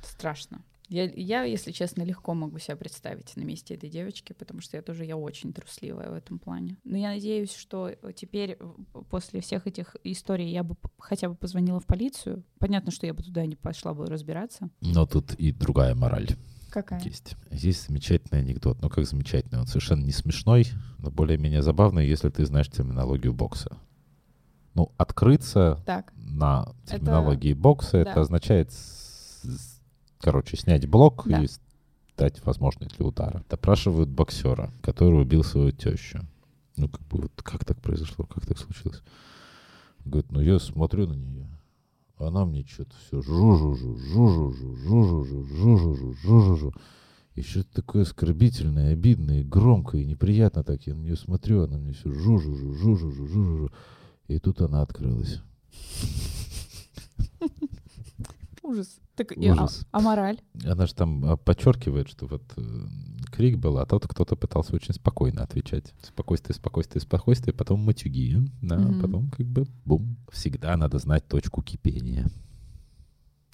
Страшно. 0.02 0.62
Я, 0.90 1.06
я, 1.06 1.44
если 1.44 1.72
честно, 1.72 2.04
легко 2.04 2.34
могу 2.34 2.60
себя 2.60 2.76
представить 2.76 3.36
на 3.38 3.44
месте 3.44 3.74
этой 3.74 3.90
девочки, 3.90 4.34
потому 4.34 4.62
что 4.62 4.78
я 4.78 4.84
тоже 4.84 5.06
я 5.06 5.16
очень 5.16 5.54
трусливая 5.54 6.10
в 6.10 6.14
этом 6.14 6.40
плане. 6.40 6.78
Но 6.84 6.98
я 6.98 7.08
надеюсь, 7.08 7.56
что 7.56 7.92
теперь 8.16 8.60
после 9.10 9.40
всех 9.40 9.66
этих 9.66 9.96
историй 10.04 10.52
я 10.52 10.64
бы 10.64 10.76
хотя 11.00 11.30
бы 11.30 11.36
позвонила 11.36 11.80
в 11.80 11.86
полицию. 11.86 12.44
Понятно, 12.60 12.92
что 12.92 13.08
я 13.08 13.14
бы 13.14 13.24
туда 13.24 13.46
не 13.46 13.56
пошла 13.56 13.94
бы 13.94 14.06
разбираться. 14.08 14.70
Но 14.82 15.06
тут 15.06 15.34
и 15.36 15.52
другая 15.52 15.96
мораль. 15.96 16.28
Какая? 16.74 17.00
Есть. 17.02 17.36
Есть 17.52 17.88
замечательный 17.88 18.40
анекдот. 18.40 18.82
Ну, 18.82 18.90
как 18.90 19.06
замечательный. 19.06 19.60
Он 19.60 19.68
совершенно 19.68 20.04
не 20.04 20.12
смешной, 20.12 20.66
но 20.98 21.12
более-менее 21.12 21.62
забавный, 21.62 22.08
если 22.08 22.30
ты 22.30 22.48
знаешь 22.48 22.68
терминологию 22.68 23.32
бокса. 23.32 23.78
Ну, 24.74 24.92
открыться 24.98 25.80
так. 25.86 26.12
на 26.16 26.74
терминологии 26.88 27.52
это... 27.52 27.62
бокса, 27.62 27.92
да. 27.92 28.10
это 28.10 28.22
означает, 28.22 28.72
короче, 30.20 30.58
снять 30.58 30.88
блок 30.88 31.28
да. 31.28 31.44
и 31.44 31.48
стать 32.16 32.44
возможной 32.44 32.90
для 32.90 33.06
удара. 33.06 33.44
Допрашивают 33.52 34.10
боксера, 34.10 34.72
который 34.82 35.22
убил 35.22 35.44
свою 35.44 35.70
тещу. 35.74 36.22
Ну, 36.76 36.90
как 36.90 37.02
бы, 37.02 37.22
вот 37.22 37.34
как 37.44 37.66
так 37.66 37.80
произошло, 37.84 38.26
как 38.26 38.48
так 38.48 38.58
случилось? 38.58 39.04
Говорит, 40.06 40.32
ну, 40.32 40.42
я 40.42 40.58
смотрю 40.58 41.06
на 41.06 41.14
нее. 41.14 41.48
Она 42.28 42.46
мне 42.46 42.66
что-то 42.66 42.96
все 43.06 43.22
жу-жу-жу, 43.22 43.98
жу-жу-жу, 43.98 44.76
жу-жу-жу, 44.76 45.44
жу-жу-жу, 45.46 46.14
жу-жу-жу. 46.24 46.74
И 47.36 47.42
что-то 47.42 47.74
такое 47.74 48.04
оскорбительное, 48.04 48.94
обидное, 48.94 49.44
громкое, 49.44 50.02
и 50.02 50.06
неприятно 50.06 50.64
так. 50.64 50.86
Я 50.88 50.96
на 50.96 51.02
нее 51.02 51.16
смотрю, 51.16 51.64
она 51.64 51.78
мне 51.78 51.94
все 51.94 52.10
жу-жу-жу, 52.10 52.74
жу-жу-жу, 52.74 53.28
жу-жу-жу. 53.28 53.72
И 54.28 54.40
тут 54.40 54.62
она 54.62 54.82
открылась. 54.82 55.42
Ужас. 58.64 59.00
Так, 59.16 59.34
Ужас. 59.36 59.82
И, 59.82 59.86
а, 59.92 59.98
а 59.98 60.02
мораль? 60.02 60.40
Она 60.66 60.86
же 60.88 60.96
там 60.96 61.38
подчеркивает, 61.38 62.08
что 62.10 62.28
вот 62.28 62.44
э, 62.58 62.62
крик 63.34 63.58
был, 63.58 63.78
а 63.80 63.86
тот 63.86 64.08
кто-то 64.08 64.36
пытался 64.36 64.76
очень 64.76 64.94
спокойно 64.94 65.44
отвечать. 65.44 65.94
Спокойствие, 66.02 66.56
спокойствие, 66.56 67.02
спокойствие, 67.02 67.54
потом 67.54 67.80
матюги, 67.82 68.38
да, 68.62 68.78
Мгм. 68.78 69.02
потом 69.02 69.30
как 69.32 69.46
бы 69.48 69.66
бум. 69.86 70.16
Всегда 70.32 70.78
надо 70.78 71.00
знать 71.00 71.28
точку 71.28 71.62
кипения. 71.62 72.28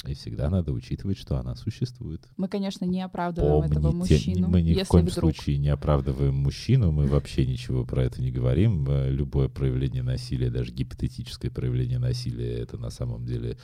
И 0.07 0.13
всегда 0.13 0.49
надо 0.49 0.71
учитывать, 0.71 1.17
что 1.17 1.37
она 1.37 1.55
существует. 1.55 2.21
Мы, 2.37 2.47
конечно, 2.47 2.85
не 2.85 3.01
оправдываем 3.01 3.63
этого 3.69 3.91
Помните, 3.91 4.13
мужчину, 4.13 4.47
мы 4.47 4.61
ни 4.61 4.81
в 4.81 4.87
коем 4.87 5.05
вдруг. 5.05 5.19
случае 5.35 5.57
не 5.57 5.67
оправдываем 5.67 6.35
мужчину, 6.35 6.93
мы 6.93 7.05
вообще 7.05 7.45
ничего 7.45 7.83
про 7.83 8.05
это 8.05 8.21
не 8.21 8.31
говорим. 8.31 8.85
Э, 8.89 9.09
Любое 9.11 9.49
проявление 9.49 10.01
насилия, 10.01 10.49
даже 10.49 10.71
гипотетическое 10.71 11.51
проявление 11.51 11.99
насилия, 11.99 12.59
это 12.59 12.77
на 12.77 12.91
самом 12.91 13.25
деле 13.25 13.57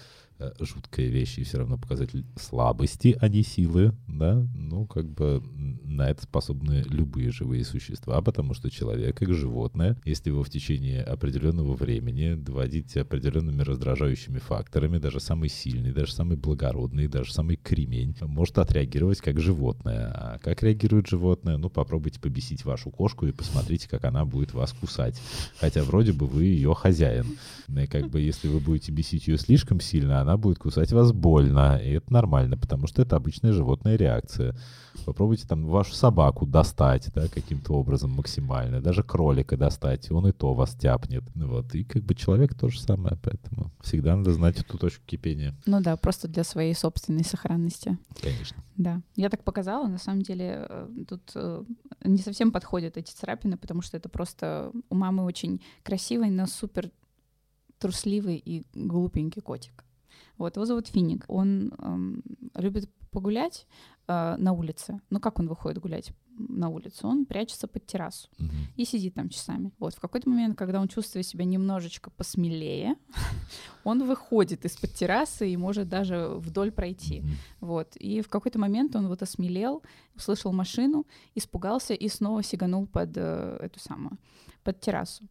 жуткая 0.59 1.07
вещь 1.07 1.37
и 1.37 1.43
все 1.43 1.59
равно 1.59 1.77
показатель 1.77 2.25
слабости, 2.35 3.17
а 3.19 3.29
не 3.29 3.43
силы, 3.43 3.93
да, 4.07 4.45
ну, 4.55 4.85
как 4.85 5.09
бы 5.09 5.41
на 5.83 6.09
это 6.09 6.23
способны 6.23 6.83
любые 6.89 7.31
живые 7.31 7.63
существа, 7.63 8.21
потому 8.21 8.53
что 8.53 8.69
человек, 8.69 9.17
как 9.17 9.33
животное, 9.33 9.97
если 10.03 10.29
его 10.29 10.43
в 10.43 10.49
течение 10.49 11.01
определенного 11.01 11.75
времени 11.75 12.35
доводить 12.35 12.95
определенными 12.97 13.61
раздражающими 13.61 14.39
факторами, 14.39 14.97
даже 14.97 15.19
самый 15.19 15.49
сильный, 15.49 15.93
даже 15.93 16.11
самый 16.11 16.37
благородный, 16.37 17.07
даже 17.07 17.33
самый 17.33 17.55
кремень 17.55 18.15
может 18.21 18.57
отреагировать 18.57 19.21
как 19.21 19.39
животное. 19.39 20.11
А 20.13 20.39
как 20.39 20.63
реагирует 20.63 21.07
животное? 21.07 21.57
Ну, 21.57 21.69
попробуйте 21.69 22.19
побесить 22.19 22.65
вашу 22.65 22.89
кошку 22.89 23.25
и 23.25 23.31
посмотрите, 23.31 23.87
как 23.87 24.03
она 24.05 24.25
будет 24.25 24.53
вас 24.53 24.73
кусать. 24.73 25.21
Хотя 25.59 25.83
вроде 25.83 26.11
бы 26.13 26.27
вы 26.27 26.45
ее 26.45 26.73
хозяин. 26.73 27.37
И 27.67 27.87
как 27.87 28.09
бы 28.09 28.19
если 28.19 28.47
вы 28.47 28.59
будете 28.59 28.91
бесить 28.91 29.27
ее 29.27 29.37
слишком 29.37 29.79
сильно, 29.79 30.24
она 30.25 30.37
будет 30.37 30.57
кусать 30.57 30.91
вас 30.91 31.11
больно. 31.11 31.77
И 31.77 31.91
это 31.91 32.11
нормально, 32.11 32.57
потому 32.57 32.87
что 32.87 33.01
это 33.01 33.15
обычная 33.15 33.53
животная 33.53 33.95
реакция. 33.95 34.55
Попробуйте 35.05 35.47
там 35.47 35.67
вашу 35.67 35.93
собаку 35.93 36.45
достать, 36.45 37.11
да, 37.13 37.27
каким-то 37.27 37.73
образом 37.73 38.11
максимально. 38.11 38.81
Даже 38.81 39.03
кролика 39.03 39.55
достать, 39.55 40.11
он 40.11 40.27
и 40.27 40.31
то 40.31 40.53
вас 40.53 40.73
тяпнет. 40.75 41.23
Вот. 41.35 41.75
И 41.75 41.83
как 41.83 42.03
бы 42.03 42.15
человек 42.15 42.55
то 42.55 42.69
же 42.69 42.79
самое, 42.79 43.17
поэтому 43.21 43.71
всегда 43.81 44.15
надо 44.15 44.33
знать 44.33 44.59
эту 44.59 44.77
точку 44.77 45.03
кипения. 45.05 45.55
Ну 45.65 45.81
да, 45.81 45.95
просто 45.95 46.27
для 46.27 46.43
своей 46.43 46.73
собственной 46.73 47.23
сохранности. 47.23 47.97
Конечно. 48.21 48.63
Да. 48.77 49.01
Я 49.15 49.29
так 49.29 49.43
показала, 49.43 49.87
на 49.87 49.99
самом 49.99 50.23
деле 50.23 50.65
э, 50.67 50.87
тут 51.07 51.31
э, 51.35 51.63
не 52.03 52.19
совсем 52.19 52.51
подходят 52.51 52.97
эти 52.97 53.11
царапины, 53.11 53.57
потому 53.57 53.81
что 53.81 53.97
это 53.97 54.09
просто 54.09 54.71
у 54.89 54.95
мамы 54.95 55.23
очень 55.23 55.61
красивый, 55.83 56.29
но 56.31 56.47
супер 56.47 56.89
трусливый 57.77 58.37
и 58.37 58.65
глупенький 58.73 59.41
котик. 59.41 59.84
Вот, 60.37 60.55
его 60.55 60.65
зовут 60.65 60.87
Финик. 60.87 61.25
Он 61.27 61.73
эм, 61.79 62.23
любит 62.55 62.89
погулять 63.11 63.67
э, 64.07 64.35
на 64.37 64.51
улице. 64.53 64.99
Ну, 65.09 65.19
как 65.19 65.39
он 65.39 65.47
выходит 65.47 65.79
гулять? 65.81 66.11
на 66.37 66.69
улицу, 66.69 67.07
он 67.07 67.25
прячется 67.25 67.67
под 67.67 67.85
террасу 67.85 68.27
Мгм. 68.37 68.51
и 68.75 68.85
сидит 68.85 69.13
там 69.13 69.29
часами. 69.29 69.71
Вот 69.79 69.93
в 69.93 69.99
какой-то 69.99 70.29
момент, 70.29 70.57
когда 70.57 70.81
он 70.81 70.87
чувствует 70.87 71.25
себя 71.25 71.45
немножечко 71.45 72.09
посмелее, 72.09 72.95
он 73.83 74.03
выходит 74.03 74.65
из-под 74.65 74.93
террасы 74.93 75.49
и 75.49 75.57
может 75.57 75.87
даже 75.89 76.27
вдоль 76.35 76.71
пройти. 76.71 77.21
Мгм. 77.21 77.29
Вот. 77.61 77.95
И 77.95 78.21
в 78.21 78.29
какой-то 78.29 78.59
момент 78.59 78.95
он 78.95 79.07
вот 79.07 79.21
осмелел, 79.21 79.83
услышал 80.15 80.51
машину, 80.51 81.05
испугался 81.35 81.93
и 81.93 82.07
снова 82.09 82.43
сиганул 82.43 82.87
под 82.87 83.11
э, 83.15 83.57
эту 83.61 83.79
самую, 83.79 84.17
под 84.63 84.79
террасу. 84.79 85.23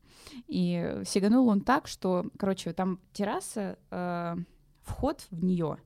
И 0.49 1.03
сиганул 1.05 1.49
он 1.49 1.61
так, 1.61 1.87
что, 1.87 2.27
короче, 2.39 2.73
там 2.73 2.99
терраса, 3.13 3.79
э, 3.91 4.37
вход 4.85 5.27
в 5.31 5.43
нее, 5.45 5.79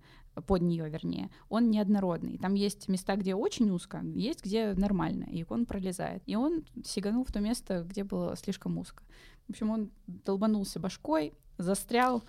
под 0.46 0.62
нее, 0.62 0.88
вернее, 0.88 1.30
он 1.48 1.70
неоднородный. 1.70 2.38
Там 2.38 2.54
есть 2.54 2.88
места, 2.88 3.16
где 3.16 3.34
очень 3.34 3.70
узко, 3.70 4.02
есть 4.14 4.44
где 4.44 4.72
нормально, 4.74 5.24
и 5.24 5.44
он 5.48 5.66
пролезает. 5.66 6.22
И 6.26 6.36
он 6.36 6.64
сиганул 6.84 7.24
в 7.24 7.32
то 7.32 7.40
место, 7.40 7.82
где 7.82 8.04
было 8.04 8.36
слишком 8.36 8.78
узко. 8.78 9.02
В 9.48 9.50
общем, 9.50 9.70
он 9.70 9.90
долбанулся 10.06 10.78
башкой, 10.78 11.32
застрял 11.56 12.22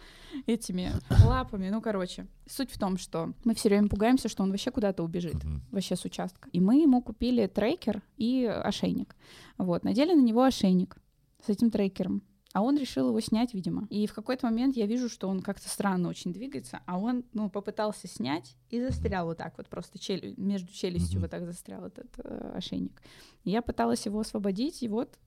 этими 0.47 0.91
лапами. 1.25 1.69
Ну, 1.69 1.81
короче, 1.81 2.25
суть 2.47 2.71
в 2.71 2.79
том, 2.79 2.97
что 2.97 3.33
мы 3.43 3.53
все 3.53 3.69
время 3.69 3.89
пугаемся, 3.89 4.27
что 4.29 4.41
он 4.41 4.49
вообще 4.49 4.71
куда-то 4.71 5.03
убежит 5.03 5.43
Мгм. 5.43 5.61
вообще 5.71 5.95
с 5.95 6.03
участка. 6.05 6.49
И 6.51 6.59
мы 6.59 6.81
ему 6.81 7.01
купили 7.03 7.45
трекер 7.45 8.01
и 8.17 8.45
ошейник. 8.45 9.15
Вот, 9.59 9.83
надели 9.83 10.13
на 10.13 10.21
него 10.23 10.43
ошейник 10.43 10.97
с 11.45 11.49
этим 11.49 11.69
трекером. 11.69 12.23
А 12.53 12.61
он 12.61 12.77
решил 12.77 13.09
его 13.09 13.19
снять, 13.19 13.53
видимо. 13.53 13.85
И 13.91 14.07
в 14.07 14.13
какой-то 14.13 14.47
момент 14.47 14.75
я 14.75 14.87
вижу, 14.87 15.07
что 15.07 15.29
он 15.29 15.41
как-то 15.41 15.69
странно 15.69 16.09
очень 16.09 16.33
двигается, 16.33 16.81
а 16.87 16.97
он, 16.97 17.23
ну, 17.33 17.47
попытался 17.49 18.07
снять 18.07 18.55
и 18.71 18.81
застрял 18.81 19.25
вот 19.27 19.37
так 19.37 19.55
вот, 19.57 19.67
просто 19.67 19.99
челю- 19.99 20.33
между 20.37 20.71
челюстью 20.73 21.19
Мгм. 21.19 21.21
вот 21.21 21.31
так 21.31 21.45
застрял 21.45 21.85
этот 21.85 22.07
э, 22.17 22.51
ошейник. 22.55 23.01
И 23.43 23.51
я 23.51 23.61
пыталась 23.61 24.05
его 24.07 24.19
освободить, 24.19 24.81
и 24.81 24.87
вот, 24.87 25.19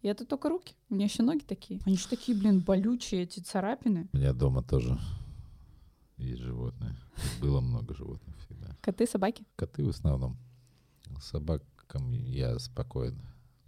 и 0.00 0.08
это 0.08 0.24
только 0.24 0.48
руки. 0.48 0.74
У 0.88 0.94
меня 0.94 1.04
еще 1.04 1.22
ноги 1.22 1.44
такие. 1.46 1.78
Они 1.84 1.96
же 1.98 2.08
такие, 2.08 2.36
блин, 2.38 2.60
болючие, 2.60 3.22
эти 3.24 3.40
царапины. 3.40 4.08
У 4.14 4.16
меня 4.16 4.32
дома 4.32 4.62
тоже 4.62 4.98
есть 6.16 6.40
животные. 6.40 6.96
Было 7.40 7.60
много 7.60 7.94
животных 7.94 8.34
всегда. 8.46 8.74
Коты, 8.80 9.06
собаки. 9.06 9.44
Коты 9.56 9.84
в 9.84 9.90
основном. 9.90 10.38
Собакам 11.20 12.12
я 12.12 12.58
спокоен. 12.58 13.20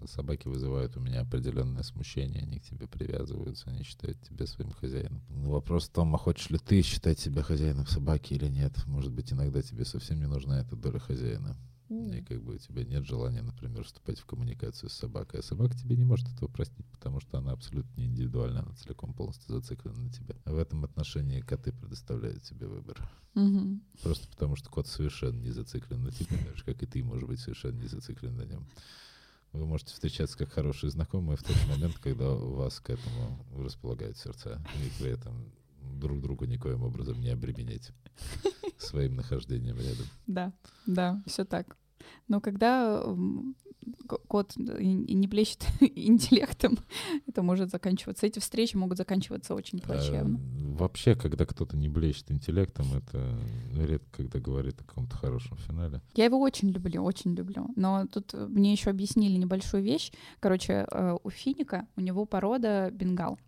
Собаки 0.07 0.49
вызывают 0.49 0.97
у 0.97 1.01
меня 1.01 1.23
определенное 1.23 1.83
смущение, 1.83 2.43
они 2.43 2.59
к 2.59 2.65
тебе 2.65 2.87
привязываются, 2.87 3.71
они 3.71 3.83
считают 3.83 4.21
тебя 4.23 4.47
своим 4.47 4.73
хозяином. 4.73 5.23
Ну, 5.29 5.51
вопрос 5.51 5.89
в 5.89 5.93
том, 5.93 6.15
а 6.15 6.19
хочешь 6.19 6.51
ли 6.51 6.59
ты 6.59 6.83
считать 6.83 7.19
себя 7.19 7.43
хозяином 7.43 7.87
собаки 7.87 8.35
или 8.35 8.47
нет. 8.47 8.73
Может 8.87 9.13
быть, 9.13 9.33
иногда 9.33 9.63
тебе 9.63 9.85
совсем 9.85 10.19
не 10.19 10.27
нужна 10.27 10.61
эта 10.61 10.77
доля 10.77 10.99
хозяина. 10.99 11.57
И 11.91 12.23
как 12.23 12.43
бы 12.43 12.55
у 12.55 12.59
тебя 12.59 12.85
нет 12.85 13.05
желания, 13.05 13.43
например, 13.43 13.85
вступать 13.85 14.19
в 14.19 14.25
коммуникацию 14.25 14.89
с 14.89 14.95
собакой. 14.95 15.41
А 15.41 15.43
собака 15.43 15.77
тебе 15.77 15.97
не 15.97 16.05
может 16.05 16.29
этого 16.29 16.49
простить, 16.49 16.87
потому 16.87 17.21
что 17.21 17.39
она 17.39 17.53
абсолютно 17.53 18.01
не 18.01 18.07
индивидуальна, 18.07 18.61
она 18.61 18.73
целиком 18.75 19.13
полностью 19.13 19.55
зациклена 19.55 19.99
на 19.99 20.11
тебе. 20.11 20.35
В 20.45 20.57
этом 20.57 20.85
отношении 20.85 21.41
коты 21.41 21.73
предоставляют 21.73 22.43
тебе 22.43 22.67
выбор. 22.67 22.99
Мгм. 23.35 23.83
Просто 24.03 24.29
потому, 24.29 24.57
что 24.57 24.71
кот 24.71 24.87
совершенно 24.87 25.39
не 25.39 25.51
зациклен 25.51 26.03
на 26.03 26.11
тебе, 26.11 26.39
так 26.39 26.57
же, 26.57 26.65
как 26.65 26.83
и 26.83 26.87
ты, 26.87 27.05
может 27.05 27.29
быть, 27.29 27.41
совершенно 27.41 27.79
не 27.79 27.89
зациклен 27.89 28.37
на 28.37 28.43
нем. 28.43 28.67
Вы 29.55 29.67
можете 29.67 29.93
встречаться 29.93 30.37
как 30.37 30.51
хорошие 30.51 30.91
знакомые 30.91 31.37
в 31.37 31.45
тот 31.45 31.57
момент, 31.69 31.97
когда 31.99 32.29
у 32.33 32.55
вас 32.55 32.81
к 32.81 32.91
этому 32.91 33.39
располагают 33.57 34.19
сердца, 34.19 34.61
и 34.85 35.03
при 35.03 35.13
этом 35.13 35.33
друг 35.81 36.21
другу 36.21 36.45
никоим 36.45 36.83
образом 36.83 37.21
не 37.21 37.31
обременять 37.31 37.93
своим 38.79 39.15
нахождением 39.15 39.77
рядом. 39.77 40.07
Да, 40.27 40.53
да, 40.87 41.23
все 41.27 41.45
так. 41.45 41.77
Но 42.29 42.41
когда 42.41 43.03
кот 44.29 44.55
не 44.57 45.27
блещет 45.27 45.67
интеллектом, 45.81 46.79
это 47.27 47.43
может 47.43 47.71
заканчиваться. 47.71 48.27
Эти 48.27 48.39
встречи 48.39 48.77
могут 48.77 48.99
заканчиваться 48.99 49.55
очень 49.55 49.81
плачевно. 49.81 50.39
А, 50.39 50.77
вообще, 50.77 51.15
когда 51.15 51.45
кто-то 51.45 51.77
не 51.77 51.89
блещет 51.89 52.31
интеллектом, 52.31 52.87
это 52.95 53.39
редко 53.75 54.05
когда 54.13 54.39
говорит 54.39 54.81
о 54.81 54.85
каком-то 54.85 55.17
хорошем 55.17 55.57
финале. 55.59 56.01
Я 56.15 56.25
его 56.27 56.41
очень 56.41 56.71
люблю, 56.71 57.03
очень 57.03 57.35
люблю. 57.35 57.69
Но 57.77 58.07
тут 58.07 58.35
э, 58.35 58.47
мне 58.47 58.73
еще 58.73 58.91
объяснили 58.91 59.37
небольшую 59.37 59.83
вещь. 59.83 60.13
Короче, 60.41 60.87
э, 60.91 61.17
у 61.23 61.31
финика 61.31 61.87
у 61.97 62.01
него 62.01 62.27
порода 62.27 62.91
бенгал. 62.91 63.39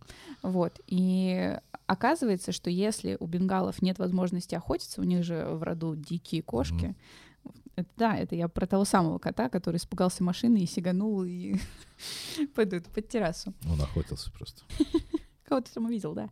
Вот. 0.43 0.79
И 0.87 1.57
оказывается, 1.85 2.51
что 2.51 2.69
если 2.69 3.17
у 3.19 3.25
бенгалов 3.27 3.81
нет 3.81 3.99
возможности 3.99 4.55
охотиться, 4.55 5.01
у 5.01 5.03
них 5.03 5.23
же 5.23 5.45
в 5.51 5.63
роду 5.63 5.95
дикие 5.95 6.41
кошки. 6.41 6.95
Это, 7.77 7.89
да, 7.95 8.17
это 8.17 8.35
я 8.35 8.47
про 8.47 8.65
того 8.65 8.83
самого 8.85 9.19
кота, 9.19 9.49
который 9.49 9.77
испугался 9.77 10.23
машины 10.23 10.57
и 10.57 10.65
сиганул 10.65 11.23
и 11.23 11.55
под, 12.55 12.73
эту- 12.73 12.89
под 12.89 13.07
террасу. 13.07 13.53
Он 13.71 13.79
охотился 13.79 14.31
просто. 14.31 14.63
Кого-то 15.45 15.73
там 15.73 15.85
увидел, 15.85 16.13
да. 16.13 16.29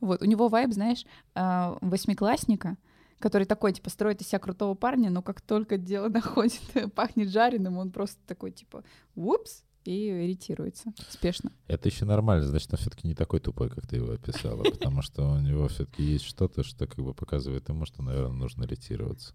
Вот, 0.00 0.20
у 0.20 0.24
него 0.26 0.48
вайб, 0.48 0.72
знаешь, 0.72 1.06
а, 1.34 1.78
восьмиклассника, 1.80 2.76
который 3.20 3.44
такой, 3.46 3.72
типа, 3.72 3.90
строит 3.90 4.20
из 4.20 4.28
себя 4.28 4.40
крутого 4.40 4.74
парня, 4.74 5.08
но 5.08 5.22
как 5.22 5.40
только 5.40 5.78
дело 5.78 6.08
доходит, 6.10 6.60
пахнет 6.94 7.30
жареным, 7.30 7.78
он 7.78 7.90
просто 7.92 8.18
такой, 8.26 8.50
типа, 8.50 8.82
упс, 9.14 9.62
и 9.84 10.10
ретируется 10.10 10.92
спешно. 11.08 11.52
Это 11.66 11.88
еще 11.88 12.04
нормально, 12.04 12.46
значит, 12.46 12.72
он 12.72 12.78
все-таки 12.78 13.08
не 13.08 13.14
такой 13.14 13.40
тупой, 13.40 13.70
как 13.70 13.86
ты 13.86 13.96
его 13.96 14.12
описала, 14.12 14.62
потому 14.62 15.02
что 15.02 15.30
у 15.30 15.40
него 15.40 15.68
все-таки 15.68 16.02
есть 16.02 16.24
что-то, 16.24 16.62
что 16.62 16.86
как 16.86 17.04
бы 17.04 17.14
показывает 17.14 17.68
ему, 17.68 17.86
что, 17.86 18.02
наверное, 18.02 18.32
нужно 18.32 18.64
ретироваться. 18.64 19.34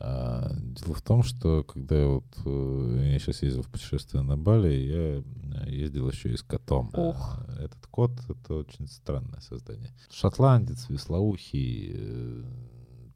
А, 0.00 0.50
дело 0.54 0.94
в 0.94 1.02
том, 1.02 1.22
что 1.22 1.62
когда 1.62 1.96
я 1.96 2.06
вот 2.06 2.24
э, 2.44 3.10
я 3.12 3.18
сейчас 3.18 3.42
ездил 3.42 3.62
в 3.62 3.68
путешествие 3.68 4.22
на 4.22 4.36
Бали, 4.36 4.72
я 4.72 5.22
э, 5.66 5.70
ездил 5.70 6.10
еще 6.10 6.32
и 6.32 6.36
с 6.36 6.42
котом. 6.42 6.90
Ох. 6.94 7.38
А, 7.38 7.62
Этот 7.62 7.86
кот 7.86 8.12
это 8.28 8.54
очень 8.54 8.88
странное 8.88 9.40
создание. 9.40 9.94
Шотландец, 10.10 10.88
веслоухий, 10.88 11.92
э, 11.94 12.42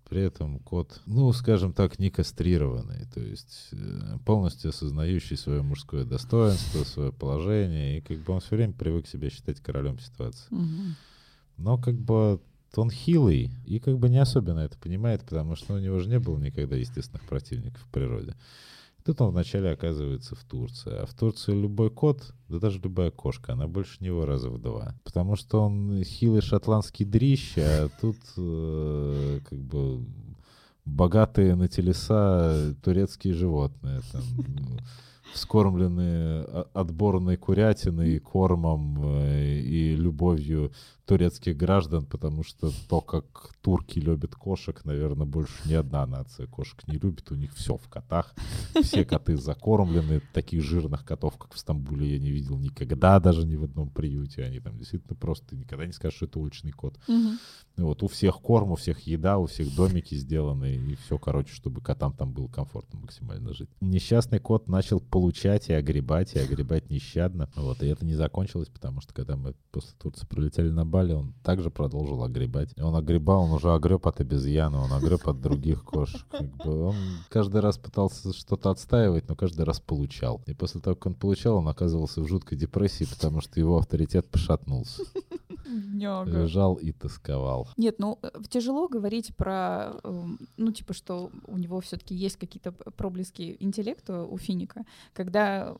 при 0.08 0.22
этом 0.22 0.58
кот, 0.60 1.00
ну, 1.06 1.32
скажем 1.32 1.72
так, 1.72 1.98
не 1.98 2.10
кастрированный, 2.10 3.06
то 3.12 3.20
есть 3.20 3.68
э, 3.72 4.18
полностью 4.24 4.70
осознающий 4.70 5.36
свое 5.36 5.62
мужское 5.62 6.04
достоинство, 6.04 6.84
свое 6.84 7.12
положение, 7.12 7.98
и 7.98 8.00
как 8.00 8.18
бы 8.18 8.32
он 8.32 8.40
все 8.40 8.56
время 8.56 8.72
привык 8.72 9.06
себя 9.06 9.28
считать 9.30 9.60
королем 9.60 9.98
ситуации. 9.98 10.48
Но 11.56 11.76
как 11.76 11.98
бы 11.98 12.40
он 12.76 12.90
хилый 12.90 13.50
и 13.66 13.78
как 13.78 13.98
бы 13.98 14.08
не 14.08 14.18
особенно 14.18 14.60
это 14.60 14.78
понимает, 14.78 15.22
потому 15.22 15.56
что 15.56 15.74
у 15.74 15.78
него 15.78 15.98
же 15.98 16.08
не 16.08 16.18
было 16.18 16.38
никогда 16.38 16.76
естественных 16.76 17.26
противников 17.26 17.82
в 17.82 17.90
природе. 17.90 18.34
Тут 19.08 19.22
он 19.22 19.30
вначале 19.30 19.70
оказывается 19.70 20.34
в 20.34 20.44
Турции. 20.44 20.92
А 20.92 21.06
в 21.06 21.14
Турции 21.14 21.58
любой 21.58 21.88
кот, 21.88 22.34
да 22.50 22.58
даже 22.58 22.78
любая 22.78 23.10
кошка, 23.10 23.54
она 23.54 23.66
больше 23.66 24.04
него 24.04 24.26
раза 24.26 24.50
в 24.50 24.60
два. 24.60 24.94
Потому 25.02 25.34
что 25.34 25.62
он 25.62 26.04
хилый 26.04 26.42
шотландский 26.42 27.06
дрищ, 27.06 27.54
а 27.56 27.88
тут 28.02 28.18
э, 28.36 29.40
как 29.48 29.58
бы 29.60 30.04
богатые 30.84 31.54
на 31.54 31.68
телеса 31.68 32.74
турецкие 32.84 33.32
животные. 33.32 34.02
Там, 34.12 34.22
вскормленные 35.32 36.42
отборной 36.74 37.38
курятиной, 37.38 38.18
кормом 38.18 38.98
э, 39.02 39.60
и 39.60 39.96
любовью 39.96 40.70
турецких 41.08 41.56
граждан, 41.56 42.04
потому 42.04 42.44
что 42.44 42.70
то, 42.86 43.00
как 43.00 43.54
турки 43.62 43.98
любят 43.98 44.34
кошек, 44.34 44.84
наверное, 44.84 45.26
больше 45.26 45.54
ни 45.64 45.72
одна 45.72 46.06
нация 46.06 46.46
кошек 46.46 46.86
не 46.86 46.98
любит. 46.98 47.32
У 47.32 47.34
них 47.34 47.54
все 47.54 47.78
в 47.78 47.88
котах. 47.88 48.34
Все 48.82 49.06
коты 49.06 49.38
закормлены. 49.38 50.20
Таких 50.34 50.62
жирных 50.62 51.06
котов, 51.06 51.38
как 51.38 51.54
в 51.54 51.58
Стамбуле, 51.58 52.12
я 52.12 52.18
не 52.18 52.30
видел 52.30 52.58
никогда, 52.58 53.18
даже 53.20 53.46
ни 53.46 53.56
в 53.56 53.64
одном 53.64 53.88
приюте. 53.88 54.44
Они 54.44 54.60
там 54.60 54.76
действительно 54.76 55.16
просто 55.16 55.56
никогда 55.56 55.86
не 55.86 55.92
скажешь, 55.92 56.16
что 56.16 56.26
это 56.26 56.38
уличный 56.40 56.72
кот. 56.72 56.98
Вот, 57.78 58.02
у 58.02 58.08
всех 58.08 58.40
корм, 58.40 58.72
у 58.72 58.76
всех 58.76 59.00
еда, 59.00 59.38
у 59.38 59.46
всех 59.46 59.74
домики 59.74 60.14
сделаны, 60.14 60.74
и 60.74 60.96
все, 60.96 61.16
короче, 61.16 61.54
чтобы 61.54 61.80
котам 61.80 62.12
там 62.12 62.32
было 62.32 62.48
комфортно 62.48 62.98
максимально 62.98 63.54
жить. 63.54 63.70
Несчастный 63.80 64.40
кот 64.40 64.68
начал 64.68 65.00
получать 65.00 65.70
и 65.70 65.72
огребать, 65.72 66.34
и 66.34 66.40
огребать 66.40 66.90
нещадно. 66.90 67.48
Вот, 67.54 67.82
и 67.82 67.86
это 67.86 68.04
не 68.04 68.14
закончилось, 68.14 68.68
потому 68.68 69.00
что 69.00 69.14
когда 69.14 69.36
мы 69.36 69.54
после 69.70 69.92
Турции 69.96 70.26
прилетели 70.26 70.68
на 70.70 70.84
Бали, 70.98 71.12
он 71.12 71.32
также 71.44 71.70
продолжил 71.70 72.24
огребать. 72.24 72.76
Он 72.76 72.96
огребал, 72.96 73.44
он 73.44 73.52
уже 73.52 73.72
огреб 73.72 74.04
от 74.08 74.20
обезьяны, 74.20 74.78
он 74.78 74.92
огреб 74.92 75.28
от 75.28 75.40
других 75.40 75.84
кошек. 75.84 76.26
Как 76.28 76.56
бы 76.56 76.86
он 76.88 76.96
каждый 77.28 77.60
раз 77.60 77.78
пытался 77.78 78.32
что-то 78.32 78.70
отстаивать, 78.70 79.28
но 79.28 79.36
каждый 79.36 79.64
раз 79.64 79.78
получал. 79.78 80.42
И 80.46 80.54
после 80.54 80.80
того, 80.80 80.96
как 80.96 81.06
он 81.06 81.14
получал, 81.14 81.58
он 81.58 81.68
оказывался 81.68 82.20
в 82.20 82.26
жуткой 82.26 82.58
депрессии, 82.58 83.04
потому 83.04 83.40
что 83.40 83.60
его 83.60 83.78
авторитет 83.78 84.28
пошатнулся. 84.28 85.04
Лежал 86.26 86.74
и 86.74 86.90
тосковал. 86.90 87.68
Нет, 87.76 88.00
ну 88.00 88.18
э, 88.22 88.30
тяжело 88.48 88.88
говорить 88.88 89.36
про, 89.36 89.92
эм, 90.02 90.40
ну 90.56 90.72
типа, 90.72 90.94
что 90.94 91.30
у 91.46 91.58
него 91.58 91.78
все-таки 91.80 92.14
есть 92.16 92.36
какие-то 92.38 92.72
проблески 92.72 93.56
интеллекта 93.60 94.24
у 94.24 94.36
Финика, 94.36 94.84
когда 95.12 95.76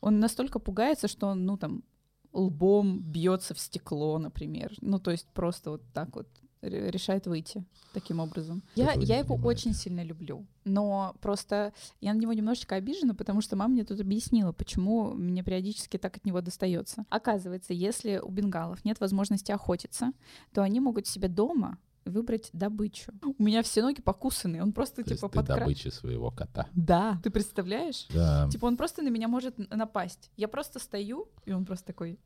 он 0.00 0.20
настолько 0.20 0.58
пугается, 0.58 1.08
что 1.08 1.28
он, 1.28 1.46
ну 1.46 1.56
там, 1.56 1.84
лбом 2.32 3.00
бьется 3.00 3.54
в 3.54 3.58
стекло, 3.58 4.18
например. 4.18 4.74
Ну 4.80 4.98
то 4.98 5.10
есть 5.10 5.26
просто 5.34 5.70
вот 5.70 5.82
так 5.92 6.14
вот 6.14 6.28
ре- 6.60 6.90
решает 6.90 7.26
выйти 7.26 7.64
таким 7.92 8.20
образом. 8.20 8.62
Я, 8.74 8.94
не 8.94 9.04
я 9.06 9.18
его 9.18 9.34
понимает. 9.36 9.58
очень 9.58 9.72
сильно 9.74 10.02
люблю, 10.04 10.46
но 10.64 11.14
просто 11.20 11.72
я 12.00 12.14
на 12.14 12.18
него 12.18 12.32
немножечко 12.32 12.76
обижена, 12.76 13.14
потому 13.14 13.40
что 13.40 13.56
мама 13.56 13.72
мне 13.74 13.84
тут 13.84 14.00
объяснила, 14.00 14.52
почему 14.52 15.14
мне 15.14 15.42
периодически 15.42 15.96
так 15.96 16.16
от 16.16 16.24
него 16.24 16.40
достается. 16.40 17.04
Оказывается, 17.08 17.72
если 17.72 18.18
у 18.18 18.28
бенгалов 18.30 18.84
нет 18.84 19.00
возможности 19.00 19.52
охотиться, 19.52 20.12
то 20.52 20.62
они 20.62 20.80
могут 20.80 21.06
себе 21.06 21.28
дома 21.28 21.78
выбрать 22.10 22.50
добычу. 22.52 23.12
У 23.22 23.42
меня 23.42 23.62
все 23.62 23.82
ноги 23.82 24.00
покусаны, 24.00 24.62
он 24.62 24.72
просто 24.72 25.02
То 25.02 25.14
типа 25.14 25.28
ты 25.28 25.38
подкра- 25.40 25.58
добыча 25.60 25.90
своего 25.90 26.30
кота. 26.30 26.66
Да, 26.74 27.20
ты 27.22 27.30
представляешь? 27.30 28.06
Да. 28.12 28.48
Типа 28.50 28.66
он 28.66 28.76
просто 28.76 29.02
на 29.02 29.08
меня 29.08 29.28
может 29.28 29.58
напасть. 29.70 30.30
Я 30.36 30.48
просто 30.48 30.78
стою, 30.78 31.28
и 31.44 31.52
он 31.52 31.64
просто 31.64 31.86
такой... 31.86 32.18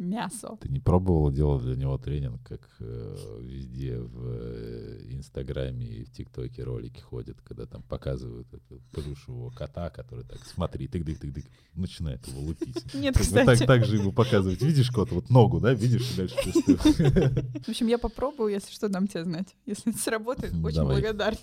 Мясо. 0.00 0.56
Ты 0.62 0.70
не 0.70 0.80
пробовала 0.80 1.30
делать 1.30 1.62
для 1.62 1.76
него 1.76 1.98
тренинг, 1.98 2.42
как 2.42 2.66
э, 2.80 3.38
везде 3.42 3.98
в 3.98 4.28
э, 4.28 5.00
Инстаграме 5.10 5.86
и 5.86 6.04
в 6.04 6.10
ТикТоке 6.10 6.62
ролики 6.62 7.00
ходят, 7.00 7.38
когда 7.42 7.66
там 7.66 7.82
показывают 7.82 8.48
этого 8.54 8.80
плюшевого 8.92 9.50
кота, 9.50 9.90
который 9.90 10.24
так, 10.24 10.38
смотри, 10.46 10.86
тык-дык-тык-дык, 10.88 11.44
начинает 11.74 12.26
его 12.28 12.40
лупить. 12.40 12.94
Нет, 12.94 13.14
Как 13.14 13.26
бы 13.26 13.32
так, 13.34 13.52
кстати. 13.52 13.66
так 13.66 13.84
же 13.84 13.96
ему 13.98 14.10
показывать. 14.12 14.62
Видишь 14.62 14.90
кот, 14.90 15.10
вот 15.12 15.28
ногу, 15.28 15.60
да, 15.60 15.74
видишь, 15.74 16.10
и 16.14 16.16
дальше 16.16 16.34
просто- 16.42 17.44
В 17.64 17.68
общем, 17.68 17.86
я 17.88 17.98
попробую, 17.98 18.52
если 18.54 18.72
что, 18.72 18.88
дам 18.88 19.06
тебе 19.06 19.24
знать. 19.24 19.54
Если 19.66 19.92
это 19.92 20.00
сработает, 20.00 20.54
очень 20.64 20.76
Давай. 20.76 20.94
благодарна. 20.96 21.38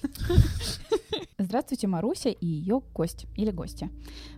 Здравствуйте, 1.40 1.86
Маруся 1.86 2.30
и 2.30 2.46
ее 2.48 2.82
гость 2.96 3.28
или 3.36 3.52
гостья. 3.52 3.92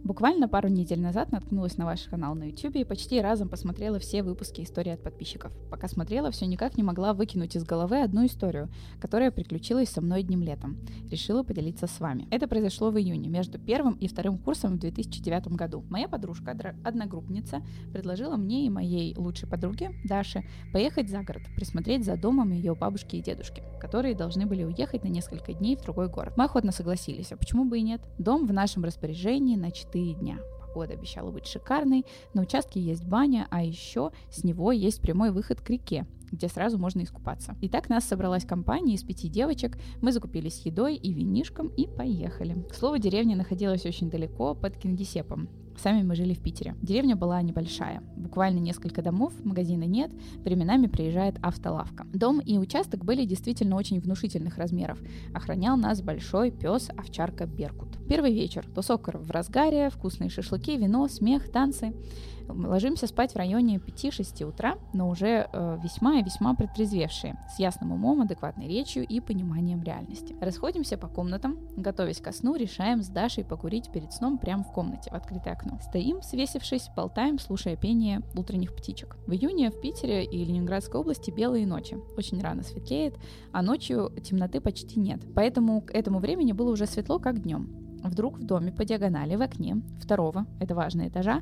Буквально 0.04 0.50
пару 0.50 0.68
недель 0.68 1.00
назад 1.00 1.32
наткнулась 1.32 1.78
на 1.78 1.86
ваш 1.86 2.02
канал 2.04 2.36
на 2.36 2.50
YouTube 2.50 2.76
и 2.76 2.84
почти 2.84 3.22
разом 3.22 3.48
посмотрела 3.48 4.00
все 4.00 4.09
выпуски 4.18 4.62
истории 4.62 4.92
от 4.94 5.04
подписчиков. 5.04 5.52
Пока 5.70 5.88
смотрела, 5.88 6.32
все 6.32 6.46
никак 6.46 6.78
не 6.78 6.84
могла 6.84 7.14
выкинуть 7.14 7.56
из 7.56 7.64
головы 7.64 8.02
одну 8.02 8.26
историю, 8.26 8.70
которая 9.00 9.32
приключилась 9.32 9.90
со 9.90 10.02
мной 10.02 10.20
одним 10.20 10.42
летом. 10.42 10.78
Решила 11.10 11.44
поделиться 11.44 11.88
с 11.88 12.00
вами. 12.00 12.28
Это 12.32 12.48
произошло 12.48 12.92
в 12.92 13.00
июне, 13.00 13.30
между 13.30 13.60
первым 13.60 13.94
и 13.94 14.08
вторым 14.08 14.38
курсом 14.38 14.76
в 14.76 14.80
2009 14.80 15.48
году. 15.50 15.86
Моя 15.90 16.08
подружка, 16.08 16.58
одногруппница, 16.84 17.62
предложила 17.94 18.36
мне 18.36 18.66
и 18.66 18.70
моей 18.70 19.16
лучшей 19.16 19.48
подруге, 19.48 19.92
Даше, 20.04 20.44
поехать 20.74 21.10
за 21.10 21.22
город, 21.24 21.44
присмотреть 21.56 22.06
за 22.06 22.18
домом 22.18 22.52
ее 22.52 22.76
бабушки 22.76 23.16
и 23.16 23.22
дедушки, 23.22 23.64
которые 23.80 24.16
должны 24.16 24.46
были 24.46 24.64
уехать 24.64 25.04
на 25.04 25.10
несколько 25.10 25.54
дней 25.54 25.76
в 25.76 25.82
другой 25.82 26.10
город. 26.10 26.34
Мы 26.38 26.46
охотно 26.46 26.72
согласились, 26.72 27.32
а 27.32 27.38
почему 27.38 27.66
бы 27.66 27.80
и 27.80 27.82
нет? 27.82 28.02
Дом 28.18 28.46
в 28.46 28.54
нашем 28.54 28.84
распоряжении 28.84 29.56
на 29.56 29.72
4 29.72 30.14
дня. 30.16 30.40
Погода 30.70 30.94
обещала 30.94 31.32
быть 31.32 31.48
шикарной, 31.48 32.06
на 32.34 32.44
участке 32.44 32.80
есть 32.80 33.04
баня, 33.04 33.48
а 33.50 33.64
еще 33.64 34.12
с 34.32 34.44
него 34.44 34.72
есть 34.72 35.02
прямой 35.02 35.32
выход 35.32 35.62
к 35.62 35.70
реке, 35.70 36.06
где 36.32 36.48
сразу 36.48 36.78
можно 36.78 37.02
искупаться. 37.02 37.56
Итак, 37.62 37.90
нас 37.90 38.06
собралась 38.06 38.46
компания 38.46 38.96
из 38.96 39.04
пяти 39.04 39.30
девочек, 39.30 39.78
мы 40.02 40.12
закупились 40.12 40.66
едой 40.66 40.96
и 40.96 41.14
винишком 41.14 41.68
и 41.68 41.88
поехали. 41.88 42.56
К 42.70 42.76
слову, 42.76 42.98
деревня 42.98 43.36
находилась 43.36 43.86
очень 43.86 44.10
далеко, 44.10 44.56
под 44.56 44.78
Кингисеппом. 44.78 45.50
Сами 45.82 46.04
мы 46.04 46.14
жили 46.14 46.34
в 46.34 46.40
Питере. 46.40 46.76
Деревня 46.82 47.16
была 47.16 47.42
небольшая, 47.42 48.04
буквально 48.18 48.60
несколько 48.60 49.02
домов, 49.02 49.32
магазина 49.46 49.86
нет, 49.86 50.12
временами 50.44 50.88
приезжает 50.88 51.38
автолавка. 51.42 52.06
Дом 52.12 52.42
и 52.42 52.58
участок 52.58 53.06
были 53.06 53.24
действительно 53.24 53.78
очень 53.78 54.02
внушительных 54.02 54.58
размеров. 54.58 55.00
Охранял 55.34 55.78
нас 55.78 56.02
большой 56.02 56.52
пес 56.52 56.90
овчарка 56.98 57.46
Беркут. 57.46 57.98
Первый 58.10 58.34
вечер. 58.34 58.66
Тусовка 58.76 59.18
в 59.18 59.32
разгаре, 59.32 59.90
вкусные 59.90 60.30
шашлыки, 60.30 60.76
вино, 60.76 61.08
смех, 61.08 61.50
танцы. 61.50 61.94
Ложимся 62.50 63.08
спать 63.08 63.34
в 63.34 63.36
районе 63.38 63.78
5-6 63.78 64.44
утра, 64.44 64.78
но 64.94 65.10
уже 65.10 65.50
э, 65.52 65.80
весьма 65.84 66.20
и 66.20 66.24
весьма 66.24 66.56
протрезвевшие, 66.56 67.38
с 67.56 67.60
ясным 67.60 67.92
умом, 67.92 68.22
адекватной 68.22 68.68
речью 68.68 69.06
и 69.06 69.20
пониманием 69.20 69.84
реальности. 69.84 70.36
Расходимся 70.42 70.98
по 70.98 71.08
комнатам, 71.08 71.58
готовясь 71.78 72.22
ко 72.22 72.32
сну, 72.32 72.56
решаем 72.56 73.04
с 73.04 73.10
Дашей 73.10 73.46
покурить 73.46 73.92
перед 73.92 74.12
сном 74.14 74.38
прямо 74.38 74.64
в 74.64 74.72
комнате, 74.72 75.12
в 75.12 75.14
открытое 75.14 75.54
окно. 75.54 75.80
Стоим, 75.82 76.22
свесившись, 76.22 76.90
болтаем, 76.96 77.40
слушая 77.40 77.76
пение 77.76 78.22
утренних 78.36 78.76
птичек. 78.76 79.18
В 79.28 79.34
июне 79.34 79.72
в 79.72 79.80
Питере 79.80 80.24
и 80.26 80.44
Ленинградской 80.44 81.00
области 81.00 81.32
белые 81.32 81.68
ночи. 81.68 81.98
Очень 82.18 82.42
рано 82.42 82.64
светлеет, 82.64 83.16
а 83.52 83.62
ночью 83.62 84.12
темноты 84.24 84.62
почти 84.62 85.00
нет. 85.00 85.22
Поэтому 85.36 85.82
к 85.82 85.92
этому 85.92 86.20
времени 86.20 86.52
было 86.52 86.72
уже 86.72 86.86
светло, 86.86 87.20
как 87.20 87.42
днем. 87.42 87.89
Вдруг 88.04 88.40
в 88.40 88.46
доме 88.46 88.72
по 88.72 88.86
диагонали 88.86 89.36
в 89.36 89.42
окне 89.42 89.82
второго, 90.00 90.46
это 90.60 90.76
важный 90.76 91.10
этажа, 91.10 91.42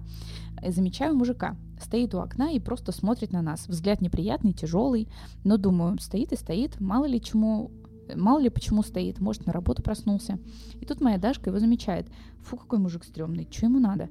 э, 0.61 0.71
замечаю 0.71 1.15
мужика. 1.15 1.55
Стоит 1.79 2.15
у 2.15 2.19
окна 2.19 2.51
и 2.51 2.59
просто 2.59 2.91
смотрит 2.91 3.31
на 3.31 3.41
нас. 3.41 3.67
Взгляд 3.67 4.01
неприятный, 4.01 4.53
тяжелый, 4.53 5.07
но 5.43 5.57
думаю, 5.57 5.99
стоит 5.99 6.31
и 6.31 6.35
стоит, 6.35 6.79
мало 6.79 7.05
ли 7.05 7.21
чему 7.21 7.71
Мало 8.15 8.39
ли 8.39 8.49
почему 8.49 8.83
стоит, 8.83 9.19
может, 9.19 9.45
на 9.45 9.51
работу 9.51 9.83
проснулся. 9.83 10.39
И 10.79 10.85
тут 10.85 11.01
моя 11.01 11.17
Дашка 11.17 11.49
его 11.49 11.59
замечает. 11.59 12.07
Фу, 12.43 12.55
какой 12.55 12.79
мужик 12.79 13.03
стрёмный, 13.03 13.47
что 13.51 13.65
ему 13.65 13.79
надо? 13.79 14.09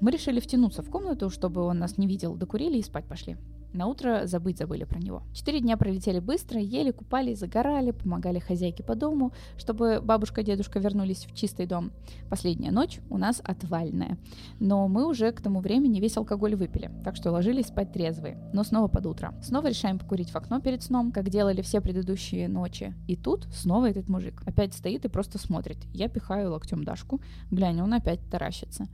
Мы 0.00 0.12
решили 0.12 0.38
втянуться 0.38 0.82
в 0.82 0.90
комнату, 0.90 1.30
чтобы 1.30 1.62
он 1.62 1.78
нас 1.78 1.98
не 1.98 2.06
видел, 2.06 2.36
докурили 2.36 2.78
и 2.78 2.82
спать 2.82 3.06
пошли. 3.06 3.36
На 3.74 3.88
утро 3.88 4.26
забыть 4.26 4.58
забыли 4.58 4.84
про 4.84 5.00
него. 5.00 5.24
Четыре 5.32 5.58
дня 5.58 5.76
пролетели 5.76 6.20
быстро, 6.20 6.60
ели, 6.60 6.92
купались, 6.92 7.40
загорали, 7.40 7.90
помогали 7.90 8.38
хозяйке 8.38 8.84
по 8.84 8.94
дому, 8.94 9.32
чтобы 9.58 10.00
бабушка 10.00 10.42
и 10.42 10.44
дедушка 10.44 10.78
вернулись 10.78 11.26
в 11.26 11.34
чистый 11.34 11.66
дом. 11.66 11.90
Последняя 12.30 12.70
ночь 12.70 13.00
у 13.10 13.18
нас 13.18 13.42
отвальная. 13.42 14.16
Но 14.60 14.86
мы 14.86 15.08
уже 15.08 15.32
к 15.32 15.40
тому 15.40 15.58
времени 15.58 15.98
весь 15.98 16.16
алкоголь 16.16 16.54
выпили, 16.54 16.88
так 17.02 17.16
что 17.16 17.32
ложились 17.32 17.66
спать 17.66 17.92
трезвые, 17.92 18.38
но 18.52 18.62
снова 18.62 18.86
под 18.86 19.06
утро. 19.06 19.34
Снова 19.42 19.66
решаем 19.66 19.98
покурить 19.98 20.30
в 20.30 20.36
окно 20.36 20.60
перед 20.60 20.84
сном, 20.84 21.10
как 21.10 21.28
делали 21.28 21.60
все 21.60 21.80
предыдущие 21.80 22.46
ночи. 22.46 22.94
И 23.08 23.16
тут 23.16 23.48
снова 23.52 23.90
этот 23.90 24.08
мужик. 24.08 24.40
Опять 24.46 24.72
стоит 24.74 25.04
и 25.04 25.08
просто 25.08 25.38
смотрит. 25.38 25.78
Я 25.92 26.08
пихаю 26.08 26.52
локтем 26.52 26.84
Дашку. 26.84 27.20
Глянь, 27.50 27.80
он 27.82 27.92
опять 27.92 28.20
таращится. 28.30 28.86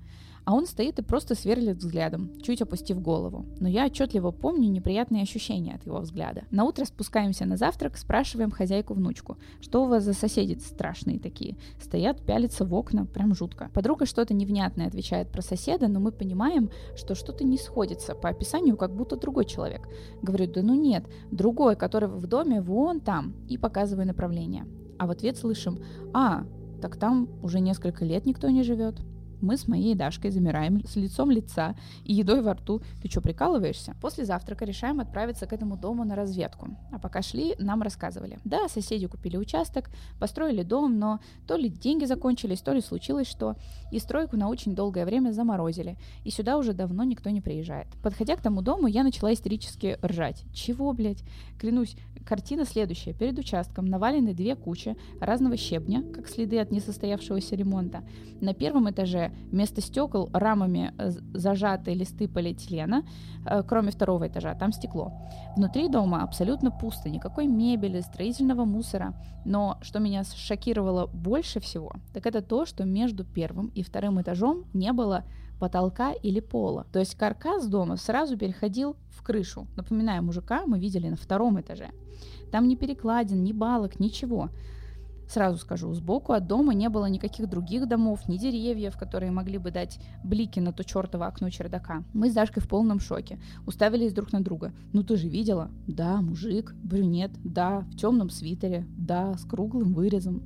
А 0.44 0.54
он 0.54 0.66
стоит 0.66 0.98
и 0.98 1.02
просто 1.02 1.34
сверлит 1.34 1.78
взглядом, 1.78 2.30
чуть 2.42 2.62
опустив 2.62 3.00
голову. 3.00 3.46
Но 3.60 3.68
я 3.68 3.86
отчетливо 3.86 4.30
помню 4.30 4.68
неприятные 4.68 5.22
ощущения 5.22 5.74
от 5.74 5.86
его 5.86 5.98
взгляда. 5.98 6.44
На 6.50 6.64
утро 6.64 6.84
спускаемся 6.84 7.46
на 7.46 7.56
завтрак, 7.56 7.96
спрашиваем 7.96 8.50
хозяйку-внучку, 8.50 9.38
что 9.60 9.84
у 9.84 9.86
вас 9.86 10.04
за 10.04 10.12
соседи 10.12 10.58
страшные 10.58 11.18
такие? 11.18 11.56
Стоят, 11.80 12.24
пялятся 12.24 12.64
в 12.64 12.74
окна, 12.74 13.06
прям 13.06 13.34
жутко. 13.34 13.70
Подруга 13.74 14.06
что-то 14.06 14.34
невнятное 14.34 14.86
отвечает 14.86 15.30
про 15.30 15.42
соседа, 15.42 15.88
но 15.88 16.00
мы 16.00 16.12
понимаем, 16.12 16.70
что 16.96 17.14
что-то 17.14 17.44
не 17.44 17.58
сходится 17.58 18.14
по 18.14 18.28
описанию, 18.28 18.76
как 18.76 18.94
будто 18.94 19.16
другой 19.16 19.44
человек. 19.44 19.88
Говорю, 20.22 20.46
да 20.50 20.62
ну 20.62 20.74
нет, 20.74 21.04
другой, 21.30 21.76
который 21.76 22.08
в 22.08 22.26
доме 22.26 22.60
вон 22.60 23.00
там, 23.00 23.34
и 23.48 23.58
показываю 23.58 24.06
направление. 24.06 24.66
А 24.98 25.06
в 25.06 25.10
ответ 25.10 25.36
слышим, 25.36 25.78
а, 26.12 26.44
так 26.80 26.96
там 26.96 27.28
уже 27.42 27.60
несколько 27.60 28.04
лет 28.04 28.26
никто 28.26 28.48
не 28.50 28.62
живет. 28.62 28.96
Мы 29.40 29.56
с 29.56 29.68
моей 29.68 29.94
Дашкой 29.94 30.30
замираем 30.30 30.84
с 30.86 30.96
лицом 30.96 31.30
лица 31.30 31.74
и 32.04 32.12
едой 32.12 32.42
во 32.42 32.54
рту. 32.54 32.82
Ты 33.02 33.10
что, 33.10 33.20
прикалываешься? 33.20 33.96
После 34.00 34.24
завтрака 34.24 34.64
решаем 34.64 35.00
отправиться 35.00 35.46
к 35.46 35.52
этому 35.52 35.76
дому 35.76 36.04
на 36.04 36.14
разведку. 36.14 36.68
А 36.92 36.98
пока 36.98 37.22
шли, 37.22 37.54
нам 37.58 37.82
рассказывали. 37.82 38.38
Да, 38.44 38.68
соседи 38.68 39.06
купили 39.06 39.36
участок, 39.36 39.90
построили 40.18 40.62
дом, 40.62 40.98
но 40.98 41.20
то 41.46 41.56
ли 41.56 41.68
деньги 41.68 42.04
закончились, 42.04 42.60
то 42.60 42.72
ли 42.72 42.80
случилось 42.80 43.28
что. 43.28 43.56
И 43.90 43.98
стройку 43.98 44.36
на 44.36 44.48
очень 44.48 44.74
долгое 44.74 45.04
время 45.04 45.32
заморозили. 45.32 45.96
И 46.24 46.30
сюда 46.30 46.58
уже 46.58 46.72
давно 46.72 47.04
никто 47.04 47.30
не 47.30 47.40
приезжает. 47.40 47.88
Подходя 48.02 48.36
к 48.36 48.42
тому 48.42 48.62
дому, 48.62 48.86
я 48.86 49.02
начала 49.02 49.32
истерически 49.32 49.98
ржать. 50.04 50.44
Чего, 50.52 50.92
блядь? 50.92 51.22
Клянусь, 51.58 51.96
картина 52.24 52.64
следующая. 52.64 53.12
Перед 53.12 53.38
участком 53.38 53.86
навалены 53.86 54.34
две 54.34 54.56
кучи 54.56 54.96
разного 55.20 55.56
щебня, 55.56 56.02
как 56.14 56.28
следы 56.28 56.58
от 56.60 56.70
несостоявшегося 56.70 57.56
ремонта. 57.56 58.02
На 58.40 58.54
первом 58.54 58.90
этаже 58.90 59.32
вместо 59.50 59.80
стекол 59.80 60.30
рамами 60.32 60.92
э, 60.98 61.10
зажаты 61.34 61.92
листы 61.94 62.28
полиэтилена, 62.28 63.04
э, 63.46 63.62
кроме 63.66 63.90
второго 63.90 64.28
этажа, 64.28 64.54
там 64.54 64.72
стекло. 64.72 65.12
Внутри 65.56 65.88
дома 65.88 66.22
абсолютно 66.22 66.70
пусто, 66.70 67.10
никакой 67.10 67.46
мебели, 67.46 68.00
строительного 68.00 68.64
мусора. 68.64 69.14
Но 69.44 69.78
что 69.82 69.98
меня 69.98 70.24
шокировало 70.24 71.06
больше 71.06 71.60
всего, 71.60 71.92
так 72.12 72.26
это 72.26 72.42
то, 72.42 72.66
что 72.66 72.84
между 72.84 73.24
первым 73.24 73.68
и 73.68 73.82
вторым 73.82 74.20
этажом 74.20 74.64
не 74.72 74.92
было 74.92 75.24
потолка 75.60 76.12
или 76.12 76.40
пола. 76.40 76.86
То 76.92 76.98
есть 76.98 77.14
каркас 77.14 77.68
дома 77.68 77.96
сразу 77.96 78.36
переходил 78.36 78.96
в 79.10 79.22
крышу. 79.22 79.68
Напоминаю, 79.76 80.24
мужика 80.24 80.64
мы 80.66 80.80
видели 80.80 81.08
на 81.08 81.16
втором 81.16 81.60
этаже. 81.60 81.90
Там 82.50 82.66
ни 82.66 82.74
перекладин, 82.74 83.44
ни 83.44 83.52
балок, 83.52 84.00
ничего. 84.00 84.48
Сразу 85.28 85.58
скажу, 85.58 85.94
сбоку 85.94 86.32
от 86.32 86.48
дома 86.48 86.74
не 86.74 86.88
было 86.88 87.06
никаких 87.06 87.48
других 87.48 87.86
домов, 87.86 88.26
ни 88.26 88.36
деревьев, 88.36 88.98
которые 88.98 89.30
могли 89.30 89.58
бы 89.58 89.70
дать 89.70 90.00
блики 90.24 90.58
на 90.58 90.72
то 90.72 90.82
чертово 90.82 91.28
окно 91.28 91.50
чердака. 91.50 92.02
Мы 92.12 92.30
с 92.30 92.34
Дашкой 92.34 92.64
в 92.64 92.68
полном 92.68 92.98
шоке, 92.98 93.38
уставились 93.64 94.12
друг 94.12 94.32
на 94.32 94.42
друга. 94.42 94.72
Ну 94.92 95.04
ты 95.04 95.16
же 95.16 95.28
видела? 95.28 95.70
Да, 95.86 96.20
мужик, 96.20 96.74
брюнет, 96.82 97.30
да, 97.44 97.86
в 97.92 97.96
темном 97.96 98.28
свитере, 98.28 98.88
да, 98.98 99.34
с 99.34 99.44
круглым 99.44 99.94
вырезом. 99.94 100.42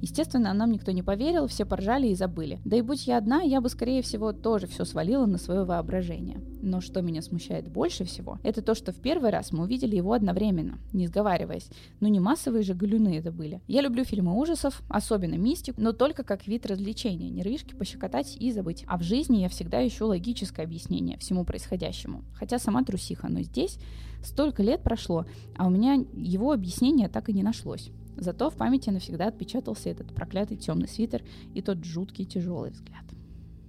Естественно, 0.00 0.52
нам 0.52 0.70
никто 0.70 0.92
не 0.92 1.02
поверил, 1.02 1.46
все 1.46 1.64
поржали 1.64 2.08
и 2.08 2.14
забыли. 2.14 2.60
Да 2.64 2.76
и 2.76 2.82
будь 2.82 3.06
я 3.06 3.18
одна, 3.18 3.42
я 3.42 3.60
бы, 3.60 3.68
скорее 3.68 4.02
всего, 4.02 4.32
тоже 4.32 4.66
все 4.66 4.84
свалила 4.84 5.26
на 5.26 5.38
свое 5.38 5.64
воображение. 5.64 6.40
Но 6.62 6.80
что 6.80 7.00
меня 7.00 7.22
смущает 7.22 7.68
больше 7.68 8.04
всего, 8.04 8.38
это 8.42 8.62
то, 8.62 8.74
что 8.74 8.92
в 8.92 8.96
первый 8.96 9.30
раз 9.30 9.52
мы 9.52 9.64
увидели 9.64 9.96
его 9.96 10.12
одновременно, 10.12 10.78
не 10.92 11.06
сговариваясь. 11.06 11.68
Ну 12.00 12.08
не 12.08 12.20
массовые 12.20 12.62
же 12.62 12.74
галюны 12.74 13.16
это 13.18 13.30
были. 13.30 13.60
Я 13.66 13.82
люблю 13.82 14.04
фильмы 14.04 14.38
ужасов, 14.38 14.82
особенно 14.88 15.34
мистику, 15.34 15.80
но 15.80 15.92
только 15.92 16.24
как 16.24 16.46
вид 16.46 16.66
развлечения, 16.66 17.30
нервишки 17.30 17.74
пощекотать 17.74 18.36
и 18.38 18.52
забыть. 18.52 18.84
А 18.86 18.98
в 18.98 19.02
жизни 19.02 19.38
я 19.38 19.48
всегда 19.48 19.86
ищу 19.86 20.06
логическое 20.06 20.62
объяснение 20.62 21.18
всему 21.18 21.44
происходящему. 21.44 22.24
Хотя 22.34 22.58
сама 22.58 22.82
трусиха, 22.82 23.28
но 23.28 23.42
здесь 23.42 23.78
столько 24.22 24.62
лет 24.62 24.82
прошло, 24.82 25.24
а 25.56 25.66
у 25.66 25.70
меня 25.70 26.04
его 26.14 26.52
объяснения 26.52 27.08
так 27.08 27.28
и 27.28 27.32
не 27.32 27.42
нашлось. 27.42 27.90
Зато 28.16 28.50
в 28.50 28.56
памяти 28.56 28.90
навсегда 28.90 29.28
отпечатался 29.28 29.90
этот 29.90 30.14
проклятый 30.14 30.56
темный 30.56 30.88
свитер 30.88 31.22
и 31.54 31.62
тот 31.62 31.84
жуткий 31.84 32.24
тяжелый 32.24 32.70
взгляд. 32.70 33.04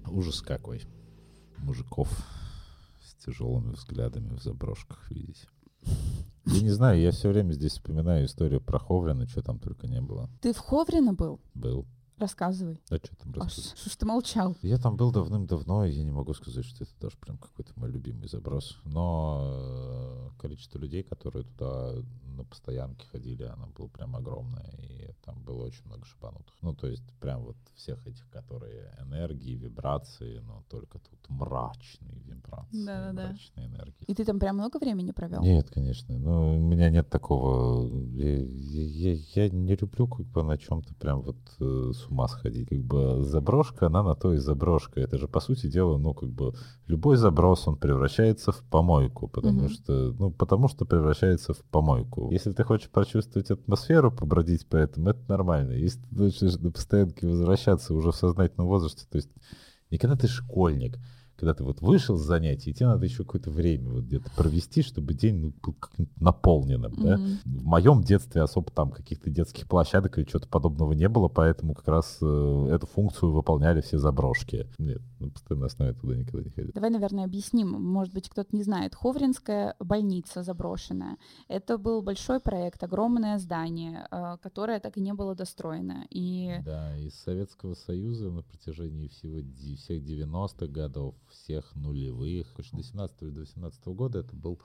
Ужас 0.10 0.42
какой. 0.42 0.82
Мужиков 1.58 2.10
с 3.02 3.16
тяжелыми 3.26 3.74
взглядами 3.74 4.36
в 4.36 4.42
заброшках 4.42 5.12
видеть. 5.12 5.48
Я 6.46 6.62
не 6.62 6.70
знаю, 6.70 7.02
я 7.02 7.12
все 7.12 7.30
время 7.30 7.52
здесь 7.52 7.74
вспоминаю 7.74 8.26
историю 8.26 8.62
про 8.62 8.80
Ховрина, 8.80 9.28
что 9.28 9.42
там 9.42 9.60
только 9.60 9.88
не 9.88 10.00
было. 10.00 10.30
Ты 10.42 10.54
в 10.54 10.60
Ховрино 10.60 11.14
был? 11.14 11.42
Был. 11.54 11.86
Рассказывай. 12.18 12.82
А 12.90 12.98
что 12.98 13.16
там 13.16 13.34
рассказывать? 13.34 13.78
что 13.78 13.90
ж 13.90 13.96
ты 13.96 14.06
молчал? 14.06 14.56
Я 14.62 14.78
там 14.78 14.96
был 14.96 15.12
давным-давно, 15.12 15.86
и 15.86 15.92
я 15.92 16.04
не 16.04 16.12
могу 16.12 16.34
сказать, 16.34 16.66
что 16.66 16.84
это 16.84 16.94
даже 17.00 17.18
прям 17.18 17.38
какой-то 17.38 17.74
мой 17.76 17.92
любимый 17.92 18.28
заброс. 18.28 18.78
Но 18.86 20.32
э, 20.34 20.42
количество 20.42 20.80
людей, 20.80 21.04
которые 21.04 21.44
туда 21.44 21.94
на 22.38 22.44
постоянке 22.44 23.06
ходили, 23.12 23.44
оно 23.44 23.68
было 23.78 23.88
прям 23.88 24.16
огромное, 24.16 24.72
и 24.80 25.12
там 25.26 25.42
было 25.44 25.66
очень 25.66 25.86
много 25.86 26.06
шибанутых. 26.06 26.54
Ну, 26.62 26.74
то 26.74 26.88
есть 26.88 27.04
прям 27.20 27.44
вот 27.44 27.58
всех 27.76 28.06
этих, 28.08 28.30
которые 28.30 28.94
энергии, 29.02 29.56
вибрации, 29.56 30.40
но 30.40 30.64
только 30.70 31.00
тут 31.00 31.20
мрачные 31.30 32.20
вибрации, 32.26 32.86
Да-да-да. 32.86 33.30
мрачные 33.30 33.68
энергии. 33.68 34.06
И 34.08 34.14
ты 34.14 34.26
там 34.26 34.40
прям 34.40 34.58
много 34.58 34.78
времени 34.80 35.12
провел? 35.12 35.42
Нет, 35.42 35.70
конечно. 35.70 36.18
Но 36.18 36.56
у 36.56 36.60
меня 36.60 36.90
нет 36.90 37.10
такого. 37.10 37.88
Я, 38.16 38.38
я- 38.42 39.14
я- 39.36 39.50
не 39.50 39.76
люблю 39.76 40.08
как 40.08 40.26
бы 40.28 40.44
на 40.44 40.58
чем-то 40.58 40.94
прям 40.96 41.22
вот 41.22 41.38
э, 41.60 41.92
с 41.94 42.08
ума 42.08 42.28
сходить. 42.28 42.70
Как 42.70 42.80
бы 42.84 43.24
заброшка, 43.24 43.88
она 43.88 44.04
на 44.04 44.16
то 44.16 44.34
и 44.34 44.38
заброшка. 44.38 45.00
Это 45.00 45.18
же 45.18 45.28
по 45.28 45.40
сути 45.40 45.68
дела, 45.68 45.98
ну 45.98 46.14
как 46.14 46.30
бы 46.30 46.54
любой 46.88 47.18
заброс 47.18 47.68
он 47.68 47.78
превращается 47.78 48.52
в 48.52 48.64
помойку, 48.64 49.28
потому 49.28 49.62
Мгм. 49.64 49.70
что, 49.70 50.14
ну 50.20 50.32
потому 50.32 50.68
что 50.68 50.86
превращается 50.86 51.54
в 51.54 51.64
помойку. 51.64 52.27
Если 52.32 52.52
ты 52.52 52.64
хочешь 52.64 52.90
прочувствовать 52.90 53.52
атмосферу, 53.52 54.12
побродить 54.12 54.68
по 54.68 54.76
этому, 54.76 55.10
это 55.10 55.22
нормально. 55.28 55.74
Если 55.74 56.00
ты 56.00 56.16
начнешь 56.16 56.58
на 56.58 56.72
постоянке 56.72 57.28
возвращаться 57.28 57.94
уже 57.94 58.12
в 58.12 58.16
сознательном 58.16 58.68
возрасте, 58.68 59.06
то 59.10 59.18
есть 59.18 59.30
не 59.90 59.98
когда 59.98 60.16
ты 60.16 60.28
школьник, 60.28 60.98
когда 61.38 61.54
ты 61.54 61.64
вот 61.64 61.82
вышел 61.82 62.18
с 62.18 62.24
занятий, 62.24 62.72
и 62.72 62.74
тебе 62.74 62.88
надо 62.88 63.06
еще 63.06 63.24
какое-то 63.24 63.52
время 63.52 63.92
вот 63.92 64.06
где-то 64.06 64.30
провести, 64.36 64.82
чтобы 64.82 65.14
день 65.14 65.36
ну, 65.36 65.54
был 65.62 65.74
как-нибудь 65.74 66.20
наполненным, 66.20 66.94
да. 66.98 67.18
Мгм. 67.18 67.38
В 67.46 67.64
моем 67.64 68.02
детстве 68.02 68.42
особо 68.42 68.72
там 68.72 68.90
каких-то 68.92 69.30
детских 69.30 69.68
площадок 69.68 70.18
или 70.18 70.26
чего-то 70.26 70.48
подобного 70.48 70.94
не 70.94 71.08
было, 71.08 71.28
поэтому 71.28 71.76
как 71.76 71.88
раз 71.88 72.18
э, 72.22 72.70
эту 72.72 72.88
функцию 72.88 73.32
выполняли 73.32 73.82
все 73.82 74.00
заброшки. 74.00 74.68
Нет, 74.80 75.02
на 75.20 75.30
постоянной 75.30 75.68
основе 75.68 75.94
туда 75.94 76.16
никогда 76.16 76.44
не 76.44 76.50
ходил. 76.50 76.72
Давай, 76.74 76.90
наверное, 76.90 77.26
объясним. 77.26 77.70
Может 77.70 78.14
быть, 78.14 78.30
кто-то 78.30 78.56
не 78.56 78.64
знает. 78.64 78.96
Ховринская 78.96 79.76
больница 79.80 80.42
заброшенная. 80.42 81.18
Это 81.48 81.78
был 81.78 82.02
большой 82.02 82.40
проект, 82.40 82.84
огромное 82.84 83.38
здание, 83.38 84.08
э, 84.10 84.38
которое 84.42 84.80
так 84.80 84.98
и 84.98 85.02
не 85.02 85.14
было 85.14 85.36
достроено. 85.36 86.08
И 86.10 86.60
Да, 86.66 86.98
из 86.98 87.14
Советского 87.14 87.76
Союза 87.76 88.32
на 88.32 88.42
протяжении 88.42 89.08
всего, 89.08 89.38
всех 89.76 90.04
90-х 90.04 90.68
годов, 90.68 91.14
всех 91.30 91.76
нулевых, 91.76 92.48
до 92.56 92.64
17 92.64 93.22
или 93.24 93.30
до 93.30 93.40
18 93.42 93.86
года 93.88 94.20
это 94.20 94.36
был 94.36 94.60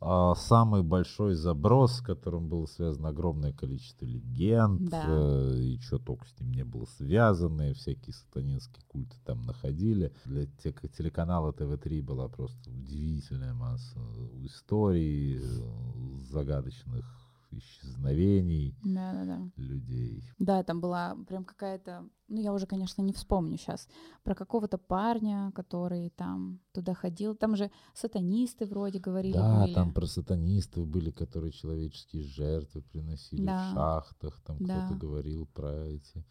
а, 0.00 0.34
самый 0.34 0.82
большой 0.82 1.34
заброс, 1.34 1.98
с 1.98 2.00
которым 2.00 2.48
было 2.48 2.66
связано 2.66 3.08
огромное 3.10 3.52
количество 3.52 4.04
легенд, 4.04 4.90
Да. 4.90 5.04
э, 5.06 5.56
и 5.58 5.78
что 5.80 5.98
только 5.98 6.26
с 6.26 6.40
ним 6.40 6.52
не 6.52 6.64
было 6.64 6.86
связано, 6.86 7.70
и 7.70 7.74
всякие 7.74 8.14
сатанинские 8.14 8.84
культы 8.88 9.16
там 9.24 9.42
находили. 9.46 10.12
Для 10.24 10.46
те- 10.46 10.74
телеканала 10.96 11.52
ТВ-3 11.52 12.02
была 12.02 12.28
просто 12.28 12.70
удивительная 12.70 13.54
масса 13.54 13.98
историй, 14.40 15.38
э, 15.38 16.20
загадочных 16.30 17.04
исчезновений 17.52 18.76
да-да-да. 18.84 19.50
людей. 19.56 20.22
Да, 20.38 20.62
там 20.62 20.80
была 20.80 21.16
прям 21.28 21.44
какая-то, 21.44 22.08
ну 22.28 22.40
я 22.40 22.52
уже, 22.52 22.66
конечно, 22.66 23.02
не 23.02 23.12
вспомню 23.12 23.56
сейчас, 23.58 23.88
про 24.22 24.34
какого-то 24.34 24.78
парня, 24.78 25.52
который 25.54 26.10
там 26.10 26.60
туда 26.72 26.94
ходил. 26.94 27.34
Там 27.34 27.56
же 27.56 27.70
сатанисты 27.94 28.66
вроде 28.66 28.98
говорили 28.98 29.34
Да, 29.34 29.62
были. 29.64 29.74
там 29.74 29.92
про 29.92 30.06
сатанистов 30.06 30.86
были, 30.86 31.10
которые 31.10 31.52
человеческие 31.52 32.22
жертвы 32.22 32.82
приносили 32.82 33.44
Да. 33.44 33.70
в 33.70 33.74
шахтах. 33.74 34.40
Там 34.46 34.56
Да. 34.60 34.86
кто-то 34.86 34.98
говорил 34.98 35.46
про 35.46 35.86
эти 35.86 36.24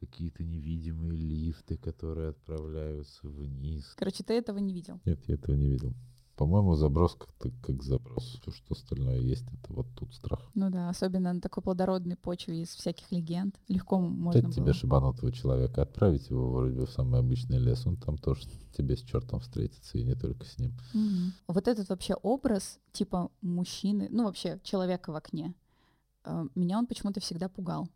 какие-то 0.00 0.44
невидимые 0.44 1.16
лифты, 1.16 1.76
которые 1.78 2.30
отправляются 2.30 3.26
вниз. 3.28 3.94
Короче, 3.96 4.22
ты 4.24 4.34
этого 4.34 4.58
не 4.58 4.74
видел. 4.74 5.00
Нет, 5.06 5.20
я 5.26 5.34
этого 5.36 5.56
не 5.56 5.68
видел. 5.68 5.94
По-моему, 6.36 6.74
заброс 6.74 7.14
как-то 7.14 7.50
как 7.62 7.82
заброс. 7.82 8.38
Все, 8.40 8.50
что 8.50 8.74
остальное 8.74 9.18
есть, 9.20 9.46
это 9.46 9.72
вот 9.72 9.86
тут 9.96 10.14
страх. 10.14 10.40
Ну 10.54 10.68
да, 10.70 10.90
особенно 10.90 11.32
на 11.32 11.40
такой 11.40 11.62
плодородной 11.62 12.16
почве 12.16 12.62
из 12.62 12.68
всяких 12.68 13.10
легенд. 13.10 13.58
Легко 13.68 13.98
можно 13.98 14.42
Дать 14.42 14.54
тебе 14.54 14.74
шибанутого 14.74 15.32
человека, 15.32 15.80
отправить 15.80 16.28
его 16.28 16.50
вроде 16.50 16.74
бы 16.74 16.86
в 16.86 16.90
самый 16.90 17.20
обычный 17.20 17.58
лес, 17.58 17.86
он 17.86 17.96
там 17.96 18.18
тоже 18.18 18.42
тебе 18.76 18.96
с 18.96 19.00
чертом 19.00 19.40
встретится, 19.40 19.96
и 19.96 20.04
не 20.04 20.14
только 20.14 20.44
с 20.44 20.58
ним. 20.58 20.76
Мгм. 20.92 21.32
Вот 21.48 21.68
этот 21.68 21.88
вообще 21.88 22.14
образ 22.14 22.80
типа 22.92 23.30
мужчины, 23.40 24.08
ну 24.10 24.24
вообще 24.24 24.60
человека 24.62 25.12
в 25.12 25.16
окне, 25.16 25.54
э, 26.24 26.46
меня 26.54 26.78
он 26.78 26.86
почему-то 26.86 27.20
всегда 27.20 27.48
пугал. 27.48 27.88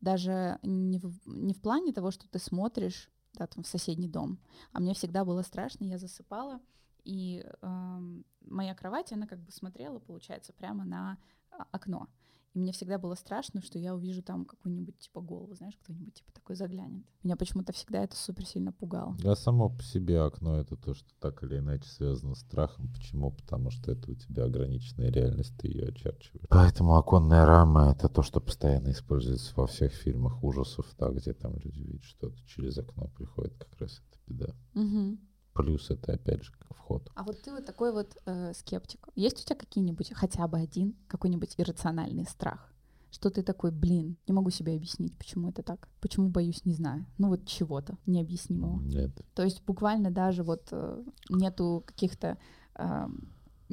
Даже 0.00 0.58
не 0.62 0.98
в, 0.98 1.12
не 1.26 1.52
в 1.52 1.60
плане 1.60 1.92
того, 1.92 2.10
что 2.10 2.26
ты 2.28 2.38
смотришь 2.38 3.10
да, 3.34 3.46
там, 3.46 3.64
в 3.64 3.66
соседний 3.66 4.08
дом, 4.08 4.38
а 4.72 4.80
мне 4.80 4.94
всегда 4.94 5.26
было 5.26 5.42
страшно, 5.42 5.84
я 5.84 5.98
засыпала, 5.98 6.60
и 7.06 7.44
эм, 7.62 8.24
моя 8.40 8.74
кровать, 8.74 9.12
она 9.12 9.26
как 9.26 9.38
бы 9.40 9.52
смотрела, 9.52 10.00
получается, 10.00 10.52
прямо 10.52 10.84
на 10.84 11.18
а, 11.52 11.64
окно. 11.70 12.08
И 12.52 12.58
мне 12.58 12.72
всегда 12.72 12.98
было 12.98 13.14
страшно, 13.14 13.60
что 13.60 13.78
я 13.78 13.94
увижу 13.94 14.22
там 14.22 14.46
какую-нибудь 14.46 14.98
типа 14.98 15.20
голову, 15.20 15.54
знаешь, 15.54 15.76
кто-нибудь 15.82 16.14
типа 16.14 16.32
такой 16.32 16.56
заглянет. 16.56 17.04
Меня 17.22 17.36
почему-то 17.36 17.72
всегда 17.74 18.02
это 18.02 18.16
супер 18.16 18.46
сильно 18.46 18.72
пугало. 18.72 19.14
Да, 19.18 19.36
само 19.36 19.68
по 19.68 19.82
себе 19.82 20.22
окно 20.22 20.58
это 20.58 20.74
то, 20.74 20.94
что 20.94 21.06
так 21.20 21.44
или 21.44 21.58
иначе 21.58 21.86
связано 21.86 22.34
с 22.34 22.40
страхом. 22.40 22.90
Почему? 22.92 23.30
Потому 23.30 23.70
что 23.70 23.92
это 23.92 24.10
у 24.10 24.14
тебя 24.14 24.44
ограниченная 24.44 25.12
реальность, 25.12 25.54
ты 25.58 25.68
ее 25.68 25.88
очерчиваешь. 25.88 26.46
Поэтому 26.48 26.96
оконная 26.96 27.44
рама 27.44 27.92
это 27.92 28.08
то, 28.08 28.22
что 28.22 28.40
постоянно 28.40 28.90
используется 28.90 29.52
во 29.54 29.66
всех 29.66 29.92
фильмах 29.92 30.42
ужасов, 30.42 30.86
да, 30.98 31.10
где 31.10 31.34
там 31.34 31.56
люди 31.58 31.82
видят 31.82 32.04
что-то 32.04 32.36
через 32.46 32.78
окно 32.78 33.08
приходит, 33.08 33.54
как 33.58 33.78
раз 33.78 34.00
это 34.08 34.18
беда. 34.26 34.54
Мгм. 34.72 35.20
Плюс 35.56 35.90
это 35.90 36.12
опять 36.12 36.42
же 36.42 36.52
как 36.52 36.76
вход. 36.76 37.10
А 37.14 37.22
вот 37.22 37.40
ты 37.42 37.50
вот 37.52 37.64
такой 37.64 37.92
вот 37.92 38.16
э, 38.26 38.52
скептик. 38.54 39.08
Есть 39.14 39.40
у 39.40 39.44
тебя 39.44 39.56
какие-нибудь, 39.56 40.12
хотя 40.14 40.46
бы 40.46 40.58
один, 40.58 40.94
какой-нибудь 41.08 41.54
иррациональный 41.56 42.24
страх? 42.24 42.72
Что 43.10 43.30
ты 43.30 43.42
такой, 43.42 43.70
блин, 43.70 44.16
не 44.26 44.34
могу 44.34 44.50
себе 44.50 44.74
объяснить, 44.74 45.16
почему 45.16 45.48
это 45.48 45.62
так. 45.62 45.88
Почему 46.00 46.28
боюсь, 46.28 46.64
не 46.64 46.74
знаю. 46.74 47.06
Ну 47.18 47.28
вот 47.28 47.46
чего-то 47.46 47.96
необъяснимого. 48.04 48.80
Нет. 48.80 49.10
То 49.34 49.42
есть 49.42 49.64
буквально 49.64 50.10
даже 50.10 50.42
вот 50.42 50.68
э, 50.72 51.02
нету 51.30 51.82
каких-то... 51.86 52.36
э, 52.74 53.06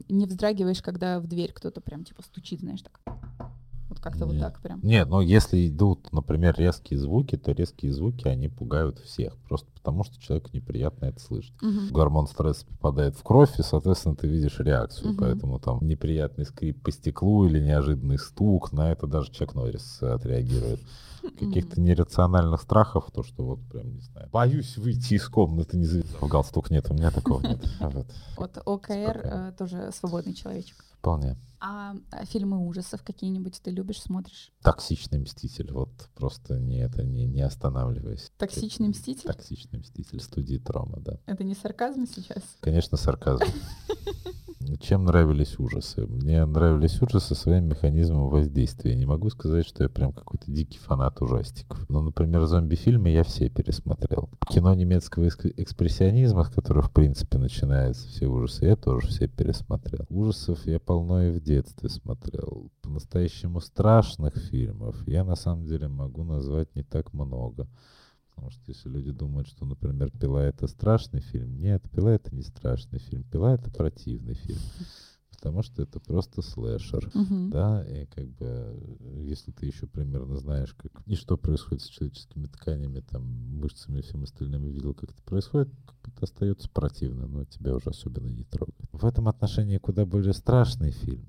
не 0.10 0.26
вздрагиваешь, 0.26 0.82
когда 0.82 1.20
в 1.20 1.28
дверь 1.28 1.54
кто-то 1.54 1.82
прям 1.82 2.04
типа 2.04 2.24
стучит, 2.24 2.62
знаешь, 2.62 2.82
так. 2.82 3.02
Как-то 4.04 4.26
вот 4.26 4.38
так 4.38 4.60
прям. 4.60 4.82
Нет, 4.84 5.08
но 5.08 5.22
если 5.22 5.70
идут, 5.70 6.12
например, 6.12 6.56
резкие 6.58 7.00
звуки, 7.00 7.38
то 7.38 7.54
резкие 7.54 7.94
звуки, 7.94 8.28
они 8.28 8.50
пугают 8.50 9.00
всех. 9.00 9.38
Просто 9.48 9.70
потому, 9.74 10.04
что 10.04 10.20
человеку 10.22 10.50
неприятно 10.52 11.06
это 11.06 11.22
слышать. 11.22 11.54
Мгм. 11.62 11.88
гормон 11.92 12.28
стресса 12.28 12.66
попадает 12.66 13.16
в 13.16 13.24
кровь, 13.24 13.58
и, 13.60 13.64
соответственно, 13.64 14.16
ты 14.16 14.28
видишь 14.28 14.60
реакцию. 14.60 15.14
Мгм. 15.14 15.18
Поэтому 15.20 15.60
там 15.60 15.80
неприятный 15.88 16.46
скрип 16.46 16.82
по 16.84 16.92
стеклу 16.92 17.46
или 17.48 17.62
неожиданный 17.62 18.20
стук, 18.20 18.74
на 18.74 18.92
это 18.92 19.08
даже 19.08 19.32
Чак 19.32 19.56
Норрис 19.56 20.02
отреагирует. 20.02 20.82
Каких-то 21.40 21.80
нерациональных 21.80 22.62
страхов, 22.62 23.06
то, 23.14 23.24
что 23.24 23.46
вот 23.46 23.60
прям, 23.72 23.94
не 23.94 24.02
знаю, 24.02 24.28
боюсь 24.34 24.76
выйти 24.76 25.14
из 25.14 25.30
комнаты, 25.30 25.78
не 25.78 25.86
завязав 25.86 26.28
галстук, 26.28 26.70
нет, 26.70 26.88
у 26.90 26.94
меня 26.94 27.12
такого 27.12 27.42
нет. 27.42 27.64
Вот. 28.36 28.58
ОКР 28.66 29.22
э, 29.24 29.52
тоже 29.58 29.92
свободный 29.94 30.34
человечек. 30.34 30.84
Вполне. 31.04 31.36
А, 31.60 31.98
а 32.12 32.24
фильмы 32.24 32.66
ужасов 32.66 33.04
какие-нибудь 33.04 33.60
ты 33.62 33.72
любишь, 33.72 34.02
смотришь? 34.02 34.54
Токсичный 34.62 35.20
мститель, 35.20 35.70
вот 35.74 35.90
просто 36.16 36.58
не 36.58 36.78
это 36.78 37.04
не, 37.04 37.26
не 37.26 37.42
останавливаясь. 37.42 38.32
Токсичный 38.38 38.88
мститель? 38.88 39.28
Токсичный 39.28 39.80
мститель 39.80 40.22
студии 40.22 40.60
Трома, 40.60 41.02
да. 41.02 41.20
Это 41.26 41.44
не 41.44 41.56
сарказм 41.56 42.06
сейчас? 42.06 42.42
Конечно, 42.62 42.96
сарказм. 42.96 43.44
Чем 44.80 45.06
нравились 45.06 45.60
ужасы? 45.60 46.06
Мне 46.08 46.46
нравились 46.46 47.02
ужасы 47.02 47.36
своим 47.36 47.66
механизмом 47.66 48.30
воздействия. 48.30 48.96
Не 48.96 49.06
могу 49.06 49.30
сказать, 49.30 49.66
что 49.66 49.84
я 49.84 49.90
прям 49.90 50.14
какой-то 50.14 50.52
дикий 50.52 50.80
фанат 50.80 51.22
ужастиков. 51.22 51.86
Ну, 51.90 52.02
например, 52.02 52.46
зомби-фильмы 52.46 53.10
я 53.10 53.24
все 53.24 53.50
пересмотрел. 53.50 54.30
Кино 54.48 54.74
немецкого 54.74 55.28
экспрессионизма, 55.28 56.44
с 56.44 56.50
которого, 56.50 56.84
в 56.84 56.92
принципе, 56.92 57.38
начинаются 57.38 58.08
все 58.08 58.28
ужасы, 58.28 58.66
я 58.66 58.76
тоже 58.76 59.08
все 59.08 59.28
пересмотрел. 59.28 60.06
Ужасов 60.10 60.66
я 60.66 60.80
полно 60.80 61.24
и 61.24 61.32
в 61.32 61.42
детстве 61.42 61.90
смотрел. 61.90 62.72
По-настоящему 62.82 63.60
страшных 63.60 64.36
фильмов 64.36 64.96
я, 65.08 65.24
на 65.24 65.36
самом 65.36 65.66
деле, 65.66 65.88
могу 65.88 66.24
назвать 66.24 66.76
не 66.76 66.84
так 66.84 67.14
много. 67.14 67.68
Потому 68.34 68.52
что 68.52 68.62
если 68.68 68.90
люди 68.90 69.12
думают, 69.12 69.48
что, 69.48 69.66
например, 69.66 70.12
«Пила»— 70.12 70.44
это 70.44 70.68
страшный 70.68 71.22
фильм, 71.22 71.60
нет, 71.60 71.84
«Пила»— 71.92 72.12
это 72.14 72.34
не 72.36 72.42
страшный 72.42 73.00
фильм, 73.00 73.24
«Пила»— 73.24 73.54
это 73.56 73.70
противный 73.72 74.34
фильм. 74.34 74.60
Потому 75.30 75.62
что 75.62 75.84
это 75.84 76.00
просто 76.00 76.42
слэшер, 76.42 77.12
Мгм. 77.14 77.50
да, 77.50 77.84
и 77.84 78.06
как 78.06 78.30
бы, 78.30 78.46
э, 78.46 79.24
если 79.26 79.52
ты 79.52 79.66
еще 79.66 79.88
примерно 79.88 80.38
знаешь, 80.38 80.74
как 80.74 80.92
и 81.06 81.16
что 81.16 81.36
происходит 81.36 81.84
с 81.84 81.90
человеческими 81.90 82.46
тканями, 82.46 83.02
там, 83.02 83.24
мышцами 83.60 84.00
и 84.00 84.02
всем 84.04 84.24
остальным, 84.24 84.64
видел, 84.64 84.94
как 84.94 85.12
это 85.12 85.22
происходит, 85.24 85.70
как 85.86 86.14
это 86.14 86.24
остается 86.24 86.70
противно, 86.70 87.28
но 87.28 87.44
тебя 87.44 87.76
уже 87.76 87.90
особенно 87.90 88.30
не 88.30 88.46
трогает. 88.46 88.78
В 88.94 89.06
этом 89.06 89.28
отношении 89.28 89.78
куда 89.80 90.06
более 90.06 90.34
страшный 90.34 90.92
фильм, 90.92 91.26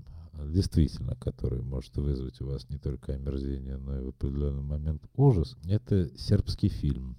действительно, 0.46 1.16
который 1.16 1.62
может 1.62 1.96
вызвать 1.96 2.40
у 2.40 2.46
вас 2.46 2.68
не 2.68 2.78
только 2.78 3.14
омерзение, 3.14 3.76
но 3.76 3.98
и 3.98 4.02
в 4.02 4.08
определенный 4.08 4.62
момент 4.62 5.02
ужас, 5.14 5.56
это 5.64 6.08
сербский 6.18 6.68
фильм. 6.68 7.16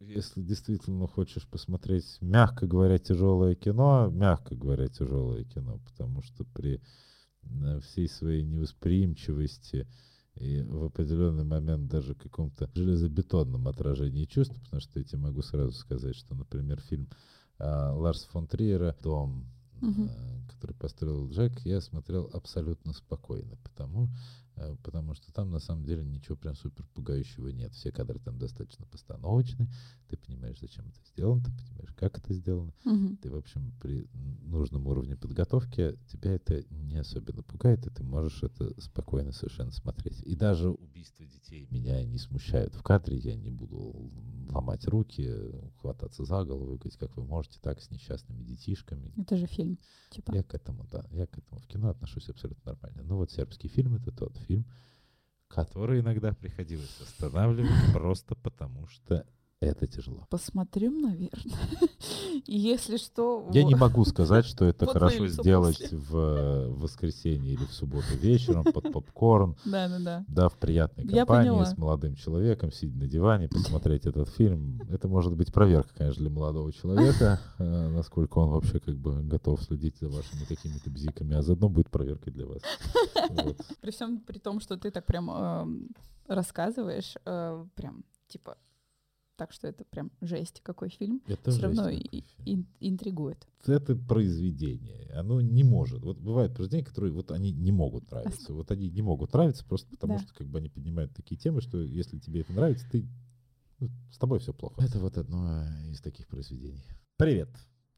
Если 0.00 0.42
действительно 0.42 1.08
хочешь 1.08 1.48
посмотреть, 1.48 2.18
мягко 2.20 2.66
говоря, 2.66 2.98
тяжелое 2.98 3.54
кино, 3.56 4.08
мягко 4.10 4.54
говоря, 4.54 4.88
тяжелое 4.88 5.44
кино, 5.44 5.80
потому 5.84 6.22
что 6.22 6.44
при 6.44 6.80
э, 7.42 7.80
всей 7.80 8.08
своей 8.08 8.44
невосприимчивости 8.44 9.88
и 10.36 10.62
в 10.62 10.84
определенный 10.84 11.44
момент 11.44 11.88
даже 11.88 12.14
каком-то 12.14 12.70
железобетонном 12.74 13.66
отражении 13.66 14.24
чувств, 14.24 14.54
потому 14.62 14.80
что 14.80 15.00
я 15.00 15.04
тебе 15.04 15.18
могу 15.18 15.42
сразу 15.42 15.72
сказать, 15.72 16.14
что, 16.14 16.34
например, 16.36 16.80
фильм 16.80 17.08
а, 17.58 17.92
Ларс 17.92 18.24
фон 18.24 18.46
Триера 18.46 18.96
«Дом», 19.02 19.46
Э, 19.80 20.40
который 20.48 20.74
построил 20.74 21.28
Джек, 21.30 21.60
я 21.64 21.80
смотрел 21.80 22.30
абсолютно 22.32 22.92
спокойно, 22.92 23.56
потому, 23.62 24.08
потому 24.82 25.14
что 25.14 25.32
там 25.32 25.50
на 25.50 25.58
самом 25.58 25.84
деле 25.84 26.04
ничего 26.04 26.36
прям 26.36 26.54
супер 26.54 26.86
пугающего 26.94 27.48
нет. 27.48 27.72
Все 27.72 27.90
кадры 27.92 28.18
там 28.18 28.38
достаточно 28.38 28.86
постановочные, 28.86 29.68
ты 30.08 30.16
понимаешь, 30.16 30.58
зачем 30.60 30.86
это 30.88 30.98
сделано, 31.10 31.42
ты 31.42 31.50
понимаешь, 31.52 31.94
как 31.96 32.18
это 32.18 32.32
сделано. 32.32 32.72
Мгм. 32.84 33.16
Ты, 33.18 33.30
в 33.30 33.36
общем, 33.36 33.72
при 33.80 34.06
нужном 34.42 34.86
уровне 34.86 35.16
подготовки 35.16 35.98
тебя 36.08 36.32
это 36.32 36.64
не 36.70 36.96
особенно 36.96 37.42
пугает, 37.42 37.86
и 37.86 37.90
ты 37.90 38.02
можешь 38.02 38.42
это 38.42 38.78
спокойно 38.80 39.32
совершенно 39.32 39.72
смотреть. 39.72 40.22
И 40.24 40.34
даже 40.34 40.70
убийства 40.70 41.24
детей 41.26 41.66
меня 41.70 42.04
не 42.04 42.18
смущают 42.18 42.74
в 42.74 42.82
кадре, 42.82 43.18
я 43.18 43.34
не 43.36 43.50
буду 43.50 44.10
ломать 44.50 44.86
руки, 44.86 45.30
хвататься 45.80 46.24
за 46.24 46.44
голову 46.44 46.74
и 46.74 46.78
говорить, 46.78 46.96
как 46.96 47.16
вы 47.16 47.24
можете 47.24 47.58
так 47.60 47.80
с 47.80 47.90
несчастными 47.90 48.42
детишками. 48.42 49.12
Это 49.16 49.36
же 49.36 49.46
фильм. 49.46 49.78
Типа. 50.10 50.34
Я 50.34 50.42
к 50.42 50.54
этому, 50.54 50.86
да, 50.90 51.04
я 51.10 51.26
к 51.26 51.36
этому 51.36 51.60
в 51.60 51.66
кино 51.66 51.90
отношусь 51.90 52.28
абсолютно 52.28 52.72
нормально. 52.72 53.02
Ну 53.02 53.16
вот 53.16 53.30
сербский 53.30 53.68
фильм 53.68 53.94
это 53.94 54.10
тот 54.10 54.36
фильм, 54.38 54.47
который 55.48 56.00
иногда 56.00 56.32
приходилось 56.32 57.00
останавливать 57.00 57.92
просто 57.92 58.34
потому, 58.34 58.86
что 58.88 59.26
это 59.60 59.86
тяжело. 59.88 60.26
Посмотрим, 60.30 61.00
наверное. 61.00 61.58
Если 62.46 62.96
что... 62.96 63.48
Я 63.52 63.64
не 63.64 63.74
во- 63.74 63.88
могу 63.88 64.04
сказать, 64.04 64.44
что 64.44 64.64
это 64.64 64.86
Вот 64.86 64.92
хорошо 64.92 65.26
сделать 65.26 65.78
после. 65.80 65.98
в 65.98 66.16
э, 66.16 66.68
воскресенье 66.68 67.54
или 67.54 67.64
в 67.64 67.72
субботу 67.72 68.14
вечером 68.14 68.64
под 68.64 68.92
попкорн, 68.92 69.56
Да-да-да. 69.64 70.24
да, 70.28 70.48
в 70.48 70.56
приятной 70.58 71.08
компании 71.08 71.64
с 71.64 71.76
молодым 71.76 72.14
человеком, 72.14 72.70
сидя 72.70 72.96
на 72.98 73.06
диване, 73.08 73.48
посмотреть 73.48 74.06
этот 74.06 74.28
фильм. 74.28 74.80
Это 74.90 75.08
может 75.08 75.34
быть 75.36 75.52
проверка, 75.52 75.92
конечно, 75.94 76.22
для 76.22 76.30
молодого 76.30 76.72
человека, 76.72 77.40
э, 77.58 77.88
насколько 77.88 78.38
он 78.38 78.50
вообще 78.50 78.78
как 78.78 78.96
бы 78.96 79.22
готов 79.22 79.60
следить 79.62 79.98
за 79.98 80.08
вашими 80.08 80.44
какими-то 80.44 80.88
бзиками, 80.90 81.34
а 81.34 81.42
заодно 81.42 81.68
будет 81.68 81.90
проверкой 81.90 82.32
для 82.32 82.46
вас. 82.46 82.62
Вот. 83.30 83.56
При 83.80 83.90
всем 83.90 84.20
при 84.20 84.38
том, 84.38 84.60
что 84.60 84.76
ты 84.76 84.92
так 84.92 85.04
прям 85.04 85.30
эм, 85.30 85.88
рассказываешь, 86.28 87.14
э, 87.24 87.66
прям 87.74 88.04
типа 88.28 88.56
так 89.38 89.52
что 89.52 89.68
это 89.68 89.84
прям 89.84 90.10
жесть, 90.20 90.60
какой 90.62 90.90
фильм. 90.90 91.22
Это 91.28 91.52
Все 91.52 91.62
равно 91.62 91.88
и- 91.88 92.24
ин- 92.44 92.66
интригует. 92.80 93.46
это 93.66 93.94
произведение. 93.96 95.08
Оно 95.14 95.40
не 95.40 95.62
может. 95.62 96.02
Вот 96.02 96.18
бывают 96.18 96.54
произведения, 96.54 96.84
которые 96.84 97.12
вот 97.12 97.30
они 97.30 97.52
не 97.52 97.70
могут 97.70 98.10
нравиться. 98.10 98.52
Вот 98.52 98.70
они 98.72 98.90
не 98.90 99.00
могут 99.00 99.32
нравиться 99.32 99.64
просто 99.64 99.88
потому, 99.90 100.14
Да. 100.14 100.18
что 100.24 100.34
как 100.34 100.48
бы 100.48 100.58
они 100.58 100.68
поднимают 100.68 101.14
такие 101.14 101.36
темы, 101.38 101.60
что 101.60 101.80
если 101.80 102.18
тебе 102.18 102.40
это 102.40 102.52
нравится, 102.52 102.84
ты 102.90 103.06
ну, 103.78 103.88
с 104.10 104.18
тобой 104.18 104.40
все 104.40 104.52
плохо. 104.52 104.82
Это 104.84 104.98
вот 104.98 105.16
одно 105.16 105.62
из 105.88 106.00
таких 106.00 106.26
произведений. 106.26 106.82
Привет. 107.16 107.48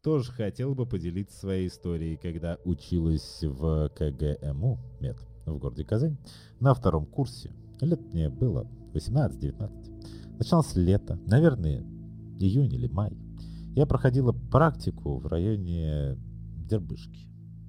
Тоже 0.03 0.31
хотел 0.33 0.75
бы 0.75 0.85
поделиться 0.87 1.39
своей 1.39 1.69
историей, 1.69 2.17
когда 2.19 2.59
училась 2.67 3.39
в 3.43 3.89
КГМУ 3.97 4.79
МЕД 5.01 5.17
в 5.47 5.59
городе 5.59 5.85
Казань 5.85 6.19
на 6.61 6.75
втором 6.75 7.07
курсе. 7.07 7.51
Лет 7.81 8.01
мне 8.13 8.29
было 8.29 8.67
18-19. 8.93 9.90
Началось 10.41 10.75
лето, 10.75 11.21
наверное, 11.27 11.85
июнь 12.39 12.73
или 12.73 12.87
май. 12.87 13.13
Я 13.77 13.85
проходила 13.85 14.33
практику 14.33 15.19
в 15.19 15.27
районе 15.27 16.17
Дербышки. 16.67 17.29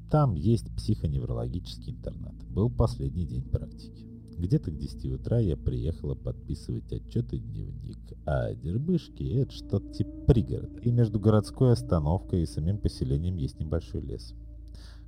Там 0.10 0.35
есть 0.35 0.73
психоневрологический 0.77 1.91
интернат. 1.91 2.34
Был 2.48 2.69
последний 2.69 3.26
день 3.26 3.43
практики. 3.43 4.07
Где-то 4.38 4.72
к 4.72 4.77
10 4.77 5.06
утра 5.11 5.39
я 5.39 5.57
приехала 5.57 6.15
подписывать 6.15 6.93
отчет 6.93 7.34
и 7.34 7.39
дневник. 7.39 7.99
А 8.26 8.53
Дербышки— 8.53 9.23
это 9.41 9.52
что-то 9.52 9.91
типа 9.91 10.22
пригорода. 10.27 10.80
И 10.80 10.91
между 10.91 11.19
городской 11.19 11.73
остановкой 11.73 12.43
и 12.43 12.45
самим 12.45 12.77
поселением 12.77 13.35
есть 13.35 13.60
небольшой 13.60 13.99
лес. 13.99 14.34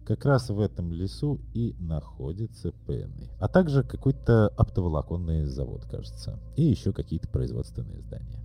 Как 0.06 0.26
раз 0.26 0.50
в 0.50 0.60
этом 0.60 0.92
лесу 0.92 1.40
и 1.54 1.76
находится 1.80 2.74
ПНИ. 2.86 3.30
А 3.40 3.48
также 3.48 3.84
какой-то 3.84 4.50
оптоволоконный 4.58 5.46
завод, 5.46 5.86
кажется. 5.90 6.40
И 6.58 6.64
еще 6.64 6.92
какие-то 6.92 7.30
производственные 7.30 8.02
здания. 8.02 8.44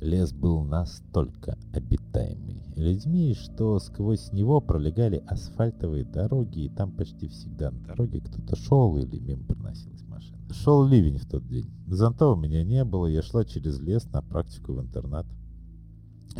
Лес 0.00 0.32
был 0.32 0.62
настолько 0.62 1.58
обитаемый 1.74 2.62
людьми, 2.76 3.34
что 3.34 3.78
сквозь 3.80 4.32
него 4.32 4.60
пролегали 4.60 5.22
асфальтовые 5.26 6.04
дороги, 6.04 6.60
и 6.60 6.68
там 6.68 6.92
почти 6.92 7.28
всегда 7.28 7.70
на 7.70 7.80
дороге 7.80 8.20
кто-то 8.20 8.56
шел 8.56 8.96
или 8.96 9.18
мимо 9.18 9.44
проносилась 9.44 10.02
машина. 10.08 10.38
Шел 10.52 10.86
ливень 10.86 11.18
в 11.18 11.28
тот 11.28 11.46
день. 11.46 11.68
Зонта 11.86 12.28
у 12.28 12.36
меня 12.36 12.64
не 12.64 12.84
было, 12.84 13.06
я 13.06 13.20
шла 13.20 13.44
через 13.44 13.78
лес 13.80 14.06
на 14.12 14.22
практику 14.22 14.72
в 14.72 14.80
интернат. 14.80 15.26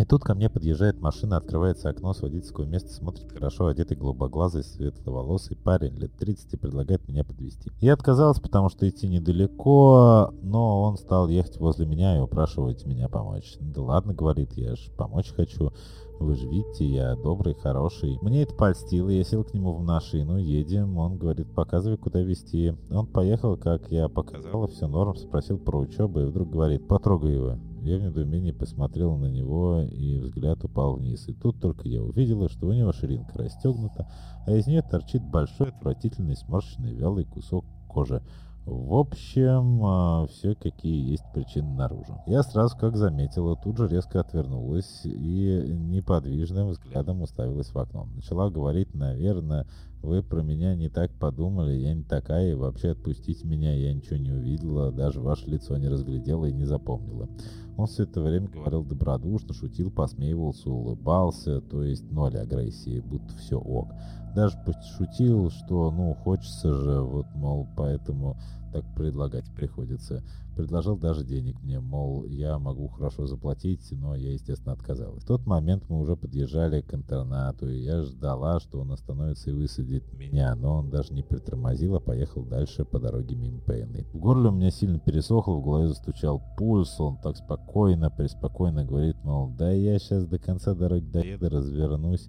И 0.01 0.05
тут 0.07 0.25
ко 0.25 0.35
мне 0.35 0.49
подъезжает 0.49 0.99
машина, 0.99 1.37
открывается 1.37 1.91
окно 1.91 2.15
с 2.15 2.23
водительского 2.23 2.65
места, 2.65 2.89
смотрит 2.89 3.31
хорошо 3.31 3.67
одетый 3.67 3.99
голубоглазый 3.99 4.65
светловолосый 4.65 5.59
парень 5.59 5.95
лет 5.99 6.17
30 6.17 6.55
и 6.55 6.57
предлагает 6.57 7.07
меня 7.07 7.23
подвезти. 7.23 7.71
Я 7.81 7.93
отказалась, 7.93 8.41
потому 8.41 8.71
что 8.71 8.89
идти 8.89 9.07
недалеко, 9.09 10.33
но 10.41 10.81
он 10.81 10.97
стал 10.97 11.29
ехать 11.29 11.59
возле 11.59 11.85
меня 11.85 12.17
и 12.17 12.21
упрашивать 12.21 12.87
меня 12.87 13.11
помочь. 13.11 13.59
Да 13.61 13.83
ладно, 13.83 14.15
говорит, 14.15 14.55
я 14.55 14.75
ж 14.75 14.91
помочь 14.97 15.35
хочу. 15.35 15.71
Вы 16.19 16.35
же 16.35 16.49
видите, 16.49 16.87
я 16.87 17.15
добрый, 17.17 17.53
хороший. 17.53 18.19
Мне 18.23 18.45
это 18.45 18.55
польстило, 18.55 19.11
я 19.11 19.23
сел 19.23 19.45
к 19.45 19.53
нему 19.53 19.75
в 19.75 19.83
машину, 19.83 20.39
едем. 20.39 20.97
Он 20.97 21.19
говорит, 21.19 21.55
показывай, 21.55 21.99
куда 21.99 22.23
везти. 22.23 22.75
Он 22.91 23.07
поехал, 23.07 23.59
как 23.59 23.91
я 23.91 24.09
показала, 24.09 24.67
все 24.67 24.87
норм, 24.87 25.15
спросил 25.17 25.59
про 25.59 25.79
учебу 25.79 26.21
и 26.21 26.25
вдруг 26.25 26.49
говорит, 26.49 26.89
потрогай 26.89 27.35
его. 27.35 27.59
Я 27.83 27.97
в 27.97 28.03
недоумении 28.03 28.53
посмотрел 28.53 29.17
на 29.17 29.27
него, 29.27 29.83
и 29.83 30.19
взгляд 30.19 30.63
упал 30.65 30.97
вниз. 30.97 31.27
И 31.29 31.33
тут 31.33 31.61
только 31.61 31.89
я 31.89 32.03
увидела, 32.03 32.49
что 32.51 32.67
у 32.67 32.73
него 32.73 32.93
ширинка 32.93 33.39
расстегнута, 33.39 34.07
а 34.47 34.53
из 34.53 34.67
нее 34.67 34.83
торчит 34.83 35.23
большой, 35.23 35.69
отвратительный, 35.69 36.37
сморщенный, 36.37 36.93
вялый 36.93 37.25
кусок 37.25 37.65
кожи. 37.89 38.23
В 38.67 38.95
общем, 38.95 40.27
все 40.29 40.55
какие 40.55 41.11
есть 41.11 41.25
причины 41.35 41.75
наружу. 41.75 42.21
Я 42.27 42.43
сразу 42.43 42.77
как 42.77 42.97
заметила, 42.97 43.57
тут 43.57 43.79
же 43.79 43.89
резко 43.89 44.21
отвернулась 44.21 45.01
и 45.05 45.65
неподвижным 45.69 46.69
взглядом 46.69 47.23
уставилась 47.23 47.71
в 47.71 47.79
окно. 47.79 48.07
Начала 48.15 48.51
говорить, 48.51 48.95
наверное, 48.95 49.67
вы 50.03 50.23
про 50.23 50.43
меня 50.43 50.77
не 50.77 50.89
так 50.89 51.11
подумали, 51.13 51.73
я 51.73 51.95
не 51.95 52.05
такая, 52.05 52.53
и 52.53 52.55
вообще 52.55 52.91
отпустите 52.91 53.47
меня, 53.47 53.75
я 53.75 53.93
ничего 53.93 54.17
не 54.17 54.31
увидела, 54.31 54.93
даже 54.93 55.21
ваше 55.21 55.47
лицо 55.47 55.77
не 55.77 55.89
разглядела 55.89 56.47
и 56.47 56.53
не 56.53 56.65
запомнила. 56.65 57.29
Он 57.77 57.87
все 57.87 58.03
это 58.03 58.21
время 58.21 58.49
говорил 58.49 58.85
добродушно, 58.85 59.55
шутил, 59.55 59.91
посмеивался, 59.91 60.71
улыбался, 60.71 61.61
то 61.61 61.83
есть 61.83 62.11
ноль 62.11 62.37
агрессии, 62.37 63.01
будто 63.01 63.35
все 63.39 63.59
ок. 63.59 63.89
Даже 64.35 64.57
пошутил, 64.65 65.51
что, 65.51 65.91
ну, 65.91 66.15
хочется 66.15 66.73
же, 66.75 67.01
вот, 67.01 67.27
мол, 67.35 67.67
поэтому 67.77 68.37
так 68.73 68.85
предлагать 68.95 69.51
приходится. 69.55 70.23
Предложил 70.57 70.97
даже 70.97 71.25
денег 71.25 71.61
мне, 71.63 71.81
мол, 71.81 72.25
я 72.25 72.59
могу 72.59 72.89
хорошо 72.89 73.27
заплатить, 73.27 73.87
но 73.93 74.15
я, 74.15 74.33
естественно, 74.33 74.73
отказалась. 74.73 75.23
В 75.23 75.27
тот 75.27 75.47
момент 75.47 75.85
мы 75.89 76.01
уже 76.01 76.17
подъезжали 76.17 76.81
к 76.81 76.93
интернату, 76.93 77.69
и 77.69 77.79
я 77.79 78.03
ждала, 78.03 78.61
что 78.61 78.81
он 78.81 78.93
остановится 78.93 79.51
и 79.51 79.55
высадит 79.55 80.13
меня, 80.13 80.55
но 80.55 80.77
он 80.77 80.91
даже 80.91 81.15
не 81.15 81.23
притормозил, 81.23 81.97
а 81.97 82.01
поехал 82.01 82.45
дальше 82.45 82.85
по 82.85 82.99
дороге 82.99 83.37
мимо 83.37 83.61
ПНИ. 83.61 84.07
В 84.13 84.19
горле 84.19 84.49
у 84.49 84.53
меня 84.53 84.71
сильно 84.71 84.99
пересохло, 84.99 85.55
в 85.55 85.63
голове 85.63 85.89
застучал 85.89 86.43
пульс, 86.57 87.01
он 87.01 87.17
так 87.19 87.37
спокойно, 87.37 88.11
преспокойно 88.11 88.85
говорит, 88.85 89.17
мол, 89.25 89.51
да 89.57 89.71
я 89.73 89.99
сейчас 89.99 90.27
до 90.27 90.39
конца 90.39 90.75
дороги 90.75 91.07
доеду, 91.07 91.49
развернусь, 91.49 92.29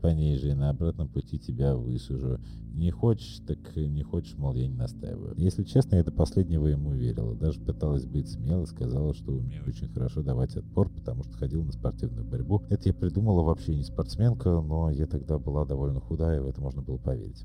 пониже, 0.00 0.50
и 0.50 0.54
на 0.54 0.70
обратном 0.70 1.08
пути 1.08 1.38
тебя 1.38 1.76
высужу. 1.76 2.38
Не 2.74 2.90
хочешь, 2.90 3.40
так 3.46 3.58
не 3.76 4.02
хочешь, 4.02 4.36
мол, 4.36 4.54
я 4.54 4.68
не 4.68 4.74
настаиваю. 4.74 5.34
Если 5.36 5.64
честно, 5.64 5.96
я 5.96 6.04
до 6.04 6.12
последнего 6.12 6.66
ему 6.66 6.92
верила. 6.92 7.34
Даже 7.34 7.60
пыталась 7.60 8.06
быть 8.06 8.28
смелой, 8.28 8.66
сказала, 8.66 9.14
что 9.14 9.32
умею 9.32 9.64
очень 9.66 9.88
хорошо 9.88 10.22
давать 10.22 10.56
отпор, 10.56 10.88
потому 10.90 11.24
что 11.24 11.36
ходила 11.36 11.64
на 11.64 11.72
спортивную 11.72 12.24
борьбу. 12.24 12.62
Это 12.68 12.88
я 12.88 12.94
придумала 12.94 13.42
вообще 13.42 13.74
не 13.74 13.84
спортсменка, 13.84 14.60
но 14.60 14.90
я 14.90 15.06
тогда 15.06 15.38
была 15.38 15.64
довольно 15.64 16.00
худая, 16.00 16.40
в 16.40 16.46
это 16.46 16.60
можно 16.60 16.82
было 16.82 16.98
поверить. 16.98 17.44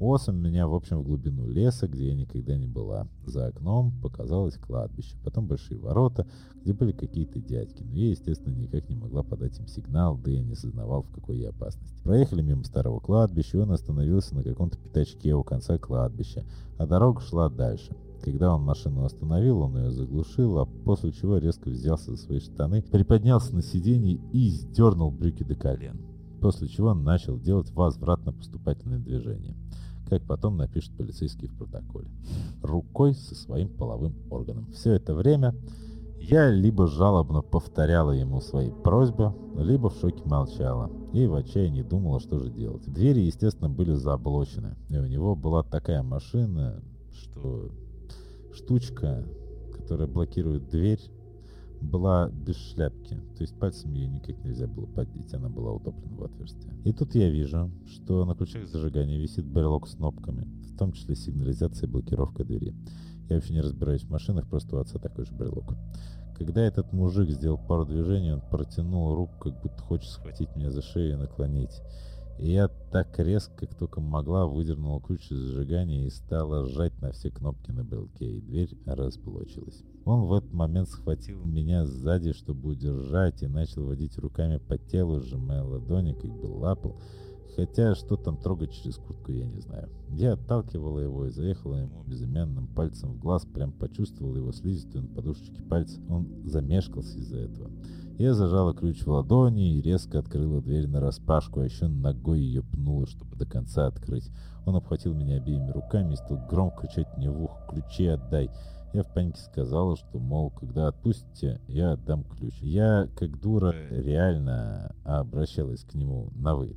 Осом 0.00 0.36
меня, 0.36 0.66
в 0.66 0.74
общем, 0.74 0.98
в 0.98 1.04
глубину 1.04 1.48
леса, 1.48 1.86
где 1.86 2.08
я 2.08 2.14
никогда 2.14 2.56
не 2.56 2.66
была. 2.66 3.06
За 3.26 3.46
окном 3.46 3.92
показалось 4.02 4.56
кладбище, 4.56 5.16
потом 5.22 5.46
большие 5.46 5.78
ворота, 5.78 6.26
где 6.62 6.72
были 6.72 6.92
какие-то 6.92 7.40
дядьки, 7.40 7.82
но 7.82 7.94
я, 7.94 8.10
естественно, 8.10 8.54
никак 8.54 8.88
не 8.88 8.96
могла 8.96 9.22
подать 9.22 9.58
им 9.58 9.68
сигнал, 9.68 10.16
да 10.18 10.30
и 10.30 10.40
не 10.40 10.52
осознавал, 10.52 11.02
в 11.02 11.10
какой 11.10 11.38
я 11.38 11.50
опасности. 11.50 12.02
Проехали 12.02 12.42
мимо 12.42 12.64
старого 12.64 12.98
кладбища, 12.98 13.58
и 13.58 13.60
он 13.60 13.70
остановился 13.70 14.34
на 14.34 14.42
каком-то 14.42 14.78
пятачке 14.78 15.34
у 15.34 15.44
конца 15.44 15.78
кладбища, 15.78 16.44
а 16.76 16.86
дорога 16.86 17.20
шла 17.20 17.48
дальше. 17.48 17.94
Когда 18.24 18.54
он 18.54 18.62
машину 18.62 19.04
остановил, 19.04 19.60
он 19.60 19.76
ее 19.76 19.90
заглушил, 19.90 20.58
а 20.58 20.64
после 20.64 21.12
чего 21.12 21.36
резко 21.36 21.68
взялся 21.68 22.12
за 22.12 22.16
свои 22.16 22.40
штаны, 22.40 22.82
приподнялся 22.82 23.54
на 23.54 23.62
сиденье 23.62 24.18
и 24.32 24.48
сдернул 24.48 25.10
брюки 25.10 25.44
до 25.44 25.54
колен. 25.54 26.13
После 26.44 26.68
чего 26.68 26.92
начал 26.92 27.38
делать 27.38 27.70
возвратно-поступательные 27.70 28.98
движения 28.98 29.56
как 30.10 30.22
потом 30.24 30.58
напишет 30.58 30.94
полицейский 30.94 31.48
в 31.48 31.56
протоколе. 31.56 32.10
Рукой 32.60 33.14
со 33.14 33.34
своим 33.34 33.70
половым 33.70 34.14
органом. 34.28 34.70
Все 34.72 34.92
это 34.92 35.14
время 35.14 35.54
я 36.20 36.50
либо 36.50 36.86
жалобно 36.86 37.40
повторяла 37.40 38.10
ему 38.10 38.42
свои 38.42 38.70
просьбы, 38.70 39.32
либо 39.56 39.88
в 39.88 39.96
шоке 39.96 40.22
молчала 40.26 40.90
и 41.14 41.26
в 41.26 41.34
отчаянии 41.34 41.80
думала, 41.80 42.20
что 42.20 42.38
же 42.38 42.50
делать. 42.50 42.84
Двери, 42.92 43.20
естественно, 43.20 43.70
были 43.70 43.94
заблочены, 43.94 44.76
и 44.90 44.98
у 44.98 45.06
него 45.06 45.34
была 45.34 45.62
такая 45.62 46.02
машина, 46.02 46.82
что 47.10 47.70
штучка, 48.52 49.24
которая 49.72 50.08
блокирует 50.08 50.68
дверь, 50.68 51.00
была 51.84 52.28
без 52.28 52.56
шляпки, 52.56 53.14
то 53.36 53.42
есть 53.42 53.58
пальцем 53.58 53.92
ее 53.92 54.08
никак 54.08 54.36
нельзя 54.44 54.66
было 54.66 54.86
поддеть, 54.86 55.32
она 55.34 55.48
была 55.48 55.72
утоплена 55.72 56.16
в 56.16 56.24
отверстие. 56.24 56.72
И 56.84 56.92
тут 56.92 57.14
я 57.14 57.30
вижу, 57.30 57.70
что 57.86 58.24
на 58.24 58.34
ключах 58.34 58.66
зажигания 58.66 59.18
висит 59.18 59.46
брелок 59.46 59.86
с 59.86 59.94
кнопками, 59.94 60.48
в 60.72 60.76
том 60.76 60.92
числе 60.92 61.14
сигнализация 61.14 61.86
и 61.86 61.90
блокировка 61.90 62.44
двери. 62.44 62.74
Я 63.28 63.36
вообще 63.36 63.54
не 63.54 63.60
разбираюсь 63.60 64.02
в 64.02 64.10
машинах, 64.10 64.48
просто 64.48 64.76
у 64.76 64.80
отца 64.80 64.98
такой 64.98 65.24
же 65.24 65.32
брелок. 65.34 65.74
Когда 66.36 66.62
этот 66.62 66.92
мужик 66.92 67.30
сделал 67.30 67.58
пару 67.58 67.86
движений, 67.86 68.32
он 68.32 68.40
протянул 68.40 69.14
руку, 69.14 69.32
как 69.38 69.62
будто 69.62 69.80
хочет 69.82 70.10
схватить 70.10 70.54
меня 70.56 70.70
за 70.70 70.82
шею 70.82 71.12
и 71.12 71.16
наклонить. 71.16 71.80
И 72.38 72.50
я 72.50 72.68
так 72.90 73.18
резко, 73.18 73.66
как 73.66 73.74
только 73.76 74.00
могла, 74.00 74.46
выдернула 74.46 75.00
ключ 75.00 75.30
из 75.30 75.38
зажигания 75.38 76.06
и 76.06 76.10
стала 76.10 76.66
сжать 76.66 77.00
на 77.00 77.12
все 77.12 77.30
кнопки 77.30 77.70
на 77.70 77.84
брелке, 77.84 78.38
и 78.38 78.40
дверь 78.40 78.76
расблочилась. 78.86 79.82
Он 80.04 80.26
в 80.26 80.32
этот 80.34 80.52
момент 80.52 80.88
схватил 80.88 81.44
меня 81.44 81.86
сзади, 81.86 82.32
чтобы 82.32 82.70
удержать, 82.70 83.42
и 83.42 83.46
начал 83.46 83.84
водить 83.86 84.18
руками 84.18 84.58
по 84.58 84.76
телу, 84.76 85.20
сжимая 85.20 85.62
ладони, 85.62 86.12
как 86.12 86.30
бы 86.30 86.46
лапал. 86.46 87.00
Хотя, 87.56 87.94
что 87.94 88.16
там 88.16 88.36
трогать 88.36 88.72
через 88.72 88.96
куртку, 88.96 89.30
я 89.30 89.46
не 89.46 89.60
знаю. 89.60 89.88
Я 90.10 90.32
отталкивала 90.32 90.98
его 90.98 91.26
и 91.26 91.30
заехала 91.30 91.76
ему 91.76 92.02
безымянным 92.04 92.66
пальцем 92.66 93.12
в 93.12 93.18
глаз, 93.18 93.46
прям 93.46 93.72
почувствовал 93.72 94.34
его 94.34 94.52
слизистую 94.52 95.04
на 95.04 95.14
подушечке 95.14 95.62
пальца. 95.62 96.00
Он 96.08 96.28
замешкался 96.44 97.18
из-за 97.18 97.38
этого. 97.38 97.70
Я 98.18 98.34
зажала 98.34 98.74
ключ 98.74 99.04
в 99.04 99.08
ладони 99.08 99.76
и 99.76 99.82
резко 99.82 100.18
открыла 100.18 100.60
дверь 100.60 100.88
на 100.88 101.00
распашку, 101.00 101.60
а 101.60 101.64
еще 101.64 101.88
ногой 101.88 102.40
ее 102.40 102.62
пнула, 102.62 103.06
чтобы 103.06 103.36
до 103.36 103.46
конца 103.46 103.86
открыть. 103.86 104.30
Он 104.66 104.76
обхватил 104.76 105.14
меня 105.14 105.36
обеими 105.36 105.70
руками 105.70 106.14
и 106.14 106.16
стал 106.16 106.38
громко 106.48 106.86
кричать 106.86 107.08
мне 107.16 107.30
в 107.30 107.42
ухо 107.42 107.60
«Ключи 107.68 108.06
отдай!» 108.06 108.50
Я 108.92 109.02
в 109.02 109.12
панике 109.12 109.40
сказала, 109.40 109.96
что, 109.96 110.20
мол, 110.20 110.50
когда 110.50 110.86
отпустите, 110.86 111.60
я 111.66 111.92
отдам 111.92 112.22
ключ. 112.22 112.54
Я, 112.60 113.08
как 113.16 113.40
дура, 113.40 113.74
реально 113.90 114.94
обращалась 115.02 115.82
к 115.82 115.94
нему 115.94 116.30
на 116.36 116.54
«вы». 116.54 116.76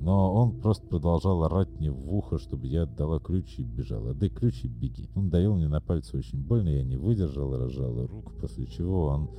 Но 0.00 0.34
он 0.34 0.60
просто 0.60 0.86
продолжал 0.86 1.44
орать 1.44 1.68
мне 1.78 1.90
в 1.90 2.14
ухо, 2.14 2.38
чтобы 2.38 2.66
я 2.66 2.82
отдала 2.82 3.20
ключ 3.20 3.58
и 3.58 3.62
бежала. 3.62 4.12
Отдай 4.12 4.30
ключ 4.30 4.64
и 4.64 4.68
беги. 4.68 5.10
Он 5.14 5.30
давил 5.30 5.54
мне 5.54 5.68
на 5.68 5.80
пальцы 5.80 6.16
очень 6.16 6.42
больно, 6.42 6.68
я 6.68 6.84
не 6.84 6.96
выдержала, 6.96 7.58
разжала 7.58 8.06
руку, 8.06 8.32
после 8.40 8.66
чего 8.66 9.06
он 9.06 9.30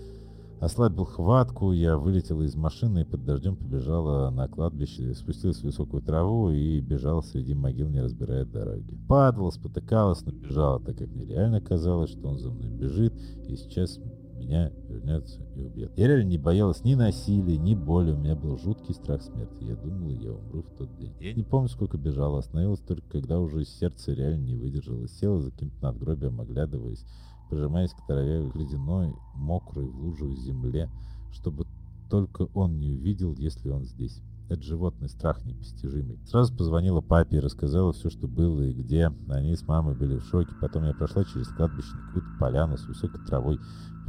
Ослабил 0.60 1.06
хватку, 1.06 1.72
я 1.72 1.98
вылетела 1.98 2.42
из 2.42 2.54
машины 2.54 3.02
и 3.02 3.06
под 3.06 3.24
дождем 3.24 3.56
побежала 3.56 4.30
на 4.30 4.50
кладбище, 4.50 5.14
спустилась 5.14 5.60
в 5.60 5.64
высокую 5.64 6.04
траву 6.04 6.50
и 6.50 6.82
бежала 6.82 7.22
среди 7.22 7.54
могил, 7.54 7.88
не 7.88 8.02
разбирая 8.02 8.44
дороги. 8.44 8.98
Падала, 9.08 9.52
спотыкалась, 9.52 10.26
но 10.26 10.34
бежала, 10.34 10.82
так 10.82 10.98
как 10.98 11.08
мне 11.12 11.26
реально 11.26 11.62
казалось, 11.62 12.10
что 12.10 12.28
он 12.28 12.40
за 12.40 12.52
мной 12.52 12.70
бежит, 12.72 13.14
и 13.48 13.56
сейчас 13.56 14.02
меня 14.40 14.72
вернется 14.88 15.42
и 15.56 15.62
убьет. 15.62 15.92
Я 15.96 16.08
реально 16.08 16.30
не 16.30 16.38
боялась 16.38 16.84
ни 16.84 16.96
насилия, 16.96 17.58
ни 17.58 17.76
боли, 17.76 18.12
у 18.12 18.18
меня 18.18 18.36
был 18.36 18.58
жуткий 18.58 18.94
страх 18.94 19.22
смерти. 19.22 19.64
Я 19.64 19.76
думала, 19.76 20.12
я 20.12 20.32
умру 20.32 20.64
в 20.64 20.78
тот 20.78 20.96
день. 20.98 21.14
Я 21.20 21.34
не 21.34 21.44
помню, 21.44 21.70
сколько 21.70 21.98
бежала, 21.98 22.40
остановилась 22.40 22.80
только 22.80 23.08
когда 23.10 23.40
уже 23.40 23.66
сердце 23.66 24.14
реально 24.14 24.46
не 24.46 24.56
выдержало. 24.56 25.08
Села 25.08 25.42
за 25.42 25.52
каким-то 25.52 25.84
надгробием, 25.84 26.40
оглядываясь 26.42 27.06
прижимаясь 27.50 27.92
к 27.92 28.06
траве 28.06 28.50
ледяной, 28.54 29.14
мокрой 29.34 29.88
в 29.88 30.00
лужу 30.00 30.34
земле, 30.36 30.90
чтобы 31.32 31.66
только 32.10 32.48
он 32.54 32.80
не 32.80 32.92
увидел, 32.92 33.36
если 33.36 33.70
он 33.70 33.84
здесь. 33.84 34.22
Это 34.50 34.64
животный 34.64 35.10
страх 35.10 35.46
непостижимый. 35.46 36.18
Сразу 36.26 36.56
позвонила 36.56 37.02
папе 37.02 37.38
и 37.38 37.40
рассказала 37.40 37.94
все, 37.94 38.10
что 38.10 38.28
было 38.28 38.62
и 38.62 38.74
где. 38.74 39.12
Они 39.28 39.56
с 39.56 39.68
мамой 39.68 39.94
были 39.94 40.18
в 40.18 40.26
шоке. 40.26 40.50
Потом 40.60 40.86
я 40.86 40.94
прошла 40.94 41.24
через 41.24 41.50
кладбище 41.50 41.94
на 41.94 42.08
какую-то 42.08 42.30
поляну 42.40 42.78
с 42.78 42.88
высокой 42.88 43.24
травой. 43.28 43.60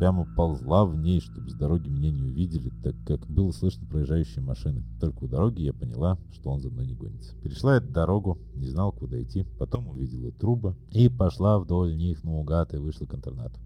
Прямо 0.00 0.24
ползла 0.34 0.86
в 0.86 0.96
ней, 0.96 1.20
чтобы 1.20 1.50
с 1.50 1.52
дороги 1.52 1.90
меня 1.90 2.10
не 2.10 2.22
увидели, 2.22 2.70
так 2.82 2.94
как 3.06 3.26
было 3.26 3.52
слышно 3.52 3.86
проезжающие 3.86 4.42
машины. 4.42 4.82
Только 4.98 5.24
у 5.24 5.28
дороги 5.28 5.60
я 5.60 5.74
поняла, 5.74 6.16
что 6.32 6.48
он 6.48 6.60
за 6.62 6.70
мной 6.70 6.86
не 6.86 6.94
гонится. 6.94 7.36
Перешла 7.42 7.76
эту 7.76 7.92
дорогу, 7.92 8.38
не 8.54 8.66
знал, 8.66 8.92
куда 8.92 9.22
идти. 9.22 9.44
Потом 9.58 9.88
увидела 9.88 10.32
трубы 10.32 10.74
и 10.90 11.10
пошла 11.10 11.58
вдоль 11.58 11.94
них 11.98 12.24
наугад 12.24 12.72
и 12.72 12.78
вышла 12.78 13.04
к 13.04 13.14
интернату. 13.14 13.60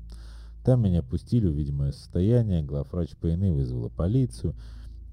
Там 0.65 0.83
меня 0.83 1.05
пустили, 1.05 1.47
увидя 1.47 1.73
мое 1.73 1.93
состояние. 1.93 2.65
Главврач 2.65 3.11
ПНИ 3.21 3.51
вызвала 3.51 3.89
полицию. 3.89 4.57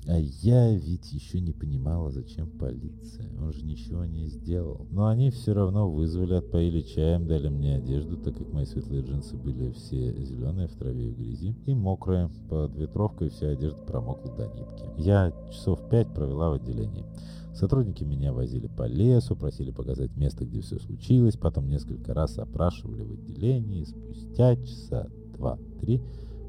А 0.07 0.17
я 0.17 0.75
ведь 0.75 1.11
еще 1.13 1.39
не 1.39 1.51
понимала, 1.51 2.09
зачем 2.09 2.49
полиция. 2.49 3.29
Он 3.39 3.53
же 3.53 3.63
ничего 3.63 4.05
не 4.05 4.27
сделал. 4.27 4.87
Но 4.89 5.07
они 5.07 5.29
все 5.29 5.53
равно 5.53 5.89
вызвали, 5.89 6.33
отпоили 6.33 6.81
чаем, 6.81 7.27
дали 7.27 7.49
мне 7.49 7.75
одежду, 7.75 8.17
так 8.17 8.35
как 8.35 8.51
мои 8.51 8.65
светлые 8.65 9.03
джинсы 9.03 9.37
были 9.37 9.71
все 9.71 10.11
зеленые 10.25 10.67
в 10.67 10.75
траве 10.75 11.09
и 11.09 11.13
грязи. 11.13 11.55
И 11.67 11.75
мокрые. 11.75 12.29
Под 12.49 12.75
ветровкой 12.75 13.29
вся 13.29 13.49
одежда 13.49 13.79
промокла 13.81 14.31
до 14.35 14.47
нитки. 14.47 14.85
Я 14.97 15.31
часов 15.51 15.87
пять 15.89 16.11
провела 16.13 16.49
в 16.49 16.53
отделении. 16.53 17.05
Сотрудники 17.53 18.03
меня 18.03 18.33
возили 18.33 18.67
по 18.67 18.87
лесу, 18.87 19.35
просили 19.35 19.71
показать 19.71 20.15
место, 20.15 20.45
где 20.45 20.61
все 20.61 20.79
случилось, 20.79 21.35
потом 21.35 21.69
несколько 21.69 22.13
раз 22.13 22.39
опрашивали 22.39 23.03
в 23.03 23.11
отделении. 23.11 23.83
Спустя 23.83 24.55
часа 24.55 25.09
два-три 25.37 26.01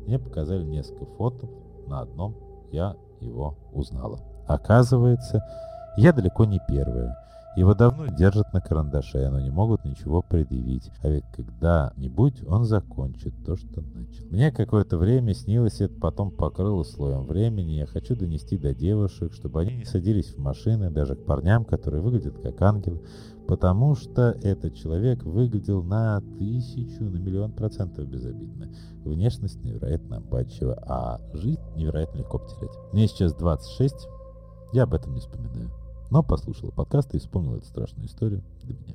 мне 0.06 0.18
показали 0.18 0.64
несколько 0.64 1.04
фото. 1.04 1.50
На 1.86 2.00
одном 2.00 2.36
я 2.70 2.96
его 3.22 3.56
узнала. 3.72 4.20
Оказывается, 4.46 5.42
я 5.96 6.12
далеко 6.12 6.44
не 6.44 6.60
первая. 6.68 7.16
Его 7.54 7.74
давно 7.74 8.06
держат 8.06 8.50
на 8.54 8.62
карандаше, 8.62 9.28
но 9.28 9.38
не 9.38 9.50
могут 9.50 9.84
ничего 9.84 10.22
предъявить. 10.22 10.90
А 11.02 11.08
ведь 11.08 11.24
когда-нибудь 11.36 12.42
он 12.48 12.64
закончит 12.64 13.34
то, 13.44 13.56
что 13.56 13.82
начал. 13.82 14.24
Мне 14.30 14.50
какое-то 14.50 14.96
время 14.96 15.34
снилось 15.34 15.82
это, 15.82 15.94
потом 16.00 16.30
покрыло 16.30 16.82
слоем 16.82 17.26
времени. 17.26 17.72
Я 17.72 17.86
хочу 17.86 18.16
донести 18.16 18.56
до 18.56 18.74
девушек, 18.74 19.34
чтобы 19.34 19.60
они 19.60 19.76
не 19.76 19.84
садились 19.84 20.34
в 20.34 20.38
машины, 20.38 20.90
даже 20.90 21.14
к 21.14 21.26
парням, 21.26 21.66
которые 21.66 22.00
выглядят 22.00 22.38
как 22.38 22.62
ангелы, 22.62 23.02
потому 23.47 23.94
что 23.94 24.36
этот 24.43 24.74
человек 24.74 25.23
выглядел 25.24 25.82
на 25.82 26.20
тысячу, 26.39 27.05
на 27.05 27.16
миллион 27.16 27.52
процентов 27.52 28.09
безобидно. 28.09 28.73
Внешность 29.05 29.62
невероятно 29.62 30.19
обманчива, 30.19 30.74
а 30.86 31.20
жизнь 31.35 31.60
невероятно 31.77 32.19
легко 32.19 32.39
потерять. 32.39 32.77
Мне 32.93 33.09
сейчас 33.09 33.35
26, 33.35 34.09
я 34.73 34.85
об 34.85 34.94
этом 34.94 35.14
не 35.14 35.20
вспоминаю. 35.20 35.70
Но 36.10 36.23
послушала 36.23 36.70
подкаст 36.70 37.14
и 37.14 37.19
вспомнила 37.19 37.56
эту 37.56 37.66
страшную 37.66 38.06
историю 38.06 38.43
для 38.62 38.74
меня. 38.74 38.94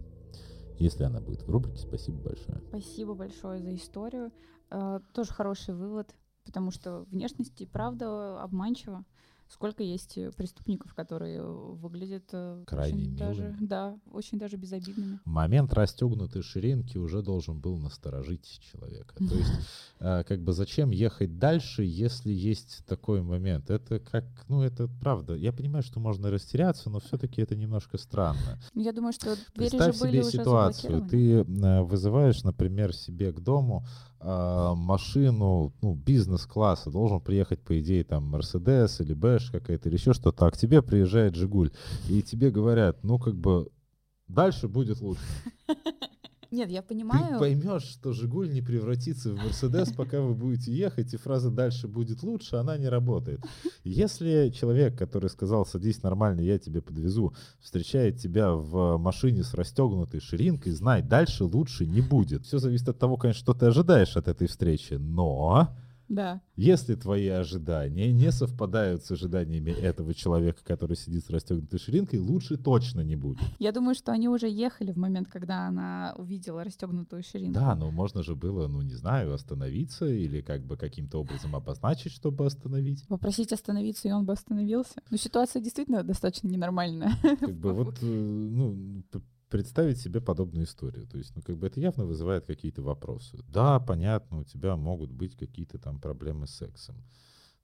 Если 0.79 1.03
она 1.03 1.19
будет 1.19 1.41
в 1.41 1.49
рубрике, 1.49 1.79
спасибо 1.79 2.17
большое. 2.19 2.61
Спасибо 2.69 3.15
большое 3.15 3.59
за 3.59 3.75
историю. 3.75 4.31
Э, 4.69 4.99
тоже 5.13 5.31
хороший 5.31 5.73
вывод, 5.73 6.13
потому 6.45 6.71
что 6.71 7.05
внешность 7.09 7.59
и 7.61 7.65
правда 7.65 8.41
обманчива. 8.41 9.03
Сколько 9.49 9.81
есть 9.83 10.17
э, 10.17 10.31
преступников, 10.31 10.93
которые 10.93 11.41
выглядят 11.41 12.25
э, 12.33 12.63
Крайне 12.67 13.03
очень 13.03 13.17
даже, 13.17 13.55
да, 13.61 13.97
очень 14.11 14.37
даже 14.37 14.57
безобидными. 14.57 15.19
Момент 15.25 15.73
расстегнутой 15.73 16.41
ширинки 16.41 16.97
уже 16.97 17.21
должен 17.21 17.59
был 17.59 17.77
насторожить 17.77 18.59
человека. 18.59 19.15
То 19.17 19.35
есть, 19.35 19.51
э, 19.99 20.23
как 20.27 20.41
бы 20.41 20.51
зачем 20.51 20.91
ехать 20.91 21.39
дальше, 21.39 21.83
если 21.83 22.33
есть 22.33 22.85
такой 22.85 23.21
момент? 23.21 23.69
Это 23.69 23.99
как, 23.99 24.25
ну, 24.49 24.63
это 24.63 24.89
правда. 25.01 25.35
Я 25.35 25.53
понимаю, 25.53 25.83
что 25.83 25.99
можно 25.99 26.29
растеряться, 26.29 26.89
но 26.89 26.99
все-таки 26.99 27.41
это 27.41 27.55
немножко 27.55 27.97
странно. 27.97 28.59
Ну, 28.73 28.81
Я 28.81 28.91
думаю, 28.91 29.13
что 29.13 29.35
двери 29.55 29.69
Представь 29.69 29.95
же 29.95 30.01
были 30.01 30.11
себе 30.11 30.21
уже 30.21 30.31
ситуацию. 30.31 31.07
Ты 31.07 31.31
э, 31.39 31.81
вызываешь, 31.83 32.43
например, 32.43 32.93
себе 32.93 33.31
к 33.31 33.39
дому 33.39 33.85
а, 34.16 34.16
машину 34.21 35.73
ну, 35.81 35.93
бизнес-класса. 35.93 36.91
Должен 36.91 37.19
приехать, 37.19 37.61
по 37.61 37.79
идее, 37.79 38.03
там, 38.03 38.23
Мерседес 38.23 38.99
или 39.01 39.13
Бэш 39.13 39.51
какая-то, 39.51 39.89
или 39.89 39.95
еще 39.95 40.13
что-то. 40.13 40.45
А 40.45 40.51
к 40.51 40.57
тебе 40.57 40.81
приезжает 40.81 41.35
Жигуль. 41.35 41.71
И 42.09 42.21
тебе 42.21 42.49
говорят, 42.51 43.03
ну, 43.03 43.19
как 43.19 43.35
бы, 43.35 43.69
дальше 44.27 44.67
будет 44.67 45.01
лучше. 45.01 45.21
Нет, 46.51 46.69
я 46.69 46.81
Ты 46.81 46.87
понимаю. 46.89 47.39
поймешь, 47.39 47.83
что 47.83 48.13
Жигуль 48.13 48.51
не 48.51 48.61
превратится 48.61 49.31
в 49.31 49.35
Мерседес, 49.35 49.91
пока 49.91 50.21
вы 50.21 50.33
будете 50.33 50.71
ехать, 50.71 51.13
и 51.13 51.17
фраза 51.17 51.49
«дальше 51.51 51.87
будет 51.87 52.23
лучше», 52.23 52.55
она 52.55 52.77
не 52.77 52.87
работает. 52.89 53.41
Если 53.83 54.49
человек, 54.55 54.97
который 54.97 55.29
сказал 55.29 55.65
«садись 55.65 56.03
нормально, 56.03 56.41
я 56.41 56.57
тебе 56.57 56.81
подвезу», 56.81 57.33
встречает 57.59 58.17
тебя 58.17 58.53
в 58.53 58.97
машине 58.97 59.43
с 59.43 59.53
расстегнутой 59.53 60.19
ширинкой, 60.19 60.71
знай, 60.71 61.01
дальше 61.01 61.43
лучше 61.43 61.85
не 61.85 62.01
будет. 62.01 62.45
Все 62.45 62.59
зависит 62.59 62.89
от 62.89 62.99
того, 62.99 63.17
конечно, 63.17 63.39
что 63.39 63.53
ты 63.53 63.65
ожидаешь 63.67 64.15
от 64.15 64.27
этой 64.27 64.47
встречи, 64.47 64.93
но... 64.93 65.69
Да. 66.09 66.41
Если 66.55 66.95
твои 66.95 67.27
ожидания 67.27 68.11
не 68.11 68.31
совпадают 68.31 69.03
с 69.03 69.11
ожиданиями 69.11 69.71
этого 69.71 70.13
человека, 70.13 70.59
который 70.63 70.95
сидит 70.95 71.25
с 71.25 71.29
расстегнутой 71.29 71.79
ширинкой, 71.79 72.19
лучше 72.19 72.57
точно 72.57 73.01
не 73.01 73.15
будет. 73.15 73.39
Я 73.59 73.71
думаю, 73.71 73.95
что 73.95 74.11
они 74.11 74.29
уже 74.29 74.47
ехали 74.47 74.91
в 74.91 74.97
момент, 74.97 75.27
когда 75.27 75.67
она 75.67 76.15
увидела 76.17 76.63
расстегнутую 76.63 77.23
ширинку. 77.23 77.53
Да, 77.59 77.75
но 77.75 77.91
можно 77.91 78.23
же 78.23 78.35
было, 78.35 78.67
ну 78.67 78.81
не 78.81 78.93
знаю, 78.93 79.33
остановиться 79.33 80.05
или 80.05 80.41
как 80.41 80.65
бы 80.65 80.77
каким-то 80.77 81.19
образом 81.19 81.55
обозначить, 81.55 82.11
чтобы 82.11 82.45
остановить. 82.45 83.05
Попросить 83.07 83.51
остановиться, 83.51 84.07
и 84.07 84.11
он 84.11 84.25
бы 84.25 84.33
остановился. 84.33 85.01
Но 85.09 85.17
ситуация 85.17 85.61
действительно 85.61 86.03
достаточно 86.03 86.47
ненормальная. 86.47 87.11
Как 87.21 87.55
бы 87.55 87.73
вот, 87.73 87.97
э, 88.01 88.05
ну, 88.05 89.03
представить 89.49 89.99
себе 89.99 90.21
подобную 90.21 90.65
историю. 90.65 91.07
То 91.07 91.17
есть, 91.17 91.35
ну, 91.35 91.41
как 91.41 91.57
бы 91.57 91.67
это 91.67 91.79
явно 91.79 92.05
вызывает 92.05 92.45
какие-то 92.45 92.81
вопросы. 92.81 93.39
Да, 93.47 93.79
понятно, 93.79 94.39
у 94.39 94.43
тебя 94.43 94.75
могут 94.75 95.11
быть 95.11 95.35
какие-то 95.35 95.77
там 95.79 95.99
проблемы 95.99 96.47
с 96.47 96.51
сексом. 96.51 96.95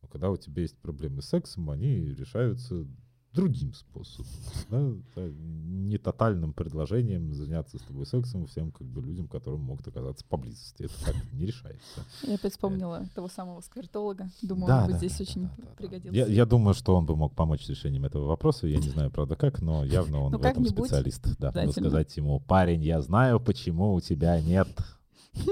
Но 0.02 0.08
когда 0.08 0.30
у 0.30 0.38
тебя 0.38 0.62
есть 0.62 0.78
проблемы 0.78 1.22
с 1.22 1.30
сексом, 1.30 1.70
они 1.70 2.14
решаются 2.14 2.86
другим 3.34 3.74
способом. 3.74 4.30
да, 4.70 5.24
не 5.26 5.98
тотальным 5.98 6.54
предложением 6.54 7.34
заняться 7.34 7.78
с 7.78 7.82
тобой 7.82 8.06
сексом 8.06 8.46
всем 8.46 8.72
как 8.72 8.88
бы 8.88 9.02
людям, 9.02 9.28
которым 9.28 9.62
могут 9.62 9.88
оказаться 9.88 10.24
поблизости. 10.26 10.84
Это 10.84 11.06
так 11.06 11.16
не 11.34 11.48
решается. 11.48 12.06
Я 12.24 12.36
опять 12.36 12.52
вспомнила 12.52 13.08
того 13.16 13.28
самого 13.28 13.62
сквертолога. 13.62 14.30
Думаю, 14.42 14.68
Да, 14.68 14.82
он 14.82 14.86
бы 14.88 14.92
да, 14.94 14.98
здесь 15.00 15.18
да, 15.18 15.24
очень 15.24 15.50
да, 15.58 15.66
пригодился. 15.78 16.18
Я, 16.18 16.28
я 16.28 16.46
думаю, 16.46 16.74
что 16.74 16.96
он 16.96 17.06
бы 17.06 17.16
мог 17.16 17.36
помочь 17.36 17.66
с 17.66 17.70
решением 17.70 18.06
этого 18.06 18.28
вопроса. 18.28 18.68
Я 18.68 18.78
не 18.78 18.90
знаю, 18.90 19.10
правда, 19.10 19.36
как, 19.36 19.62
но 19.62 19.84
явно 19.84 20.22
он 20.22 20.32
Ну, 20.32 20.38
в 20.38 20.46
этом 20.46 20.66
специалист. 20.66 21.24
Да, 21.40 21.52
надо 21.54 21.72
сказать 21.72 22.16
ему, 22.18 22.40
парень, 22.40 22.84
я 22.84 23.02
знаю, 23.02 23.40
почему 23.40 23.94
у 23.94 24.02
тебя 24.02 24.40
нет. 24.42 24.68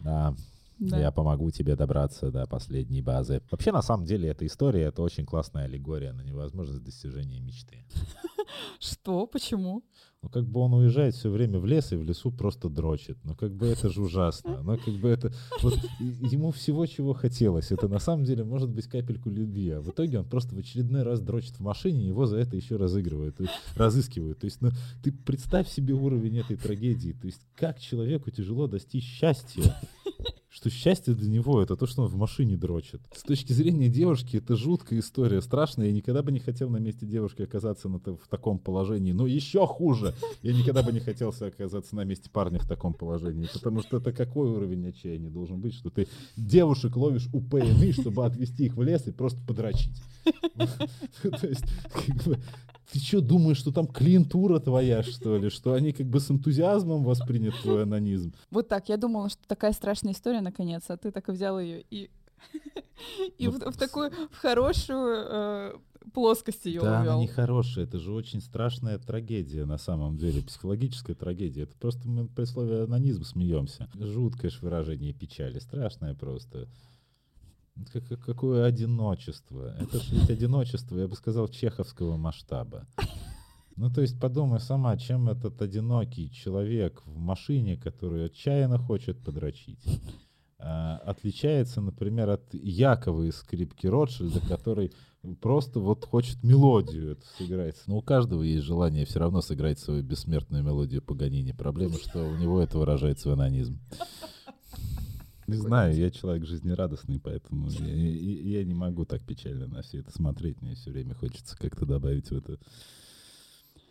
Да, 0.00 0.34
Да. 0.78 0.98
я 0.98 1.12
помогу 1.12 1.50
тебе 1.50 1.76
добраться 1.76 2.30
до 2.30 2.46
последней 2.46 3.02
базы. 3.02 3.42
Вообще, 3.50 3.72
на 3.72 3.82
самом 3.82 4.06
деле, 4.06 4.28
эта 4.28 4.46
история— 4.46 4.82
это 4.84 5.02
очень 5.02 5.24
классная 5.24 5.64
аллегория 5.64 6.12
на 6.12 6.22
невозможность 6.22 6.82
достижения 6.82 7.40
мечты. 7.40 7.84
Что? 8.80 9.26
Почему? 9.26 9.84
Ну, 10.24 10.30
как 10.30 10.46
бы 10.46 10.60
он 10.60 10.72
уезжает 10.72 11.14
все 11.14 11.28
время 11.28 11.58
в 11.58 11.66
лес 11.66 11.92
и 11.92 11.96
в 11.96 12.02
лесу 12.02 12.32
просто 12.32 12.70
дрочит. 12.70 13.18
Ну, 13.24 13.36
как 13.36 13.54
бы 13.54 13.66
это 13.66 13.90
же 13.90 14.00
ужасно. 14.00 14.62
Ну, 14.62 14.78
как 14.78 14.94
бы 14.94 15.10
это... 15.10 15.32
Вот 15.62 15.74
ему 16.00 16.50
всего, 16.50 16.86
чего 16.86 17.12
хотелось. 17.12 17.70
Это 17.70 17.88
на 17.88 17.98
самом 17.98 18.24
деле 18.24 18.42
может 18.42 18.70
быть 18.70 18.86
капельку 18.86 19.28
любви. 19.28 19.70
А 19.70 19.82
в 19.82 19.90
итоге 19.90 20.20
он 20.20 20.24
просто 20.24 20.54
в 20.54 20.58
очередной 20.58 21.02
раз 21.02 21.20
дрочит 21.20 21.56
в 21.56 21.60
машине, 21.60 22.06
его 22.06 22.24
за 22.24 22.38
это 22.38 22.56
еще 22.56 22.76
разыгрывают, 22.76 23.36
разыскивают. 23.76 24.38
То 24.38 24.46
есть, 24.46 24.62
ну, 24.62 24.70
ты 25.02 25.12
представь 25.12 25.68
себе 25.68 25.92
уровень 25.92 26.38
этой 26.38 26.56
трагедии. 26.56 27.12
То 27.12 27.26
есть, 27.26 27.42
как 27.54 27.78
человеку 27.78 28.30
тяжело 28.30 28.66
достичь 28.66 29.04
счастья. 29.04 29.76
Что 30.54 30.70
счастье 30.70 31.14
для 31.14 31.28
него 31.28 31.60
это 31.60 31.74
то, 31.74 31.84
что 31.84 32.02
он 32.02 32.08
в 32.08 32.14
машине 32.14 32.56
дрочит. 32.56 33.00
С 33.12 33.22
точки 33.22 33.52
зрения 33.52 33.88
девушки, 33.88 34.36
это 34.36 34.54
жуткая 34.54 35.00
история, 35.00 35.42
страшная. 35.42 35.86
Я 35.86 35.92
никогда 35.92 36.22
бы 36.22 36.30
не 36.30 36.38
хотел 36.38 36.70
на 36.70 36.76
месте 36.76 37.06
девушки 37.06 37.42
оказаться 37.42 37.88
на 37.88 37.98
в 37.98 38.28
таком 38.30 38.60
положении. 38.60 39.10
Но 39.10 39.26
еще 39.26 39.66
хуже. 39.66 40.14
Я 40.42 40.52
никогда 40.52 40.84
бы 40.84 40.92
не 40.92 41.00
хотел 41.00 41.34
оказаться 41.40 41.96
на 41.96 42.04
месте 42.04 42.30
парня 42.30 42.60
в 42.60 42.68
таком 42.68 42.94
положении. 42.94 43.48
Потому 43.52 43.82
что 43.82 43.96
это 43.96 44.12
какой 44.12 44.48
уровень 44.48 44.86
отчаяния 44.86 45.28
должен 45.28 45.60
быть, 45.60 45.74
что 45.74 45.90
ты 45.90 46.06
девушек 46.36 46.94
ловишь 46.96 47.28
у 47.32 47.40
ПНИ, 47.40 47.90
чтобы 47.90 48.24
отвезти 48.24 48.66
их 48.66 48.76
в 48.76 48.82
лес 48.84 49.08
и 49.08 49.10
просто 49.10 49.40
подрочить. 49.44 50.00
То 50.54 51.46
есть, 51.48 51.64
ты 52.90 52.98
что, 52.98 53.20
думаешь, 53.20 53.58
что 53.58 53.72
там 53.72 53.86
клиентура 53.86 54.58
твоя, 54.58 55.02
что 55.02 55.36
ли? 55.36 55.50
Что 55.50 55.72
они 55.74 55.92
как 55.92 56.06
бы 56.06 56.20
с 56.20 56.30
энтузиазмом 56.30 57.04
воспринят 57.04 57.54
твой 57.62 57.82
анонизм? 57.84 58.32
Вот 58.50 58.68
так. 58.68 58.88
Я 58.88 58.96
думала, 58.96 59.28
что 59.28 59.40
такая 59.46 59.72
страшная 59.72 60.12
история 60.12 60.40
наконец, 60.40 60.84
а 60.88 60.96
ты 60.96 61.10
так 61.10 61.28
и 61.28 61.32
взял 61.32 61.58
ее 61.58 61.84
и 61.90 62.10
и 63.38 63.48
в, 63.48 63.58
в 63.58 63.76
такую 63.76 64.10
в 64.30 64.36
хорошую 64.36 65.24
э, 65.26 65.72
плоскость 66.12 66.66
ее 66.66 66.80
Да, 66.82 67.00
она 67.00 67.00
увел. 67.00 67.20
не 67.20 67.26
хорошая, 67.26 67.84
это 67.84 67.98
же 67.98 68.12
очень 68.12 68.40
страшная 68.40 68.98
трагедия 68.98 69.64
на 69.64 69.78
самом 69.78 70.16
деле, 70.16 70.42
психологическая 70.42 71.16
трагедия. 71.16 71.62
Это 71.62 71.76
просто 71.76 72.06
мы 72.08 72.28
при 72.28 72.44
слове 72.44 72.82
анонизм 72.82 73.24
смеемся. 73.24 73.88
Жуткое 73.94 74.50
ж 74.50 74.60
выражение 74.60 75.12
печали, 75.12 75.58
страшное 75.58 76.14
просто. 76.14 76.68
Это 77.76 77.92
как- 77.92 78.08
как- 78.08 78.20
какое 78.24 78.64
одиночество. 78.64 79.74
Это 79.80 79.98
же 80.00 80.14
ведь 80.14 80.30
одиночество, 80.30 80.96
я 80.98 81.08
бы 81.08 81.16
сказал, 81.16 81.48
чеховского 81.48 82.16
масштаба. 82.16 82.86
Ну, 83.76 83.90
то 83.90 84.00
есть 84.00 84.20
подумай 84.20 84.60
сама, 84.60 84.96
чем 84.96 85.28
этот 85.28 85.60
одинокий 85.60 86.30
человек 86.30 87.02
в 87.04 87.18
машине, 87.18 87.76
который 87.76 88.26
отчаянно 88.26 88.78
хочет 88.78 89.18
подрочить, 89.24 89.84
а, 90.58 90.98
отличается, 90.98 91.80
например, 91.80 92.30
от 92.30 92.54
Якова 92.54 93.24
из 93.24 93.36
скрипки 93.36 93.88
Ротшильда, 93.88 94.40
который 94.46 94.92
просто 95.40 95.80
вот 95.80 96.04
хочет 96.04 96.42
мелодию 96.44 97.12
эту 97.12 97.26
сыграть. 97.36 97.76
Но 97.88 97.96
у 97.96 98.02
каждого 98.02 98.42
есть 98.42 98.64
желание 98.64 99.04
все 99.04 99.18
равно 99.18 99.40
сыграть 99.42 99.80
свою 99.80 100.04
бессмертную 100.04 100.62
мелодию 100.62 101.02
Паганини. 101.02 101.50
Проблема, 101.52 101.94
что 101.96 102.24
у 102.24 102.36
него 102.36 102.60
это 102.60 102.78
выражается 102.78 103.28
в 103.28 103.32
анонизм. 103.32 103.80
Не 105.46 105.56
знаю, 105.56 105.94
я 105.96 106.10
человек 106.10 106.46
жизнерадостный, 106.46 107.20
поэтому 107.20 107.68
я, 107.70 107.86
я- 107.86 108.58
я 108.60 108.64
не 108.64 108.74
могу 108.74 109.04
так 109.04 109.22
печально 109.22 109.66
на 109.66 109.82
все 109.82 109.98
это 109.98 110.10
смотреть. 110.12 110.60
Мне 110.62 110.74
все 110.74 110.90
время 110.90 111.14
хочется 111.14 111.56
как-то 111.58 111.84
добавить 111.86 112.28
в 112.30 112.32
это 112.36 112.58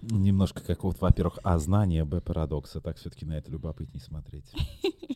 немножко 0.09 0.61
какого-то, 0.61 1.01
во-первых, 1.01 1.39
а 1.43 1.57
знания, 1.59 2.05
б, 2.05 2.21
парадокса. 2.21 2.81
Так 2.81 2.97
все-таки 2.97 3.25
на 3.25 3.37
это 3.37 3.51
любопытней 3.51 4.01
смотреть. 4.01 4.51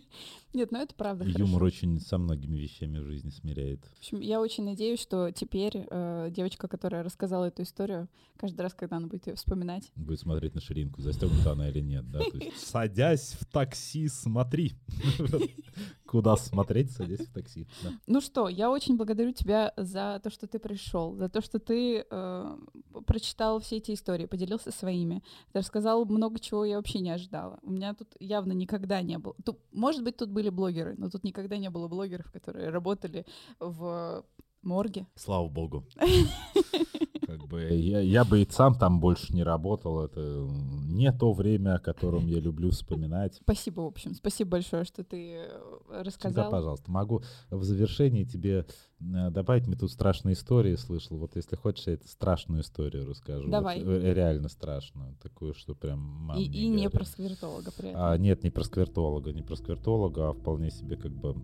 Нет, 0.53 0.71
ну 0.71 0.81
это 0.81 0.95
правда 0.95 1.25
хорошо. 1.25 1.39
Юмор 1.39 1.63
очень 1.63 1.99
со 1.99 2.17
многими 2.17 2.57
вещами 2.57 2.99
в 2.99 3.05
жизни 3.05 3.29
смиряет. 3.29 3.85
В 3.85 3.99
общем, 3.99 4.19
я 4.21 4.41
очень 4.41 4.63
надеюсь, 4.63 4.99
что 4.99 5.31
теперь 5.31 5.85
э, 5.89 6.29
девочка, 6.31 6.67
которая 6.67 7.03
рассказала 7.03 7.45
эту 7.45 7.63
историю, 7.63 8.07
каждый 8.37 8.61
раз, 8.61 8.73
когда 8.73 8.97
она 8.97 9.07
будет 9.07 9.27
ее 9.27 9.35
вспоминать, 9.35 9.91
Будет 9.95 10.19
смотреть 10.19 10.55
на 10.55 10.61
ширинку, 10.61 11.01
застегнута 11.01 11.51
она 11.51 11.69
или 11.69 11.81
нет, 11.81 12.09
да? 12.09 12.21
Садясь 12.57 13.33
в 13.39 13.45
такси, 13.45 14.07
смотри. 14.07 14.73
Куда 16.07 16.37
смотреть, 16.37 16.91
садясь 16.91 17.27
в 17.27 17.33
такси. 17.33 17.67
Ну 18.07 18.21
что, 18.21 18.47
я 18.47 18.71
очень 18.71 18.95
благодарю 18.95 19.33
тебя 19.33 19.73
за 19.75 20.21
то, 20.23 20.29
что 20.29 20.47
ты 20.47 20.57
пришел, 20.57 21.15
за 21.15 21.27
то, 21.27 21.41
что 21.41 21.59
ты 21.59 22.05
э, 22.09 22.57
прочитал 23.05 23.59
все 23.59 23.77
эти 23.77 23.93
истории, 23.93 24.25
поделился 24.25 24.71
своими. 24.77 25.23
Ты 25.51 25.59
рассказал 25.59 26.05
много 26.05 26.39
чего 26.39 26.65
я 26.65 26.77
вообще 26.77 26.99
не 26.99 27.09
ожидала. 27.09 27.59
У 27.63 27.71
меня 27.71 27.93
тут 27.93 28.15
явно 28.19 28.53
никогда 28.53 29.01
не 29.01 29.17
было. 29.17 29.35
Тут, 29.43 29.59
может 29.71 30.03
быть, 30.03 30.17
тут 30.17 30.29
были 30.29 30.49
блогеры, 30.49 30.95
но 30.97 31.09
тут 31.09 31.23
никогда 31.23 31.57
не 31.57 31.69
было 31.69 31.87
блогеров, 31.87 32.31
которые 32.31 32.69
работали 32.69 33.25
в 33.59 34.23
морге. 34.61 35.07
Слава 35.15 35.47
богу. 35.47 35.85
Как 37.27 37.45
бы 37.45 37.61
я, 37.61 37.99
я 37.99 38.23
бы 38.23 38.41
и 38.41 38.49
сам 38.49 38.75
там 38.75 39.01
больше 39.01 39.33
не 39.33 39.43
работал. 39.43 39.99
Это 39.99 40.47
не 40.87 41.11
то 41.11 41.33
время, 41.33 41.75
о 41.75 41.79
котором 41.79 42.25
я 42.25 42.39
люблю 42.39 42.71
вспоминать. 42.71 43.35
Спасибо, 43.43 43.81
в 43.81 43.87
общем, 43.87 44.13
спасибо 44.13 44.51
большое, 44.51 44.85
что 44.85 45.03
ты 45.03 45.33
э, 45.33 45.59
рассказал. 45.89 46.49
пожалуйста. 46.49 46.89
Могу 46.89 47.21
в 47.49 47.65
завершении 47.65 48.23
тебе 48.23 48.65
э, 49.01 49.29
добавить. 49.29 49.67
Мы 49.67 49.75
тут 49.75 49.91
страшные 49.91 50.33
истории 50.33 50.75
слышал. 50.75 51.17
Вот 51.17 51.35
если 51.35 51.57
хочешь, 51.57 51.87
я 51.87 51.93
эту 51.95 52.07
страшную 52.07 52.61
историю 52.61 53.05
расскажу. 53.05 53.43
Вот, 53.43 53.51
Давай. 53.51 53.81
э, 53.81 54.13
реально 54.13 54.47
страшную. 54.47 55.17
Такую, 55.21 55.53
что 55.53 55.75
прям 55.75 55.99
мам 55.99 56.37
И, 56.37 56.47
не 56.47 56.59
и 56.59 56.67
не 56.69 56.89
про 56.89 57.03
сквертолога 57.03 57.71
при 57.77 57.89
этом. 57.89 58.01
А, 58.01 58.17
нет, 58.17 58.41
не 58.43 58.51
про 58.51 58.63
сквертолога, 58.63 59.33
не 59.33 59.41
про 59.41 59.57
сквертолога, 59.57 60.29
а 60.29 60.33
вполне 60.33 60.71
себе 60.71 60.95
как 60.95 61.11
бы 61.11 61.35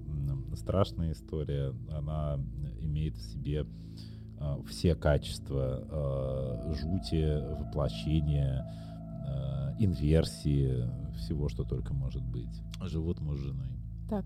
страшная 0.55 1.11
история. 1.11 1.73
Она 1.91 2.39
имеет 2.80 3.18
в 3.18 3.22
себе 3.22 3.65
все 4.68 4.95
качества 4.95 5.84
а, 5.89 6.73
жути, 6.73 7.41
воплощения, 7.60 8.65
а, 9.27 9.76
инверсии, 9.80 10.89
всего, 11.18 11.49
что 11.49 11.64
только 11.64 11.93
может 11.93 12.23
быть. 12.23 12.61
Живут 12.81 13.19
муж 13.22 13.38
с 13.38 13.41
женой. 13.41 13.69
Так, 14.10 14.26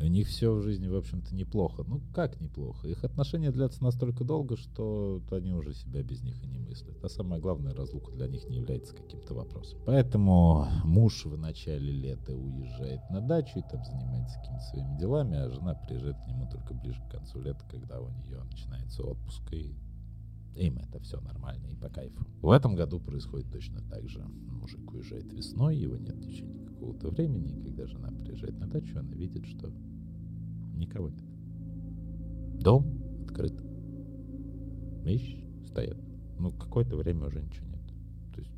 У 0.00 0.06
них 0.06 0.28
все 0.28 0.52
в 0.52 0.62
жизни, 0.62 0.88
в 0.88 0.96
общем-то, 0.96 1.34
неплохо. 1.34 1.84
Ну, 1.86 2.00
как 2.14 2.40
неплохо? 2.40 2.88
Их 2.88 3.04
отношения 3.04 3.50
длятся 3.50 3.82
настолько 3.82 4.24
долго, 4.24 4.56
что 4.56 5.22
они 5.30 5.52
уже 5.52 5.72
себя 5.74 6.02
без 6.02 6.22
них 6.22 6.42
и 6.42 6.46
не 6.46 6.58
мыслят. 6.58 7.02
А 7.02 7.08
самое 7.08 7.40
главное, 7.40 7.74
разлука 7.74 8.12
для 8.12 8.26
них 8.26 8.48
не 8.48 8.56
является 8.56 8.94
каким-то 8.94 9.34
вопросом. 9.34 9.78
Поэтому 9.86 10.66
муж 10.84 11.24
в 11.24 11.38
начале 11.38 11.92
лета 11.92 12.34
уезжает 12.34 13.00
на 13.10 13.20
дачу 13.20 13.58
и 13.58 13.62
там 13.62 13.84
занимается 13.84 14.38
какими-то 14.40 14.64
своими 14.64 14.98
делами, 14.98 15.36
а 15.36 15.50
жена 15.50 15.74
приезжает 15.74 16.16
к 16.16 16.26
нему 16.26 16.48
только 16.50 16.74
ближе 16.74 17.00
к 17.08 17.12
концу 17.12 17.40
лета, 17.40 17.64
когда 17.70 18.00
у 18.00 18.08
нее 18.08 18.42
начинается 18.44 19.02
отпуск, 19.02 19.42
и 19.52 19.72
им 20.56 20.78
это 20.78 21.00
все 21.00 21.20
нормально 21.20 21.66
и 21.66 21.76
по 21.76 21.88
кайфу. 21.88 22.24
В 22.40 22.50
этом 22.50 22.74
году 22.74 23.00
происходит 23.00 23.50
точно 23.50 23.80
так 23.90 24.08
же. 24.08 24.24
Мужик 24.24 24.92
уезжает 24.92 25.32
весной, 25.32 25.76
его 25.76 25.96
нет 25.96 26.16
в 26.16 26.22
течение 26.22 26.64
какого-то 26.64 27.10
времени, 27.10 27.52
и 27.52 27.62
когда 27.62 27.86
жена 27.86 28.10
приезжает 28.10 28.58
на 28.58 28.66
дачу, 28.66 28.98
она 28.98 29.14
видит, 29.14 29.44
что 29.46 29.72
никого 30.74 31.08
нет. 31.08 31.24
Дом 32.60 32.86
открыт. 33.24 33.54
Вещи 35.04 35.44
стоят. 35.66 35.98
Ну, 36.38 36.50
какое-то 36.50 36.96
время 36.96 37.26
уже 37.26 37.42
ничего 37.42 37.66
нет. 37.66 37.82
То 38.34 38.40
есть, 38.40 38.52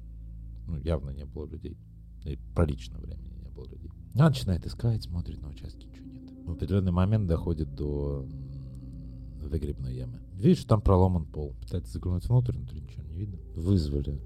ну, 0.66 0.76
явно 0.78 1.10
не 1.10 1.24
было 1.24 1.46
людей. 1.46 1.76
И 2.24 2.38
пролично 2.54 2.98
времени 2.98 3.38
не 3.42 3.48
было 3.48 3.66
людей. 3.66 3.90
Она 4.14 4.28
начинает 4.28 4.66
искать, 4.66 5.02
смотрит 5.02 5.40
на 5.40 5.48
участке, 5.48 5.86
ничего 5.86 6.08
нет. 6.08 6.30
В 6.44 6.52
определенный 6.52 6.92
момент 6.92 7.26
доходит 7.26 7.74
до 7.74 8.26
выгребной 9.40 9.94
ямы. 9.94 10.20
Видит, 10.36 10.58
что 10.58 10.68
там 10.68 10.80
проломан 10.80 11.24
пол. 11.24 11.54
Пытается 11.62 11.92
заглянуть 11.94 12.28
внутрь, 12.28 12.52
внутри 12.56 12.80
ничего 12.80 13.02
не 13.08 13.16
видно. 13.16 13.38
Вызвали 13.54 14.20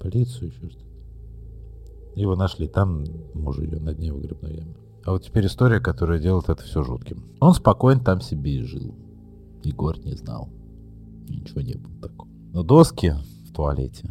полицию, 0.00 0.48
еще 0.48 0.68
что-то. 0.70 0.84
Его 2.14 2.34
нашли, 2.36 2.66
там 2.66 3.04
муж 3.34 3.58
ее 3.58 3.78
на 3.78 3.92
дне 3.94 4.12
выгребной 4.12 4.56
ямы. 4.56 4.74
А 5.04 5.12
вот 5.12 5.22
теперь 5.24 5.46
история, 5.46 5.78
которая 5.80 6.18
делает 6.18 6.48
это 6.48 6.62
все 6.62 6.82
жутким. 6.82 7.22
Он 7.40 7.52
спокойно 7.54 8.02
там 8.02 8.20
себе 8.20 8.56
и 8.56 8.62
жил. 8.62 8.94
Егор 9.62 9.98
не 9.98 10.14
знал. 10.14 10.48
Ничего 11.28 11.60
не 11.60 11.74
было 11.74 11.94
такого. 12.00 12.28
Но 12.52 12.62
доски 12.62 13.12
в 13.46 13.52
туалете, 13.52 14.10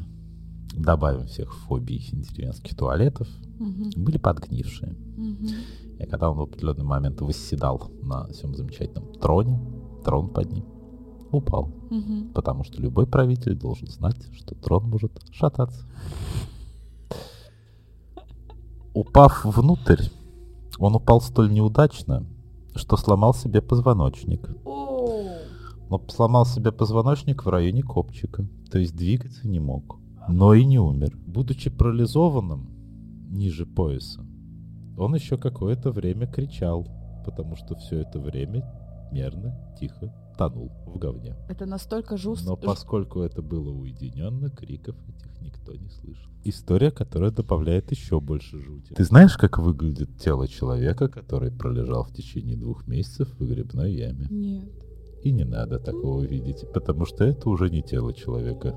добавим 0.73 1.25
всех 1.25 1.53
фобий 1.53 2.07
деревенских 2.13 2.75
туалетов, 2.75 3.27
Мгм, 3.57 3.89
были 3.95 4.17
подгнившие. 4.17 4.93
мгм. 5.17 5.47
И 5.99 6.05
когда 6.05 6.29
он 6.29 6.37
в 6.37 6.41
определенный 6.41 6.83
момент 6.83 7.21
восседал 7.21 7.89
на 8.01 8.27
всем 8.27 8.53
замечательном 8.53 9.13
троне, 9.13 9.59
трон 10.03 10.29
под 10.29 10.51
ним 10.51 10.65
упал. 11.35 11.71
Мгм. 11.89 12.29
Потому 12.33 12.63
что 12.63 12.81
любой 12.81 13.07
правитель 13.07 13.55
должен 13.55 13.87
знать, 13.87 14.17
что 14.33 14.55
трон 14.55 14.89
может 14.89 15.11
шататься. 15.31 15.85
Упав 18.93 19.43
внутрь, 19.43 20.03
он 20.79 20.95
упал 20.95 21.21
столь 21.21 21.51
неудачно, 21.51 22.25
что 22.75 22.97
сломал 22.97 23.33
себе 23.33 23.61
позвоночник. 23.61 24.49
Но 25.89 26.01
сломал 26.07 26.45
себе 26.45 26.71
позвоночник 26.71 27.45
в 27.45 27.49
районе 27.49 27.83
копчика, 27.83 28.47
то 28.71 28.79
есть 28.79 28.95
двигаться 28.95 29.47
не 29.47 29.59
мог, 29.59 29.99
но 30.27 30.53
и 30.53 30.65
не 30.65 30.79
умер. 30.79 31.15
Будучи 31.27 31.69
парализованным 31.69 32.69
ниже 33.29 33.65
пояса, 33.65 34.25
он 34.97 35.13
еще 35.13 35.37
какое-то 35.37 35.91
время 35.91 36.25
кричал, 36.25 36.87
потому 37.23 37.55
что 37.55 37.75
все 37.75 37.99
это 37.99 38.19
время 38.19 38.65
мерно, 39.11 39.55
тихо 39.79 40.13
тонул 40.37 40.71
в 40.85 40.97
говне. 40.97 41.35
Это 41.49 41.65
настолько 41.65 42.17
жестко. 42.17 42.49
Но 42.49 42.55
поскольку 42.57 43.21
это 43.21 43.41
было 43.41 43.71
уединенно, 43.71 44.49
криков 44.49 44.95
этих 45.07 45.41
никто 45.41 45.73
не 45.73 45.89
слышал. 45.89 46.31
История, 46.43 46.91
которая 46.91 47.31
добавляет 47.31 47.91
еще 47.91 48.19
больше 48.19 48.59
жути. 48.59 48.93
Ты 48.93 49.03
знаешь, 49.03 49.37
как 49.37 49.57
выглядит 49.57 50.17
тело 50.17 50.47
человека, 50.47 51.07
который 51.07 51.51
пролежал 51.51 52.03
в 52.03 52.13
течение 52.13 52.55
двух 52.55 52.87
месяцев 52.87 53.29
в 53.29 53.39
выгребной 53.39 53.93
яме? 53.93 54.27
Нет. 54.29 54.69
И 55.23 55.31
не 55.31 55.43
надо 55.43 55.79
такого 55.79 56.21
видеть, 56.21 56.65
потому 56.71 57.05
что 57.05 57.23
это 57.23 57.49
уже 57.49 57.69
не 57.71 57.81
тело 57.81 58.13
человека. 58.13 58.75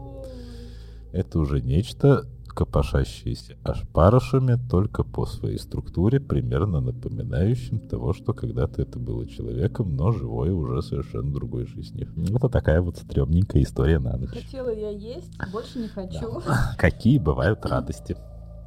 Это 1.12 1.38
уже 1.38 1.60
нечто, 1.60 2.26
копошащееся 2.58 3.56
аж 3.62 3.86
парышами, 3.92 4.58
только 4.68 5.04
по 5.04 5.26
своей 5.26 5.58
структуре, 5.58 6.18
примерно 6.18 6.80
напоминающим 6.80 7.78
того, 7.78 8.12
что 8.12 8.32
когда-то 8.32 8.82
это 8.82 8.98
было 8.98 9.28
человеком, 9.28 9.94
но 9.94 10.10
живое 10.10 10.52
уже 10.52 10.82
совершенно 10.82 11.32
другой 11.32 11.66
жизнью. 11.66 12.08
Вот 12.16 12.50
такая 12.50 12.80
вот 12.80 12.96
стрёмненькая 12.96 13.62
история 13.62 14.00
на 14.00 14.16
ночь. 14.16 14.30
Хотела 14.30 14.74
я 14.74 14.90
есть, 14.90 15.30
больше 15.52 15.78
не 15.78 15.86
хочу. 15.86 16.42
Какие 16.78 17.18
бывают 17.18 17.64
радости. 17.64 18.16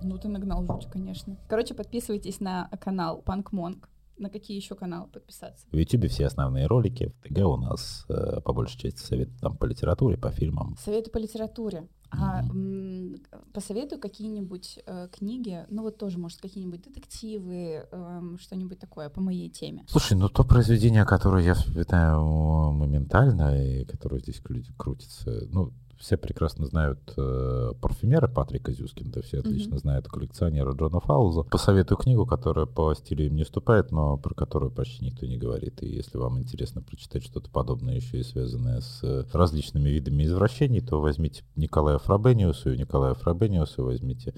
Ну, 0.01 0.17
ты 0.17 0.29
нагнал 0.29 0.65
жуть, 0.65 0.89
конечно. 0.89 1.35
Короче, 1.49 1.73
подписывайтесь 1.73 2.39
на 2.39 2.69
канал 2.79 3.21
Панк 3.25 3.51
Монк. 3.51 3.89
На 4.21 4.29
какие 4.29 4.55
еще 4.55 4.75
каналы 4.75 5.07
подписаться? 5.07 5.65
В 5.71 5.75
Ютубе 5.75 6.07
все 6.07 6.27
основные 6.27 6.67
ролики, 6.67 7.11
в 7.19 7.27
ТГ 7.27 7.39
у 7.47 7.57
нас 7.57 8.05
э, 8.07 8.39
по 8.41 8.53
большей 8.53 8.77
части 8.79 8.99
советы 8.99 9.31
там 9.41 9.57
по 9.57 9.65
литературе, 9.65 10.15
по 10.15 10.29
фильмам. 10.29 10.75
Советы 10.79 11.09
по 11.09 11.17
литературе. 11.17 11.87
А 12.11 12.41
м, 12.43 13.15
посоветую 13.51 13.99
какие-нибудь 13.99 14.79
э, 14.85 15.07
книги, 15.11 15.65
ну 15.69 15.81
вот 15.81 15.97
тоже, 15.97 16.19
может, 16.19 16.39
какие-нибудь 16.39 16.83
детективы, 16.83 17.87
эм, 17.91 18.37
что-нибудь 18.37 18.77
такое 18.77 19.09
по 19.09 19.21
моей 19.21 19.49
теме. 19.49 19.85
Слушай, 19.87 20.15
ну 20.17 20.29
то 20.29 20.43
произведение, 20.43 21.03
которое 21.03 21.43
я 21.43 21.55
вспоминаю 21.55 22.71
моментально, 22.73 23.57
и 23.59 23.85
которое 23.85 24.19
здесь 24.19 24.39
кру- 24.39 24.61
крутится, 24.77 25.47
ну, 25.49 25.73
все 26.01 26.17
прекрасно 26.17 26.65
знают 26.65 27.13
э, 27.15 27.71
парфюмера 27.79 28.27
Патрика 28.27 28.71
Зюскинда, 28.73 29.21
все 29.21 29.39
отлично 29.39 29.71
Мгм. 29.71 29.79
знают 29.79 30.07
коллекционера 30.07 30.73
Джона 30.73 30.99
Фауза. 30.99 31.43
Посоветую 31.43 31.97
книгу, 31.97 32.25
которая 32.25 32.65
по 32.65 32.93
стилю 32.95 33.25
им 33.27 33.35
не 33.35 33.43
уступает, 33.43 33.91
но 33.91 34.17
про 34.17 34.33
которую 34.33 34.71
почти 34.71 35.05
никто 35.05 35.25
не 35.25 35.37
говорит. 35.37 35.81
И 35.83 35.87
если 35.87 36.17
вам 36.17 36.39
интересно 36.39 36.81
прочитать 36.81 37.23
что-то 37.23 37.49
подобное, 37.51 37.95
еще 37.95 38.19
и 38.19 38.23
связанное 38.23 38.81
с 38.81 39.03
э, 39.03 39.23
различными 39.31 39.89
видами 39.89 40.23
извращений, 40.25 40.81
то 40.81 40.99
возьмите 40.99 41.43
Николая 41.55 41.99
Фрабениуса, 41.99 42.71
и 42.71 42.77
Николая 42.77 43.13
Фрабениуса 43.13 43.83
возьмите 43.83 44.33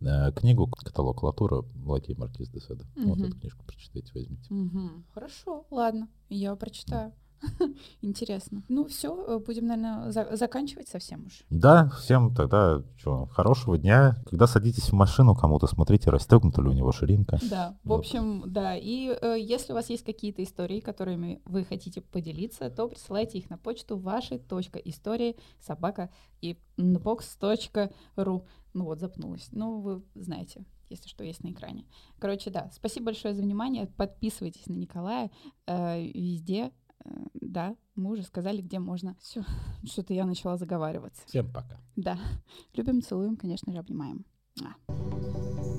э, 0.00 0.32
книгу 0.32 0.66
«Каталог 0.66 1.22
Латура» 1.22 1.62
Лакей 1.84 2.14
Маркиз 2.16 2.48
де 2.48 2.58
Сада. 2.60 2.84
Вот 2.96 3.18
Мгм. 3.18 3.26
эту 3.28 3.38
книжку 3.38 3.64
прочитайте, 3.66 4.10
возьмите. 4.14 4.46
Мгм. 4.52 5.04
Хорошо, 5.14 5.66
ладно, 5.70 6.08
я 6.28 6.56
прочитаю. 6.56 7.12
Интересно. 8.02 8.62
Ну 8.68 8.86
все, 8.86 9.40
будем, 9.40 9.66
наверное, 9.66 10.10
заканчивать 10.36 10.88
совсем 10.88 11.26
уж. 11.26 11.42
Да, 11.50 11.90
всем 11.98 12.34
тогда 12.34 12.82
чё, 12.96 13.26
хорошего 13.26 13.78
дня. 13.78 14.16
Когда 14.26 14.46
садитесь 14.46 14.90
в 14.90 14.92
машину 14.92 15.34
кому-то, 15.34 15.66
смотрите, 15.66 16.10
расстегнута 16.10 16.62
ли 16.62 16.68
у 16.68 16.72
него 16.72 16.92
ширинка. 16.92 17.38
Да, 17.50 17.76
в 17.84 17.88
Вот. 17.88 18.00
общем, 18.00 18.44
да. 18.46 18.76
И 18.76 19.08
э, 19.08 19.36
если 19.38 19.72
у 19.72 19.74
вас 19.74 19.90
есть 19.90 20.04
какие-то 20.04 20.42
истории, 20.42 20.80
которыми 20.80 21.40
вы 21.44 21.64
хотите 21.64 22.00
поделиться, 22.00 22.70
то 22.70 22.88
присылайте 22.88 23.38
их 23.38 23.50
на 23.50 23.58
почту 23.58 23.96
вашей 23.96 24.38
точка 24.38 24.78
истории 24.78 25.36
собака 25.60 26.10
и 26.40 26.56
box.ru. 26.78 28.46
Ну 28.74 28.84
вот, 28.84 29.00
запнулась. 29.00 29.48
Ну, 29.52 29.80
вы 29.80 30.02
знаете, 30.14 30.64
если 30.88 31.08
что, 31.08 31.24
есть 31.24 31.42
на 31.42 31.50
экране. 31.50 31.86
Короче, 32.18 32.50
да, 32.50 32.70
спасибо 32.72 33.06
большое 33.06 33.34
за 33.34 33.42
внимание. 33.42 33.86
Подписывайтесь 33.86 34.66
на 34.66 34.74
Николая 34.74 35.30
э, 35.66 36.02
везде. 36.02 36.70
Э, 37.04 37.10
да, 37.34 37.76
мы 37.94 38.10
уже 38.12 38.22
сказали, 38.22 38.62
где 38.62 38.78
можно. 38.78 39.16
Все, 39.20 39.42
что-то 39.84 40.14
я 40.14 40.24
начала 40.24 40.56
заговариваться. 40.56 41.22
Всем 41.26 41.52
пока. 41.52 41.80
Да. 41.96 42.18
Любим, 42.74 43.02
целуем, 43.02 43.36
конечно 43.36 43.72
же, 43.72 43.78
обнимаем. 43.78 44.24
А. 44.62 45.71